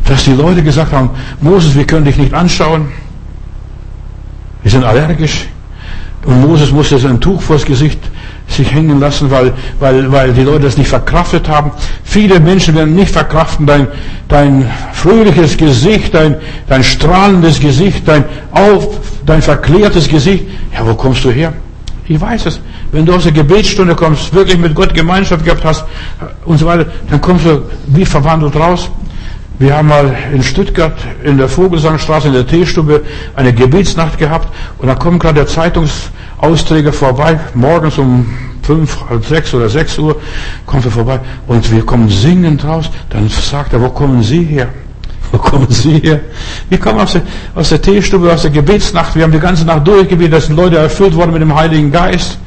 dass 0.07 0.25
die 0.25 0.33
Leute 0.33 0.63
gesagt 0.63 0.93
haben, 0.93 1.11
Moses, 1.41 1.75
wir 1.75 1.87
können 1.87 2.05
dich 2.05 2.17
nicht 2.17 2.33
anschauen, 2.33 2.89
wir 4.63 4.71
sind 4.71 4.85
allergisch. 4.85 5.47
Und 6.25 6.41
Moses 6.41 6.73
musste 6.73 6.99
sein 6.99 7.21
Tuch 7.21 7.41
vors 7.41 7.65
Gesicht 7.65 7.99
sich 8.49 8.72
hängen 8.72 8.99
lassen, 8.99 9.30
weil, 9.30 9.53
weil, 9.78 10.11
weil 10.11 10.32
die 10.32 10.42
Leute 10.42 10.61
das 10.61 10.76
nicht 10.76 10.88
verkraftet 10.88 11.49
haben. 11.49 11.70
Viele 12.03 12.40
Menschen 12.40 12.74
werden 12.74 12.94
nicht 12.94 13.12
verkraften 13.12 13.66
dein, 13.66 13.86
dein 14.28 14.70
fröhliches 14.92 15.57
Gesicht, 15.57 16.14
dein, 16.14 16.36
dein 16.66 16.82
strahlendes 16.82 17.61
Gesicht, 17.61 18.09
dein 18.09 18.24
auf, 18.51 18.99
dein 19.26 19.42
verklärtes 19.42 20.09
Gesicht. 20.09 20.46
Ja, 20.74 20.86
wo 20.86 20.94
kommst 20.94 21.24
du 21.24 21.30
her? 21.30 21.53
Ich 22.09 22.18
weiß 22.18 22.46
es. 22.46 22.61
Wenn 22.90 23.05
du 23.05 23.14
aus 23.14 23.24
der 23.24 23.32
Gebetsstunde 23.32 23.94
kommst, 23.94 24.32
wirklich 24.32 24.59
mit 24.59 24.74
Gott 24.74 24.94
Gemeinschaft 24.94 25.44
gehabt 25.44 25.64
hast 25.64 25.84
und 26.46 26.57
so 26.57 26.64
weiter, 26.64 26.86
dann 27.11 27.20
kommst 27.20 27.44
du 27.44 27.62
wie 27.88 28.07
verwandelt 28.07 28.57
raus. 28.57 28.90
Wir 29.59 29.76
haben 29.76 29.88
mal 29.88 30.16
in 30.32 30.42
Stuttgart 30.42 30.96
in 31.22 31.36
der 31.36 31.49
Vogelsangstraße 31.49 32.28
in 32.28 32.34
der 32.34 32.46
Teestube 32.46 33.03
eine 33.34 33.53
Gebetsnacht 33.53 34.16
gehabt 34.16 34.49
und 34.78 34.86
da 34.86 34.94
kommt 34.94 35.20
gerade 35.20 35.34
der 35.34 35.49
Zeitungsausträger 36.41 36.93
vorbei, 36.93 37.39
morgens 37.55 37.99
um 37.99 38.26
fünf, 38.62 38.99
halb 39.09 39.24
sechs 39.24 39.55
oder 39.55 39.68
sechs 39.68 39.99
Uhr 39.99 40.16
kommt 40.66 40.84
er 40.84 40.91
vorbei 40.91 41.20
und 41.47 41.70
wir 41.72 41.84
kommen 41.84 42.09
singend 42.09 42.64
raus. 42.64 42.91
Dann 43.11 43.28
sagt 43.28 43.72
er, 43.72 43.80
wo 43.80 43.89
kommen 43.89 44.22
Sie 44.22 44.45
her? 44.45 44.68
Wo 45.30 45.36
kommen 45.36 45.66
Sie 45.68 45.99
her? 45.99 46.20
Wir 46.70 46.78
kommen 46.78 47.01
aus 47.01 47.12
der, 47.12 47.20
aus 47.55 47.68
der 47.68 47.82
Teestube, 47.82 48.32
aus 48.32 48.43
der 48.43 48.51
Gebetsnacht. 48.51 49.14
Wir 49.14 49.24
haben 49.24 49.32
die 49.32 49.39
ganze 49.39 49.66
Nacht 49.66 49.86
durchgebetet. 49.86 50.32
Da 50.32 50.41
sind 50.41 50.57
Leute 50.57 50.78
erfüllt 50.78 51.14
worden 51.14 51.32
mit 51.32 51.43
dem 51.43 51.55
Heiligen 51.55 51.93
Geist. 51.93 52.39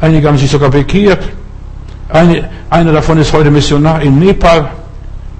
Einige 0.00 0.26
haben 0.26 0.36
sich 0.36 0.50
sogar 0.50 0.68
bekehrt. 0.68 1.22
Eine, 2.08 2.48
einer 2.70 2.92
davon 2.92 3.18
ist 3.18 3.32
heute 3.32 3.52
Missionar 3.52 4.02
in 4.02 4.18
Nepal 4.18 4.68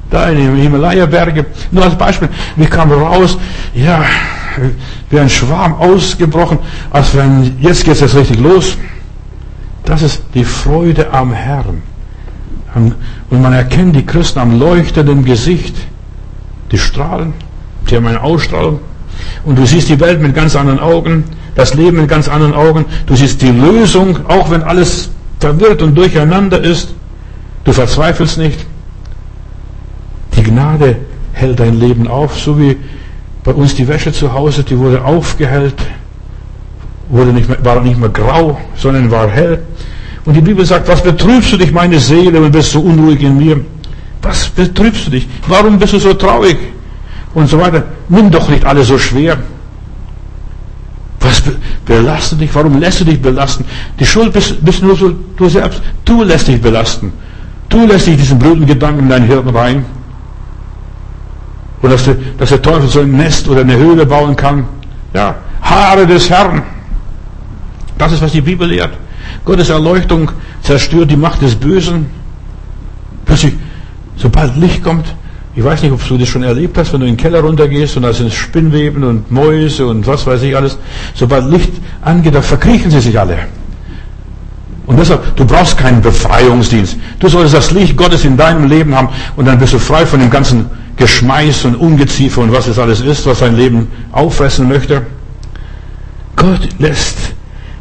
da 0.08 0.28
in 0.28 0.36
den 0.36 0.56
Himalaya-Berge. 0.56 1.46
Nur 1.72 1.82
als 1.82 1.96
Beispiel, 1.96 2.28
wir 2.54 2.68
kamen 2.68 2.92
raus, 2.92 3.36
ja, 3.74 4.04
wie 5.10 5.18
ein 5.18 5.30
Schwarm 5.30 5.74
ausgebrochen, 5.74 6.58
als 6.90 7.14
wenn, 7.16 7.56
jetzt 7.60 7.84
geht 7.84 8.00
es 8.00 8.14
richtig 8.14 8.38
los. 8.38 8.76
Das 9.84 10.02
ist 10.02 10.22
die 10.34 10.44
Freude 10.44 11.12
am 11.12 11.32
Herrn. 11.32 11.82
Und 12.74 13.42
man 13.42 13.52
erkennt 13.52 13.94
die 13.94 14.04
Christen 14.04 14.38
am 14.40 14.58
leuchtenden 14.58 15.24
Gesicht. 15.24 15.76
Die 16.72 16.78
strahlen, 16.78 17.34
die 17.88 17.96
haben 17.96 18.06
eine 18.06 18.22
Ausstrahlung. 18.22 18.80
Und 19.44 19.58
du 19.58 19.66
siehst 19.66 19.88
die 19.88 20.00
Welt 20.00 20.20
mit 20.20 20.34
ganz 20.34 20.56
anderen 20.56 20.80
Augen, 20.80 21.24
das 21.54 21.74
Leben 21.74 21.98
mit 21.98 22.08
ganz 22.08 22.28
anderen 22.28 22.54
Augen. 22.54 22.84
Du 23.06 23.14
siehst 23.14 23.42
die 23.42 23.50
Lösung, 23.50 24.18
auch 24.28 24.50
wenn 24.50 24.62
alles 24.62 25.10
verwirrt 25.38 25.82
und 25.82 25.94
durcheinander 25.94 26.60
ist. 26.60 26.94
Du 27.64 27.72
verzweifelst 27.72 28.38
nicht. 28.38 28.66
Die 30.36 30.42
Gnade 30.42 30.96
hält 31.32 31.60
dein 31.60 31.78
Leben 31.78 32.08
auf, 32.08 32.38
so 32.40 32.58
wie 32.58 32.76
bei 33.44 33.52
uns 33.52 33.74
die 33.74 33.86
Wäsche 33.86 34.12
zu 34.12 34.32
Hause, 34.32 34.64
die 34.64 34.76
wurde 34.76 35.04
aufgehellt, 35.04 35.74
wurde 37.10 37.32
nicht 37.32 37.48
mehr, 37.48 37.62
war 37.62 37.80
nicht 37.80 37.98
mehr 37.98 38.08
grau, 38.08 38.58
sondern 38.74 39.10
war 39.10 39.28
hell. 39.28 39.62
Und 40.24 40.34
die 40.34 40.40
Bibel 40.40 40.64
sagt, 40.64 40.88
was 40.88 41.02
betrübst 41.02 41.52
du 41.52 41.58
dich, 41.58 41.70
meine 41.70 42.00
Seele, 42.00 42.40
und 42.40 42.50
bist 42.50 42.72
so 42.72 42.80
unruhig 42.80 43.22
in 43.22 43.36
mir? 43.36 43.60
Was 44.22 44.48
betrübst 44.48 45.06
du 45.06 45.10
dich? 45.10 45.28
Warum 45.46 45.78
bist 45.78 45.92
du 45.92 45.98
so 45.98 46.14
traurig? 46.14 46.56
Und 47.34 47.48
so 47.48 47.60
weiter. 47.60 47.82
Nimm 48.08 48.30
doch 48.30 48.48
nicht 48.48 48.64
alles 48.64 48.88
so 48.88 48.96
schwer. 48.96 49.36
Was 51.20 51.42
belastet 51.84 52.40
dich? 52.40 52.54
Warum 52.54 52.80
lässt 52.80 53.00
du 53.00 53.04
dich 53.04 53.20
belasten? 53.20 53.66
Die 54.00 54.06
Schuld 54.06 54.32
bist, 54.32 54.64
bist 54.64 54.82
nur 54.82 54.96
so, 54.96 55.12
du 55.36 55.48
selbst. 55.50 55.82
Du 56.06 56.22
lässt 56.22 56.48
dich 56.48 56.60
belasten. 56.62 57.12
Du 57.68 57.86
lässt 57.86 58.06
dich 58.06 58.16
diesen 58.16 58.38
blöden 58.38 58.64
Gedanken 58.64 59.00
in 59.00 59.08
dein 59.10 59.24
Hirn 59.24 59.48
rein. 59.50 59.84
Und 61.84 61.90
dass 61.90 62.04
der, 62.04 62.16
dass 62.38 62.48
der 62.48 62.62
Teufel 62.62 62.88
so 62.88 63.00
ein 63.00 63.12
Nest 63.12 63.46
oder 63.46 63.60
eine 63.60 63.76
Höhle 63.76 64.06
bauen 64.06 64.34
kann. 64.34 64.64
Ja, 65.12 65.34
Haare 65.60 66.06
des 66.06 66.30
Herrn. 66.30 66.62
Das 67.98 68.10
ist, 68.10 68.22
was 68.22 68.32
die 68.32 68.40
Bibel 68.40 68.66
lehrt. 68.66 68.94
Gottes 69.44 69.68
Erleuchtung 69.68 70.30
zerstört 70.62 71.10
die 71.10 71.16
Macht 71.16 71.42
des 71.42 71.54
Bösen. 71.54 72.06
Plötzlich, 73.26 73.52
sobald 74.16 74.56
Licht 74.56 74.82
kommt, 74.82 75.14
ich 75.54 75.62
weiß 75.62 75.82
nicht, 75.82 75.92
ob 75.92 76.08
du 76.08 76.16
das 76.16 76.26
schon 76.26 76.42
erlebt 76.42 76.78
hast, 76.78 76.94
wenn 76.94 77.00
du 77.00 77.06
in 77.06 77.16
den 77.16 77.22
Keller 77.22 77.40
runtergehst 77.40 77.98
und 77.98 78.04
da 78.04 78.14
sind 78.14 78.32
Spinnweben 78.32 79.04
und 79.04 79.30
Mäuse 79.30 79.86
und 79.86 80.06
was 80.06 80.26
weiß 80.26 80.42
ich 80.42 80.56
alles. 80.56 80.78
Sobald 81.12 81.50
Licht 81.50 81.72
angeht, 82.00 82.34
da 82.34 82.40
verkriechen 82.40 82.90
sie 82.90 83.00
sich 83.00 83.20
alle. 83.20 83.36
Und 84.86 84.98
deshalb, 84.98 85.34
du 85.36 85.44
brauchst 85.46 85.78
keinen 85.78 86.02
Befreiungsdienst. 86.02 86.96
Du 87.18 87.28
solltest 87.28 87.54
das 87.54 87.70
Licht 87.70 87.96
Gottes 87.96 88.24
in 88.24 88.36
deinem 88.36 88.68
Leben 88.68 88.94
haben 88.94 89.08
und 89.36 89.46
dann 89.46 89.58
bist 89.58 89.72
du 89.72 89.78
frei 89.78 90.04
von 90.04 90.20
dem 90.20 90.30
ganzen 90.30 90.66
Geschmeiß 90.96 91.64
und 91.64 91.76
Ungeziefer 91.76 92.42
und 92.42 92.52
was 92.52 92.66
es 92.66 92.78
alles 92.78 93.00
ist, 93.00 93.26
was 93.26 93.38
sein 93.38 93.56
Leben 93.56 93.88
auffressen 94.12 94.68
möchte. 94.68 95.02
Gott 96.36 96.68
lässt, 96.78 97.16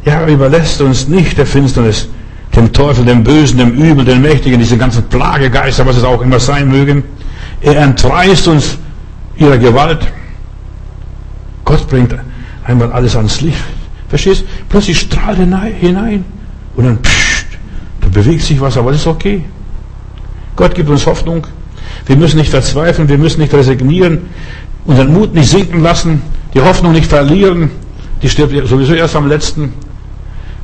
ja, 0.04 0.26
überlässt 0.26 0.80
uns 0.80 1.06
nicht 1.06 1.36
der 1.36 1.46
Finsternis, 1.46 2.08
dem 2.56 2.72
Teufel, 2.72 3.04
dem 3.04 3.22
Bösen, 3.22 3.58
dem 3.58 3.72
Übel, 3.74 4.04
dem 4.04 4.22
Mächtigen, 4.22 4.58
diese 4.58 4.78
ganzen 4.78 5.02
Plagegeister, 5.04 5.84
was 5.84 5.96
es 5.96 6.04
auch 6.04 6.22
immer 6.22 6.40
sein 6.40 6.68
mögen. 6.70 7.02
Er 7.60 7.76
entreißt 7.76 8.48
uns 8.48 8.78
ihrer 9.36 9.58
Gewalt. 9.58 10.06
Gott 11.64 11.86
bringt 11.88 12.14
einmal 12.64 12.92
alles 12.92 13.16
ans 13.16 13.40
Licht. 13.40 13.58
Verstehst? 14.08 14.44
Plötzlich 14.68 15.00
strahlt 15.00 15.38
hinein. 15.38 16.24
Und 16.76 16.84
dann, 16.84 16.98
pssst, 17.02 17.46
da 18.00 18.08
bewegt 18.08 18.42
sich 18.42 18.60
was, 18.60 18.76
aber 18.76 18.92
das 18.92 19.00
ist 19.00 19.06
okay. 19.06 19.44
Gott 20.56 20.74
gibt 20.74 20.88
uns 20.88 21.06
Hoffnung. 21.06 21.46
Wir 22.06 22.16
müssen 22.16 22.38
nicht 22.38 22.50
verzweifeln, 22.50 23.08
wir 23.08 23.18
müssen 23.18 23.40
nicht 23.40 23.54
resignieren, 23.54 24.22
unseren 24.84 25.12
Mut 25.12 25.34
nicht 25.34 25.48
sinken 25.48 25.82
lassen, 25.82 26.22
die 26.52 26.60
Hoffnung 26.60 26.92
nicht 26.92 27.06
verlieren. 27.06 27.70
Die 28.22 28.28
stirbt 28.28 28.68
sowieso 28.68 28.94
erst 28.94 29.16
am 29.16 29.28
letzten. 29.28 29.74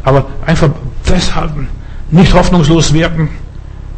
Aber 0.02 0.26
einfach 0.46 0.70
festhalten, 1.02 1.68
nicht 2.10 2.32
hoffnungslos 2.32 2.92
werden. 2.92 3.28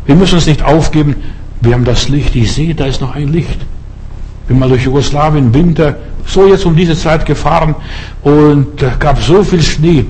Wir 0.07 0.17
müssen 0.17 0.35
uns 0.37 0.47
nicht 0.47 0.63
aufgeben. 0.63 1.17
Wir 1.61 1.75
haben 1.75 1.85
das 1.85 2.09
Licht. 2.09 2.35
Ich 2.35 2.53
sehe, 2.53 2.75
da 2.75 2.87
ist 2.87 3.01
noch 3.01 3.15
ein 3.15 3.29
Licht. 3.29 3.59
Bin 4.53 4.59
mal 4.59 4.69
durch 4.69 4.85
Jugoslawien, 4.85 5.55
Winter, 5.55 5.97
so 6.27 6.47
jetzt 6.47 6.67
um 6.67 6.77
diese 6.77 6.95
Zeit 6.95 7.25
gefahren 7.25 7.75
und 8.23 8.67
gab 9.01 9.19
so 9.19 9.43
viel 9.43 9.63
Schnee, 9.63 10.05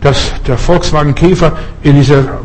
dass 0.00 0.34
der 0.46 0.56
Volkswagen 0.56 1.16
Käfer 1.16 1.54
in 1.82 1.96
dieser 1.96 2.38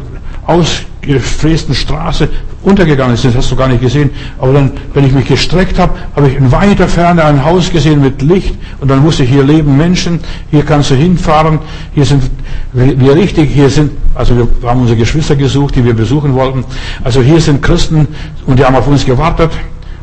ausgefrästen 0.47 1.76
Straße 1.76 2.28
untergegangen 2.64 3.14
ist. 3.14 3.24
Das 3.26 3.36
hast 3.36 3.51
du 3.51 3.56
gar 3.56 3.68
nicht 3.68 3.82
gesehen. 3.82 4.10
Aber 4.39 4.51
dann, 4.51 4.72
wenn 4.95 5.06
ich 5.06 5.12
mich 5.12 5.28
gestreckt 5.28 5.78
habe, 5.78 5.93
habe 6.16 6.28
ich 6.28 6.38
in 6.38 6.51
weiter 6.51 6.88
Ferne 6.88 7.24
ein 7.24 7.45
Haus 7.45 7.70
gesehen 7.70 8.01
mit 8.01 8.24
Licht 8.24 8.56
und 8.82 8.89
dann 8.89 9.04
wusste 9.04 9.22
ich, 9.22 9.30
hier 9.30 9.43
leben 9.43 9.78
Menschen, 9.78 10.22
hier 10.49 10.66
kannst 10.66 10.89
du 10.89 10.95
hinfahren, 10.95 11.60
hier 11.93 12.06
sind 12.06 12.32
wir 12.74 13.16
richtig, 13.16 13.54
hier 13.54 13.70
sind, 13.70 13.91
also 14.16 14.36
wir 14.36 14.47
haben 14.68 14.82
unsere 14.82 14.97
Geschwister 14.97 15.36
gesucht, 15.36 15.76
die 15.76 15.86
wir 15.86 15.93
besuchen 15.93 16.34
wollten. 16.34 16.66
Also 17.04 17.22
hier 17.22 17.39
sind 17.39 17.62
Christen 17.62 18.08
und 18.47 18.58
die 18.58 18.66
haben 18.66 18.76
auf 18.76 18.88
uns 18.88 19.06
gewartet. 19.06 19.51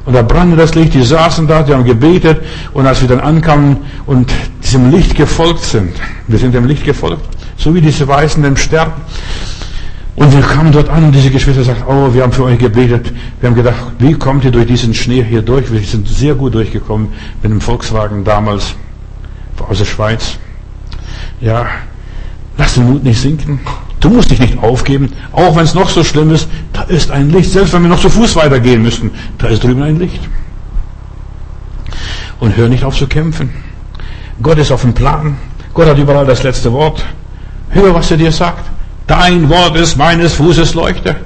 Und 0.07 0.15
da 0.15 0.23
brannte 0.23 0.57
das 0.57 0.75
Licht, 0.75 0.95
die 0.95 1.03
saßen 1.03 1.47
da, 1.47 1.63
die 1.63 1.75
haben 1.75 1.85
gebetet 1.85 2.43
und 2.73 2.87
als 2.87 3.01
wir 3.01 3.09
dann 3.09 3.21
ankamen 3.21 3.79
und 4.07 4.33
diesem 4.63 4.91
Licht 4.91 5.15
gefolgt 5.15 5.63
sind, 5.63 5.93
wir 6.27 6.39
sind 6.39 6.55
dem 6.55 6.67
Licht 6.67 6.85
gefolgt, 6.85 7.23
so 7.57 7.75
wie 7.75 7.81
diese 7.81 8.09
Weißen 8.09 8.43
dem 8.43 8.57
Sterben, 8.57 8.93
und 10.17 10.35
wir 10.35 10.43
kamen 10.43 10.71
dort 10.71 10.91
an 10.91 11.05
und 11.05 11.13
diese 11.13 11.31
Geschwister 11.31 11.65
sagten, 11.65 11.85
oh, 11.87 12.13
wir 12.13 12.23
haben 12.23 12.33
für 12.33 12.45
euch 12.45 12.59
gebetet. 12.59 13.11
Wir 13.41 13.49
haben 13.49 13.57
gedacht, 13.57 13.79
wie 13.99 14.13
kommt 14.13 14.45
ihr 14.45 14.51
durch 14.51 14.67
diesen 14.67 14.93
Schnee 14.93 15.25
hier 15.25 15.41
durch? 15.41 15.73
Wir 15.73 15.81
sind 15.81 16.07
sehr 16.07 16.35
gut 16.35 16.55
durchgekommen 16.55 17.09
mit 17.43 17.51
dem 17.51 17.61
Volkswagen 17.61 18.23
damals 18.23 18.75
aus 19.67 19.79
der 19.79 19.87
Schweiz. 19.87 20.39
Ja, 21.41 21.67
lass 22.59 22.75
den 22.75 22.91
Mut 22.91 23.03
nicht 23.03 23.19
sinken. 23.19 23.61
Du 24.01 24.09
musst 24.09 24.31
dich 24.31 24.41
nicht 24.41 24.59
aufgeben, 24.63 25.13
auch 25.33 25.55
wenn 25.57 25.65
es 25.65 25.75
noch 25.75 25.91
so 25.91 26.03
schlimm 26.03 26.33
ist. 26.33 26.49
Da 26.73 26.83
ist 26.83 27.11
ein 27.11 27.31
Licht. 27.31 27.51
Selbst 27.51 27.75
wenn 27.75 27.83
wir 27.83 27.91
noch 27.91 28.01
zu 28.01 28.09
Fuß 28.09 28.35
weitergehen 28.37 28.83
müssten, 28.83 29.11
da 29.39 29.49
ist 29.49 29.63
drüben 29.63 29.83
ein 29.83 29.99
Licht. 29.99 30.21
Und 32.41 32.57
hör 32.57 32.69
nicht 32.69 32.85
auf 32.85 32.97
zu 32.97 33.07
kämpfen. 33.07 33.51
Gott 34.43 34.57
ist 34.57 34.73
auf 34.73 34.81
dem 34.81 34.95
Plan. 34.95 35.37
Gott 35.75 35.87
hat 35.87 35.99
überall 35.99 36.25
das 36.25 36.43
letzte 36.43 36.73
Wort. 36.73 37.05
Hör, 37.69 37.95
was 37.95 38.11
er 38.11 38.17
dir 38.17 38.33
sagt. 38.33 38.65
Dein 39.07 39.51
Wort 39.51 39.77
ist 39.77 39.97
meines 39.97 40.35
Fußes 40.35 40.75
Leuchte. 40.75 41.17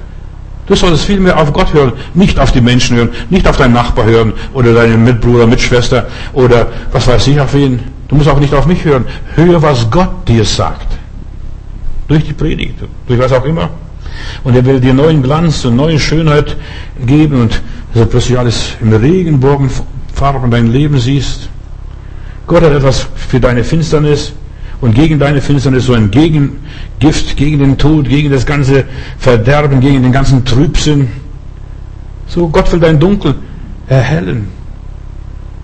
Du 0.67 0.75
solltest 0.75 1.05
vielmehr 1.05 1.37
auf 1.39 1.53
Gott 1.53 1.73
hören, 1.73 1.93
nicht 2.15 2.39
auf 2.39 2.51
die 2.51 2.61
Menschen 2.61 2.97
hören, 2.97 3.09
nicht 3.29 3.47
auf 3.47 3.57
deinen 3.57 3.73
Nachbar 3.73 4.05
hören 4.05 4.33
oder 4.53 4.73
deinen 4.73 5.03
Mitbruder, 5.03 5.45
Mitschwester 5.45 6.07
oder 6.33 6.67
was 6.91 7.07
weiß 7.07 7.27
ich 7.27 7.39
auf 7.39 7.53
wen. 7.53 7.79
Du 8.07 8.15
musst 8.15 8.27
auch 8.27 8.39
nicht 8.39 8.53
auf 8.53 8.65
mich 8.65 8.83
hören. 8.83 9.05
Hör, 9.35 9.61
was 9.61 9.89
Gott 9.89 10.27
dir 10.27 10.43
sagt. 10.43 10.94
Durch 12.07 12.23
die 12.23 12.33
Predigt, 12.33 12.75
durch 13.07 13.19
was 13.19 13.31
auch 13.31 13.45
immer. 13.45 13.69
Und 14.43 14.55
er 14.55 14.65
will 14.65 14.79
dir 14.79 14.93
neuen 14.93 15.23
Glanz 15.23 15.65
und 15.65 15.75
neue 15.75 15.99
Schönheit 15.99 16.55
geben 17.05 17.41
und 17.41 17.61
dass 17.93 18.03
du 18.03 18.09
plötzlich 18.09 18.37
alles 18.37 18.75
im 18.81 18.93
Regenbogenfarben 18.93 20.51
dein 20.51 20.67
Leben 20.67 20.99
siehst. 20.99 21.49
Gott 22.47 22.63
hat 22.63 22.73
etwas 22.73 23.07
für 23.15 23.39
deine 23.39 23.63
Finsternis 23.63 24.33
und 24.81 24.93
gegen 24.93 25.17
deine 25.17 25.41
Finsternis 25.41 25.85
so 25.85 25.93
ein 25.93 26.11
Gegengift, 26.11 27.35
gegen 27.37 27.59
den 27.59 27.77
Tod, 27.77 28.07
gegen 28.07 28.31
das 28.31 28.45
ganze 28.45 28.85
Verderben, 29.17 29.79
gegen 29.79 30.03
den 30.03 30.11
ganzen 30.11 30.45
Trübsinn. 30.45 31.07
So, 32.27 32.47
Gott 32.49 32.71
will 32.71 32.79
dein 32.79 32.99
Dunkel 32.99 33.35
erhellen. 33.87 34.47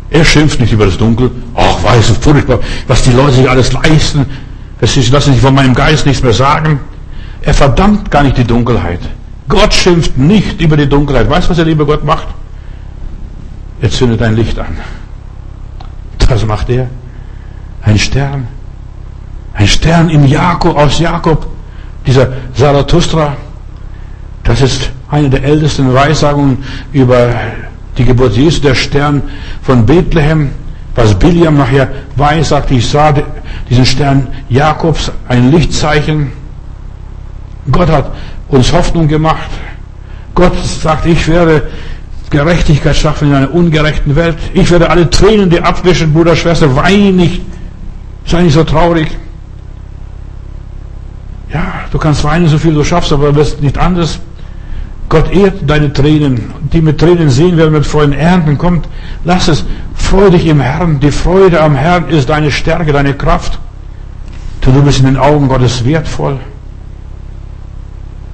Er 0.09 0.25
schimpft 0.25 0.59
nicht 0.59 0.73
über 0.73 0.85
das 0.85 0.97
Dunkel. 0.97 1.31
Ach, 1.55 1.83
weiß 1.83 2.09
furchtbar, 2.19 2.59
was 2.87 3.03
die 3.03 3.11
Leute 3.11 3.33
sich 3.33 3.49
alles 3.49 3.71
leisten. 3.73 4.25
Das 4.81 5.09
lassen 5.09 5.33
sich 5.33 5.41
von 5.41 5.53
meinem 5.53 5.75
Geist 5.75 6.05
nichts 6.05 6.23
mehr 6.23 6.33
sagen. 6.33 6.79
Er 7.43 7.53
verdammt 7.53 8.11
gar 8.11 8.23
nicht 8.23 8.37
die 8.37 8.43
Dunkelheit. 8.43 8.99
Gott 9.47 9.73
schimpft 9.73 10.17
nicht 10.17 10.59
über 10.59 10.75
die 10.75 10.89
Dunkelheit. 10.89 11.29
Weißt 11.29 11.45
du, 11.45 11.49
was 11.51 11.57
der 11.57 11.65
liebe 11.65 11.85
Gott 11.85 12.03
macht? 12.03 12.27
Er 13.79 13.89
zündet 13.89 14.21
ein 14.21 14.35
Licht 14.35 14.57
an. 14.57 14.77
Das 16.17 16.45
macht 16.45 16.69
er. 16.69 16.87
Ein 17.83 17.97
Stern. 17.97 18.47
Ein 19.53 19.67
Stern 19.67 20.09
im 20.09 20.25
Jakob, 20.25 20.77
aus 20.77 20.99
Jakob. 20.99 21.47
Dieser 22.05 22.29
Zarathustra. 22.53 23.35
Das 24.43 24.61
ist 24.61 24.91
eine 25.09 25.29
der 25.29 25.43
ältesten 25.43 25.93
Weissagungen 25.93 26.63
über 26.93 27.29
die 27.97 28.05
Geburt 28.05 28.35
Jesu, 28.35 28.61
der 28.61 28.75
Stern 28.75 29.21
von 29.61 29.85
Bethlehem. 29.85 30.49
Was 30.95 31.17
Biliam 31.17 31.57
nachher 31.57 31.87
weissagt, 32.15 32.71
ich 32.71 32.87
sah 32.89 33.13
diesen 33.69 33.85
Stern 33.85 34.27
Jakobs, 34.49 35.11
ein 35.27 35.51
Lichtzeichen. 35.51 36.31
Gott 37.71 37.89
hat 37.89 38.11
uns 38.49 38.73
Hoffnung 38.73 39.07
gemacht. 39.07 39.49
Gott 40.35 40.53
sagt, 40.65 41.05
ich 41.05 41.27
werde 41.27 41.69
Gerechtigkeit 42.29 42.95
schaffen 42.95 43.29
in 43.29 43.35
einer 43.35 43.53
ungerechten 43.53 44.15
Welt. 44.15 44.37
Ich 44.53 44.71
werde 44.71 44.89
alle 44.89 45.09
Tränen 45.09 45.49
dir 45.49 45.65
abwischen, 45.65 46.13
Bruder, 46.13 46.35
Schwester, 46.35 46.75
wein 46.75 47.15
nicht. 47.15 47.41
Sei 48.25 48.41
nicht 48.41 48.53
so 48.53 48.63
traurig. 48.63 49.07
Ja, 51.53 51.65
du 51.91 51.97
kannst 51.97 52.23
weinen, 52.23 52.47
so 52.47 52.57
viel 52.57 52.73
du 52.73 52.83
schaffst, 52.83 53.11
aber 53.11 53.27
du 53.27 53.35
wirst 53.35 53.61
nicht 53.61 53.77
anders. 53.77 54.19
Gott 55.09 55.29
ehrt 55.33 55.69
deine 55.69 55.91
Tränen. 55.91 56.53
Die 56.71 56.81
mit 56.81 56.97
Tränen 56.97 57.29
sehen 57.29 57.57
werden, 57.57 57.73
mit 57.73 57.85
Freuden 57.85 58.13
ernten. 58.13 58.57
Kommt, 58.57 58.87
lass 59.25 59.49
es. 59.49 59.65
Freu 60.11 60.29
dich 60.29 60.45
im 60.45 60.59
Herrn. 60.59 60.99
Die 60.99 61.09
Freude 61.09 61.61
am 61.61 61.73
Herrn 61.73 62.09
ist 62.09 62.27
deine 62.27 62.51
Stärke, 62.51 62.91
deine 62.91 63.13
Kraft. 63.13 63.57
Du 64.59 64.83
bist 64.83 64.99
in 64.99 65.05
den 65.05 65.15
Augen 65.15 65.47
Gottes 65.47 65.85
wertvoll. 65.85 66.37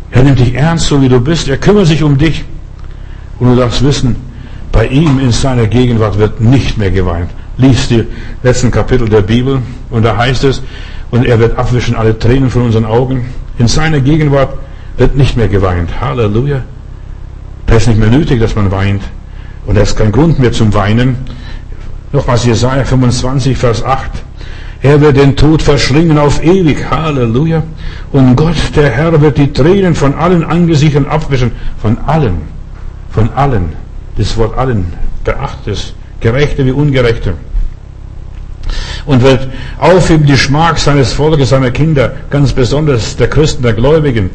Er 0.10 0.24
nimmt 0.24 0.40
dich 0.40 0.56
ernst, 0.56 0.88
so 0.88 1.00
wie 1.04 1.08
du 1.08 1.20
bist. 1.20 1.48
Er 1.48 1.58
kümmert 1.58 1.86
sich 1.86 2.02
um 2.02 2.18
dich. 2.18 2.46
Und 3.38 3.52
du 3.52 3.56
darfst 3.56 3.84
wissen, 3.84 4.16
bei 4.72 4.88
ihm 4.88 5.20
in 5.20 5.32
seiner 5.32 5.68
Gegenwart 5.68 6.18
wird 6.18 6.42
nicht 6.42 6.80
mehr 6.80 6.90
geweint. 6.90 7.30
Lies 7.58 7.88
die 7.90 8.06
letzten 8.42 8.72
Kapitel 8.72 9.08
der 9.08 9.22
Bibel 9.22 9.62
und 9.92 10.02
da 10.02 10.18
heißt 10.18 10.46
es, 10.46 10.64
und 11.12 11.28
er 11.28 11.38
wird 11.38 11.60
abwischen 11.60 11.96
alle 11.96 12.18
Tränen 12.18 12.50
von 12.50 12.64
unseren 12.64 12.86
Augen. 12.86 13.26
In 13.60 13.68
seiner 13.68 14.00
Gegenwart 14.00 14.50
wird 14.98 15.16
nicht 15.16 15.38
mehr 15.38 15.48
geweint. 15.48 15.92
Halleluja. 16.02 16.64
Da 17.68 17.76
ist 17.76 17.88
nicht 17.88 18.00
mehr 18.00 18.10
nötig, 18.10 18.40
dass 18.40 18.56
man 18.56 18.72
weint. 18.72 19.04
Und 19.68 19.76
da 19.78 19.82
ist 19.82 19.96
kein 19.96 20.12
Grund 20.12 20.40
mehr 20.40 20.52
zum 20.52 20.74
Weinen. 20.74 21.18
Nochmals 22.12 22.46
Jesaja 22.46 22.86
25, 22.86 23.58
Vers 23.58 23.84
8. 23.84 24.12
Er 24.82 25.02
wird 25.02 25.18
den 25.18 25.36
Tod 25.36 25.62
verschlingen 25.62 26.18
auf 26.18 26.44
ewig. 26.44 26.90
Halleluja. 26.90 27.64
Und 28.12 28.36
Gott, 28.36 28.56
der 28.76 28.90
Herr, 28.90 29.20
wird 29.20 29.38
die 29.38 29.52
Tränen 29.52 29.96
von 29.96 30.14
allen 30.14 30.44
Angesichtern 30.44 31.06
abwischen. 31.06 31.52
Von 31.82 31.98
allen. 32.06 32.44
Von 33.10 33.30
allen. 33.34 33.74
Das 34.18 34.38
Wort 34.38 34.58
allen. 34.58 34.94
Beacht 35.24 35.68
es. 35.68 35.94
Gerechte 36.20 36.66
wie 36.66 36.72
Ungerechte. 36.72 37.34
Und 39.06 39.22
wird 39.24 39.48
aufheben 39.80 40.26
die 40.26 40.38
Schmach 40.38 40.78
seines 40.78 41.14
Volkes, 41.14 41.50
seiner 41.50 41.72
Kinder, 41.72 42.14
ganz 42.30 42.52
besonders 42.52 43.16
der 43.16 43.30
Christen, 43.30 43.64
der 43.64 43.74
Gläubigen 43.74 44.30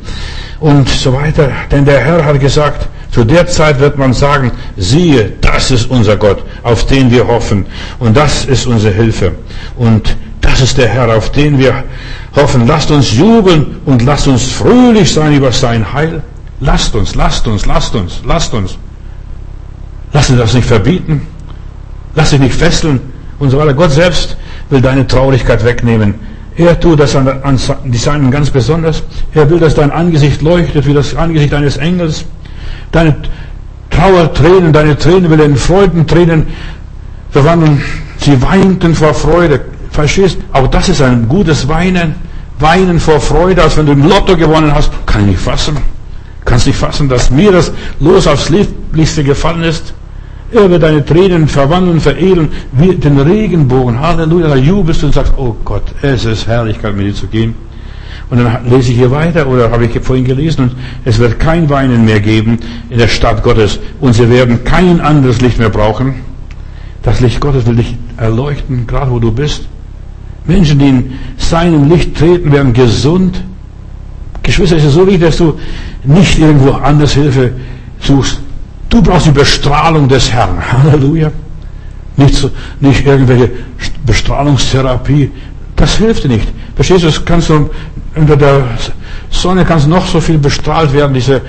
und 0.60 0.88
so 0.88 1.12
weiter. 1.12 1.50
Denn 1.70 1.84
der 1.84 2.00
Herr 2.00 2.24
hat 2.24 2.40
gesagt, 2.40 2.88
zu 3.12 3.24
der 3.24 3.46
Zeit 3.46 3.78
wird 3.78 3.98
man 3.98 4.14
sagen, 4.14 4.50
siehe, 4.78 5.34
das 5.42 5.70
ist 5.70 5.90
unser 5.90 6.16
Gott, 6.16 6.42
auf 6.62 6.86
den 6.86 7.10
wir 7.10 7.26
hoffen. 7.26 7.66
Und 7.98 8.16
das 8.16 8.46
ist 8.46 8.66
unsere 8.66 8.94
Hilfe. 8.94 9.32
Und 9.76 10.16
das 10.40 10.62
ist 10.62 10.78
der 10.78 10.88
Herr, 10.88 11.14
auf 11.14 11.30
den 11.30 11.58
wir 11.58 11.84
hoffen. 12.34 12.66
Lasst 12.66 12.90
uns 12.90 13.12
jubeln 13.12 13.76
und 13.84 14.02
lasst 14.02 14.26
uns 14.28 14.50
fröhlich 14.50 15.12
sein 15.12 15.34
über 15.34 15.52
sein 15.52 15.92
Heil. 15.92 16.22
Lasst 16.60 16.94
uns, 16.94 17.14
lasst 17.14 17.46
uns, 17.46 17.66
lasst 17.66 17.94
uns, 17.94 18.22
lasst 18.24 18.54
uns. 18.54 18.78
Lasst 20.14 20.30
uns 20.30 20.38
das 20.38 20.54
nicht 20.54 20.66
verbieten. 20.66 21.26
Lasst 22.14 22.32
dich 22.32 22.40
nicht 22.40 22.54
fesseln 22.54 23.00
und 23.38 23.50
so 23.50 23.58
weiter. 23.58 23.74
Gott 23.74 23.90
selbst 23.90 24.38
will 24.70 24.80
deine 24.80 25.06
Traurigkeit 25.06 25.62
wegnehmen. 25.64 26.14
Er 26.56 26.78
tut 26.80 27.00
das 27.00 27.14
an, 27.14 27.28
an 27.28 27.58
die 27.84 27.98
Seinen 27.98 28.30
ganz 28.30 28.48
besonders. 28.48 29.02
Er 29.34 29.48
will, 29.50 29.58
dass 29.58 29.74
dein 29.74 29.90
Angesicht 29.90 30.40
leuchtet 30.40 30.86
wie 30.86 30.94
das 30.94 31.14
Angesicht 31.14 31.52
eines 31.52 31.76
Engels. 31.76 32.24
Deine 32.90 33.16
Trauertränen, 33.90 34.72
deine 34.72 34.96
Tränen 34.96 35.30
will 35.30 35.40
in 35.40 35.56
Freudentränen 35.56 36.46
verwandeln. 37.30 37.82
Sie 38.18 38.40
weinten 38.40 38.94
vor 38.94 39.14
Freude. 39.14 39.60
Verstehst? 39.90 40.38
Auch 40.52 40.68
das 40.68 40.88
ist 40.88 41.02
ein 41.02 41.28
gutes 41.28 41.68
Weinen. 41.68 42.14
Weinen 42.58 43.00
vor 43.00 43.20
Freude, 43.20 43.62
als 43.62 43.76
wenn 43.76 43.86
du 43.86 43.92
im 43.92 44.08
Lotto 44.08 44.36
gewonnen 44.36 44.74
hast. 44.74 44.90
Kann 45.06 45.22
ich 45.22 45.28
nicht 45.28 45.40
fassen. 45.40 45.76
Kannst 46.44 46.66
nicht 46.66 46.78
fassen, 46.78 47.08
dass 47.08 47.30
mir 47.30 47.52
das 47.52 47.72
los 48.00 48.26
aufs 48.26 48.48
Lieblichste 48.48 49.22
gefallen 49.22 49.62
ist. 49.62 49.94
Er 50.52 50.68
wird 50.68 50.82
deine 50.82 51.04
Tränen 51.04 51.48
verwandeln, 51.48 52.00
veredeln, 52.00 52.50
wie 52.72 52.94
den 52.94 53.18
Regenbogen. 53.18 53.98
Halleluja, 53.98 54.48
da 54.48 54.56
jubelst 54.56 55.02
du 55.02 55.06
und 55.06 55.14
sagst, 55.14 55.32
oh 55.36 55.56
Gott, 55.64 55.84
es 56.02 56.24
ist 56.24 56.46
Herrlichkeit, 56.46 56.94
mit 56.94 57.06
dir 57.06 57.14
zu 57.14 57.26
gehen. 57.26 57.54
Und 58.32 58.38
dann 58.38 58.64
lese 58.64 58.92
ich 58.92 58.96
hier 58.96 59.10
weiter, 59.10 59.46
oder 59.46 59.70
habe 59.70 59.84
ich 59.84 60.00
vorhin 60.00 60.24
gelesen, 60.24 60.62
und 60.62 60.72
es 61.04 61.18
wird 61.18 61.38
kein 61.38 61.68
Weinen 61.68 62.06
mehr 62.06 62.18
geben 62.18 62.58
in 62.88 62.96
der 62.96 63.08
Stadt 63.08 63.42
Gottes. 63.42 63.78
Und 64.00 64.14
sie 64.14 64.30
werden 64.30 64.64
kein 64.64 65.02
anderes 65.02 65.42
Licht 65.42 65.58
mehr 65.58 65.68
brauchen. 65.68 66.14
Das 67.02 67.20
Licht 67.20 67.42
Gottes 67.42 67.66
will 67.66 67.76
dich 67.76 67.94
erleuchten, 68.16 68.86
gerade 68.86 69.10
wo 69.10 69.18
du 69.18 69.30
bist. 69.30 69.68
Menschen, 70.46 70.78
die 70.78 70.88
in 70.88 71.12
seinem 71.36 71.90
Licht 71.90 72.16
treten, 72.16 72.50
werden 72.50 72.72
gesund. 72.72 73.42
Geschwister, 74.42 74.78
es 74.78 74.84
ist 74.84 74.94
so 74.94 75.06
wichtig, 75.06 75.24
dass 75.26 75.36
du 75.36 75.58
nicht 76.02 76.38
irgendwo 76.38 76.70
anders 76.70 77.12
Hilfe 77.12 77.52
suchst. 78.00 78.40
Du 78.88 79.02
brauchst 79.02 79.26
die 79.26 79.32
Bestrahlung 79.32 80.08
des 80.08 80.32
Herrn. 80.32 80.56
Halleluja. 80.72 81.30
Nicht, 82.16 82.34
so, 82.36 82.50
nicht 82.80 83.04
irgendwelche 83.04 83.50
Bestrahlungstherapie. 84.06 85.30
Das 85.76 85.96
hilft 85.96 86.24
dir 86.24 86.28
nicht. 86.28 86.48
Verstehst 86.74 87.02
du, 87.02 87.06
das 87.06 87.24
kannst 87.24 87.50
du 87.50 87.70
unter 88.14 88.36
der 88.36 88.64
Sonne 89.30 89.64
kannst 89.64 89.88
noch 89.88 90.06
so 90.06 90.20
viel 90.20 90.38
bestrahlt 90.38 90.92
werden, 90.92 91.14
diese, 91.14 91.40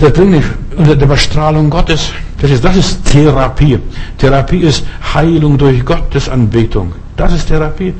der 0.00 0.10
bringt 0.10 0.32
nicht 0.32 0.48
unter 0.76 0.94
der 0.94 1.06
Bestrahlung 1.06 1.70
Gottes. 1.70 2.10
Verstehst 2.36 2.64
du, 2.64 2.68
das 2.68 2.76
ist 2.76 3.04
Therapie. 3.04 3.78
Therapie 4.18 4.60
ist 4.60 4.84
Heilung 5.14 5.56
durch 5.56 5.84
Gottes 5.84 6.28
Anbetung. 6.28 6.92
Das 7.16 7.32
ist 7.32 7.46
Therapie. 7.48 7.94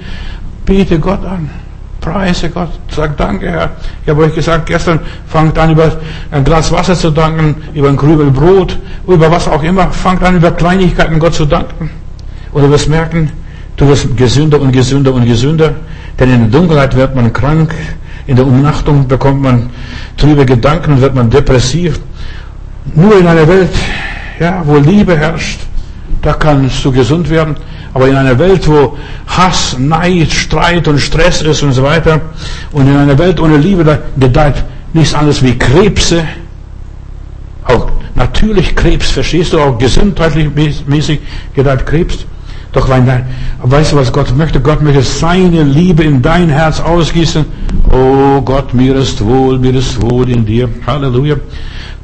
Bete 0.67 0.99
Gott 0.99 1.25
an. 1.25 1.49
Preise 2.01 2.51
Gott. 2.51 2.71
Sag 2.91 3.17
Danke, 3.17 3.49
Herr. 3.49 3.71
Ich 4.03 4.11
habe 4.11 4.25
euch 4.25 4.35
gesagt, 4.35 4.67
gestern 4.67 4.99
fangt 5.29 5.57
an, 5.57 5.71
über 5.71 5.93
ein 6.33 6.43
Glas 6.43 6.73
Wasser 6.73 6.97
zu 6.97 7.11
danken, 7.11 7.55
über 7.75 7.89
ein 7.89 7.97
Krübel 7.97 8.31
Brot, 8.31 8.77
über 9.07 9.31
was 9.31 9.47
auch 9.47 9.63
immer. 9.63 9.89
Fangt 9.93 10.23
an, 10.25 10.37
über 10.37 10.51
Kleinigkeiten 10.51 11.21
Gott 11.21 11.35
zu 11.35 11.47
danken. 11.47 11.91
Und 12.53 12.63
du 12.63 12.71
wirst 12.71 12.89
merken, 12.89 13.31
du 13.77 13.87
wirst 13.87 14.17
gesünder 14.17 14.61
und 14.61 14.73
gesünder 14.73 15.15
und 15.15 15.25
gesünder. 15.25 15.75
Denn 16.19 16.35
in 16.35 16.51
der 16.51 16.61
Dunkelheit 16.61 16.97
wird 16.97 17.15
man 17.15 17.33
krank. 17.33 17.73
In 18.27 18.37
der 18.37 18.47
Umnachtung 18.47 19.09
bekommt 19.09 19.43
man 19.43 19.71
trübe 20.17 20.47
Gedanken, 20.47 21.01
wird 21.01 21.15
man 21.15 21.29
depressiv. 21.29 21.99
Nur 22.95 23.19
in 23.19 23.27
einer 23.27 23.47
Welt, 23.49 23.71
ja, 24.39 24.63
wo 24.65 24.77
Liebe 24.77 25.17
herrscht, 25.17 25.61
da 26.21 26.33
kannst 26.33 26.85
du 26.85 26.93
gesund 26.93 27.29
werden. 27.31 27.57
Aber 27.95 28.09
in 28.09 28.17
einer 28.17 28.39
Welt, 28.39 28.67
wo 28.69 28.97
Hass, 29.27 29.77
Neid, 29.79 30.31
Streit 30.31 30.89
und 30.89 30.99
Stress 30.99 31.43
ist 31.43 31.63
und 31.63 31.73
so 31.73 31.83
weiter, 31.83 32.21
und 32.73 32.87
in 32.87 32.97
einer 32.97 33.19
Welt 33.19 33.39
ohne 33.41 33.57
Liebe, 33.57 33.85
da 33.85 33.99
gedeiht 34.19 34.65
nichts 34.93 35.15
anderes 35.15 35.43
wie 35.43 35.59
Krebse, 35.59 36.25
auch 37.65 37.89
natürlich 38.15 38.75
Krebs, 38.75 39.11
verstehst 39.11 39.53
du, 39.53 39.61
auch 39.61 39.79
gesundheitlich 39.79 40.49
mäßig 40.87 41.21
gedeiht 41.55 41.87
Krebs. 41.87 42.27
Doch 42.73 42.89
dein, 42.89 43.07
weißt 43.63 43.93
du, 43.93 43.97
was 43.97 44.13
Gott 44.13 44.35
möchte? 44.37 44.61
Gott 44.61 44.83
möchte 44.83 45.03
seine 45.03 45.63
Liebe 45.63 46.05
in 46.05 46.23
dein 46.23 46.49
Herz 46.49 46.81
ausgießen. 46.81 47.45
Oh 47.91 48.41
Gott, 48.41 48.73
mir 48.73 48.97
ist 48.97 49.23
wohl, 49.25 49.59
mir 49.59 49.75
ist 49.75 50.01
wohl 50.01 50.29
in 50.31 50.47
dir. 50.47 50.69
Halleluja. 50.87 51.37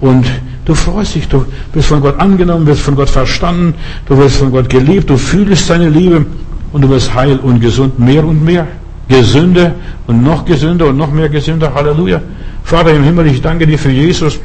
Und 0.00 0.26
Du 0.68 0.74
freust 0.74 1.14
dich, 1.14 1.26
du 1.26 1.46
bist 1.72 1.88
von 1.88 2.02
Gott 2.02 2.20
angenommen, 2.20 2.66
wirst 2.66 2.82
von 2.82 2.94
Gott 2.94 3.08
verstanden, 3.08 3.72
du 4.04 4.18
wirst 4.18 4.36
von 4.36 4.52
Gott 4.52 4.68
geliebt, 4.68 5.08
du 5.08 5.16
fühlst 5.16 5.66
seine 5.66 5.88
Liebe 5.88 6.26
und 6.74 6.82
du 6.82 6.90
wirst 6.90 7.14
heil 7.14 7.38
und 7.38 7.58
gesund 7.60 7.98
mehr 7.98 8.22
und 8.22 8.44
mehr. 8.44 8.66
Gesünder 9.08 9.72
und 10.06 10.22
noch 10.22 10.44
gesünder 10.44 10.88
und 10.88 10.98
noch 10.98 11.10
mehr 11.10 11.30
gesünder. 11.30 11.72
Halleluja. 11.74 12.20
Vater 12.64 12.92
im 12.92 13.02
Himmel, 13.02 13.28
ich 13.28 13.40
danke 13.40 13.66
dir 13.66 13.78
für 13.78 13.88
Jesus, 13.88 14.38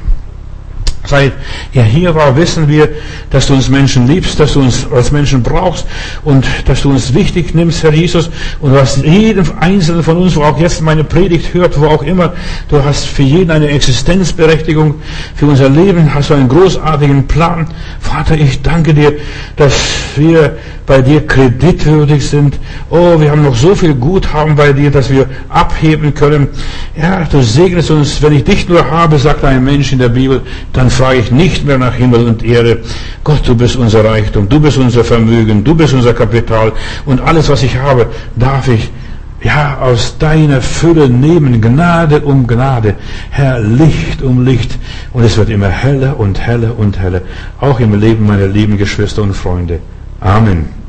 Zeit 1.06 1.34
er 1.74 1.84
hier 1.84 2.16
war, 2.16 2.36
wissen 2.38 2.68
wir, 2.68 2.90
dass 3.30 3.48
du 3.48 3.54
uns 3.54 3.70
Menschen 3.70 4.08
liebst, 4.08 4.40
dass 4.40 4.54
du 4.54 4.62
uns 4.62 4.88
als 4.92 5.12
Menschen 5.12 5.44
brauchst 5.44 5.86
und 6.24 6.46
dass 6.66 6.84
du 6.84 6.92
uns 6.92 7.14
wichtig 7.14 7.54
nimmst, 7.54 7.84
Herr 7.84 7.94
Jesus. 7.94 8.30
Und 8.62 8.74
hast 8.74 9.04
jeden 9.04 9.46
Einzelnen 9.60 10.04
von 10.04 10.18
uns, 10.18 10.36
wo 10.36 10.44
auch 10.44 10.60
jetzt 10.60 10.82
meine 10.82 11.04
Predigt 11.04 11.54
hört, 11.54 11.80
wo 11.80 11.88
auch 11.88 12.04
immer, 12.04 12.34
du 12.70 12.84
hast 12.84 13.06
für 13.06 13.24
jeden 13.24 13.52
eine 13.52 13.68
Existenzberechtigung, 13.68 14.96
für 15.36 15.48
unser 15.48 15.70
Leben 15.70 16.14
hast 16.14 16.30
du 16.30 16.36
einen 16.36 16.48
großartigen 16.48 17.28
Plan. 17.28 17.68
Vater, 18.00 18.36
ich 18.36 18.62
danke 18.62 18.94
dir, 18.94 19.14
dass 19.56 19.74
wir 20.16 20.58
bei 20.86 21.02
dir 21.02 21.26
kreditwürdig 21.26 22.28
sind. 22.28 22.60
Oh, 22.90 23.20
wir 23.20 23.32
haben 23.32 23.44
noch 23.44 23.56
so 23.56 23.74
viel 23.74 23.94
Guthaben 23.94 24.56
bei 24.56 24.74
dir, 24.74 24.92
dass 24.92 25.10
wir 25.10 25.28
abheben 25.50 26.14
können. 26.14 26.50
Ja, 26.96 27.24
du 27.24 27.42
segnest 27.42 27.90
uns, 27.92 28.22
wenn 28.22 28.34
ich 28.34 28.44
dich 28.44 28.68
nur 28.68 28.90
habe, 28.90 29.18
sagt 29.18 29.44
ein 29.44 29.64
Mensch 29.64 29.94
in 29.94 30.00
der 30.00 30.10
Bibel, 30.10 30.42
dann 30.74 30.90
frage 30.94 31.20
ich 31.20 31.32
nicht 31.32 31.66
mehr 31.66 31.78
nach 31.78 31.94
Himmel 31.94 32.28
und 32.28 32.44
Erde. 32.44 32.82
Gott, 33.24 33.42
du 33.46 33.56
bist 33.56 33.76
unser 33.76 34.04
Reichtum, 34.06 34.50
du 34.50 34.60
bist 34.60 34.78
unser 34.78 35.04
Vermögen, 35.04 35.64
du 35.64 35.76
bist 35.76 35.94
unser 35.94 36.14
Kapital 36.14 36.72
und 37.06 37.22
alles, 37.22 37.50
was 37.50 37.64
ich 37.64 37.78
habe, 37.78 38.08
darf 38.36 38.68
ich 38.68 38.92
ja, 39.44 39.78
aus 39.80 40.18
deiner 40.18 40.62
Fülle 40.62 41.10
nehmen, 41.10 41.62
Gnade 41.62 42.22
um 42.22 42.48
Gnade, 42.48 42.96
Herr, 43.30 43.60
Licht 43.60 44.22
um 44.22 44.46
Licht. 44.46 44.78
Und 45.12 45.24
es 45.24 45.38
wird 45.38 45.50
immer 45.50 45.70
heller 45.70 46.20
und 46.20 46.40
heller 46.40 46.78
und 46.78 46.98
heller, 46.98 47.22
auch 47.60 47.80
im 47.80 48.00
Leben 48.00 48.26
meiner 48.26 48.48
lieben 48.48 48.78
Geschwister 48.78 49.22
und 49.22 49.34
Freunde. 49.34 49.80
Amen. 50.22 50.83